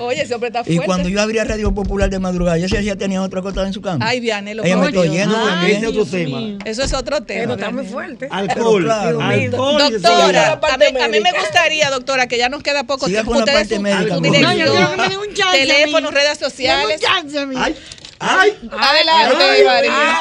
Oye, 0.00 0.22
ese 0.22 0.34
hombre 0.34 0.48
está 0.48 0.60
Y 0.60 0.64
fuerte. 0.76 0.84
cuando 0.86 1.08
yo 1.08 1.20
abría 1.20 1.44
Radio 1.44 1.72
Popular 1.74 2.10
de 2.10 2.18
madrugada, 2.18 2.56
ella 2.56 2.68
se 2.68 2.82
hía 2.82 2.96
tenía 2.96 3.22
otra 3.22 3.42
cosa 3.42 3.66
en 3.66 3.72
su 3.72 3.80
cama. 3.80 4.04
Ay, 4.06 4.20
Vianelo. 4.20 4.64
ella 4.64 4.76
me 4.76 4.82
por 4.82 4.88
está 4.90 5.00
oyendo 5.00 5.34
también. 5.34 5.76
ese 5.76 5.86
es 5.86 5.90
otro 5.96 6.04
tema. 6.06 6.58
Eso 6.64 6.82
es 6.82 6.92
otro 6.92 7.22
tema. 7.22 7.40
Pero 7.42 7.52
está 7.54 7.70
muy 7.70 7.84
fuerte. 7.86 8.28
Alcohol, 8.30 8.90
alcohol 8.90 9.34
y 9.40 9.48
Doctora. 9.48 10.60
A 10.74 10.76
mí, 10.78 10.84
a 11.00 11.08
mí 11.08 11.20
me 11.20 11.32
gustaría, 11.32 11.90
doctora, 11.90 12.26
que 12.28 12.38
ya 12.38 12.48
nos 12.48 12.62
queda 12.62 12.84
poco 12.84 13.06
Siga 13.06 13.22
tiempo. 13.22 13.32
con 13.32 13.38
la 13.38 13.44
Ustedes 13.44 13.58
parte 13.60 13.76
su- 13.76 13.82
médica, 13.82 14.14
su 14.16 14.22
favor. 14.24 14.40
No, 14.40 14.52
yo 14.52 14.72
quiero 14.72 14.90
que 14.90 14.96
me 14.96 15.08
dé 15.08 15.18
un 15.18 15.34
chance 15.34 15.42
a 15.42 15.64
mí. 15.64 15.66
teléfono, 15.68 16.10
redes 16.10 16.38
sociales. 16.38 17.00
chance 17.00 17.38
a 17.38 17.46
mí. 17.46 17.54
Ay, 17.58 17.76
ay, 18.20 18.58
Adelante, 18.70 19.44
Ay, 19.44 19.64
María. 19.64 20.20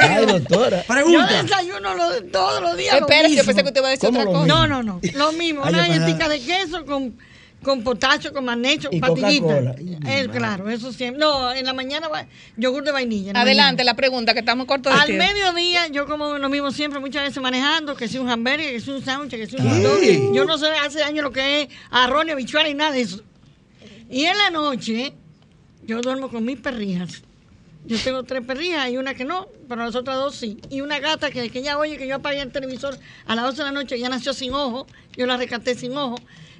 Ay, 0.00 0.26
doctora. 0.26 0.78
Yo 0.80 0.86
pregunta. 0.94 1.42
desayuno 1.42 1.94
lo- 1.94 2.22
todos 2.24 2.62
los 2.62 2.76
días. 2.76 2.94
lo 2.98 3.06
Espera, 3.06 3.28
yo 3.28 3.44
pensé 3.44 3.62
que 3.62 3.68
usted 3.68 3.80
iba 3.80 3.88
a 3.88 3.90
decir 3.90 4.08
¿Cómo 4.08 4.20
otra 4.20 4.32
cosa. 4.32 4.44
mismo? 4.44 4.56
No, 4.66 4.66
no, 4.66 4.82
no. 4.82 5.00
Lo 5.14 5.32
mismo. 5.32 5.62
Ay, 5.64 5.74
Una 5.74 5.86
yo 5.86 5.92
galletita 5.92 6.28
de 6.28 6.40
queso 6.40 6.84
con, 6.86 7.18
con 7.66 7.82
potasio, 7.82 8.32
con 8.32 8.44
magnesio, 8.44 8.88
Y 8.92 9.00
patillita. 9.00 9.46
Coca-Cola. 9.46 9.74
Eh, 10.06 10.28
claro, 10.32 10.70
eso 10.70 10.92
siempre. 10.92 11.18
No, 11.20 11.52
en 11.52 11.66
la 11.66 11.72
mañana 11.74 12.06
va- 12.08 12.26
yogur 12.56 12.84
de 12.84 12.92
vainilla. 12.92 13.32
la 13.32 13.40
Adelante, 13.42 13.82
mañana. 13.82 13.84
la 13.92 13.96
pregunta, 13.96 14.32
que 14.34 14.38
estamos 14.40 14.66
cortos 14.66 14.94
de 14.94 15.00
Al 15.00 15.06
tiempo. 15.06 15.24
mediodía, 15.26 15.88
yo 15.88 16.06
como 16.06 16.38
lo 16.38 16.48
mismo 16.48 16.70
siempre, 16.70 17.00
muchas 17.00 17.24
veces 17.24 17.42
manejando, 17.42 17.96
que 17.96 18.06
si 18.06 18.18
un 18.18 18.30
hamburger, 18.30 18.70
que 18.72 18.80
si 18.80 18.90
un 18.90 19.04
sándwich, 19.04 19.32
que 19.32 19.46
si 19.48 19.56
un 19.56 19.82
dog. 19.82 20.32
Yo 20.32 20.44
no 20.44 20.56
sé 20.58 20.68
hace 20.68 21.02
años 21.02 21.24
lo 21.24 21.32
que 21.32 21.62
es 21.62 21.68
arroz, 21.90 22.24
ni 22.24 22.30
habichuela, 22.30 22.68
ni 22.68 22.74
nada 22.74 22.92
de 22.92 23.00
eso. 23.00 23.20
Y 24.08 24.24
en 24.24 24.38
la 24.38 24.50
noche, 24.50 25.12
yo 25.84 26.00
duermo 26.00 26.28
con 26.30 26.44
mis 26.44 26.58
perrijas. 26.58 27.22
Yo 27.84 27.96
tengo 27.98 28.22
tres 28.24 28.44
perrijas 28.44 28.90
y 28.90 28.96
una 28.96 29.14
que 29.14 29.24
no, 29.24 29.46
pero 29.68 29.84
las 29.84 29.94
otras 29.94 30.16
dos 30.16 30.34
sí. 30.36 30.58
Y 30.70 30.80
una 30.80 30.98
gata 30.98 31.30
que, 31.30 31.50
que 31.50 31.58
ella 31.60 31.78
oye 31.78 31.96
que 31.98 32.06
yo 32.08 32.16
apagué 32.16 32.40
el 32.40 32.50
televisor 32.50 32.98
a 33.26 33.34
las 33.36 33.44
12 33.44 33.58
de 33.58 33.64
la 33.64 33.72
noche, 33.72 33.94
ella 33.96 34.08
nació 34.08 34.32
sin 34.32 34.52
ojo, 34.54 34.86
yo 35.16 35.26
la 35.26 35.36
rescaté 35.36 35.74
sin 35.76 35.96
ojo. 35.96 36.16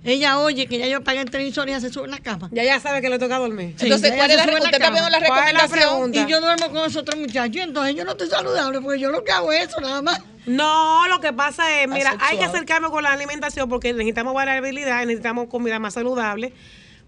Ella 0.07 0.39
oye 0.39 0.67
que 0.67 0.79
ya 0.79 0.87
yo 0.87 0.99
apagué 0.99 1.21
el 1.21 1.31
televisor 1.31 1.67
y 1.69 1.73
ella 1.73 1.81
se 1.81 1.91
sube 1.93 2.05
en 2.05 2.13
la 2.13 2.21
cama. 2.21 2.49
Ya 2.53 2.63
ya 2.65 2.79
sabe 2.81 3.01
que 3.03 3.11
le 3.11 3.19
toca 3.19 3.39
dormir. 3.39 3.75
Sí, 3.77 3.87
Entonces, 3.87 4.13
¿cuál 4.17 4.31
es 4.31 4.37
la, 4.37 4.45
usted 4.45 4.71
está 4.73 4.91
viendo 4.91 5.11
la 5.11 5.19
¿Cuál 5.27 5.49
es 5.49 5.53
la 5.55 5.61
recomendación? 5.67 5.71
pregunta? 6.13 6.19
Y 6.21 6.27
yo 6.31 6.41
duermo 6.41 6.69
con 6.69 6.79
esos 6.89 6.97
otros 7.03 7.19
muchachos, 7.21 7.57
entonces 7.63 7.95
yo 7.97 8.05
no 8.05 8.13
estoy 8.13 8.29
saludable 8.29 8.81
porque 8.81 9.01
yo 9.01 9.11
lo 9.11 9.25
que 9.25 9.33
hago 9.33 9.53
es 9.53 9.69
eso 9.69 9.81
nada 9.81 10.01
más. 10.03 10.23
No, 10.47 11.09
lo 11.09 11.21
que 11.21 11.33
pasa 11.33 11.83
es, 11.83 11.89
mira, 11.89 12.11
Asexual. 12.11 12.31
hay 12.33 12.39
que 12.39 12.45
acercarme 12.45 12.89
con 12.89 13.03
la 13.03 13.11
alimentación 13.13 13.69
porque 13.69 13.93
necesitamos 13.93 14.33
variabilidad, 14.33 15.01
necesitamos 15.05 15.49
comida 15.49 15.79
más 15.81 15.95
saludable. 15.95 16.53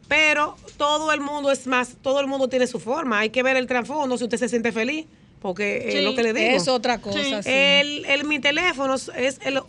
Pero 0.09 0.57
todo 0.77 1.13
el 1.13 1.21
mundo 1.21 1.51
es 1.53 1.67
más, 1.67 1.97
todo 2.03 2.21
el 2.21 2.27
mundo 2.27 2.49
tiene 2.49 2.67
su 2.67 2.81
forma. 2.81 3.21
Hay 3.21 3.31
que 3.31 3.43
ver 3.43 3.57
el 3.57 3.67
trasfondo 3.67 4.17
si 4.19 4.25
usted 4.25 4.39
se 4.39 4.49
siente 4.49 4.73
feliz, 4.73 5.07
porque 5.41 5.87
Sí, 5.93 5.99
es 5.99 6.05
lo 6.05 6.15
que 6.17 6.23
le 6.23 6.33
digo. 6.33 6.51
Es 6.57 6.67
otra 6.67 6.99
cosa, 6.99 7.19
Sí. 7.23 7.31
sí. 7.43 7.51
El, 7.51 8.05
el- 8.07 8.25
mi 8.25 8.39
teléfono 8.41 8.95
es 8.95 9.39
el 9.45 9.61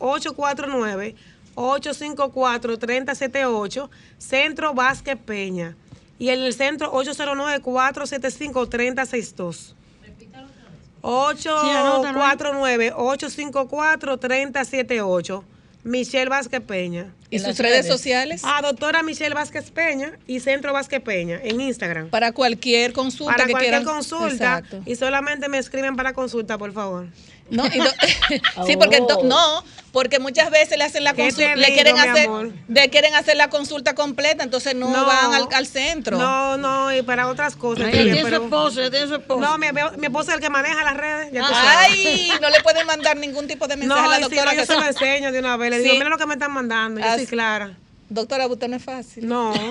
849-854-3078, 1.60 3.90
Centro 4.18 4.74
Vázquez 4.74 5.18
Peña. 5.26 5.76
Y 6.18 6.30
en 6.30 6.40
el 6.42 6.54
centro 6.54 6.92
809-475-3062. 6.94 9.74
anótalo 11.04 12.66
ahí. 12.66 12.78
849-854-3078. 12.92 15.44
Michelle 15.84 16.30
Vázquez 16.30 16.62
Peña. 16.62 17.14
¿Y 17.30 17.40
sus 17.40 17.58
redes 17.58 17.86
redes. 17.86 17.88
sociales? 17.88 18.42
Ah, 18.44 18.62
doctora 18.62 19.02
Michelle 19.02 19.34
Vázquez 19.34 19.72
Peña 19.72 20.20
y 20.28 20.42
Centro 20.42 20.74
Vázquez 20.74 21.02
Peña 21.02 21.40
en 21.42 21.62
Instagram. 21.62 22.10
Para 22.10 22.34
cualquier 22.34 22.92
consulta 22.92 23.32
Para 23.34 23.46
que 23.46 23.52
cualquier 23.52 23.76
quieran. 23.76 23.96
consulta. 23.96 24.58
Exacto. 24.58 24.82
Y 24.86 24.98
solamente 24.98 25.48
me 25.48 25.58
escriben 25.58 25.96
para 25.96 26.12
consulta, 26.12 26.58
por 26.58 26.74
favor. 26.74 27.08
No, 27.52 27.66
y 27.68 27.78
do- 27.80 28.66
sí, 28.68 28.78
porque 28.78 29.00
ento- 29.00 29.18
Oh. 29.20 29.24
no, 29.24 29.64
porque 29.92 30.20
muchas 30.20 30.52
veces 30.52 30.78
le 30.78 30.84
hacen 30.84 31.04
la 31.04 31.14
¿Qué 31.14 31.24
consulta, 31.24 31.56
le 31.56 31.66
digo, 31.66 31.74
quieren 31.76 31.98
hacer, 31.98 32.30
le 32.68 32.90
quieren 32.90 33.16
hacer 33.16 33.36
la 33.38 33.50
consulta 33.50 33.96
completa, 33.96 34.44
entonces 34.44 34.76
no, 34.76 34.92
van 34.92 35.34
al, 35.34 35.48
al 35.52 35.66
centro. 35.68 36.18
No, 36.18 36.58
no, 36.58 36.94
y 36.96 37.02
para 37.02 37.28
otras 37.28 37.56
cosas. 37.56 37.86
También, 37.86 38.04
tiene 38.06 38.20
su 38.22 38.26
pero- 38.26 38.44
esposo, 38.44 38.82
ella 38.82 38.92
tiene 38.92 39.08
su 39.08 39.16
esposo. 39.16 39.40
No, 39.42 39.58
mi, 39.58 39.68
mi 39.98 40.06
esposo 40.06 40.30
es 40.30 40.36
el 40.36 40.42
que 40.42 40.50
maneja 40.50 40.84
las 40.84 40.96
redes. 40.98 41.32
Ya. 41.34 41.44
Ay, 41.52 42.32
no 42.42 42.50
le 42.50 42.62
pueden 42.62 42.86
mandar 42.86 43.18
ningún 43.18 43.48
tipo 43.48 43.68
de 43.68 43.78
mensaje 43.78 44.02
No, 44.02 44.08
a 44.08 44.10
la 44.12 44.20
y 44.20 44.24
si 44.24 44.36
doctora. 44.36 44.46
no, 44.46 44.52
yo 44.54 44.60
que 44.62 44.66
se 44.68 44.76
lo 44.80 44.86
enseño 44.86 45.32
de 45.32 45.40
una 45.40 45.58
vez. 45.58 45.72
Le 45.72 45.80
digo, 45.80 45.92
Sí. 45.94 45.98
mira 45.98 46.10
lo 46.10 46.18
que 46.18 46.26
me 46.28 46.34
están 46.34 46.52
mandando. 46.52 47.02
Yo 47.02 47.16
soy 47.16 47.26
clara. 47.26 47.76
Doctora, 48.10 48.48
usted 48.48 48.68
no 48.68 48.76
es 48.78 48.84
fácil. 48.84 49.28
No. 49.28 49.54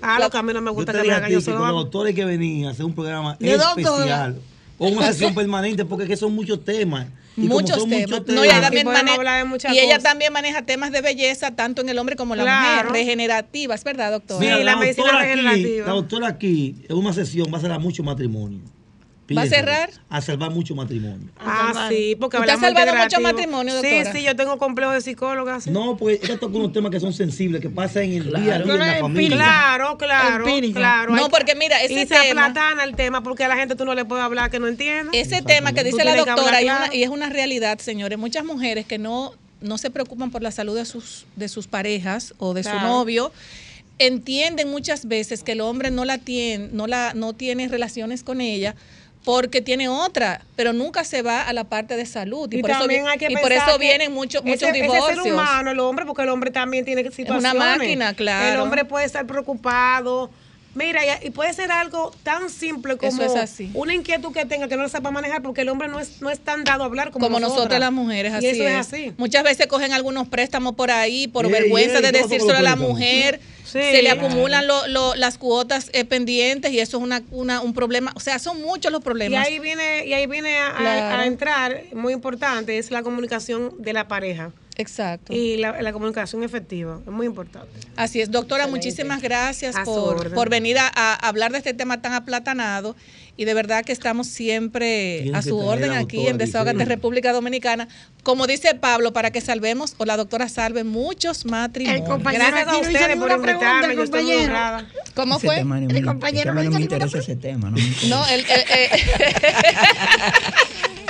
Ah, 0.00 0.18
lo 0.18 0.30
que 0.30 0.38
a 0.38 0.42
mí 0.42 0.52
no 0.54 0.60
me 0.62 0.70
Yo 0.70 0.74
gusta 0.74 0.92
te 0.92 1.02
que 1.02 1.08
me 1.08 1.14
hagan. 1.14 1.30
Yo 1.30 1.40
solo 1.40 1.58
con 1.58 1.68
los 1.68 1.76
doctores 1.84 2.14
que 2.14 2.24
venían 2.24 2.68
a 2.68 2.72
hacer 2.72 2.84
un 2.84 2.94
programa 2.94 3.36
De 3.38 3.56
doctora. 3.56 4.34
O 4.78 4.88
una 4.88 5.06
sesión 5.06 5.34
permanente 5.34 5.84
porque 5.84 6.04
es 6.04 6.10
que 6.10 6.16
son 6.16 6.34
muchos 6.34 6.64
temas. 6.64 7.06
Y 7.36 7.42
muchos 7.42 7.78
son 7.78 7.88
temas. 7.88 8.10
muchos 8.10 8.26
No, 8.34 8.44
y 8.44 8.48
ella 8.48 8.54
temas, 8.56 8.62
también 8.66 8.84
podemos 8.84 9.04
mane- 9.04 9.16
hablar 9.16 9.38
de 9.38 9.44
muchas 9.48 9.72
y 9.74 9.78
ella 9.78 9.98
también 10.00 10.32
maneja 10.34 10.62
temas 10.66 10.92
de 10.92 11.00
belleza, 11.00 11.50
tanto 11.56 11.80
en 11.80 11.88
el 11.88 11.98
hombre 11.98 12.14
como 12.16 12.34
en 12.34 12.38
la 12.38 12.44
Claro. 12.44 12.88
mujer, 12.90 12.92
regenerativas, 12.92 13.84
¿verdad, 13.84 14.10
doctora? 14.12 14.40
Mira, 14.40 14.58
Sí, 14.58 14.64
la 14.64 14.76
medicina 14.76 15.04
doctora 15.06 15.22
aquí, 15.24 15.30
regenerativa. 15.40 15.86
la 15.86 15.92
doctora 15.94 16.28
aquí, 16.28 16.76
en 16.88 16.96
una 16.96 17.12
sesión 17.14 17.46
va 17.52 17.56
a 17.58 17.60
cerrar 17.62 17.80
mucho 17.80 18.02
matrimonio. 18.02 18.60
¿Va 19.36 19.42
a 19.42 19.46
cerrar? 19.46 19.90
A 20.10 20.20
salvar 20.20 20.50
mucho 20.50 20.74
matrimonio. 20.74 21.28
Ah, 21.38 21.86
sí, 21.88 22.16
porque 22.20 22.36
¿Usted 22.36 22.52
ha 22.52 22.58
salvado 22.58 22.94
mucho 22.94 23.20
matrimonio, 23.20 23.80
Sí, 23.80 23.88
doctora? 23.90 24.12
sí, 24.12 24.22
yo 24.24 24.36
tengo 24.36 24.58
complejo 24.58 24.90
de 24.92 25.00
psicóloga. 25.00 25.60
sí. 25.60 25.70
No, 25.70 25.96
porque 25.96 26.20
ella 26.22 26.38
toca 26.38 26.56
unos 26.58 26.72
temas 26.72 26.90
que 26.90 27.00
son 27.00 27.12
sensibles, 27.14 27.62
que 27.62 27.70
pasan 27.70 28.02
en 28.04 28.12
el 28.14 28.24
día 28.28 28.56
a 28.56 28.58
día 28.58 28.74
en 28.74 28.78
la 28.78 28.94
familia. 29.00 29.36
Claro, 29.36 29.96
claro, 29.96 30.46
Empírica. 30.46 30.78
claro. 30.80 31.14
No, 31.14 31.28
porque 31.30 31.54
mira, 31.54 31.80
ese 31.82 31.94
y 31.94 31.98
se 32.00 32.06
tema- 32.06 32.46
aplatana 32.46 32.84
el 32.84 32.94
tema 32.94 33.22
porque 33.22 33.44
a 33.44 33.48
la 33.48 33.56
gente 33.56 33.74
tú 33.74 33.84
no 33.86 33.94
le 33.94 34.04
puedes 34.04 34.22
hablar 34.24 34.50
que 34.50 34.58
no 34.58 34.66
entiende. 34.68 35.18
Ese 35.18 35.40
tema 35.40 35.72
que 35.72 35.82
dice 35.84 36.04
la 36.04 36.14
doctora 36.16 36.60
y, 36.60 36.64
claro. 36.64 36.84
una- 36.86 36.94
y 36.94 37.02
es 37.02 37.08
una 37.08 37.30
realidad, 37.30 37.78
señores, 37.78 38.18
muchas 38.18 38.44
mujeres 38.44 38.84
que 38.86 38.98
no 38.98 39.32
no 39.62 39.78
se 39.78 39.90
preocupan 39.90 40.32
por 40.32 40.42
la 40.42 40.50
salud 40.50 40.74
de 40.76 40.84
sus, 40.84 41.24
de 41.36 41.48
sus 41.48 41.68
parejas 41.68 42.34
o 42.38 42.52
de 42.52 42.64
su 42.64 42.74
novio, 42.80 43.30
entienden 43.98 44.68
muchas 44.70 45.06
veces 45.06 45.42
que 45.42 45.52
el 45.52 45.60
hombre 45.60 45.90
no 45.92 46.04
la 46.04 46.18
tiene, 46.18 46.68
no 46.72 46.86
la, 46.86 47.12
no 47.14 47.32
tiene 47.32 47.68
relaciones 47.68 48.24
con 48.24 48.40
ella 48.40 48.74
porque 49.24 49.60
tiene 49.62 49.88
otra, 49.88 50.42
pero 50.56 50.72
nunca 50.72 51.04
se 51.04 51.22
va 51.22 51.42
a 51.42 51.52
la 51.52 51.64
parte 51.64 51.96
de 51.96 52.06
salud 52.06 52.52
y, 52.52 52.60
por 52.60 52.70
eso, 52.70 52.80
también 52.80 53.04
vi- 53.04 53.10
hay 53.10 53.18
que 53.18 53.26
y 53.30 53.36
por 53.36 53.48
pensar 53.50 53.68
eso 53.70 53.78
vienen 53.78 54.12
muchos 54.12 54.42
muchos 54.44 54.62
ese, 54.68 54.72
divorcios. 54.72 55.10
Ese 55.12 55.22
ser 55.22 55.32
humano, 55.32 55.70
el 55.70 55.78
hombre, 55.80 56.04
porque 56.06 56.22
el 56.22 56.28
hombre 56.28 56.50
también 56.50 56.84
tiene 56.84 57.02
situaciones. 57.10 57.54
máquina, 57.54 58.14
claro. 58.14 58.54
El 58.54 58.60
hombre 58.60 58.84
puede 58.84 59.06
estar 59.06 59.24
preocupado. 59.26 60.30
Mira, 60.74 61.00
y, 61.04 61.26
y 61.26 61.30
puede 61.30 61.52
ser 61.52 61.70
algo 61.70 62.12
tan 62.22 62.48
simple 62.48 62.96
como 62.96 63.12
Eso 63.12 63.22
es 63.24 63.36
así. 63.36 63.70
una 63.74 63.92
inquietud 63.94 64.32
que 64.32 64.46
tenga 64.46 64.68
que 64.68 64.76
no 64.76 64.82
lo 64.84 64.88
sepa 64.88 65.10
manejar, 65.10 65.42
porque 65.42 65.60
el 65.62 65.68
hombre 65.68 65.88
no 65.88 66.00
es, 66.00 66.22
no 66.22 66.30
es 66.30 66.38
tan 66.40 66.64
dado 66.64 66.82
a 66.82 66.86
hablar 66.86 67.10
como, 67.10 67.26
como 67.26 67.40
nosotras 67.40 67.78
las 67.78 67.92
mujeres, 67.92 68.32
así 68.32 68.46
y 68.46 68.48
eso 68.50 68.62
es. 68.64 68.70
es 68.70 68.76
así. 68.78 69.12
Muchas 69.18 69.42
veces 69.44 69.66
cogen 69.66 69.92
algunos 69.92 70.28
préstamos 70.28 70.74
por 70.74 70.90
ahí 70.90 71.28
por 71.28 71.50
vergüenza 71.50 72.00
de 72.00 72.10
¿cómo 72.12 72.18
son 72.22 72.28
decírselo 72.30 72.58
a 72.58 72.62
la 72.62 72.76
mujer. 72.76 73.40
Sí. 73.64 73.78
se 73.80 74.02
le 74.02 74.10
Claro. 74.10 74.26
acumulan 74.26 74.66
lo- 74.66 74.86
lo- 74.88 75.14
las 75.14 75.38
cuotas 75.38 75.88
eh, 75.94 76.04
pendientes 76.04 76.72
y 76.72 76.80
eso 76.80 76.98
es 76.98 77.02
una, 77.02 77.22
una- 77.30 77.62
un 77.62 77.72
problema. 77.72 78.12
O 78.16 78.20
sea, 78.20 78.38
son 78.38 78.60
muchos 78.60 78.92
los 78.92 79.00
Y 79.00 79.04
problemas. 79.04 79.46
ahí 79.46 79.60
viene, 79.60 80.04
y 80.04 80.12
ahí 80.12 80.26
viene 80.26 80.58
a, 80.58 80.68
a- 80.70 80.76
Claro. 80.76 81.22
a 81.22 81.26
entrar, 81.26 81.82
muy 81.94 82.12
importante, 82.12 82.76
es 82.76 82.90
la 82.90 83.02
comunicación 83.02 83.72
de 83.78 83.92
la 83.94 84.08
pareja. 84.08 84.50
Exacto. 84.76 85.32
Y 85.32 85.58
la, 85.58 85.80
la 85.82 85.92
comunicación 85.92 86.42
efectiva, 86.42 87.00
es 87.04 87.12
muy 87.12 87.26
importante. 87.26 87.68
Así 87.96 88.20
es, 88.20 88.30
doctora, 88.30 88.64
Excelente. 88.64 88.86
muchísimas 88.88 89.22
gracias 89.22 89.76
por, 89.84 90.32
por 90.32 90.48
venir 90.48 90.78
a, 90.78 90.90
a 90.94 91.14
hablar 91.14 91.52
de 91.52 91.58
este 91.58 91.74
tema 91.74 92.00
tan 92.00 92.14
aplatanado 92.14 92.96
y 93.36 93.44
de 93.44 93.54
verdad 93.54 93.84
que 93.84 93.92
estamos 93.92 94.26
siempre 94.26 95.30
a 95.34 95.42
su 95.42 95.58
orden 95.58 95.92
aquí 95.92 96.26
en 96.26 96.38
Desahogate. 96.38 96.84
República 96.84 97.32
Dominicana. 97.32 97.88
Como 98.22 98.46
dice 98.46 98.74
Pablo, 98.74 99.12
para 99.12 99.30
que 99.30 99.40
salvemos 99.40 99.94
o 99.98 100.04
la 100.04 100.16
doctora 100.16 100.48
salve 100.48 100.84
muchos 100.84 101.44
matrimonios. 101.46 102.08
compañero 102.08 102.44
Gracias 102.46 102.68
a 102.68 102.78
ustedes 102.78 103.16
por 103.16 103.30
invitarme, 103.30 103.96
yo 103.96 104.02
estoy 104.02 104.22
muy 104.24 104.32
compañero. 104.32 104.42
honrada. 104.42 104.86
¿Cómo 105.14 105.38
fue? 105.38 105.56
tema 105.56 105.78
ese 105.80 106.42
tema 106.42 106.62
no 106.62 106.70
me 106.70 106.80
interesa 106.82 107.18
ese 107.18 107.36
tema. 107.36 107.70
No, 107.70 107.76
me 107.76 107.80
interesa. 107.82 108.08
No, 108.08 108.26
el, 108.28 108.44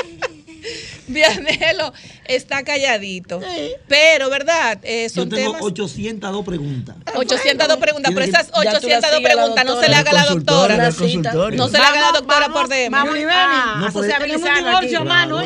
Vianelo 1.13 1.93
está 2.27 2.63
calladito. 2.65 3.41
Pero, 3.89 4.31
¿verdad? 4.31 4.79
Eh, 4.83 5.09
Yo 5.09 5.15
son 5.23 5.29
tengo 5.29 5.53
temas. 5.53 5.63
802 5.63 6.45
preguntas. 6.45 6.97
802 7.15 7.77
preguntas, 7.79 8.13
pero 8.15 8.25
esas 8.27 8.47
Ya 8.49 8.53
tú 8.53 8.63
la 8.63 8.71
802 8.71 8.81
sigues 8.83 9.05
a 9.05 9.13
la 9.13 9.23
preguntas 9.23 9.65
no 9.65 9.81
se 9.81 9.89
le 9.89 9.95
haga 9.95 10.11
a 10.11 10.15
la 10.15 10.25
doctora. 10.27 10.91
consultorio. 10.93 11.57
No 11.59 11.69
se 11.69 11.79
le 11.79 11.85
haga 11.85 11.99
a 11.99 12.13
la 12.13 12.19
doctora 12.19 12.49
por 12.49 12.69
DM. 12.69 12.91
vamos, 12.91 13.15
a, 13.17 13.77
No, 13.79 13.87
a 13.87 13.91
pues, 13.91 14.07
sociabilizar 14.07 14.55
tenemos 14.55 14.57
un 14.59 14.65
divorcio, 14.81 15.05
mano. 15.05 15.41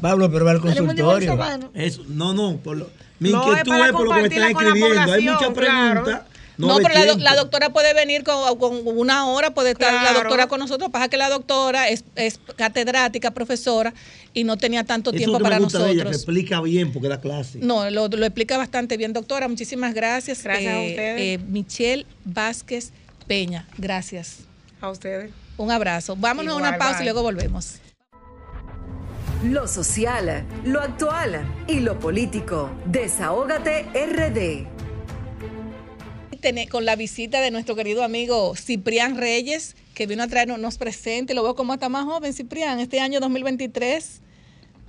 Pablo, 0.00 0.30
pero 0.30 0.44
va 0.44 0.50
al 0.52 0.60
consultorio. 0.60 1.70
Eso, 1.74 2.02
no, 2.08 2.32
no, 2.34 2.56
por 2.58 2.76
lo- 2.76 2.90
mi 3.18 3.30
No, 3.30 3.40
es 3.42 3.46
inquietud 3.60 3.70
para 3.70 3.86
es 3.86 3.92
por 3.92 4.04
lo 4.04 4.14
que 4.14 4.22
me 4.22 4.28
están 4.28 4.50
escribiendo. 4.50 5.12
Hay 5.12 5.22
muchas 5.22 5.50
preguntas. 5.50 6.20
No, 6.58 6.66
No, 6.68 6.76
pero 6.76 6.94
la, 6.94 7.14
la 7.14 7.34
doctora 7.36 7.70
puede 7.70 7.94
venir 7.94 8.24
con, 8.24 8.58
con 8.58 8.80
una 8.86 9.26
hora, 9.26 9.52
puede 9.54 9.70
estar 9.70 9.92
la 9.92 10.12
doctora 10.12 10.46
con 10.48 10.60
nosotros. 10.60 10.90
Pasa 10.90 11.08
que 11.08 11.16
la 11.16 11.30
doctora 11.30 11.88
es, 11.88 12.04
es 12.14 12.38
catedrática, 12.56 13.30
profesora, 13.30 13.94
y 14.34 14.44
no 14.44 14.56
tenía 14.56 14.84
tanto 14.84 15.10
Eso 15.10 15.16
tiempo 15.18 15.38
que 15.38 15.44
para 15.44 15.56
me 15.58 15.64
gusta 15.64 15.78
de 15.78 15.84
ella, 15.86 15.90
que 15.92 15.96
nosotros. 16.10 16.16
explica 16.22 16.60
bien 16.60 16.92
porque 16.92 17.08
da 17.08 17.20
clase. 17.20 17.58
No, 17.62 17.88
lo, 17.90 18.08
lo 18.08 18.26
explica 18.26 18.56
bastante 18.58 18.96
bien, 18.96 19.12
doctora. 19.12 19.48
Muchísimas 19.48 19.94
gracias. 19.94 20.42
Gracias 20.42 20.74
a 20.74 20.78
ustedes. 20.80 21.20
eh, 21.20 21.38
Michelle 21.48 22.06
Vázquez 22.24 22.92
Peña, 23.26 23.66
gracias. 23.78 24.38
A 24.80 24.90
ustedes. 24.90 25.30
Un 25.56 25.70
abrazo. 25.70 26.16
Vámonos 26.16 26.54
a 26.54 26.56
una 26.58 26.76
pausa 26.78 26.94
bye. 26.98 27.02
y 27.02 27.04
luego 27.04 27.22
volvemos. 27.22 27.76
Lo 29.44 29.66
social, 29.66 30.44
lo 30.64 30.80
actual 30.80 31.42
y 31.66 31.80
lo 31.80 31.98
político. 31.98 32.70
Desahógate 32.86 33.86
RD. 33.92 34.81
Con 36.70 36.84
la 36.84 36.96
visita 36.96 37.40
de 37.40 37.52
nuestro 37.52 37.76
querido 37.76 38.02
amigo 38.02 38.56
Ciprián 38.56 39.16
Reyes, 39.16 39.76
que 39.94 40.08
vino 40.08 40.24
a 40.24 40.26
traernos 40.26 40.58
unos 40.58 40.76
presentes. 40.76 41.36
Lo 41.36 41.44
veo 41.44 41.54
como 41.54 41.72
hasta 41.72 41.88
más 41.88 42.04
joven, 42.04 42.32
Ciprián, 42.32 42.80
este 42.80 42.98
año 42.98 43.20
2023. 43.20 44.20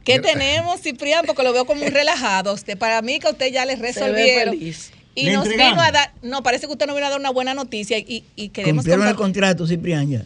¿Qué 0.04 0.18
tenemos, 0.18 0.82
Ciprián? 0.82 1.26
Porque 1.28 1.44
lo 1.44 1.54
veo 1.54 1.66
como 1.66 1.82
muy 1.82 1.90
relajado. 1.92 2.54
Usted, 2.54 2.76
para 2.76 3.04
mí 3.04 3.20
que 3.20 3.28
usted 3.30 3.54
ya 3.54 3.66
le 3.66 3.76
resolvieron. 3.76 4.56
Y 4.56 5.26
nos 5.30 5.46
entregamos. 5.46 5.74
vino 5.74 5.82
a 5.84 5.92
dar, 5.92 6.12
no, 6.24 6.42
parece 6.42 6.66
que 6.66 6.72
usted 6.72 6.88
nos 6.88 6.96
vino 6.96 7.06
a 7.06 7.12
dar 7.12 7.20
una 7.20 7.30
buena 7.30 7.54
noticia 7.54 8.00
y, 8.00 8.24
y 8.36 8.50
queremos 8.50 8.84
Cumplieron 8.84 9.08
el 9.08 9.16
contrato, 9.16 9.68
Ciprián, 9.68 10.10
ya. 10.10 10.26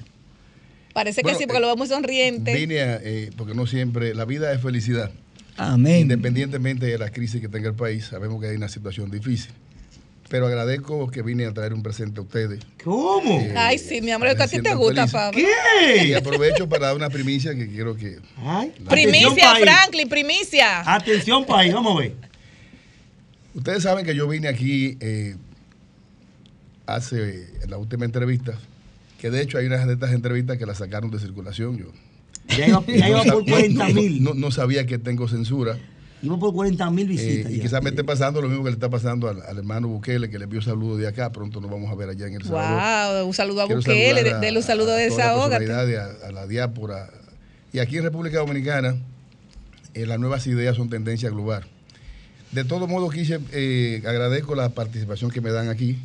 Parece 0.93 1.23
Bueno, 1.23 1.37
que 1.37 1.43
sí, 1.43 1.45
porque 1.45 1.59
lo 1.59 1.67
veo 1.67 1.75
muy 1.75 1.87
sonriente. 1.87 2.53
Vine 2.53 2.79
a, 2.79 2.99
eh, 3.03 3.31
porque 3.35 3.53
no 3.53 3.67
siempre, 3.67 4.15
la 4.15 4.23
vida 4.23 4.53
es 4.53 4.61
felicidad. 4.61 5.11
Amén. 5.57 6.03
Independientemente 6.03 6.85
de 6.85 6.97
la 6.97 7.09
crisis 7.09 7.41
que 7.41 7.49
tenga 7.49 7.67
el 7.67 7.75
país, 7.75 8.05
sabemos 8.05 8.39
que 8.39 8.47
hay 8.47 8.55
una 8.55 8.69
situación 8.69 9.11
difícil. 9.11 9.51
Pero 10.29 10.47
agradezco 10.47 11.09
que 11.09 11.21
vine 11.21 11.45
a 11.45 11.53
traer 11.53 11.73
un 11.73 11.81
presente 11.81 12.19
a 12.19 12.23
ustedes. 12.23 12.59
¿Cómo? 12.83 13.47
Ay, 13.55 13.77
sí, 13.77 14.01
mi 14.01 14.11
amor, 14.11 14.35
que 14.35 14.43
a 14.43 14.47
ti 14.47 14.61
te 14.61 14.75
gusta. 14.75 15.07
Pablo. 15.07 15.39
Y 16.05 16.13
aprovecho 16.13 16.67
para 16.67 16.87
dar 16.87 16.95
una 16.97 17.09
primicia 17.09 17.55
que 17.55 17.67
quiero 17.69 17.95
que... 17.95 18.17
Primicia, 18.89 19.27
Atención, 19.29 19.35
país. 19.35 19.63
Franklin, 19.63 20.09
primicia. 20.09 20.95
Atención, 20.95 21.45
país, 21.45 21.73
vamos 21.73 21.95
a 21.95 21.99
ver. 22.01 22.13
Ustedes 23.53 23.83
saben 23.83 24.05
que 24.05 24.13
yo 24.15 24.27
vine 24.27 24.49
aquí 24.49 24.97
eh, 24.99 25.35
hace 26.85 27.47
en 27.63 27.69
la 27.71 27.77
última 27.77 28.05
entrevista, 28.05 28.53
que 29.19 29.29
de 29.29 29.41
hecho 29.41 29.57
hay 29.57 29.65
unas 29.67 29.87
de 29.87 29.93
estas 29.93 30.11
entrevistas 30.13 30.57
que 30.57 30.65
las 30.65 30.77
sacaron 30.77 31.09
de 31.09 31.19
circulación. 31.19 31.77
Yo 31.77 31.85
Ya 32.57 32.67
iba, 32.67 32.83
ya 32.85 33.09
iba 33.09 33.23
no, 33.23 33.33
por 33.33 33.43
sab- 33.45 33.49
40 33.49 33.87
no- 33.87 33.93
mil. 33.93 34.23
no- 34.23 34.33
no 34.33 34.51
sabía 34.51 34.85
que 34.85 34.97
tengo 34.97 35.27
censura. 35.27 35.77
Iba 36.21 36.37
por 36.39 36.51
40 36.53 36.89
mil 36.89 37.05
Eh, 37.05 37.09
visitas. 37.11 37.51
y 37.51 37.59
quizás 37.59 37.83
me 37.83 37.91
esté 37.91 38.03
pasando 38.03 38.41
lo 38.41 38.47
mismo 38.49 38.63
que 38.63 38.71
le 38.71 38.75
está 38.75 38.89
pasando 38.89 39.27
al, 39.29 39.41
al 39.43 39.57
hermano 39.57 39.87
Bukele, 39.87 40.29
que 40.29 40.37
le 40.39 40.45
envió 40.45 40.61
saludos 40.61 40.97
de 40.99 41.07
acá. 41.07 41.31
Pronto 41.31 41.61
nos 41.61 41.69
vamos 41.69 41.91
a 41.91 41.95
ver 41.95 42.09
allá 42.09 42.25
en 42.27 42.33
El 42.35 42.43
Salvador. 42.43 43.17
Wow, 43.19 43.27
un 43.27 43.33
saludo 43.33 43.61
a 43.61 43.65
Quiero 43.67 43.81
Bukele, 43.81 44.23
de- 44.23 44.31
a- 44.31 44.39
dele 44.39 44.57
un 44.57 44.63
saludo 44.63 44.87
de 44.95 45.05
a 45.05 45.09
la 45.09 45.15
desahógate. 45.15 45.65
personalidad, 45.65 46.23
a, 46.23 46.27
a 46.27 46.31
la 46.31 46.47
diáspora. 46.47 47.09
Y 47.71 47.79
aquí 47.79 47.97
en 47.97 48.03
República 48.03 48.39
Dominicana, 48.39 48.95
eh, 49.93 50.05
las 50.07 50.19
nuevas 50.19 50.47
ideas 50.47 50.75
son 50.75 50.89
tendencia 50.89 51.29
global. 51.29 51.65
De 52.51 52.63
todo 52.63 52.87
modo, 52.87 53.09
quise, 53.09 53.39
eh, 53.51 54.01
agradezco 54.07 54.55
la 54.55 54.69
participación 54.69 55.29
que 55.29 55.41
me 55.41 55.51
dan 55.51 55.69
aquí, 55.69 55.97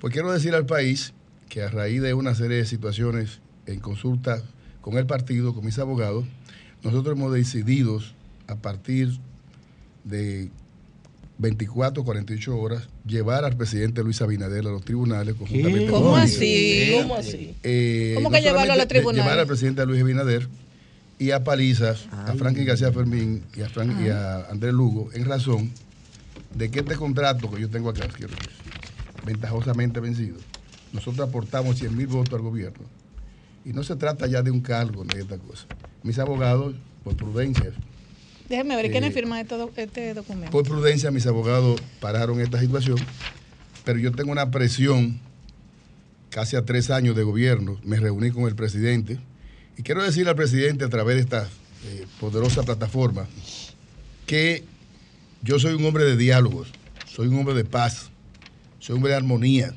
pues 0.00 0.12
quiero 0.12 0.30
decir 0.30 0.54
al 0.54 0.66
país 0.66 1.12
que 1.48 1.62
a 1.62 1.68
raíz 1.70 2.02
de 2.02 2.12
una 2.14 2.34
serie 2.34 2.58
de 2.58 2.66
situaciones 2.66 3.40
en 3.66 3.80
consulta 3.80 4.42
con 4.80 4.96
el 4.98 5.06
partido, 5.06 5.54
con 5.54 5.64
mis 5.64 5.78
abogados, 5.80 6.24
nosotros 6.84 7.16
hemos 7.16 7.32
decidido 7.32 7.98
a 8.46 8.56
partir 8.56 9.18
de 10.06 10.48
24, 11.38 12.02
48 12.02 12.56
horas, 12.58 12.88
llevar 13.06 13.44
al 13.44 13.56
presidente 13.56 14.02
Luis 14.02 14.22
Abinader 14.22 14.60
a 14.66 14.70
los 14.70 14.82
tribunales 14.84 15.34
conjuntamente 15.34 15.90
¿Cómo 15.90 16.12
con 16.12 16.20
así? 16.20 16.94
¿Cómo 17.02 17.14
así? 17.16 17.54
eh, 17.62 18.12
¿Cómo 18.16 18.30
que 18.30 18.40
llevarlo 18.40 18.72
a 18.72 18.76
los 18.76 18.88
tribunales? 18.88 19.24
Llevar 19.24 19.38
al 19.40 19.46
presidente 19.46 19.84
Luis 19.84 20.00
Abinader 20.00 20.48
y 21.18 21.32
a 21.32 21.44
Palizas, 21.44 22.06
a 22.12 22.32
Franklin 22.34 22.64
García 22.66 22.90
Fermín 22.92 23.42
y 23.54 23.60
a, 23.62 23.68
Fran- 23.68 24.02
y 24.04 24.08
a 24.08 24.46
Andrés 24.50 24.72
Lugo 24.72 25.10
en 25.12 25.24
razón 25.26 25.70
de 26.54 26.70
que 26.70 26.78
este 26.80 26.94
contrato 26.96 27.50
que 27.50 27.60
yo 27.60 27.68
tengo 27.68 27.90
acá, 27.90 28.08
quiero 28.08 28.32
decir, 28.34 28.50
ventajosamente 29.26 30.00
vencido, 30.00 30.36
nosotros 30.92 31.28
aportamos 31.28 31.76
100 31.78 31.94
mil 31.96 32.06
votos 32.06 32.32
al 32.34 32.40
gobierno 32.42 32.84
y 33.64 33.72
no 33.74 33.82
se 33.82 33.96
trata 33.96 34.26
ya 34.26 34.40
de 34.42 34.50
un 34.50 34.60
cargo 34.60 35.04
ni 35.04 35.14
de 35.16 35.22
esta 35.22 35.36
cosa. 35.36 35.66
Mis 36.02 36.18
abogados, 36.18 36.74
por 37.04 37.14
prudencia, 37.16 37.72
Déjeme 38.48 38.76
ver, 38.76 38.90
¿quién 38.90 39.04
Eh, 39.04 39.10
firma 39.10 39.40
este, 39.40 39.56
do- 39.56 39.70
este 39.76 40.14
documento? 40.14 40.50
por 40.52 40.64
prudencia, 40.64 41.10
mis 41.10 41.26
abogados 41.26 41.80
pararon 42.00 42.40
esta 42.40 42.60
situación, 42.60 42.96
pero 43.84 43.98
yo 43.98 44.12
tengo 44.12 44.30
una 44.32 44.50
presión 44.50 45.18
casi 46.30 46.54
a 46.56 46.64
tres 46.64 46.90
años 46.90 47.16
de 47.16 47.22
gobierno. 47.24 47.78
Me 47.84 47.98
reuní 47.98 48.30
con 48.30 48.44
el 48.44 48.54
presidente 48.54 49.18
y 49.76 49.82
quiero 49.82 50.02
decirle 50.02 50.30
al 50.30 50.36
presidente 50.36 50.84
a 50.84 50.88
través 50.88 51.16
de 51.16 51.22
esta 51.22 51.48
eh, 51.86 52.06
poderosa 52.20 52.62
plataforma 52.62 53.26
que 54.26 54.64
yo 55.42 55.58
soy 55.58 55.74
un 55.74 55.84
hombre 55.84 56.04
de 56.04 56.16
diálogos, 56.16 56.68
soy 57.06 57.28
un 57.28 57.38
hombre 57.38 57.54
de 57.54 57.64
paz, 57.64 58.10
soy 58.78 58.94
un 58.94 58.98
hombre 58.98 59.10
de 59.12 59.16
armonía 59.16 59.74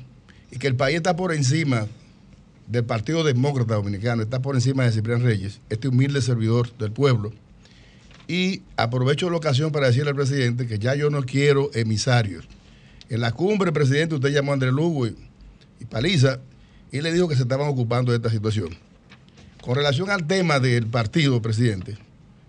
y 0.50 0.58
que 0.58 0.66
el 0.66 0.74
país 0.76 0.96
está 0.96 1.16
por 1.16 1.32
encima 1.32 1.86
del 2.66 2.84
Partido 2.84 3.24
Demócrata 3.24 3.74
Dominicano, 3.74 4.22
está 4.22 4.40
por 4.42 4.54
encima 4.54 4.84
de 4.84 4.92
Ciprián 4.92 5.22
Reyes, 5.22 5.60
este 5.70 5.88
humilde 5.88 6.22
servidor 6.22 6.72
del 6.78 6.92
pueblo. 6.92 7.32
Y 8.30 8.62
aprovecho 8.76 9.28
la 9.28 9.38
ocasión 9.38 9.72
para 9.72 9.88
decirle 9.88 10.10
al 10.10 10.14
presidente 10.14 10.68
que 10.68 10.78
ya 10.78 10.94
yo 10.94 11.10
no 11.10 11.24
quiero 11.24 11.68
emisarios. 11.74 12.46
En 13.08 13.22
la 13.22 13.32
cumbre, 13.32 13.72
presidente, 13.72 14.14
usted 14.14 14.28
llamó 14.28 14.52
a 14.52 14.54
Andrés 14.54 14.72
Lugo 14.72 15.08
y, 15.08 15.16
y 15.80 15.84
Paliza 15.86 16.38
y 16.92 17.00
le 17.00 17.12
dijo 17.12 17.26
que 17.26 17.34
se 17.34 17.42
estaban 17.42 17.68
ocupando 17.68 18.12
de 18.12 18.18
esta 18.18 18.30
situación. 18.30 18.68
Con 19.60 19.74
relación 19.74 20.10
al 20.10 20.28
tema 20.28 20.60
del 20.60 20.86
partido, 20.86 21.42
presidente, 21.42 21.98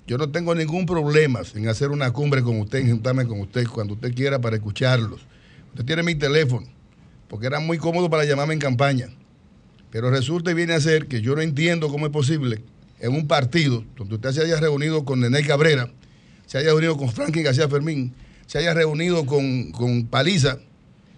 yo 0.05 0.19
no 0.19 0.29
tengo 0.29 0.53
ningún 0.53 0.85
problema 0.85 1.41
en 1.55 1.67
hacer 1.67 1.89
una 1.89 2.13
cumbre 2.13 2.43
con 2.43 2.59
usted, 2.59 2.77
en 2.77 2.91
juntarme 2.91 3.25
con 3.25 3.39
usted 3.39 3.65
cuando 3.67 3.95
usted 3.95 4.13
quiera 4.13 4.39
para 4.39 4.57
escucharlos. 4.57 5.21
Usted 5.69 5.83
tiene 5.83 6.03
mi 6.03 6.13
teléfono, 6.13 6.67
porque 7.27 7.47
era 7.47 7.59
muy 7.59 7.79
cómodo 7.79 8.07
para 8.07 8.23
llamarme 8.23 8.53
en 8.53 8.59
campaña. 8.59 9.09
Pero 9.89 10.11
resulta 10.11 10.51
y 10.51 10.53
viene 10.53 10.73
a 10.73 10.79
ser 10.79 11.07
que 11.07 11.21
yo 11.21 11.35
no 11.35 11.41
entiendo 11.41 11.89
cómo 11.89 12.05
es 12.05 12.11
posible 12.11 12.61
en 13.01 13.13
un 13.13 13.27
partido 13.27 13.83
donde 13.97 14.15
usted 14.15 14.31
se 14.31 14.41
haya 14.41 14.59
reunido 14.59 15.03
con 15.03 15.19
Nenel 15.19 15.45
Cabrera, 15.45 15.89
se 16.45 16.59
haya 16.59 16.69
reunido 16.69 16.95
con 16.97 17.11
Franklin 17.11 17.43
García 17.43 17.67
Fermín, 17.67 18.13
se 18.45 18.59
haya 18.59 18.73
reunido 18.73 19.25
con, 19.25 19.71
con 19.71 20.05
Paliza, 20.05 20.59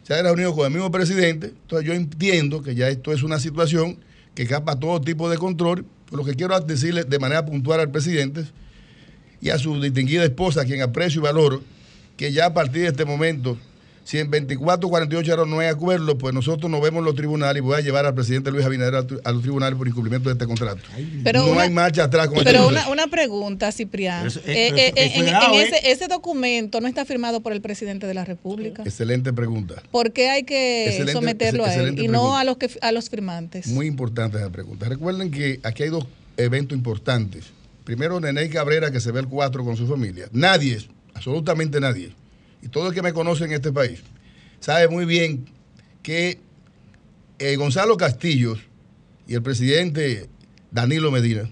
se 0.04 0.14
haya 0.14 0.24
reunido 0.24 0.56
con 0.56 0.66
el 0.66 0.72
mismo 0.72 0.92
presidente. 0.92 1.48
Entonces 1.48 1.86
yo 1.86 1.94
entiendo 1.94 2.62
que 2.62 2.74
ya 2.74 2.88
esto 2.88 3.12
es 3.12 3.22
una 3.22 3.40
situación 3.40 4.00
que 4.34 4.44
escapa 4.44 4.80
todo 4.80 5.02
tipo 5.02 5.30
de 5.30 5.38
control. 5.38 5.86
Lo 6.12 6.24
que 6.24 6.36
quiero 6.36 6.58
decirle 6.62 7.04
de 7.04 7.20
manera 7.20 7.46
puntual 7.46 7.82
al 7.82 7.92
presidente 7.92 8.46
y 9.42 9.50
a 9.50 9.58
su 9.58 9.82
distinguida 9.82 10.24
esposa, 10.24 10.62
a 10.62 10.66
quien 10.66 10.82
aprecio 10.82 11.20
y 11.20 11.24
valoro, 11.24 11.64
que 12.16 12.32
ya 12.32 12.46
a 12.46 12.54
partir 12.54 12.84
de 12.84 12.88
este 12.90 13.04
momento 13.04 13.58
si 14.04 14.20
en 14.20 14.30
24 14.30 14.88
o 14.88 14.90
48 14.90 15.34
horas 15.34 15.48
no 15.48 15.60
hay 15.60 15.68
acuerdo, 15.68 16.18
pues 16.18 16.34
nosotros 16.34 16.70
nos 16.70 16.82
vemos 16.82 17.00
en 17.00 17.06
los 17.06 17.16
tribunales 17.16 17.58
y 17.58 17.62
voy 17.62 17.78
a 17.78 17.82
llevar 17.82 18.06
al 18.06 18.14
presidente 18.14 18.52
Luis 18.52 18.66
Abinader 18.66 18.96
a, 19.24 19.32
los 19.32 19.42
tribunales 19.42 19.78
por 19.78 19.88
incumplimiento 19.88 20.28
de 20.30 20.34
este 20.34 20.46
contrato. 20.46 20.82
Pero 21.24 21.46
no 21.46 21.52
una- 21.54 21.62
hay 21.64 21.70
marcha 21.70 22.04
atrás 22.04 22.28
con 22.28 22.44
Pero 22.44 22.60
este 22.60 22.68
una, 22.74 22.90
una 22.90 23.08
pregunta, 23.08 23.72
Ciprián. 23.72 24.28
Eso- 24.28 24.42
Eh, 24.46 24.72
eh, 24.76 24.94
eso 24.96 25.10
es 25.14 25.16
en, 25.18 25.26
grave, 25.28 25.46
en 25.46 25.54
¿eh? 25.54 25.64
ese, 25.78 25.92
ese 25.92 26.08
documento 26.08 26.82
no 26.82 26.88
está 26.88 27.06
firmado 27.06 27.40
por 27.42 27.54
el 27.54 27.62
presidente 27.62 28.06
de 28.06 28.14
la 28.14 28.26
República. 28.26 28.84
Excelente 28.84 29.32
pregunta. 29.32 29.82
¿Por 29.92 30.12
qué 30.12 30.30
hay 30.30 30.44
que 30.44 30.88
Excelente- 30.90 31.14
someterlo 31.14 31.64
a 31.66 31.74
él 31.74 31.98
y 31.98 32.08
no 32.10 32.36
a 32.38 32.44
los 32.44 32.58
que 32.58 32.70
a 32.82 32.92
los 32.92 33.10
firmantes? 33.10 33.68
Muy 33.68 33.88
importante 33.88 34.38
esa 34.38 34.50
pregunta. 34.52 34.90
Recuerden 34.90 35.32
que 35.32 35.60
aquí 35.64 35.84
hay 35.84 35.90
dos 35.90 36.06
eventos 36.36 36.78
importantes. 36.78 37.46
Primero, 37.86 38.20
Nene 38.20 38.50
Cabrera, 38.50 38.92
que 38.92 39.00
se 39.00 39.12
ve 39.12 39.22
el 39.22 39.28
4 39.28 39.64
con 39.64 39.78
su 39.78 39.88
familia. 39.88 40.28
Nadie, 40.32 40.78
absolutamente 41.14 41.80
nadie, 41.80 42.14
y 42.64 42.70
todo 42.70 42.88
el 42.88 42.94
que 42.94 43.02
me 43.02 43.12
conoce 43.12 43.44
en 43.44 43.52
este 43.52 43.74
país, 43.74 44.02
sabe 44.62 44.88
muy 44.88 45.06
bien 45.06 45.46
que 46.02 46.40
eh, 47.38 47.56
Gonzalo 47.58 47.98
Castillo 47.98 48.56
y 49.28 49.34
el 49.34 49.44
presidente 49.44 50.30
Danilo 50.72 51.12
Medina 51.12 51.50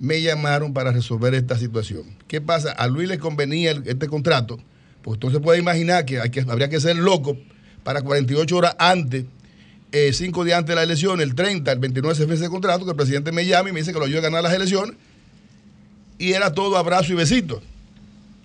me 0.00 0.22
llamaron 0.22 0.72
para 0.72 0.90
resolver 0.90 1.34
esta 1.34 1.58
situación. 1.58 2.16
¿Qué 2.28 2.40
pasa? 2.40 2.72
A 2.72 2.88
Luis 2.88 3.08
le 3.08 3.18
convenía 3.18 3.72
este 3.84 4.08
contrato, 4.08 4.58
pues 5.02 5.16
entonces 5.16 5.40
puede 5.40 5.58
imaginar 5.58 6.06
que, 6.06 6.18
habría 6.48 6.70
que 6.70 6.80
ser 6.80 6.96
loco 6.96 7.36
para 7.84 8.00
48 8.00 8.56
horas 8.56 8.74
antes, 8.78 9.26
eh, 9.92 10.14
cinco 10.14 10.44
días 10.44 10.58
antes 10.58 10.70
de 10.70 10.76
la 10.76 10.82
elección, 10.82 11.20
el 11.20 11.34
30, 11.34 11.70
el 11.70 11.78
29 11.78 12.14
se 12.14 12.24
vence 12.24 12.44
el 12.44 12.50
contrato, 12.50 12.86
que 12.86 12.92
el 12.92 12.96
presidente 12.96 13.32
me 13.32 13.44
llame 13.44 13.68
y 13.68 13.72
me 13.74 13.80
dice 13.80 13.92
que 13.92 13.98
lo 13.98 14.06
ayude 14.06 14.18
a 14.18 14.22
ganar 14.22 14.42
las 14.42 14.54
elecciones, 14.54 14.96
y 16.18 16.32
era 16.32 16.54
todo 16.54 16.78
abrazo 16.78 17.12
y 17.12 17.16
besito. 17.16 17.62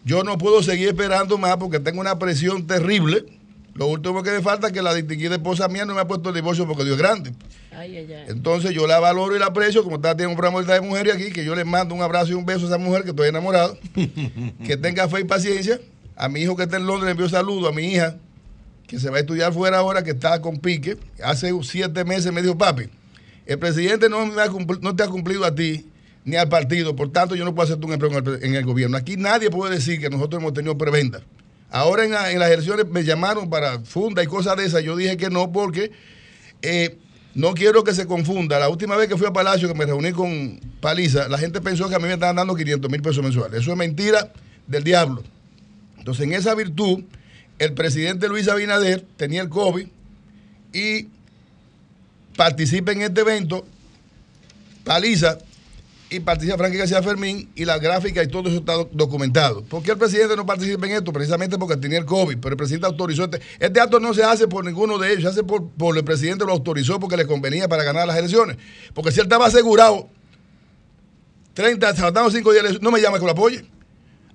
Yo 0.08 0.24
no 0.24 0.38
puedo 0.38 0.64
seguir 0.64 0.88
esperando 0.88 1.38
más 1.38 1.58
porque 1.58 1.82
tengo 1.82 2.00
una 2.00 2.18
presión 2.18 2.66
terrible. 2.66 3.26
Lo 3.74 3.88
último 3.88 4.24
que 4.24 4.32
me 4.32 4.42
falta 4.42 4.68
es 4.68 4.74
que 4.74 4.82
la 4.82 4.94
distinguida 4.94 5.36
esposa 5.36 5.68
mía 5.68 5.86
no 5.86 5.94
me 5.94 6.00
ha 6.00 6.08
puesto 6.08 6.30
el 6.30 6.36
divorcio 6.36 6.66
porque 6.66 6.86
Dios 6.86 6.96
es 6.96 7.02
grande. 7.02 7.34
Ay, 7.72 7.98
ay, 7.98 8.12
ay. 8.14 8.26
Entonces 8.30 8.72
yo 8.72 8.88
la 8.88 9.00
valoro 9.00 9.36
y 9.36 9.40
la 9.40 9.48
aprecio, 9.48 9.84
como 9.84 9.98
está 9.98 10.16
tiene 10.16 10.32
un 10.32 10.38
programa 10.38 10.64
de 10.64 10.80
mujeres 10.82 11.14
aquí, 11.14 11.30
que 11.32 11.44
yo 11.44 11.54
le 11.56 11.66
mando 11.66 11.94
un 11.94 12.02
abrazo 12.02 12.32
y 12.32 12.36
un 12.36 12.46
beso 12.46 12.64
a 12.64 12.70
esa 12.70 12.78
mujer 12.78 13.04
que 13.04 13.10
estoy 13.10 13.28
enamorado, 13.28 13.78
que 14.66 14.78
tenga 14.78 15.10
fe 15.10 15.20
y 15.20 15.24
paciencia. 15.26 15.80
A 16.16 16.30
mi 16.30 16.40
hijo 16.40 16.56
que 16.56 16.64
está 16.64 16.78
en 16.78 16.88
Londres 16.88 17.06
le 17.06 17.12
envío 17.12 17.28
saludo, 17.30 17.68
a 17.68 17.72
mi 17.74 17.84
hija 17.92 18.16
que 18.88 18.98
se 19.00 19.10
va 19.10 19.18
a 19.18 19.20
estudiar 19.20 19.52
fuera 19.54 19.80
ahora, 19.80 20.02
que 20.04 20.12
está 20.12 20.42
con 20.42 20.58
pique. 20.58 20.98
Hace 21.22 21.52
siete 21.64 22.06
meses 22.06 22.32
me 22.32 22.42
dijo, 22.42 22.58
papi, 22.58 22.84
el 23.46 23.60
presidente 23.60 24.08
no, 24.08 24.26
me 24.26 24.42
ha 24.42 24.48
cumpli- 24.48 24.80
no 24.82 24.96
te 24.96 25.04
ha 25.04 25.08
cumplido 25.08 25.44
a 25.44 25.54
ti 25.54 25.86
ni 26.28 26.36
al 26.36 26.50
partido, 26.50 26.94
por 26.94 27.10
tanto 27.10 27.36
yo 27.36 27.46
no 27.46 27.56
puedo 27.56 27.68
hacerte 27.68 27.86
un 27.86 27.94
empleo 27.94 28.38
en 28.42 28.54
el, 28.54 28.66
gobierno. 28.66 28.98
Aquí 28.98 29.16
nadie 29.16 29.50
puede 29.50 29.76
decir 29.76 29.98
que 29.98 30.10
nosotros 30.10 30.42
hemos 30.42 30.54
tenido 30.54 30.78
preventa. 30.78 31.22
Ahora 31.72 32.04
en, 32.04 32.12
la- 32.12 32.30
las 32.34 32.52
elecciones 32.52 32.86
me 32.90 33.06
llamaron 33.06 33.50
para 33.50 33.80
funda 33.80 34.22
y 34.22 34.28
cosas 34.28 34.58
de 34.58 34.66
esas, 34.66 34.84
yo 34.84 34.98
dije 34.98 35.16
que 35.16 35.30
no 35.30 35.54
porque 35.54 35.94
eh, 36.62 36.98
no 37.34 37.54
quiero 37.54 37.86
que 37.86 37.94
se 37.94 38.08
confunda. 38.08 38.60
La 38.60 38.68
última 38.68 38.98
vez 38.98 39.08
que 39.08 39.16
fui 39.16 39.26
a 39.26 39.32
Palacio, 39.32 39.70
que 39.70 39.74
me 39.74 39.86
reuní 39.86 40.12
con 40.12 40.60
Paliza, 40.82 41.30
la 41.30 41.38
gente 41.38 41.62
pensó 41.62 41.88
que 41.88 41.96
a 41.96 42.00
mí 42.00 42.08
me 42.08 42.16
estaban 42.16 42.36
dando 42.36 42.56
500 42.56 42.92
mil 42.92 43.02
pesos 43.02 43.24
mensuales. 43.24 43.62
Eso 43.62 43.72
es 43.72 43.78
mentira 43.78 44.34
del 44.68 44.84
diablo. 44.84 45.24
Entonces, 45.98 46.26
en 46.26 46.34
esa 46.34 46.54
virtud, 46.56 47.06
el 47.58 47.74
presidente 47.74 48.28
Luis 48.28 48.50
Abinader 48.50 49.06
tenía 49.16 49.42
el 49.42 49.48
COVID 49.48 49.88
y 50.74 51.08
participa 52.36 52.92
en 52.92 53.04
este 53.04 53.22
evento, 53.22 53.66
Paliza, 54.84 55.38
y 56.10 56.20
participa 56.22 56.58
Frankie 56.58 56.78
García 56.78 57.04
Fermín, 57.04 57.50
y 57.56 57.66
la 57.66 57.78
gráfica 57.80 58.24
y 58.24 58.28
todo 58.28 58.48
eso 58.48 58.60
está 58.60 58.74
do- 58.74 58.90
documentado. 58.94 59.64
¿Por 59.64 59.84
qué 59.84 59.92
el 59.92 59.98
presidente 59.98 60.36
no 60.38 60.46
participa 60.46 60.86
en 60.88 60.94
esto? 60.94 61.12
Precisamente 61.12 61.58
porque 61.58 61.76
tenía 61.76 61.98
el 62.00 62.06
COVID, 62.06 62.38
pero 62.38 62.54
el 62.54 62.58
presidente 62.58 62.88
autorizó 62.88 63.26
este. 63.26 63.42
Este 63.60 63.80
acto 63.82 64.00
no 64.00 64.14
se 64.14 64.24
hace 64.24 64.48
por 64.48 64.64
ninguno 64.64 64.98
de 64.98 65.10
ellos, 65.12 65.24
se 65.24 65.28
hace 65.30 65.44
por, 65.44 65.68
por 65.72 65.98
el 65.98 66.04
presidente 66.06 66.46
lo 66.46 66.54
autorizó 66.54 67.00
porque 67.00 67.18
le 67.18 67.26
convenía 67.28 67.68
para 67.68 67.84
ganar 67.84 68.08
las 68.08 68.18
elecciones. 68.18 68.58
Porque 68.94 69.12
si 69.12 69.20
él 69.20 69.26
estaba 69.26 69.48
asegurado 69.48 70.10
30, 71.54 71.94
faltando 71.96 72.30
5 72.32 72.54
días, 72.54 72.82
no 72.82 72.92
me 72.92 73.02
llama 73.02 73.20
que 73.20 73.26
lo 73.26 73.32
apoye. 73.32 73.66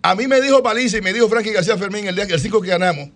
A 0.03 0.15
mí 0.15 0.27
me 0.27 0.41
dijo 0.41 0.63
Paliza 0.63 0.99
y 0.99 1.01
me 1.01 1.13
dijo 1.13 1.29
Frankie 1.29 1.53
García 1.53 1.77
Fermín 1.79 2.07
el 2.07 2.15
día 2.17 2.25
el 2.25 2.41
5 2.41 2.61
que 2.61 2.69
ganamos 2.69 3.11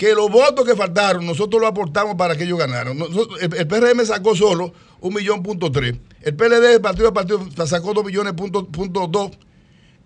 que 0.00 0.14
los 0.14 0.30
votos 0.30 0.64
que 0.64 0.74
faltaron 0.74 1.26
nosotros 1.26 1.60
los 1.60 1.68
aportamos 1.70 2.14
para 2.16 2.34
que 2.34 2.44
ellos 2.44 2.58
ganaran. 2.58 2.96
Nosotros- 2.96 3.38
el, 3.42 3.52
el 3.54 3.66
PRM 3.66 4.02
sacó 4.06 4.34
solo 4.34 4.72
un 5.02 5.12
millón 5.12 5.42
punto 5.42 5.70
tres. 5.70 5.94
El 6.22 6.34
PLD, 6.36 6.72
el 6.76 6.80
partido 6.80 7.08
de 7.08 7.12
partido, 7.12 7.46
sacó 7.66 7.92
dos 7.92 8.02
millones 8.02 8.32
punto, 8.32 8.64
punto 8.66 9.06
dos. 9.06 9.32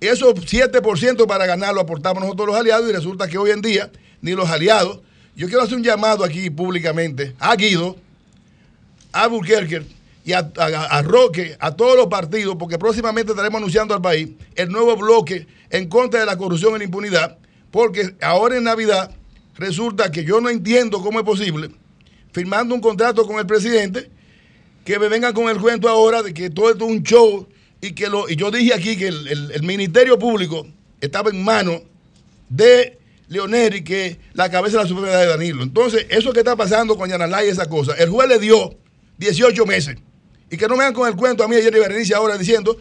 Esos 0.00 0.34
7% 0.34 1.26
para 1.28 1.46
ganar 1.46 1.72
lo 1.76 1.80
aportamos 1.82 2.20
nosotros 2.24 2.48
los 2.48 2.56
aliados 2.56 2.90
y 2.90 2.92
resulta 2.92 3.28
que 3.28 3.38
hoy 3.38 3.52
en 3.52 3.62
día 3.62 3.92
ni 4.20 4.32
los 4.32 4.50
aliados. 4.50 4.98
Yo 5.36 5.46
quiero 5.46 5.62
hacer 5.62 5.76
un 5.76 5.84
llamado 5.84 6.24
aquí 6.24 6.50
públicamente 6.50 7.36
a 7.38 7.54
Guido, 7.54 7.94
a 9.12 9.28
Burkerker 9.28 9.84
y 10.24 10.32
a, 10.32 10.50
a- 10.58 10.86
a 10.98 11.02
Roque, 11.02 11.56
a 11.60 11.70
todos 11.76 11.96
los 11.96 12.08
partidos, 12.08 12.56
porque 12.58 12.78
próximamente 12.78 13.30
estaremos 13.30 13.58
anunciando 13.58 13.94
al 13.94 14.02
país 14.02 14.30
el 14.56 14.70
nuevo 14.70 14.96
bloque 14.96 15.46
en 15.70 15.88
contra 15.88 16.18
de 16.18 16.26
la 16.26 16.36
corrupción 16.36 16.74
y 16.74 16.78
la 16.78 16.84
impunidad, 16.84 17.38
porque 17.70 18.16
ahora 18.20 18.56
en 18.56 18.64
Navidad 18.64 19.12
resulta 19.56 20.10
que 20.10 20.24
yo 20.24 20.40
no 20.40 20.48
entiendo 20.50 21.00
cómo 21.00 21.18
es 21.20 21.24
posible, 21.24 21.70
firmando 22.32 22.74
un 22.74 22.80
contrato 22.80 23.26
con 23.26 23.38
el 23.38 23.46
presidente, 23.46 24.10
que 24.84 24.98
me 24.98 25.08
vengan 25.08 25.32
con 25.32 25.48
el 25.48 25.58
cuento 25.58 25.88
ahora 25.88 26.22
de 26.22 26.34
que 26.34 26.50
todo 26.50 26.70
esto 26.70 26.84
es 26.84 26.90
un 26.90 27.02
show 27.02 27.48
y 27.80 27.92
que 27.92 28.08
lo, 28.08 28.28
y 28.28 28.36
yo 28.36 28.50
dije 28.50 28.74
aquí 28.74 28.96
que 28.96 29.08
el, 29.08 29.50
el- 29.52 29.62
Ministerio 29.62 30.18
Público 30.18 30.66
estaba 31.00 31.30
en 31.30 31.42
manos 31.42 31.82
de 32.48 32.98
Leonel 33.28 33.76
y 33.76 33.84
que 33.84 34.18
la 34.34 34.50
cabeza 34.50 34.84
de 34.84 34.90
la 34.94 35.08
era 35.08 35.18
de 35.20 35.26
Danilo. 35.26 35.62
Entonces, 35.62 36.06
eso 36.10 36.32
que 36.32 36.40
está 36.40 36.56
pasando 36.56 36.96
con 36.96 37.08
Yanalay 37.08 37.46
y 37.46 37.50
esa 37.50 37.66
cosa, 37.66 37.94
el 37.94 38.10
juez 38.10 38.28
le 38.28 38.38
dio 38.38 38.76
18 39.18 39.64
meses. 39.66 39.96
Y 40.50 40.56
que 40.56 40.68
no 40.68 40.76
me 40.76 40.82
hagan 40.84 40.94
con 40.94 41.08
el 41.08 41.16
cuento 41.16 41.42
a 41.42 41.48
mí, 41.48 41.56
a 41.56 41.62
Jenny 41.62 41.78
Berenice, 41.78 42.14
ahora 42.14 42.36
diciendo, 42.36 42.76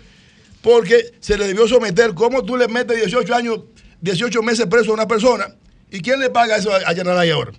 porque 0.61 1.11
se 1.21 1.37
le 1.37 1.47
debió 1.47 1.67
someter, 1.67 2.13
¿cómo 2.13 2.43
tú 2.43 2.57
le 2.57 2.67
metes 2.67 2.97
18 2.97 3.33
años, 3.33 3.59
18 4.01 4.41
meses 4.43 4.65
preso 4.67 4.91
a 4.91 4.93
una 4.95 5.07
persona? 5.07 5.55
¿Y 5.93 6.01
quién 6.01 6.19
le 6.19 6.31
paga 6.31 6.57
eso 6.57 6.73
a, 6.73 6.91
Yanalay 6.91 7.29
ahora? 7.29 7.51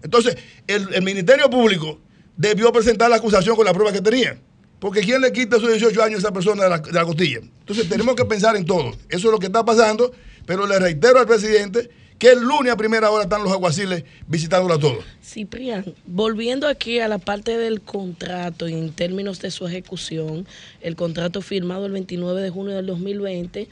Entonces, 0.00 0.36
el, 0.68 1.02
Ministerio 1.02 1.50
Público 1.50 1.98
debió 2.36 2.72
presentar 2.72 3.10
la 3.10 3.16
acusación 3.16 3.56
con 3.56 3.66
la 3.66 3.74
prueba 3.74 3.92
que 3.92 4.00
tenía. 4.00 4.38
Porque 4.78 5.00
¿quién 5.00 5.20
le 5.20 5.32
quita 5.32 5.56
esos 5.56 5.68
18 5.68 6.00
años 6.00 6.18
a 6.18 6.28
esa 6.28 6.32
persona 6.32 6.62
de 6.62 6.92
la, 6.92 7.04
costilla? 7.04 7.40
Entonces 7.40 7.88
tenemos 7.88 8.14
que 8.14 8.24
pensar 8.24 8.54
en 8.54 8.64
todo. 8.64 8.92
Eso 9.08 9.26
es 9.28 9.32
lo 9.32 9.40
que 9.40 9.46
está 9.46 9.64
pasando, 9.64 10.12
pero 10.46 10.68
le 10.68 10.78
reitero 10.78 11.18
al 11.18 11.26
presidente 11.26 11.90
que 12.16 12.30
el 12.30 12.38
lunes 12.38 12.72
a 12.72 12.76
primera 12.76 13.10
hora 13.10 13.24
están 13.24 13.42
los 13.42 13.52
aguaciles 13.52 14.04
visitándolo 14.28 14.74
a 14.74 14.78
todos. 14.78 15.04
Ciprián, 15.20 15.92
volviendo 16.06 16.68
aquí 16.68 17.00
a 17.00 17.08
la 17.08 17.18
parte 17.18 17.58
del 17.58 17.80
contrato 17.80 18.68
en 18.68 18.92
términos 18.92 19.40
de 19.40 19.50
su 19.50 19.66
ejecución, 19.66 20.46
el 20.80 20.94
contrato 20.94 21.42
firmado 21.42 21.86
el 21.86 21.92
29 21.92 22.40
de 22.40 22.50
junio 22.50 22.76
del 22.76 22.86
2020, 22.86 23.68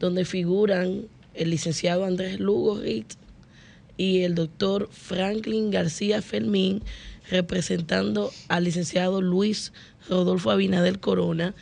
donde 0.00 0.24
figuran 0.24 1.06
el 1.34 1.50
licenciado 1.50 2.04
Andrés 2.04 2.40
Lugo 2.40 2.80
Ritz 2.80 3.16
y 4.00 4.22
el 4.22 4.34
doctor 4.34 4.88
Franklin 4.90 5.70
García 5.70 6.22
Fermín, 6.22 6.82
representando 7.28 8.32
al 8.48 8.64
licenciado 8.64 9.20
Luis 9.20 9.74
Rodolfo 10.08 10.50
Abinader 10.50 11.00
Corona, 11.00 11.54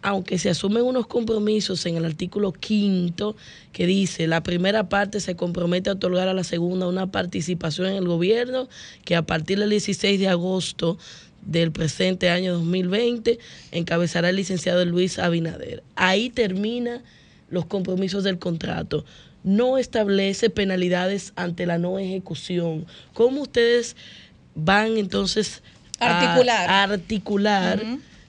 aunque 0.00 0.38
se 0.38 0.50
asumen 0.50 0.84
unos 0.84 1.08
compromisos 1.08 1.84
en 1.86 1.96
el 1.96 2.04
artículo 2.04 2.52
quinto 2.52 3.34
que 3.72 3.88
dice 3.88 4.28
la 4.28 4.44
primera 4.44 4.88
parte 4.88 5.18
se 5.18 5.34
compromete 5.34 5.90
a 5.90 5.94
otorgar 5.94 6.28
a 6.28 6.32
la 6.32 6.44
segunda 6.44 6.86
una 6.86 7.10
participación 7.10 7.88
en 7.88 7.96
el 7.96 8.06
gobierno 8.06 8.68
que 9.04 9.16
a 9.16 9.22
partir 9.22 9.58
del 9.58 9.70
16 9.70 10.20
de 10.20 10.28
agosto 10.28 10.96
del 11.44 11.72
presente 11.72 12.30
año 12.30 12.52
2020 12.52 13.40
encabezará 13.72 14.30
el 14.30 14.36
licenciado 14.36 14.84
Luis 14.84 15.18
Abinader. 15.18 15.82
Ahí 15.96 16.30
termina 16.30 17.02
los 17.50 17.66
compromisos 17.66 18.22
del 18.22 18.38
contrato. 18.38 19.04
No 19.44 19.78
establece 19.78 20.50
penalidades 20.50 21.32
ante 21.36 21.66
la 21.66 21.78
no 21.78 21.98
ejecución. 21.98 22.86
¿Cómo 23.14 23.42
ustedes 23.42 23.96
van 24.54 24.96
entonces 24.98 25.62
a- 25.98 26.20
Articular. 26.20 26.68
a 26.68 26.82
articular 26.84 27.82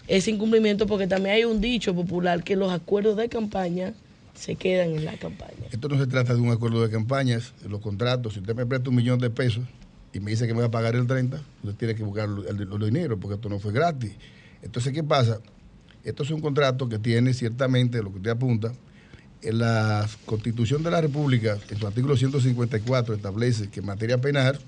ese 0.07 0.31
incumplimiento? 0.31 0.87
Porque 0.87 1.07
también 1.07 1.35
hay 1.35 1.43
un 1.45 1.59
dicho 1.61 1.93
popular 1.93 2.43
que 2.43 2.55
los 2.55 2.71
acuerdos 2.71 3.17
de 3.17 3.27
campaña 3.29 3.93
se 4.35 4.55
quedan 4.55 4.91
en 4.91 5.05
la 5.05 5.17
campaña. 5.17 5.51
Esto 5.71 5.89
no 5.89 5.99
se 5.99 6.07
trata 6.07 6.33
de 6.33 6.39
un 6.41 6.49
acuerdo 6.51 6.81
de 6.81 6.89
campañas, 6.89 7.53
los 7.67 7.81
contratos. 7.81 8.33
Si 8.33 8.39
usted 8.39 8.55
me 8.55 8.65
presta 8.65 8.89
un 8.89 8.95
millón 8.95 9.19
de 9.19 9.29
pesos 9.29 9.63
y 10.13 10.19
me 10.19 10.31
dice 10.31 10.47
que 10.47 10.53
me 10.53 10.61
va 10.61 10.67
a 10.67 10.71
pagar 10.71 10.95
el 10.95 11.05
30, 11.07 11.41
usted 11.63 11.75
tiene 11.77 11.95
que 11.95 12.03
buscar 12.03 12.29
el- 12.29 12.61
el- 12.61 12.67
los 12.69 12.79
dineros 12.85 13.19
porque 13.21 13.35
esto 13.35 13.49
no 13.49 13.59
fue 13.59 13.71
gratis. 13.73 14.13
Entonces, 14.63 14.93
¿qué 14.93 15.03
pasa? 15.03 15.39
Esto 16.03 16.23
es 16.23 16.31
un 16.31 16.39
contrato 16.41 16.87
que 16.89 16.97
tiene 16.97 17.33
ciertamente, 17.33 18.01
lo 18.01 18.11
que 18.11 18.17
usted 18.17 18.31
apunta, 18.31 18.71
en 19.41 19.59
la 19.59 20.07
Constitución 20.25 20.83
de 20.83 20.91
la 20.91 21.01
República, 21.01 21.57
en 21.69 21.77
su 21.77 21.87
artículo 21.87 22.15
154, 22.15 23.15
establece 23.15 23.69
que 23.69 23.79
en 23.79 23.85
materia 23.85 24.19
penal, 24.19 24.59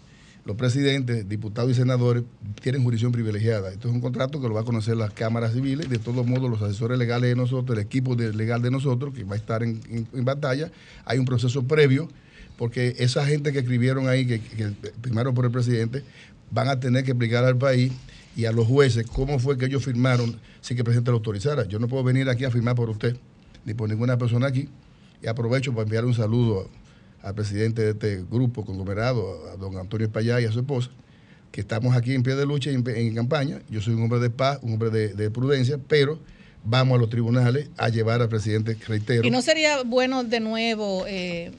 los 0.45 0.57
presidentes, 0.57 1.27
diputados 1.29 1.71
y 1.71 1.73
senadores 1.73 2.23
tienen 2.61 2.83
jurisdicción 2.83 3.13
privilegiada. 3.13 3.71
Esto 3.71 3.87
es 3.87 3.93
un 3.93 4.01
contrato 4.01 4.41
que 4.41 4.47
lo 4.47 4.53
va 4.53 4.61
a 4.61 4.65
conocer 4.65 4.97
las 4.97 5.11
cámaras 5.11 5.53
civiles. 5.53 5.89
De 5.89 5.99
todos 5.99 6.27
modos, 6.27 6.49
los 6.49 6.61
asesores 6.61 6.97
legales 6.97 7.29
de 7.29 7.35
nosotros, 7.35 7.77
el 7.77 7.83
equipo 7.83 8.15
legal 8.15 8.61
de 8.61 8.69
nosotros, 8.69 9.13
que 9.13 9.23
va 9.23 9.35
a 9.35 9.37
estar 9.37 9.63
en, 9.63 10.05
batalla, 10.25 10.69
hay 11.05 11.17
un 11.17 11.25
proceso 11.25 11.63
previo, 11.63 12.09
porque 12.57 12.95
esa 12.99 13.25
gente 13.25 13.53
que 13.53 13.59
escribieron 13.59 14.09
ahí, 14.09 14.25
que, 14.25 14.41
que 14.41 14.73
firmaron 15.01 15.33
por 15.33 15.45
el 15.45 15.51
presidente, 15.51 16.03
van 16.51 16.67
a 16.67 16.79
tener 16.79 17.05
que 17.05 17.11
explicar 17.11 17.45
al 17.45 17.57
país 17.57 17.93
y 18.35 18.45
a 18.45 18.51
los 18.51 18.67
jueces 18.67 19.05
cómo 19.05 19.39
fue 19.39 19.57
que 19.57 19.65
ellos 19.65 19.83
firmaron 19.83 20.39
sin 20.61 20.75
que 20.75 20.81
el 20.81 20.85
presidente 20.85 21.11
lo 21.11 21.17
autorizara. 21.17 21.65
Yo 21.67 21.79
no 21.79 21.87
puedo 21.87 22.03
venir 22.03 22.29
aquí 22.29 22.43
a 22.43 22.51
firmar 22.51 22.75
por 22.75 22.89
usted, 22.89 23.15
ni 23.65 23.73
por 23.73 23.89
ninguna 23.89 24.17
persona 24.17 24.47
aquí. 24.47 24.69
Y 25.21 25.27
aprovecho 25.27 25.71
para 25.71 25.83
enviar 25.83 26.05
un 26.05 26.13
saludo 26.13 26.69
al 27.21 27.35
presidente 27.35 27.81
de 27.81 27.91
este 27.91 28.23
grupo 28.29 28.65
conglomerado, 28.65 29.49
a 29.51 29.55
don 29.55 29.77
Antonio 29.77 30.07
Espallá 30.07 30.41
y 30.41 30.45
a 30.45 30.51
su 30.51 30.59
esposa, 30.59 30.91
que 31.51 31.61
estamos 31.61 31.95
aquí 31.95 32.13
en 32.13 32.23
pie 32.23 32.35
de 32.35 32.45
lucha 32.45 32.71
y 32.71 32.75
en, 32.75 33.15
campaña. 33.15 33.61
Yo 33.69 33.81
soy 33.81 33.93
un 33.93 34.03
hombre 34.03 34.19
de 34.19 34.29
paz, 34.29 34.59
un 34.61 34.73
hombre 34.73 34.89
de, 34.89 35.13
de 35.13 35.31
prudencia, 35.31 35.79
pero 35.87 36.19
vamos 36.63 36.97
a 36.97 36.99
los 36.99 37.09
tribunales 37.09 37.69
a 37.77 37.89
llevar 37.89 38.21
al 38.21 38.29
presidente, 38.29 38.77
reitero. 38.87 39.25
Y 39.25 39.31
no 39.31 39.41
sería 39.41 39.83
bueno 39.83 40.23
de 40.23 40.39
nuevo 40.39 41.05
eh, 41.07 41.51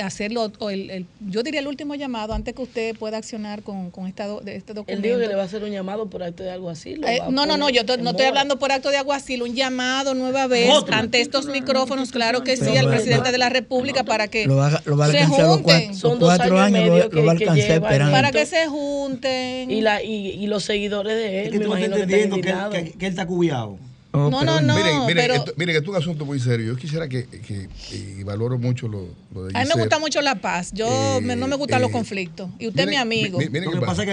hacerlo, 0.00 0.50
o 0.58 0.70
el, 0.70 0.90
el- 0.90 1.06
yo 1.28 1.42
diría 1.42 1.60
el 1.60 1.66
último 1.68 1.94
llamado 1.94 2.34
antes 2.34 2.54
que 2.54 2.62
usted 2.62 2.96
pueda 2.96 3.16
accionar 3.18 3.62
con, 3.62 3.90
con 3.90 4.06
esta 4.06 4.26
do- 4.26 4.40
de 4.40 4.56
este 4.56 4.72
Él 4.72 4.76
documento. 4.76 5.02
dijo 5.06 5.18
que 5.18 5.26
le 5.28 5.34
va 5.34 5.42
a 5.42 5.44
hacer 5.44 5.62
un 5.64 5.70
llamado 5.70 6.06
por 6.10 6.22
acto 6.22 6.42
de 6.42 6.50
algo 6.50 6.70
así. 6.70 6.96
lo 6.96 7.06
Eh, 7.08 7.20
no, 7.30 7.46
no, 7.46 7.56
no, 7.56 7.70
yo 7.70 7.84
to- 7.84 7.96
no 7.96 8.10
estoy 8.10 8.26
hablando 8.26 8.58
por 8.58 8.72
acto 8.72 8.90
de 8.90 8.96
aguacil, 8.96 9.42
un 9.42 9.54
llamado 9.54 10.14
nueva 10.14 10.46
vez 10.46 10.70
Otro. 10.70 10.94
ante 10.94 11.20
estos 11.20 11.46
micrófonos, 11.46 12.10
claro 12.12 12.42
que 12.44 12.56
sí, 12.56 12.64
Pero 12.66 12.80
al 12.80 12.88
presidente 12.88 13.24
va- 13.28 13.32
de 13.32 13.38
la 13.38 13.48
República 13.48 14.04
para 14.04 14.28
que 14.28 14.46
Lo 14.46 14.56
va, 14.56 14.68
a- 14.68 14.82
lo 14.84 14.96
va 14.96 15.06
a 15.06 15.10
se 15.10 15.24
junten. 15.26 15.62
cuatro, 15.62 16.08
los 16.10 16.18
cuatro 16.18 16.58
años, 16.58 16.86
lo, 16.88 17.08
lo 17.10 17.24
va 17.24 17.32
a 17.32 17.34
alcanzar 17.36 17.70
esperando. 17.70 18.12
Para 18.12 18.32
que 18.32 18.46
se 18.46 18.66
junten. 18.66 19.70
Y, 19.70 19.80
la, 19.80 20.02
y, 20.02 20.28
y 20.30 20.46
los 20.46 20.64
seguidores 20.64 21.16
de 21.16 21.40
él, 21.40 21.46
Es 21.46 21.52
que 21.52 21.58
tú 21.60 21.68
no 21.70 21.76
estás 21.76 21.96
que 21.96 22.02
entendiendo 22.02 22.36
que, 22.40 22.50
él- 22.50 22.84
que- 22.92 22.98
que 22.98 23.06
él 23.06 23.10
está 23.10 23.26
cubiado. 23.26 23.78
Oh, 24.16 24.30
No, 24.30 24.44
no, 24.44 24.60
no, 24.60 24.76
miren, 24.76 25.00
miren, 25.06 25.16
pero- 25.16 25.34
esto, 25.34 25.52
miren, 25.56 25.74
esto 25.74 25.90
es 25.90 25.96
un 25.96 25.96
asunto 25.96 26.24
muy 26.24 26.38
serio. 26.38 26.66
Yo 26.66 26.76
quisiera 26.76 27.08
que, 27.08 27.26
que- 27.26 27.68
y 27.92 28.22
valoro 28.22 28.58
mucho 28.58 28.86
lo, 28.86 29.08
lo 29.34 29.46
de 29.46 29.50
A 29.50 29.52
mí 29.52 29.52
me 29.54 29.60
Giselle. 29.64 29.80
gusta 29.80 29.98
mucho 29.98 30.20
la 30.22 30.36
paz. 30.36 30.70
Yo 30.72 30.86
Eh, 30.86 31.20
me- 31.20 31.34
no 31.34 31.48
me 31.48 31.56
gustan 31.56 31.80
los 31.80 31.90
eh, 31.90 31.92
conflictos. 31.92 32.48
Y 32.60 32.68
usted 32.68 32.82
es 32.82 32.86
mi 32.86 32.90
miren, 32.92 33.00
amigo. 33.02 33.38
mi- 33.40 33.46
miren 33.48 33.64
Lo 33.64 33.70
qué 33.72 33.74
que 33.78 33.80
pasa 33.80 33.90
pasa. 33.90 34.02
es 34.02 34.06
que 34.06 34.12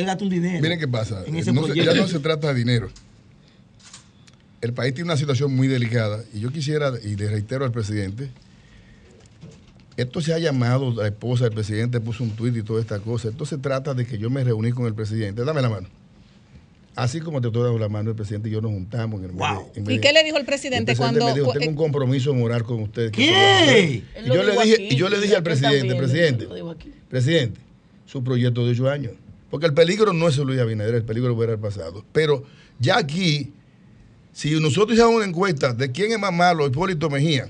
él 0.00 0.06
gastó 0.06 0.24
un 0.24 0.30
dinero. 0.30 0.62
Miren 0.62 0.78
qué 0.78 0.88
pasa. 0.88 1.22
No 1.30 1.42
se- 1.66 1.74
ya 1.84 1.92
no 1.92 2.08
se 2.08 2.18
trata 2.20 2.48
de 2.48 2.54
dinero. 2.54 2.88
El 4.62 4.72
país 4.72 4.94
tiene 4.94 5.08
una 5.10 5.18
situación 5.18 5.54
muy 5.54 5.68
delicada 5.68 6.24
y 6.32 6.40
yo 6.40 6.50
quisiera, 6.50 6.90
y 7.04 7.16
le 7.16 7.28
reitero 7.28 7.66
al 7.66 7.72
presidente, 7.72 8.30
esto 9.98 10.22
se 10.22 10.32
ha 10.32 10.38
llamado, 10.38 10.94
la 10.94 11.08
esposa 11.08 11.44
del 11.44 11.52
presidente 11.52 12.00
puso 12.00 12.24
un 12.24 12.30
tuit 12.30 12.56
y 12.56 12.62
toda 12.62 12.80
esta 12.80 13.00
cosa. 13.00 13.28
Esto 13.28 13.44
se 13.44 13.58
trata 13.58 13.92
de 13.92 14.06
que 14.06 14.16
yo 14.16 14.30
me 14.30 14.42
reuní 14.44 14.72
con 14.72 14.86
el 14.86 14.94
presidente. 14.94 15.44
Dame 15.44 15.60
la 15.60 15.68
mano. 15.68 15.88
Así 16.94 17.20
como 17.20 17.40
te 17.40 17.48
estoy 17.48 17.62
dando 17.62 17.78
la 17.78 17.88
mano, 17.88 18.10
el 18.10 18.16
presidente 18.16 18.48
y 18.48 18.52
yo 18.52 18.60
nos 18.60 18.70
juntamos. 18.70 19.20
En 19.20 19.30
el 19.30 19.32
Wow. 19.32 19.70
en 19.74 19.90
¿Y 19.90 19.98
qué 19.98 20.12
le 20.12 20.24
dijo 20.24 20.36
el 20.36 20.42
el 20.42 20.46
presidente, 20.46 20.94
presidente 20.94 20.96
cuando... 20.96 21.24
me 21.24 21.34
dijo, 21.34 21.52
tengo 21.52 21.70
un 21.70 21.76
compromiso 21.76 22.34
moral 22.34 22.64
con 22.64 22.82
usted. 22.82 23.10
que 23.10 23.26
¿Qué? 23.26 24.02
eso 24.14 24.28
lo 24.28 24.34
vamos 24.34 24.34
a 24.34 24.34
hacer". 24.34 24.34
Él 24.34 24.34
Y 24.34 24.36
yo, 24.36 24.42
le 24.42 24.52
dije, 24.52 24.74
aquí, 24.74 24.94
y 24.94 24.96
yo 24.96 25.08
le 25.08 25.20
dije 25.20 25.36
al 25.36 25.42
presidente, 25.42 25.78
también, 25.78 25.98
presidente, 25.98 26.48
presidente, 27.08 27.60
su 28.04 28.22
proyecto 28.22 28.66
de 28.66 28.72
ocho 28.72 28.90
años. 28.90 29.12
Porque 29.50 29.66
el 29.66 29.74
peligro 29.74 30.12
no 30.12 30.28
es 30.28 30.36
Luis 30.36 30.60
Abinader, 30.60 30.94
el 30.94 31.04
peligro 31.04 31.42
era 31.42 31.52
el 31.52 31.58
pasado. 31.58 32.04
Pero 32.12 32.44
ya 32.78 32.98
aquí, 32.98 33.52
si 34.32 34.50
nosotros 34.60 34.92
hiciéramos 34.92 35.16
una 35.16 35.26
encuesta 35.26 35.72
de 35.72 35.90
quién 35.90 36.12
es 36.12 36.18
más 36.18 36.32
malo, 36.32 36.66
Hipólito 36.66 37.08
Mejía 37.08 37.48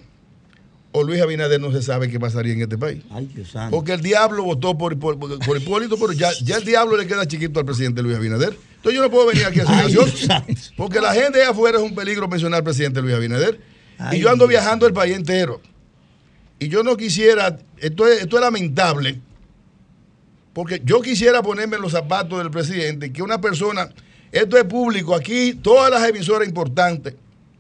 o 0.93 1.03
Luis 1.03 1.21
Abinader, 1.21 1.61
no 1.61 1.73
se 1.73 1.83
sabe 1.83 2.09
qué 2.09 2.21
pasaría 2.21 2.53
en 2.53 2.63
este 2.63 2.79
país. 2.79 3.03
Ay, 3.11 3.27
Dios 3.35 3.51
santo. 3.51 3.75
Porque 3.75 3.95
el 3.95 4.03
diablo 4.03 4.45
votó 4.45 4.77
por, 4.77 4.99
por, 4.99 5.19
por 5.19 5.57
Hipólito, 5.57 5.97
pero 5.99 6.13
ya, 6.13 6.31
ya 6.43 6.57
el 6.57 6.65
diablo 6.65 6.97
le 6.97 7.07
queda 7.07 7.27
chiquito 7.27 7.59
al 7.59 7.67
presidente 7.67 8.03
Luis 8.03 8.17
Abinader. 8.17 8.57
Entonces 8.77 8.95
yo 8.95 9.03
no 9.03 9.11
puedo 9.11 9.27
venir 9.27 9.47
aquí 9.47 9.61
a 9.61 9.63
hacer 9.63 9.99
porque 10.77 11.01
la 11.01 11.15
gente 11.15 11.39
de 11.39 11.45
afuera 11.45 11.79
es 11.79 11.85
un 11.85 11.95
peligro 11.95 12.29
mencionar 12.29 12.59
al 12.59 12.65
presidente 12.65 13.01
Luis 13.01 13.15
Abinader. 13.15 13.61
Ay, 13.99 14.19
y 14.19 14.23
yo 14.23 14.29
ando 14.29 14.47
Dios. 14.47 14.61
viajando 14.61 14.87
el 14.87 14.93
país 14.93 15.17
entero. 15.17 15.61
Y 16.59 16.69
yo 16.69 16.83
no 16.83 16.97
quisiera, 16.97 17.59
esto 17.79 18.07
es, 18.07 18.23
esto 18.23 18.37
es 18.37 18.43
lamentable, 18.43 19.21
porque 20.53 20.83
yo 20.85 21.01
quisiera 21.01 21.43
ponerme 21.43 21.77
en 21.77 21.83
los 21.83 21.93
zapatos 21.93 22.39
del 22.39 22.51
presidente, 22.51 23.13
que 23.13 23.23
una 23.23 23.41
persona, 23.41 23.89
esto 24.31 24.59
es 24.59 24.65
público, 24.65 25.15
aquí 25.15 25.55
todas 25.55 25.91
las 25.91 26.09
emisoras 26.09 26.47
importantes, 26.47 27.15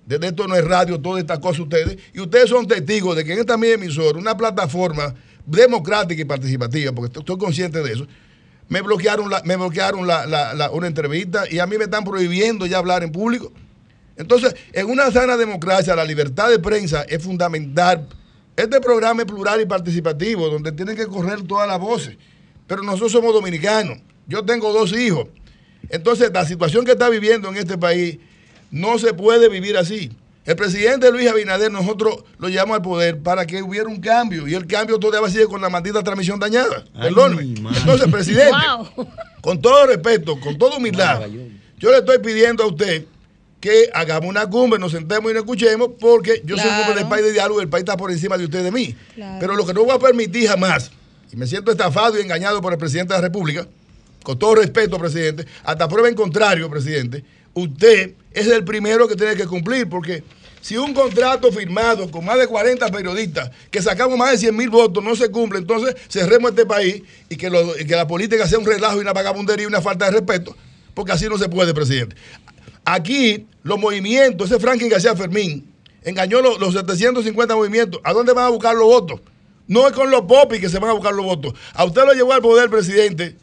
desde 0.06 0.28
esto 0.28 0.48
no 0.48 0.56
es 0.56 0.64
radio, 0.64 1.00
todas 1.00 1.20
estas 1.20 1.38
cosas 1.38 1.60
ustedes, 1.60 1.98
y 2.12 2.20
ustedes 2.20 2.48
son 2.48 2.66
testigos 2.66 3.16
de 3.16 3.24
que 3.24 3.32
en 3.32 3.40
esta 3.40 3.56
misma 3.56 3.74
emisora, 3.74 4.18
una 4.18 4.36
plataforma 4.36 5.14
democrática 5.46 6.20
y 6.20 6.24
participativa, 6.24 6.92
porque 6.92 7.18
estoy 7.18 7.38
consciente 7.38 7.82
de 7.82 7.92
eso, 7.92 8.06
me 8.68 8.80
bloquearon, 8.80 9.30
me 9.44 9.56
bloquearon 9.56 10.08
una 10.72 10.86
entrevista 10.86 11.44
y 11.50 11.58
a 11.58 11.66
mí 11.66 11.76
me 11.78 11.84
están 11.84 12.04
prohibiendo 12.04 12.64
ya 12.66 12.78
hablar 12.78 13.02
en 13.02 13.12
público. 13.12 13.52
Entonces, 14.16 14.54
en 14.72 14.88
una 14.88 15.10
sana 15.10 15.36
democracia, 15.36 15.94
la 15.94 16.04
libertad 16.04 16.48
de 16.48 16.58
prensa 16.58 17.02
es 17.02 17.22
fundamental. 17.22 18.08
Este 18.56 18.80
programa 18.80 19.22
es 19.22 19.26
plural 19.26 19.60
y 19.60 19.66
participativo, 19.66 20.48
donde 20.48 20.72
tienen 20.72 20.96
que 20.96 21.06
correr 21.06 21.42
todas 21.42 21.66
las 21.66 21.78
voces. 21.78 22.16
Pero 22.66 22.82
nosotros 22.82 23.12
somos 23.12 23.34
dominicanos. 23.34 23.98
Yo 24.26 24.44
tengo 24.44 24.72
dos 24.72 24.92
hijos. 24.92 25.28
Entonces, 25.88 26.30
la 26.32 26.46
situación 26.46 26.84
que 26.84 26.92
está 26.92 27.08
viviendo 27.08 27.48
en 27.48 27.56
este 27.56 27.76
país 27.76 28.18
no 28.72 28.98
se 28.98 29.14
puede 29.14 29.48
vivir 29.48 29.76
así. 29.76 30.10
El 30.44 30.56
presidente 30.56 31.12
Luis 31.12 31.28
Abinader, 31.30 31.70
nosotros 31.70 32.24
lo 32.38 32.48
llevamos 32.48 32.74
al 32.78 32.82
poder 32.82 33.20
para 33.20 33.46
que 33.46 33.62
hubiera 33.62 33.86
un 33.88 34.00
cambio. 34.00 34.48
Y 34.48 34.54
el 34.54 34.66
cambio 34.66 34.98
todavía 34.98 35.30
sigue 35.30 35.44
con 35.46 35.60
la 35.60 35.68
maldita 35.68 36.02
transmisión 36.02 36.40
dañada. 36.40 36.84
Perdóneme. 37.00 37.42
Entonces, 37.76 38.10
presidente, 38.10 38.50
Wow. 38.96 39.06
con 39.40 39.60
todo 39.62 39.86
respeto, 39.86 40.40
con 40.40 40.58
toda 40.58 40.78
humildad, 40.78 41.22
yo 41.78 41.90
le 41.92 41.98
estoy 41.98 42.18
pidiendo 42.18 42.64
a 42.64 42.66
usted 42.66 43.04
que 43.60 43.88
hagamos 43.94 44.28
una 44.28 44.50
cumbre, 44.50 44.80
nos 44.80 44.90
sentemos 44.90 45.30
y 45.30 45.34
nos 45.34 45.44
escuchemos, 45.44 45.90
porque 46.00 46.42
yo 46.44 46.56
soy 46.56 46.66
un 46.66 46.70
hombre 46.72 46.84
Claro. 46.86 46.98
del 46.98 47.08
país 47.08 47.24
de 47.24 47.32
diálogo 47.32 47.60
y 47.60 47.62
el 47.62 47.68
país 47.68 47.82
está 47.82 47.96
por 47.96 48.10
encima 48.10 48.36
de 48.36 48.44
usted 48.46 48.60
y 48.60 48.64
de 48.64 48.72
mí. 48.72 48.96
Claro. 49.14 49.36
Pero 49.38 49.54
lo 49.54 49.64
que 49.64 49.72
no 49.74 49.84
voy 49.84 49.94
a 49.94 50.00
permitir 50.00 50.48
jamás, 50.48 50.90
y 51.32 51.36
me 51.36 51.46
siento 51.46 51.70
estafado 51.70 52.18
y 52.18 52.22
engañado 52.22 52.60
por 52.60 52.72
el 52.72 52.78
presidente 52.80 53.14
de 53.14 53.20
la 53.20 53.28
República, 53.28 53.68
con 54.24 54.36
todo 54.36 54.56
respeto, 54.56 54.98
presidente, 54.98 55.46
hasta 55.62 55.86
prueba 55.86 56.08
en 56.08 56.16
contrario, 56.16 56.68
presidente, 56.68 57.22
usted 57.54 58.14
es 58.34 58.46
el 58.46 58.64
primero 58.64 59.09
que 59.09 59.16
tiene 59.16 59.34
que 59.36 59.46
cumplir, 59.46 59.88
porque 59.88 60.22
si 60.60 60.76
un 60.76 60.94
contrato 60.94 61.50
firmado 61.50 62.10
con 62.10 62.24
más 62.24 62.38
de 62.38 62.46
40 62.46 62.88
periodistas, 62.88 63.50
que 63.70 63.82
sacamos 63.82 64.16
más 64.16 64.30
de 64.32 64.38
100 64.38 64.56
mil 64.56 64.70
votos, 64.70 65.02
no 65.02 65.16
se 65.16 65.28
cumple, 65.30 65.59
entonces 65.59 65.96
cerremos 66.09 66.50
este 66.52 66.66
país 66.66 67.02
y 67.28 67.36
que, 67.36 67.50
lo- 67.50 67.76
y 67.78 67.84
que 67.84 67.96
la 67.96 68.06
política 68.06 68.46
sea 68.46 68.59
un 68.59 68.66
relajo 68.66 68.98
y 68.98 69.00
una 69.00 69.12
vagabundería 69.12 69.64
y 69.64 69.66
una 69.66 69.80
falta 69.82 70.04
de 70.06 70.12
respeto, 70.12 70.56
porque 70.94 71.12
así 71.12 71.26
no 71.28 71.36
se 71.38 71.48
puede, 71.48 71.74
presidente. 71.74 72.14
Aquí, 72.84 73.46
los 73.62 73.78
movimientos, 73.78 74.50
ese 74.50 74.60
Franklin 74.60 74.88
García 74.90 75.14
Fermín, 75.16 75.72
engañó 76.04 76.40
los, 76.40 76.59
los 76.59 76.74
750 76.74 77.54
movimientos. 77.54 78.00
¿A 78.04 78.12
dónde 78.12 78.32
van 78.32 78.46
a 78.46 78.48
buscar 78.48 78.74
los 78.74 78.86
votos? 78.86 79.20
No 79.68 79.86
es 79.86 79.92
con 79.92 80.10
los 80.10 80.22
popis 80.22 80.60
que 80.60 80.68
se 80.68 80.78
van 80.80 80.90
a 80.90 80.94
buscar 80.94 81.14
los 81.14 81.24
votos. 81.24 81.54
A 81.74 81.84
usted 81.84 82.02
lo 82.04 82.12
llevó 82.12 82.32
al 82.32 82.42
poder, 82.42 82.68
presidente, 82.70 83.36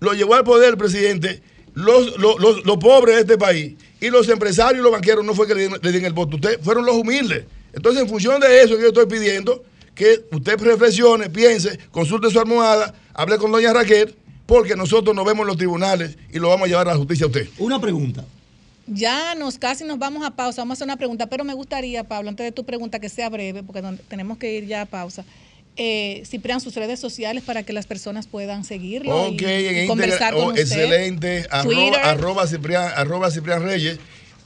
lo 0.00 0.14
llevó 0.14 0.34
al 0.34 0.44
poder 0.44 0.76
presidente, 0.78 1.42
los, 1.74 2.18
los, 2.18 2.40
los- 2.40 2.64
los 2.64 2.76
pobres 2.78 3.14
de 3.16 3.20
este 3.22 3.38
país 3.38 3.74
y 4.02 4.10
los 4.10 4.28
empresarios 4.28 4.80
y 4.80 4.82
los 4.82 4.90
banqueros 4.90 5.24
no 5.24 5.32
fue 5.32 5.46
que 5.46 5.54
le, 5.54 5.68
dieron 5.68 6.04
el 6.04 6.12
voto, 6.12 6.34
ustedes 6.34 6.58
fueron 6.60 6.84
los 6.84 6.96
humildes. 6.96 7.44
Entonces, 7.72 8.02
en 8.02 8.08
función 8.08 8.40
de 8.40 8.60
eso, 8.60 8.76
yo 8.78 8.88
estoy 8.88 9.06
pidiendo 9.06 9.62
que 9.94 10.24
usted 10.32 10.58
reflexione, 10.58 11.30
piense, 11.30 11.78
consulte 11.92 12.28
su 12.28 12.40
almohada, 12.40 12.92
hable 13.14 13.38
con 13.38 13.52
doña 13.52 13.72
Raquel, 13.72 14.16
porque 14.44 14.74
nosotros 14.74 15.14
nos 15.14 15.24
vemos 15.24 15.42
en 15.42 15.46
los 15.46 15.56
tribunales 15.56 16.18
y 16.32 16.40
lo 16.40 16.48
vamos 16.48 16.66
a 16.66 16.68
llevar 16.68 16.88
a 16.88 16.92
la 16.94 16.96
justicia 16.96 17.26
a 17.26 17.28
usted. 17.28 17.48
Una 17.58 17.80
pregunta. 17.80 18.24
Ya 18.88 19.36
nos 19.36 19.56
casi 19.56 19.84
nos 19.84 20.00
vamos 20.00 20.26
a 20.26 20.32
pausa, 20.32 20.62
vamos 20.62 20.72
a 20.72 20.74
hacer 20.78 20.86
una 20.86 20.96
pregunta, 20.96 21.28
pero 21.28 21.44
me 21.44 21.54
gustaría, 21.54 22.02
Pablo, 22.02 22.28
antes 22.28 22.44
de 22.44 22.50
tu 22.50 22.64
pregunta 22.64 22.98
que 22.98 23.08
sea 23.08 23.28
breve, 23.28 23.62
porque 23.62 23.84
tenemos 24.08 24.36
que 24.36 24.52
ir 24.52 24.66
ya 24.66 24.82
a 24.82 24.86
pausa. 24.86 25.24
Eh, 25.76 26.22
Ciprián, 26.26 26.60
sus 26.60 26.74
redes 26.74 27.00
sociales 27.00 27.42
para 27.44 27.62
que 27.62 27.72
las 27.72 27.86
personas 27.86 28.26
puedan 28.26 28.62
seguirlo 28.64 29.28
Ok, 29.28 29.40
y, 29.40 29.44
en 29.44 29.84
y 29.84 29.86
conversar 29.86 30.34
con 30.34 30.42
oh, 30.42 30.48
usted. 30.48 30.60
excelente, 30.62 31.46
arroba, 31.50 31.96
arroba 32.02 32.46
Ciprián, 32.46 32.92
arroba 32.94 33.30
Ciprián 33.30 33.62
Reyes. 33.62 33.98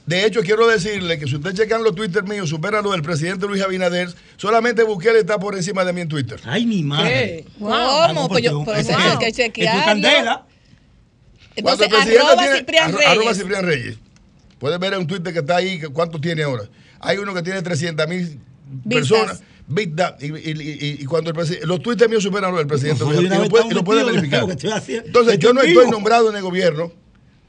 De 0.05 0.23
hecho, 0.25 0.39
quiero 0.41 0.65
decirle 0.67 1.19
que 1.19 1.27
si 1.27 1.35
usted 1.35 1.53
checan 1.53 1.83
los 1.83 1.93
Twitter 1.93 2.23
míos, 2.23 2.47
supera 2.49 2.81
lo 2.81 2.91
del 2.93 3.01
presidente 3.01 3.45
Luis 3.45 3.61
Abinader, 3.61 4.07
solamente 4.37 4.83
Bukele 4.83 5.19
está 5.19 5.37
por 5.37 5.53
encima 5.55 5.83
de 5.83 5.91
mí 5.91 5.99
en 5.99 6.07
Twitter. 6.07 6.39
Ay, 6.45 6.65
mi 6.65 6.81
madre. 6.81 7.43
¿Cómo? 7.59 8.29
Pues 8.29 8.41
yo, 8.45 8.63
pues 8.63 8.89
hay 8.89 9.17
que 9.19 9.27
es 9.27 9.35
chequearlo. 9.35 9.83
candela. 9.83 10.45
Entonces, 11.57 11.87
arroba 11.91 12.37
tiene- 12.37 12.57
Ciprián 12.59 12.91
arro- 12.91 12.97
Reyes. 12.99 13.11
arroba 13.11 13.33
Ciprián 13.33 13.65
Reyes. 13.65 13.97
Puedes 14.59 14.79
ver 14.79 14.93
en 14.93 14.99
un 14.99 15.07
Twitter 15.07 15.33
que 15.33 15.39
está 15.39 15.57
ahí, 15.57 15.81
¿cuánto 15.91 16.21
tiene 16.21 16.43
ahora? 16.43 16.63
Hay 16.99 17.17
uno 17.17 17.33
que 17.33 17.41
tiene 17.41 17.61
300 17.61 18.07
mil 18.07 18.39
Vistas. 18.85 19.09
personas. 19.09 19.43
Vistas. 19.67 20.13
Y, 20.21 20.27
y- 20.27 20.29
y- 20.31 20.97
y 21.01 21.05
cuando 21.05 21.29
el 21.31 21.59
los 21.67 21.81
Twitter 21.81 22.07
míos 22.09 22.23
superan 22.23 22.51
los 22.51 22.59
del 22.59 22.67
presidente. 22.67 23.03
Pues, 23.03 23.19
y 23.19 23.23
lo 23.23 23.29
puede, 23.49 23.63
estaba 23.63 23.71
y 23.71 23.73
lo 23.75 23.83
puede 23.83 24.03
metido 24.03 24.39
en 24.41 24.47
verificar. 24.47 25.05
Entonces, 25.05 25.39
yo 25.39 25.53
no 25.53 25.61
Estoy 25.61 25.89
nombrado 25.91 26.29
en 26.29 26.35
el 26.37 26.41
gobierno. 26.41 26.91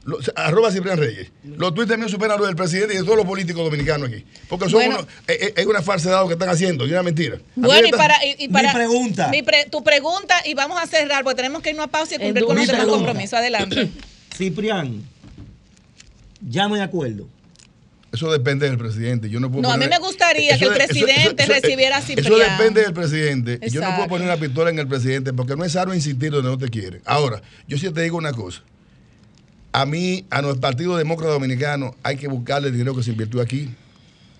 Lo- 0.05 0.17
arroba 0.35 0.71
Ciprián 0.71 0.97
Reyes. 0.97 1.29
Los 1.43 1.73
tweets 1.75 1.97
míos 1.97 2.09
superan 2.11 2.37
los 2.39 2.47
del 2.47 2.55
presidente 2.55 2.93
y 2.93 2.97
de 2.97 3.03
todos 3.03 3.17
los 3.17 3.25
políticos 3.25 3.63
dominicanos 3.63 4.09
aquí. 4.09 4.23
Porque 4.47 4.65
son 4.65 4.73
Bueno. 4.73 4.95
unos- 4.99 5.07
es, 5.27 5.41
es- 5.41 5.53
es 5.57 5.65
una 5.65 5.81
falsedad 5.81 6.21
lo 6.21 6.27
que 6.27 6.33
están 6.33 6.49
haciendo 6.49 6.87
y 6.87 6.91
una 6.91 7.03
mentira. 7.03 7.37
Bueno, 7.55 7.87
y 7.87 7.91
para, 7.91 8.15
y, 8.25 8.35
y 8.45 8.47
para 8.49 8.73
pregunta. 8.73 9.27
mi 9.29 9.43
pre- 9.43 9.67
tu 9.69 9.83
pregunta 9.83 10.35
y 10.45 10.53
vamos 10.55 10.81
a 10.81 10.87
cerrar 10.87 11.23
porque 11.23 11.35
tenemos 11.35 11.61
que 11.61 11.69
irnos 11.71 11.85
a 11.85 11.89
pausa 11.89 12.15
y 12.15 12.19
cumplir 12.19 12.45
con 12.45 12.55
nuestro 12.55 12.87
compromiso. 12.87 13.37
Adelante. 13.37 13.89
Ciprián, 14.35 15.03
ya 16.41 16.67
no 16.67 16.75
hay 16.75 16.81
acuerdo. 16.81 17.27
Eso 18.11 18.31
depende 18.31 18.67
del 18.67 18.77
presidente. 18.77 19.29
Yo 19.29 19.39
no 19.39 19.49
puedo 19.51 19.61
No, 19.61 19.71
a 19.71 19.77
mí 19.77 19.85
me 19.87 19.99
gustaría 19.99 20.57
que 20.57 20.65
el 20.65 20.71
de- 20.71 20.75
presidente 20.77 21.45
recibiera 21.45 21.99
Eso 21.99 22.37
depende 22.37 22.81
del 22.81 22.93
presidente. 22.93 23.59
Y 23.61 23.69
Yo 23.69 23.81
no 23.81 23.87
Exacto. 23.87 23.95
puedo 23.97 24.09
poner 24.09 24.27
una 24.27 24.37
pistola 24.37 24.69
en 24.71 24.79
el 24.79 24.87
presidente 24.87 25.31
porque 25.33 25.55
no 25.55 25.63
es 25.63 25.73
sano 25.73 25.93
insistir 25.93 26.31
donde 26.31 26.49
no 26.49 26.57
te 26.57 26.69
quieren. 26.69 27.01
Ahora, 27.05 27.41
yo 27.67 27.77
sí 27.77 27.89
te 27.91 28.01
digo 28.01 28.17
una 28.17 28.33
cosa. 28.33 28.61
A 29.71 29.85
mí, 29.85 30.25
a 30.31 30.41
nuestro 30.41 30.61
Partido 30.61 30.97
Demócrata 30.97 31.31
Dominicano, 31.33 31.95
hay 32.01 32.17
que 32.17 32.27
buscarle 32.27 32.69
el 32.69 32.73
dinero 32.73 32.95
que 32.95 33.03
se 33.03 33.11
invirtió 33.11 33.41
aquí. 33.41 33.69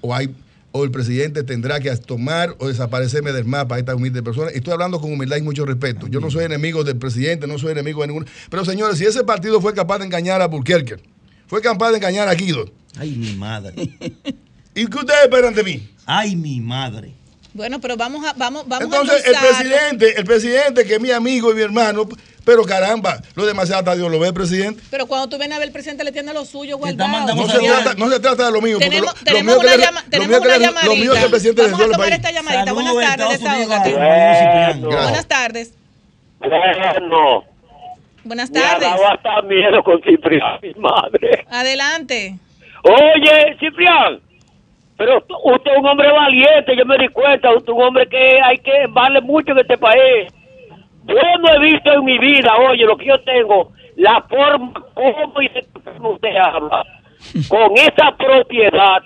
O 0.01 0.15
hay 0.15 0.33
o 0.71 0.83
el 0.83 0.91
presidente 0.91 1.41
tendrá 1.43 1.79
que 1.79 1.95
tomar 1.97 2.55
o 2.59 2.67
desaparecerme 2.67 3.31
del 3.31 3.45
mapa 3.45 3.75
a 3.75 3.79
esta 3.79 3.95
humilde 3.95 4.21
persona. 4.21 4.51
Y 4.53 4.57
Estoy 4.57 4.73
hablando 4.73 4.99
con 5.01 5.11
humildad 5.11 5.37
y 5.37 5.41
mucho 5.41 5.65
respeto. 5.65 6.07
Yo 6.07 6.19
no 6.19 6.29
soy 6.29 6.45
enemigo 6.45 6.83
del 6.83 6.95
presidente, 6.97 7.47
no 7.47 7.57
soy 7.57 7.71
enemigo 7.71 8.01
de 8.01 8.07
ninguno. 8.07 8.25
Pero 8.49 8.63
señores, 8.65 8.97
si 8.99 9.05
ese 9.05 9.23
partido 9.23 9.61
fue 9.61 9.73
capaz 9.73 9.97
de 9.99 10.05
engañar 10.05 10.41
a 10.43 10.47
Burkerque, 10.47 10.97
fue 11.47 11.61
capaz 11.61 11.89
de 11.91 11.97
engañar 11.97 12.27
a 12.27 12.35
Guido, 12.35 12.71
Ay, 12.99 13.11
mi 13.11 13.33
madre. 13.33 13.73
¿y 14.75 14.85
qué 14.87 14.97
ustedes 14.97 15.23
esperan 15.23 15.53
de 15.53 15.63
mí? 15.63 15.89
Ay, 16.05 16.35
mi 16.35 16.59
madre. 16.59 17.11
Bueno, 17.53 17.79
pero 17.81 17.97
vamos 17.97 18.23
a 18.25 18.33
vamos 18.33 18.67
vamos 18.67 18.85
Entonces, 18.85 19.25
a 19.25 19.29
el 19.29 19.35
presidente, 19.37 20.19
el 20.19 20.25
presidente 20.25 20.85
que 20.85 20.95
es 20.95 21.01
mi 21.01 21.11
amigo 21.11 21.51
y 21.51 21.55
mi 21.55 21.61
hermano, 21.61 22.07
pero 22.45 22.63
caramba, 22.63 23.19
lo 23.35 23.45
demasiado 23.45 23.79
hasta 23.79 23.95
Dios 23.95 24.09
lo 24.11 24.19
ve 24.19 24.27
el 24.27 24.33
presidente. 24.35 24.81
Pero 24.91 25.07
cuando 25.07 25.27
tú 25.29 25.37
vienes 25.37 25.55
a 25.55 25.59
ver 25.59 25.67
el 25.69 25.73
presidente 25.73 26.03
le 26.03 26.11
tiene 26.11 26.31
lo 26.33 26.45
suyo 26.45 26.77
guardado. 26.77 27.35
No 27.35 27.47
se, 27.49 27.57
trata, 27.59 27.93
no 27.95 28.09
se 28.09 28.19
trata 28.19 28.45
de 28.45 28.51
lo 28.51 28.61
mío. 28.61 28.77
porque 28.77 28.89
Tenemos, 28.89 29.13
lo- 29.13 29.19
lo 29.19 29.23
tenemos 29.25 29.45
mío 29.45 29.59
que 29.61 29.67
una, 29.67 29.75
le- 29.77 29.83
llama- 29.83 30.03
lo 30.03 30.09
tenemos 30.09 30.29
mío 30.29 30.41
que 30.41 30.47
una 30.47 30.57
le- 30.57 30.65
llamadita. 30.65 30.85
Lo 30.93 30.95
mío 30.95 31.13
que 31.13 31.19
el 31.23 31.29
presidente 31.31 31.61
Vamos 31.63 31.79
a 31.79 31.83
tomar 31.85 31.99
país. 31.99 32.13
esta 32.15 32.31
llamadita. 32.31 32.65
Saludos 32.65 32.93
Buenas 32.93 32.95
de 33.17 33.17
tardes, 33.17 33.39
desahógate. 33.39 33.93
Buenas 34.85 35.27
tardes. 35.27 35.73
Bueno, 36.39 37.43
Buenas 38.23 38.51
me 38.51 38.59
ha 38.59 38.63
tardes. 38.63 38.81
dado 38.89 39.07
hasta 39.07 39.41
miedo 39.43 39.83
con 39.83 40.01
Ciprián, 40.03 40.59
mi 40.61 40.73
madre. 40.75 41.45
Adelante. 41.49 42.37
Oye, 42.83 43.57
Ciprián, 43.59 44.19
pero 44.97 45.17
usted 45.17 45.71
es 45.71 45.77
un 45.77 45.85
hombre 45.85 46.11
valiente, 46.11 46.75
yo 46.75 46.85
me 46.85 46.97
di 46.97 47.07
cuenta, 47.09 47.53
usted 47.53 47.71
es 47.71 47.77
un 47.77 47.83
hombre 47.83 48.07
que 48.07 48.39
hay 48.41 48.57
que 48.57 48.87
vale 48.89 49.21
mucho 49.21 49.51
en 49.51 49.59
este 49.59 49.77
país. 49.77 50.31
Yo 51.05 51.15
no 51.39 51.53
he 51.53 51.59
visto 51.59 51.93
en 51.93 52.05
mi 52.05 52.17
vida, 52.19 52.55
oye, 52.57 52.85
lo 52.85 52.97
que 52.97 53.05
yo 53.05 53.19
tengo, 53.21 53.71
la 53.95 54.21
forma 54.23 54.73
como 54.93 55.41
y 55.41 55.49
usted 55.99 56.35
habla, 56.35 56.85
con 57.49 57.77
esa 57.77 58.15
propiedad, 58.17 59.01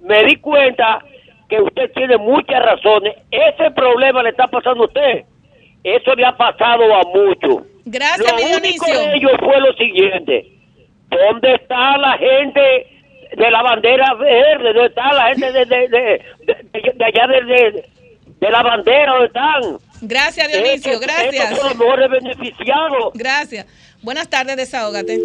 me 0.00 0.24
di 0.24 0.36
cuenta 0.36 1.04
que 1.48 1.60
usted 1.60 1.92
tiene 1.92 2.16
muchas 2.16 2.64
razones. 2.64 3.16
Ese 3.30 3.70
problema 3.70 4.22
le 4.22 4.30
está 4.30 4.46
pasando 4.46 4.84
a 4.84 4.86
usted. 4.86 5.24
Eso 5.84 6.14
le 6.14 6.24
ha 6.24 6.36
pasado 6.36 6.82
a 6.94 7.02
muchos. 7.14 7.62
Gracias, 7.84 8.32
Lo 8.32 8.36
mi 8.36 8.54
único 8.54 8.86
de 8.86 9.14
ellos 9.14 9.32
fue 9.38 9.60
lo 9.60 9.72
siguiente. 9.74 10.46
¿Dónde 11.08 11.54
está 11.54 11.96
la 11.98 12.18
gente 12.18 12.95
de 13.36 13.50
la 13.50 13.62
bandera 13.62 14.14
verde? 14.14 14.72
¿Dónde 14.72 14.86
está 14.88 15.12
la 15.12 15.28
gente 15.28 15.52
de, 15.52 15.64
de, 15.66 15.88
de, 15.88 16.24
de- 16.46 16.92
de 16.94 17.04
allá 17.04 17.26
de, 17.28 17.44
de- 17.54 17.88
de 18.40 18.50
la 18.50 18.62
bandera? 18.62 19.12
¿Dónde 19.12 19.26
están? 19.26 19.78
Gracias, 20.02 20.48
Dionisio. 20.48 20.92
Estos- 20.92 21.00
Gracias. 21.06 21.34
estos 21.50 21.58
son 21.58 21.68
los 21.68 21.78
mejores 21.78 22.10
beneficiados. 22.10 23.12
Gracias. 23.14 23.66
Buenas 24.02 24.28
tardes, 24.28 24.56
desahógate. 24.56 25.18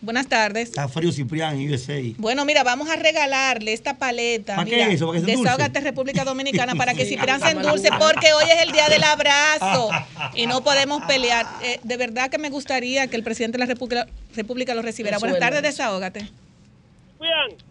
Buenas 0.00 0.26
tardes. 0.26 0.70
Está 0.70 0.88
frío 0.88 1.12
Ciprián 1.12 1.60
en 1.60 1.72
USA. 1.72 1.94
Bueno, 2.18 2.44
mira, 2.44 2.64
vamos 2.64 2.90
a 2.90 2.96
regalarle 2.96 3.72
esta 3.72 3.98
paleta. 3.98 4.56
¿Para 4.56 4.68
qué 4.68 4.74
mira, 4.76 4.88
es 4.88 4.94
eso? 4.94 5.06
¿Para 5.06 5.20
que 5.20 5.26
se? 5.26 5.36
Desahógate 5.36 5.80
República 5.80 6.24
Dominicana 6.24 6.74
para 6.74 6.92
que 6.94 7.04
Ciprián 7.04 7.40
se 7.40 7.50
endulce 7.50 7.88
porque 8.00 8.32
hoy 8.32 8.44
es 8.52 8.62
el 8.66 8.72
día 8.72 8.88
del 8.88 9.04
abrazo 9.04 9.90
y 10.34 10.46
no 10.48 10.64
podemos 10.64 11.04
pelear. 11.04 11.46
Eh, 11.62 11.78
de 11.84 11.96
verdad 11.96 12.30
que 12.30 12.38
me 12.38 12.50
gustaría 12.50 13.06
que 13.06 13.14
el 13.16 13.22
presidente 13.22 13.58
de 13.58 13.64
la 13.64 13.66
República, 13.66 14.06
República 14.34 14.74
lo 14.74 14.82
recibiera. 14.82 15.18
Buenas 15.18 15.38
tardes, 15.38 15.62
desahógate. 15.62 16.28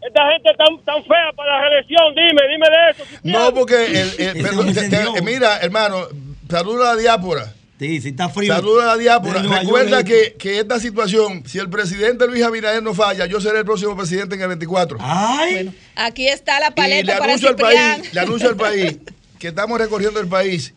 Esta 0.02 0.22
gente 0.32 0.50
tan, 0.58 0.84
tan 0.86 1.04
fea 1.04 1.32
para 1.36 1.56
la 1.58 1.62
reelección, 1.70 2.16
dime, 2.16 2.42
dime 2.50 2.66
de 2.70 2.92
eso. 2.92 3.04
No, 3.24 3.54
porque 3.54 3.86
el, 3.86 4.14
el- 4.38 4.44
perdón, 4.44 4.74
te- 4.74 4.90
te- 4.90 5.22
mira, 5.22 5.60
hermano, 5.60 6.08
saluda 6.50 6.92
a 6.92 6.96
la 6.96 7.02
diáspora. 7.02 7.54
Sí, 7.80 8.00
sí, 8.00 8.10
está 8.10 8.30
frío. 8.30 8.54
Saluda 8.54 8.94
a 8.94 8.96
la 8.96 9.20
Nueva 9.42 9.60
Recuerda 9.62 10.04
que, 10.04 10.36
que 10.38 10.60
esta 10.60 10.80
situación, 10.80 11.44
si 11.48 11.58
el 11.58 11.68
presidente 11.70 12.28
Luis 12.28 12.44
Abinader 12.44 12.84
no 12.84 12.94
falla, 12.94 13.26
yo 13.26 13.42
seré 13.42 13.60
el 13.60 13.66
próximo 13.66 13.98
presidente 13.98 14.36
en 14.36 14.42
el 14.44 14.48
24. 14.50 15.00
Ay. 15.02 15.72
Aquí 15.96 16.28
está 16.28 16.60
la 16.60 16.68
y 16.68 16.70
le 16.70 16.76
paleta 16.76 17.14
para 17.18 17.26
anuncio 17.26 17.50
al 17.50 17.56
país, 17.56 18.14
le 18.14 18.20
anuncio 18.20 18.50
al 18.50 18.56
país 18.56 18.98
que 19.40 19.48
estamos 19.48 19.80
recorriendo 19.80 20.20
el 20.20 20.28
país 20.28 20.76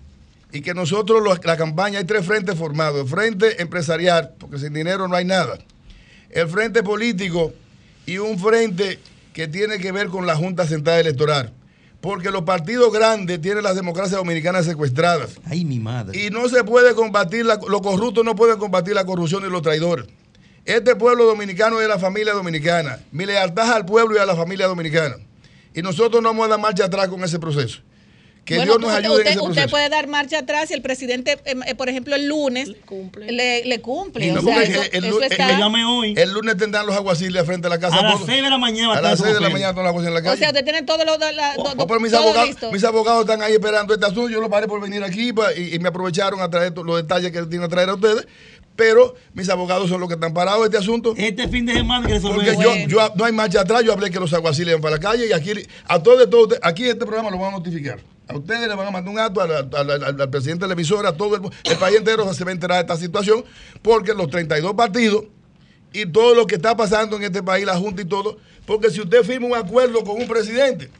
y 0.50 0.62
que 0.62 0.72
nosotros 0.72 1.22
los- 1.22 1.44
la 1.44 1.58
campaña 1.58 1.98
hay 1.98 2.06
tres 2.06 2.24
frentes 2.24 2.56
formados, 2.56 3.02
el 3.02 3.06
frente 3.08 3.60
empresarial, 3.60 4.30
porque 4.38 4.58
sin 4.58 4.72
dinero 4.72 5.06
no 5.06 5.14
hay 5.16 5.26
nada, 5.26 5.58
el 6.30 6.48
frente 6.48 6.82
político 6.82 7.52
y 8.06 8.18
un 8.18 8.38
frente 8.38 8.98
que 9.32 9.48
tiene 9.48 9.78
que 9.78 9.92
ver 9.92 10.08
con 10.08 10.26
la 10.26 10.36
Junta 10.36 10.66
Central 10.66 11.00
Electoral. 11.00 11.52
Porque 12.00 12.30
los 12.30 12.42
partidos 12.42 12.92
grandes 12.92 13.40
tienen 13.40 13.62
las 13.64 13.76
democracias 13.76 14.18
dominicanas 14.18 14.66
secuestradas. 14.66 15.38
Ay, 15.46 15.64
mi 15.64 15.80
madre. 15.80 16.22
Y 16.22 16.28
no 16.30 16.48
se 16.50 16.62
puede 16.62 16.94
combatir, 16.94 17.46
la- 17.46 17.58
los 17.66 17.80
corruptos 17.80 18.24
no 18.24 18.34
pueden 18.34 18.58
combatir 18.58 18.94
la 18.94 19.06
corrupción 19.06 19.42
y 19.46 19.50
los 19.50 19.62
traidores. 19.62 20.06
Este 20.66 20.96
pueblo 20.96 21.24
dominicano 21.24 21.80
es 21.80 21.88
la 21.88 21.98
familia 21.98 22.34
dominicana. 22.34 22.98
Mi 23.10 23.24
lealtad 23.26 23.72
al 23.72 23.86
pueblo 23.86 24.16
y 24.16 24.18
a 24.18 24.26
la 24.26 24.36
familia 24.36 24.66
dominicana. 24.66 25.16
Y 25.74 25.82
nosotros 25.82 26.22
no 26.22 26.28
vamos 26.28 26.46
a 26.46 26.50
dar 26.50 26.60
marcha 26.60 26.84
atrás 26.84 27.08
con 27.08 27.24
ese 27.24 27.38
proceso. 27.38 27.80
Que 28.44 28.56
Bueno, 28.56 28.72
Dios 28.72 28.80
nos 28.82 28.90
usted- 28.90 29.04
ayude 29.04 29.16
usted, 29.18 29.26
en 29.26 29.32
ese 29.32 29.40
usted 29.40 29.52
proceso. 29.54 29.70
puede 29.70 29.88
dar 29.88 30.06
marcha 30.06 30.38
atrás 30.40 30.68
si 30.68 30.74
el 30.74 30.82
presidente, 30.82 31.38
eh, 31.46 31.54
eh, 31.66 31.74
por 31.74 31.88
ejemplo, 31.88 32.14
el 32.14 32.26
lunes 32.26 32.68
le, 33.26 33.64
le 33.64 33.80
cumple. 33.80 34.26
No, 34.32 34.40
o 34.40 34.42
sea, 34.42 34.54
porque 34.54 34.70
eso, 34.72 34.82
el, 34.92 35.04
eso 35.06 35.22
está- 35.22 35.48
el- 35.50 36.18
el 36.18 36.30
lunes 36.32 36.56
tendrán 36.58 36.84
los 36.86 36.94
aguaciles 36.94 37.42
frente 37.46 37.68
a 37.68 37.70
la 37.70 37.78
casa. 37.80 37.96
A 37.98 38.02
las 38.02 38.12
todos. 38.16 38.26
6 38.26 38.42
de 38.42 38.50
la 38.50 38.58
mañana 38.58 38.92
A 38.92 39.00
las 39.00 39.14
esos 39.14 39.24
6 39.26 39.34
de 39.34 39.40
la 39.40 39.48
mañana 39.48 39.72
todos 39.72 39.84
los 39.84 39.90
aguaciles 39.92 40.08
en 40.08 40.14
la 40.14 40.20
o 40.20 40.24
calle. 40.24 40.38
sea, 40.38 40.48
usted 40.50 40.64
tiene 40.64 40.82
todo 40.82 41.04
lo, 41.06 41.16
la- 41.16 41.54
do- 41.54 41.74
No, 41.74 41.86
pero 41.86 42.00
mis 42.00 42.12
todo 42.12 42.20
abogados, 42.22 42.48
listo. 42.48 42.70
mis 42.72 42.84
abogados 42.84 43.20
están 43.22 43.40
ahí 43.42 43.54
esperando 43.54 43.94
este 43.94 44.04
asunto. 44.06 44.28
Yo 44.28 44.40
lo 44.42 44.50
paré 44.50 44.66
por 44.68 44.80
venir 44.80 45.02
aquí 45.02 45.32
pa- 45.32 45.54
y, 45.54 45.74
y 45.74 45.78
me 45.78 45.88
aprovecharon 45.88 46.40
a 46.42 46.50
traer 46.50 46.72
los 46.76 46.96
detalles 46.96 47.32
que 47.32 47.40
tienen 47.44 47.62
que 47.62 47.68
traer 47.74 47.88
a 47.88 47.94
ustedes. 47.94 48.26
Pero 48.76 49.14
mis 49.34 49.48
abogados 49.48 49.88
son 49.88 50.00
los 50.00 50.08
que 50.08 50.14
están 50.16 50.34
parados 50.34 50.60
en 50.60 50.64
este 50.66 50.78
asunto. 50.78 51.14
Este 51.16 51.48
fin 51.48 51.64
de 51.64 51.74
semana 51.74 52.06
que 52.06 52.14
resolver 52.14 52.54
Porque 52.54 52.62
yo, 52.62 52.74
yo 52.88 53.12
no 53.14 53.24
hay 53.24 53.32
marcha 53.32 53.60
atrás. 53.60 53.82
Yo 53.84 53.92
hablé 53.92 54.10
que 54.10 54.18
los 54.18 54.32
aguaciles 54.32 54.74
van 54.74 54.82
para 54.82 54.96
la 54.96 55.00
calle 55.00 55.28
y 55.28 55.32
aquí 55.32 55.52
a 55.86 56.02
todos 56.02 56.18
de 56.18 56.26
todos 56.26 56.58
aquí 56.62 56.82
en 56.84 56.88
este 56.90 57.06
programa 57.06 57.30
lo 57.30 57.38
van 57.38 57.54
a 57.54 57.58
notificar. 57.58 58.00
A 58.26 58.36
ustedes 58.36 58.66
le 58.68 58.74
van 58.74 58.86
a 58.88 58.90
mandar 58.90 59.12
un 59.12 59.18
acto 59.20 59.40
al, 59.42 59.52
al- 59.52 59.90
al- 59.90 60.20
al 60.20 60.30
presidente 60.30 60.64
de 60.64 60.68
la 60.68 60.72
emisora, 60.74 61.10
a 61.10 61.12
todo 61.16 61.36
el, 61.36 61.42
el 61.64 61.76
país 61.76 61.96
entero 61.98 62.32
se 62.32 62.42
va 62.42 62.50
a 62.50 62.54
enterar 62.54 62.78
de 62.78 62.80
esta 62.92 62.96
situación, 62.96 63.44
porque 63.82 64.14
los 64.14 64.28
32 64.30 64.72
partidos 64.74 65.24
y 65.92 66.06
todo 66.06 66.34
lo 66.34 66.46
que 66.46 66.54
está 66.56 66.74
pasando 66.76 67.16
en 67.16 67.22
este 67.24 67.42
país, 67.42 67.64
la 67.66 67.76
Junta 67.76 68.02
y 68.02 68.06
todo, 68.06 68.38
porque 68.66 68.90
si 68.90 69.00
usted 69.00 69.22
firma 69.24 69.46
un 69.46 69.54
acuerdo 69.54 70.02
con 70.02 70.20
un 70.20 70.26
presidente 70.26 70.90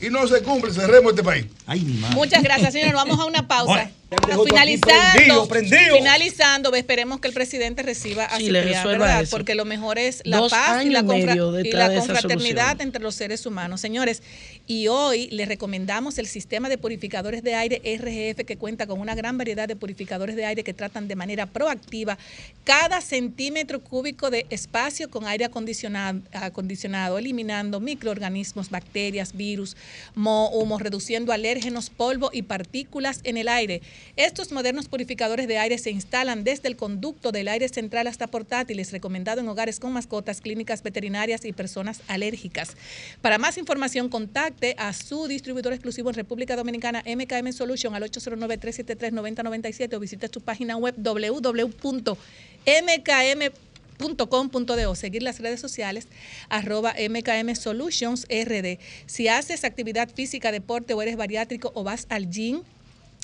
y 0.00 0.10
no 0.10 0.26
se 0.26 0.42
cumple, 0.42 0.72
cerremos 0.72 1.12
este 1.12 1.22
país. 1.22 1.46
Ay, 1.66 1.80
mi 1.80 1.94
madre. 1.94 2.14
Muchas 2.14 2.42
gracias, 2.42 2.72
señor. 2.72 2.94
Vamos 2.94 3.18
a 3.20 3.24
una 3.24 3.46
pausa. 3.46 3.90
Bueno, 4.10 4.44
finalizando, 4.44 5.46
prendido, 5.46 5.48
prendido. 5.48 5.94
finalizando, 5.96 6.74
esperemos 6.74 7.20
que 7.20 7.28
el 7.28 7.34
presidente 7.34 7.84
reciba 7.84 8.24
a 8.24 8.38
Sí, 8.38 8.50
le 8.50 8.60
Ciprián, 8.60 8.82
resuelva 8.82 9.06
¿verdad? 9.06 9.22
eso. 9.22 9.30
Porque 9.36 9.54
lo 9.54 9.64
mejor 9.64 9.98
es 10.00 10.22
la 10.24 10.38
Dos 10.38 10.50
paz 10.50 10.84
y 10.84 10.90
la, 10.90 11.00
y 11.00 11.70
la 11.72 11.94
confraternidad 11.94 12.80
entre 12.80 13.00
los 13.00 13.14
seres 13.14 13.46
humanos. 13.46 13.80
Señores, 13.80 14.22
y 14.70 14.86
hoy 14.86 15.26
les 15.32 15.48
recomendamos 15.48 16.16
el 16.18 16.28
sistema 16.28 16.68
de 16.68 16.78
purificadores 16.78 17.42
de 17.42 17.56
aire 17.56 17.82
RGF 17.84 18.44
que 18.44 18.56
cuenta 18.56 18.86
con 18.86 19.00
una 19.00 19.16
gran 19.16 19.36
variedad 19.36 19.66
de 19.66 19.74
purificadores 19.74 20.36
de 20.36 20.44
aire 20.44 20.62
que 20.62 20.72
tratan 20.72 21.08
de 21.08 21.16
manera 21.16 21.46
proactiva 21.46 22.16
cada 22.62 23.00
centímetro 23.00 23.80
cúbico 23.80 24.30
de 24.30 24.46
espacio 24.48 25.10
con 25.10 25.26
aire 25.26 25.44
acondicionado, 25.44 26.20
acondicionado 26.32 27.18
eliminando 27.18 27.80
microorganismos, 27.80 28.70
bacterias, 28.70 29.36
virus, 29.36 29.76
moho, 30.14 30.50
humo, 30.50 30.78
reduciendo 30.78 31.32
alérgenos, 31.32 31.90
polvo 31.90 32.30
y 32.32 32.42
partículas 32.42 33.22
en 33.24 33.38
el 33.38 33.48
aire. 33.48 33.82
Estos 34.14 34.52
modernos 34.52 34.86
purificadores 34.86 35.48
de 35.48 35.58
aire 35.58 35.78
se 35.78 35.90
instalan 35.90 36.44
desde 36.44 36.68
el 36.68 36.76
conducto 36.76 37.32
del 37.32 37.48
aire 37.48 37.68
central 37.68 38.06
hasta 38.06 38.28
portátiles, 38.28 38.92
recomendado 38.92 39.40
en 39.40 39.48
hogares 39.48 39.80
con 39.80 39.92
mascotas, 39.92 40.40
clínicas 40.40 40.84
veterinarias 40.84 41.44
y 41.44 41.52
personas 41.52 42.02
alérgicas. 42.06 42.76
Para 43.20 43.36
más 43.36 43.58
información, 43.58 44.08
a 44.78 44.92
su 44.92 45.26
distribuidor 45.26 45.72
exclusivo 45.72 46.10
en 46.10 46.16
República 46.16 46.56
Dominicana, 46.56 47.02
MKM 47.06 47.52
Solution, 47.52 47.94
al 47.94 48.02
809-373-9097 48.04 49.94
o 49.94 50.00
visite 50.00 50.28
su 50.28 50.40
página 50.40 50.76
web 50.76 50.94
www.mkm.com.do. 50.96 51.74
Seguir 54.94 55.22
las 55.22 55.40
redes 55.40 55.60
sociales, 55.60 56.08
arroba 56.48 56.94
MKM 56.94 57.54
Solutions 57.54 58.26
RD. 58.28 58.78
Si 59.06 59.28
haces 59.28 59.64
actividad 59.64 60.08
física, 60.12 60.52
deporte 60.52 60.94
o 60.94 61.02
eres 61.02 61.16
bariátrico 61.16 61.72
o 61.74 61.84
vas 61.84 62.06
al 62.08 62.28
gym, 62.30 62.62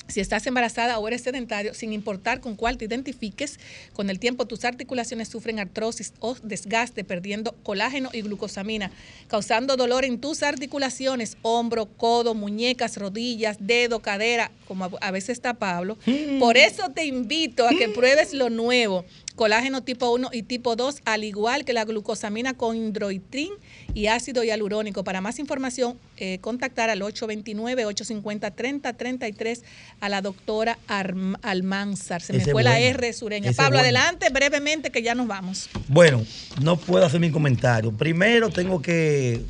Si 0.07 0.21
estás 0.21 0.47
embarazada 0.47 0.99
o 0.99 1.07
eres 1.07 1.21
sedentario, 1.21 1.73
sin 1.73 1.91
importar 1.91 2.39
con 2.39 2.55
cuál 2.55 2.77
te 2.77 2.85
identifiques, 2.85 3.59
con 3.93 4.09
el 4.09 4.19
tiempo 4.19 4.45
tus 4.45 4.63
articulaciones 4.63 5.27
sufren 5.27 5.59
artrosis 5.59 6.13
o 6.19 6.35
desgaste, 6.43 7.03
perdiendo 7.03 7.51
colágeno 7.63 8.09
y 8.13 8.21
glucosamina, 8.21 8.89
causando 9.27 9.75
dolor 9.75 10.05
en 10.05 10.19
tus 10.21 10.43
articulaciones, 10.43 11.37
hombro, 11.41 11.87
codo, 11.87 12.33
muñecas, 12.33 12.95
rodillas, 12.97 13.57
dedo, 13.59 13.99
cadera, 14.01 14.51
como 14.67 14.85
a- 15.01 15.11
veces 15.11 15.29
está 15.31 15.55
Pablo. 15.55 15.97
Por 16.39 16.55
eso 16.57 16.89
te 16.95 17.05
invito 17.05 17.67
a 17.67 17.71
que 17.71 17.89
pruebes 17.89 18.33
lo 18.33 18.49
nuevo. 18.49 19.03
Colágeno 19.35 19.83
tipo 19.83 20.09
1 20.09 20.29
y 20.33 20.41
tipo 20.43 20.75
2, 20.75 21.01
al 21.05 21.23
igual 21.23 21.63
que 21.65 21.73
la 21.73 21.85
glucosamina 21.85 22.55
con 22.55 22.75
hidroitrin 22.75 23.51
y 23.93 24.07
ácido 24.07 24.43
hialurónico. 24.43 25.03
Para 25.03 25.21
más 25.21 25.39
información, 25.39 25.97
eh, 26.17 26.39
contactar 26.41 26.89
al 26.89 27.01
829-850-3033 27.01 29.61
a 29.99 30.09
la 30.09 30.21
doctora 30.21 30.77
Arm- 30.87 31.37
Almanzar. 31.41 32.21
Se 32.21 32.33
me 32.33 32.39
Ese 32.39 32.51
fue 32.51 32.63
la. 32.63 32.79
R 32.79 33.11
sureña. 33.13 33.49
Ese 33.51 33.57
Pablo, 33.57 33.77
bueno. 33.79 33.83
adelante 33.83 34.29
brevemente 34.29 34.91
que 34.91 35.01
ya 35.01 35.15
nos 35.15 35.27
vamos. 35.27 35.69
Bueno, 35.87 36.23
no 36.61 36.77
puedo 36.77 37.05
hacer 37.05 37.19
mi 37.19 37.31
comentario. 37.31 37.91
Primero 37.91 38.49
tengo 38.49 38.81
que 38.81 39.41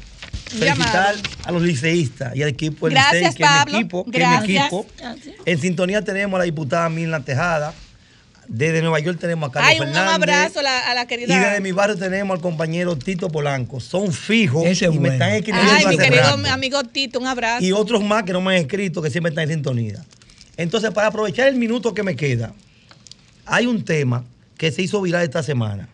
felicitar 0.50 1.16
Llamado. 1.16 1.20
a 1.44 1.52
los 1.52 1.62
liceístas 1.62 2.36
y 2.36 2.44
al 2.44 2.50
equipo 2.50 2.88
del 2.88 2.96
Gracias, 2.96 3.22
Licey, 3.22 3.36
que 3.38 3.44
es 3.44 3.50
mi 3.50 3.56
Pablo. 3.58 3.78
equipo, 3.78 4.06
que 4.06 4.10
es 4.12 4.16
mi 4.16 4.20
Gracias. 4.54 4.66
equipo. 4.66 4.86
En 5.46 5.60
sintonía 5.60 6.02
tenemos 6.04 6.36
a 6.36 6.40
la 6.40 6.46
diputada 6.46 6.90
Milna 6.90 7.24
Tejada. 7.24 7.74
Desde 8.50 8.82
Nueva 8.82 9.00
York 9.00 9.20
tenemos 9.20 9.50
a 9.50 9.52
Carlos 9.52 9.70
Hay 9.72 9.80
un 9.80 9.86
Fernández. 9.88 10.14
abrazo 10.16 10.60
a 10.60 10.64
la, 10.64 10.80
a 10.92 10.94
la 10.96 11.04
Y 11.04 11.08
querida. 11.08 11.40
desde 11.50 11.62
mi 11.62 11.72
barrio 11.74 11.98
tenemos 11.98 12.36
al 12.36 12.42
compañero 12.42 12.96
Tito 12.98 13.30
Polanco. 13.30 13.80
Son 13.80 14.12
fijos 14.14 14.66
Ese 14.66 14.86
y 14.86 15.00
me 15.00 15.10
están 15.10 15.32
escribiendo 15.32 15.72
Ay, 15.74 15.86
mi 15.88 15.98
querido 15.98 16.24
rato. 16.24 16.48
amigo 16.50 16.84
Tito, 16.84 17.20
un 17.20 17.28
abrazo. 17.28 17.64
Y 17.66 17.72
otros 17.74 18.04
más 18.04 18.24
que 18.24 18.32
no 18.34 18.40
me 18.42 18.56
han 18.56 18.62
escrito 18.62 19.02
que 19.02 19.10
siempre 19.10 19.30
están 19.32 19.44
en 19.50 19.56
sintonía. 19.56 20.04
Entonces, 20.56 20.92
para 20.92 21.08
aprovechar 21.08 21.48
el 21.50 21.56
minuto 21.56 21.94
que 21.94 22.04
me 22.04 22.16
queda, 22.16 22.54
hay 23.46 23.66
un 23.68 23.84
tema 23.84 24.24
que 24.58 24.72
se 24.72 24.82
hizo 24.82 25.02
viral 25.02 25.24
esta 25.24 25.44
semana, 25.44 25.90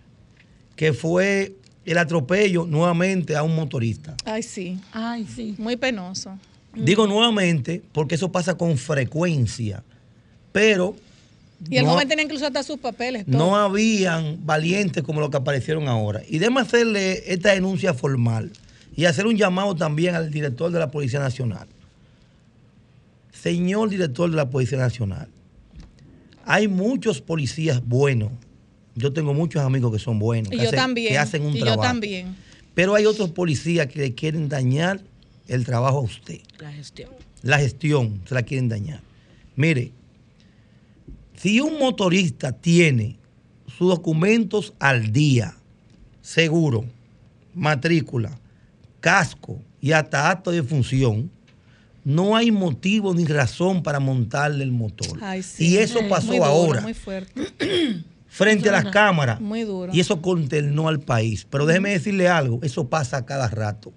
que 0.76 0.94
fue 0.94 1.54
el 1.86 1.98
atropello 1.98 2.66
nuevamente 2.66 3.36
a 3.36 3.44
un 3.44 3.56
motorista. 3.56 4.16
Ay, 4.26 4.42
sí. 4.44 4.80
Ay, 4.94 5.28
sí. 5.36 5.56
Muy 5.58 5.76
penoso. 5.76 6.38
Digo 6.76 7.06
nuevamente 7.08 7.82
porque 7.92 8.16
eso 8.16 8.32
pasa 8.32 8.56
con 8.56 8.78
frecuencia, 8.78 9.84
pero 10.52 10.96
Y 11.69 11.77
el 11.77 11.85
no- 11.85 11.91
joven 11.91 12.07
tenía 12.07 12.23
incluso 12.26 12.45
hasta 12.45 12.61
sus 12.64 12.77
papeles. 12.77 13.26
todo. 13.26 13.38
no 13.38 13.56
habían 13.56 14.45
valientes 14.45 15.03
como 15.03 15.19
los 15.22 15.30
que 15.30 15.38
aparecieron 15.38 15.88
ahora. 15.88 16.22
Y 16.27 16.40
déjame 16.40 16.61
hacerle 16.61 17.23
esta 17.31 17.53
denuncia 17.53 17.94
formal 17.94 18.52
y 18.95 19.06
hacer 19.06 19.26
un 19.27 19.35
llamado 19.38 19.76
también 19.76 20.15
al 20.15 20.30
director 20.31 20.72
de 20.72 20.80
la 20.80 20.91
Policía 20.91 21.19
Nacional. 21.19 21.68
Señor 23.31 23.90
director 23.90 24.30
de 24.30 24.35
la 24.35 24.49
Policía 24.49 24.77
Nacional, 24.77 25.27
hay 26.45 26.68
muchos 26.68 27.22
policías 27.22 27.85
buenos. 27.85 28.31
Yo 28.95 29.11
tengo 29.11 29.34
muchos 29.34 29.61
amigos 29.64 29.91
que 29.91 29.99
son 29.99 30.19
buenos, 30.19 30.48
Y 30.53 30.57
que, 30.57 30.64
yo 30.64 30.69
hacen, 30.69 30.77
también. 30.80 31.07
que 31.10 31.18
hacen 31.18 31.41
un 31.45 31.56
y 31.56 31.60
trabajo. 31.60 31.81
yo 31.81 31.88
también. 31.88 32.35
Pero 32.76 32.95
hay 32.95 33.06
otros 33.06 33.31
policías 33.31 33.88
que 33.88 33.99
le 33.99 34.14
quieren 34.14 34.49
dañar 34.49 35.02
el 35.48 35.65
trabajo 35.65 35.98
a 35.98 36.02
usted. 36.02 36.40
La 36.60 36.72
gestión. 36.72 37.10
La 37.41 37.57
gestión 37.60 38.22
se 38.27 38.35
la 38.35 38.44
quieren 38.44 38.69
dañar. 38.69 39.02
Mire, 39.56 39.91
si 41.44 41.60
un 41.60 41.78
motorista 41.78 42.53
tiene 42.53 43.18
sus 43.68 43.90
documentos 43.90 44.74
al 44.80 45.11
día, 45.11 45.57
seguro, 46.22 46.86
matrícula, 47.53 48.40
casco 49.02 49.60
y 49.82 49.91
hasta 49.91 50.30
acto 50.30 50.52
de 50.52 50.64
función, 50.64 51.30
no 52.06 52.38
hay 52.38 52.49
motivo 52.49 53.14
ni 53.14 53.26
razón 53.26 53.84
para 53.84 53.99
montarle 53.99 54.64
el 54.64 54.72
motor. 54.72 55.20
Ay, 55.22 55.44
sí. 55.44 55.72
Y 55.72 55.78
eso 55.80 55.99
Muy 55.99 56.10
pasó 56.10 56.32
duro, 56.32 56.45
ahora, 56.45 56.80
Muy 56.80 56.94
fuerte. 56.94 57.41
frente 58.30 58.70
a 58.70 58.72
las 58.72 58.86
cámaras. 58.86 59.41
Muy 59.41 59.64
duro. 59.64 59.91
Y 59.94 59.99
eso 59.99 60.22
consternó 60.22 60.88
al 60.88 61.02
país. 61.02 61.45
Pero 61.49 61.65
déjeme 61.65 61.90
decirle 61.90 62.30
algo, 62.30 62.61
eso 62.64 62.88
pasa 62.88 63.26
cada 63.26 63.49
rato. 63.49 63.91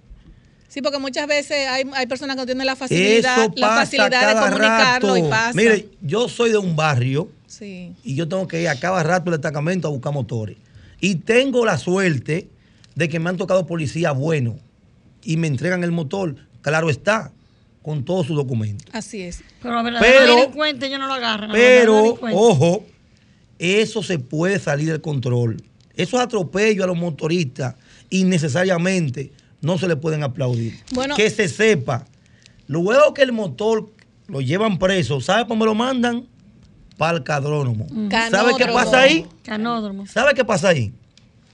Sí, 0.67 0.81
porque 0.81 0.99
muchas 0.99 1.27
veces 1.27 1.65
hay, 1.69 1.85
hay 1.93 2.07
personas 2.07 2.35
que 2.35 2.41
no 2.41 2.45
tienen 2.45 2.67
la 2.67 2.75
facilidad, 2.75 3.45
Eso 3.45 3.53
la 3.55 3.67
facilidad 3.69 4.35
de 4.35 4.41
comunicarlo 4.41 5.13
rato. 5.15 5.25
y 5.25 5.29
pasa. 5.29 5.53
Mire, 5.53 5.89
yo 6.01 6.27
soy 6.27 6.49
de 6.49 6.57
un 6.57 6.75
barrio 6.75 7.36
Sí. 7.57 7.93
y 8.03 8.15
yo 8.15 8.27
tengo 8.27 8.47
que 8.47 8.61
ir 8.61 8.67
a 8.69 8.79
cada 8.79 9.01
rato 9.03 9.29
al 9.31 9.37
destacamento 9.37 9.87
a 9.87 9.91
buscar 9.91 10.13
motores. 10.13 10.57
Y 10.99 11.15
tengo 11.15 11.65
la 11.65 11.77
suerte 11.77 12.49
de 12.95 13.09
que 13.09 13.19
me 13.19 13.29
han 13.29 13.37
tocado 13.37 13.65
policías 13.65 14.15
buenos 14.15 14.55
y 15.23 15.37
me 15.37 15.47
entregan 15.47 15.83
el 15.83 15.91
motor, 15.91 16.35
claro 16.61 16.89
está, 16.89 17.31
con 17.81 18.03
todos 18.03 18.27
sus 18.27 18.35
documentos. 18.35 18.87
Así 18.93 19.21
es. 19.21 19.41
Pero 19.61 19.79
a 19.79 19.83
verdadero 19.83 20.13
Pero- 20.19 20.35
delincuente 20.35 20.87
ellos 20.87 20.99
no 20.99 21.07
lo 21.07 21.13
agarran. 21.13 21.51
Pero, 21.51 22.17
ojo, 22.33 22.85
eso 23.59 24.03
se 24.03 24.19
puede 24.19 24.59
salir 24.59 24.89
del 24.91 25.01
control. 25.01 25.57
Esos 25.95 26.19
atropellos 26.19 26.83
a 26.83 26.87
los 26.87 26.97
motoristas 26.97 27.75
innecesariamente 28.09 29.31
no 29.61 29.77
se 29.77 29.87
le 29.87 29.95
pueden 29.95 30.23
aplaudir. 30.23 30.75
Bueno. 30.93 31.15
que 31.15 31.29
se 31.29 31.47
sepa, 31.47 32.05
luego 32.67 33.13
que 33.13 33.23
el 33.23 33.31
motor 33.31 33.89
lo 34.27 34.41
llevan 34.41 34.77
preso, 34.77 35.21
¿sabe 35.21 35.43
por 35.43 35.49
dónde 35.57 35.65
lo 35.65 35.75
mandan? 35.75 36.27
Para 36.97 37.17
el 37.17 37.23
cadrónomo. 37.23 37.87
¿Sabe 38.31 38.53
qué 38.57 38.65
pasa 38.65 38.99
ahí? 39.01 39.25
Canódromo. 39.43 40.07
¿Sabe 40.07 40.33
qué 40.33 40.43
pasa 40.43 40.69
ahí? 40.69 40.91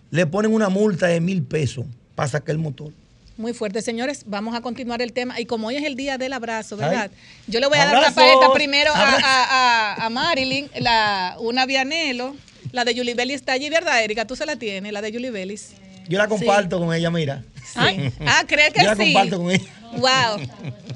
Le 0.09 0.25
ponen 0.25 0.53
una 0.53 0.69
multa 0.69 1.07
de 1.07 1.19
mil 1.19 1.43
pesos 1.43 1.85
para 2.15 2.29
sacar 2.29 2.51
el 2.55 2.59
motor. 2.59 2.91
Muy 3.35 3.53
fuerte, 3.53 3.81
señores. 3.81 4.23
Vamos 4.27 4.55
a 4.55 4.61
continuar 4.61 5.01
el 5.01 5.11
tema. 5.11 5.39
Y 5.41 5.45
como 5.45 5.67
hoy 5.67 5.75
es 5.75 5.83
el 5.83 5.95
día 5.95 6.17
del 6.19 6.33
abrazo, 6.33 6.77
¿verdad? 6.77 7.09
Ay. 7.11 7.17
Yo 7.47 7.59
le 7.59 7.67
voy 7.67 7.77
a 7.79 7.85
dar 7.87 7.99
la 8.01 8.11
paleta 8.11 8.53
primero 8.53 8.91
a, 8.93 8.99
Abrazos. 9.01 9.23
a- 9.25 9.93
a- 10.03 10.05
a 10.05 10.09
Marilyn, 10.09 10.69
la, 10.79 11.35
una 11.39 11.65
Vianelo. 11.65 12.35
La 12.71 12.85
de 12.85 12.95
Julie 12.95 13.13
Bellis 13.15 13.35
está 13.37 13.53
allí, 13.53 13.69
¿verdad, 13.69 14.03
Erika? 14.03 14.25
Tú 14.25 14.35
se 14.35 14.45
la 14.45 14.55
tienes, 14.55 14.91
la 14.93 15.01
de 15.01 15.11
Julie 15.11 15.29
Bellis. 15.31 15.73
Yo 16.07 16.17
la 16.17 16.27
comparto 16.27 16.79
con 16.79 16.93
ella, 16.93 17.09
mira. 17.11 17.43
Ay. 17.75 18.11
Ah, 18.25 18.43
¿cree 18.47 18.71
que 18.71 18.81
Yo 18.83 18.87
la 18.87 18.95
sí? 18.95 19.13
comparto 19.13 19.37
con 19.39 19.51
ella. 19.51 19.65
Wow. 19.97 20.47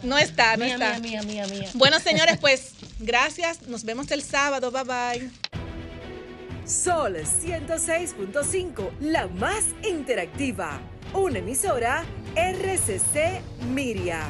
No 0.03 0.18
está, 0.18 0.57
no 0.57 0.65
Mía, 0.65 0.74
está. 0.76 0.99
mía, 0.99 1.22
mía, 1.24 1.44
mía, 1.45 1.60
mía. 1.60 1.69
Bueno, 1.74 1.99
señores, 1.99 2.38
pues 2.40 2.72
gracias. 2.99 3.68
Nos 3.68 3.84
vemos 3.84 4.11
el 4.11 4.22
sábado. 4.24 4.72
Bye 4.72 4.84
bye. 4.84 5.32
Sol 6.65 7.15
106.5, 7.15 8.90
la 8.99 9.28
más 9.28 9.64
interactiva. 9.90 10.82
Una 11.14 11.40
emisora 11.40 12.03
RCC 12.36 13.41
Miria. 13.74 14.28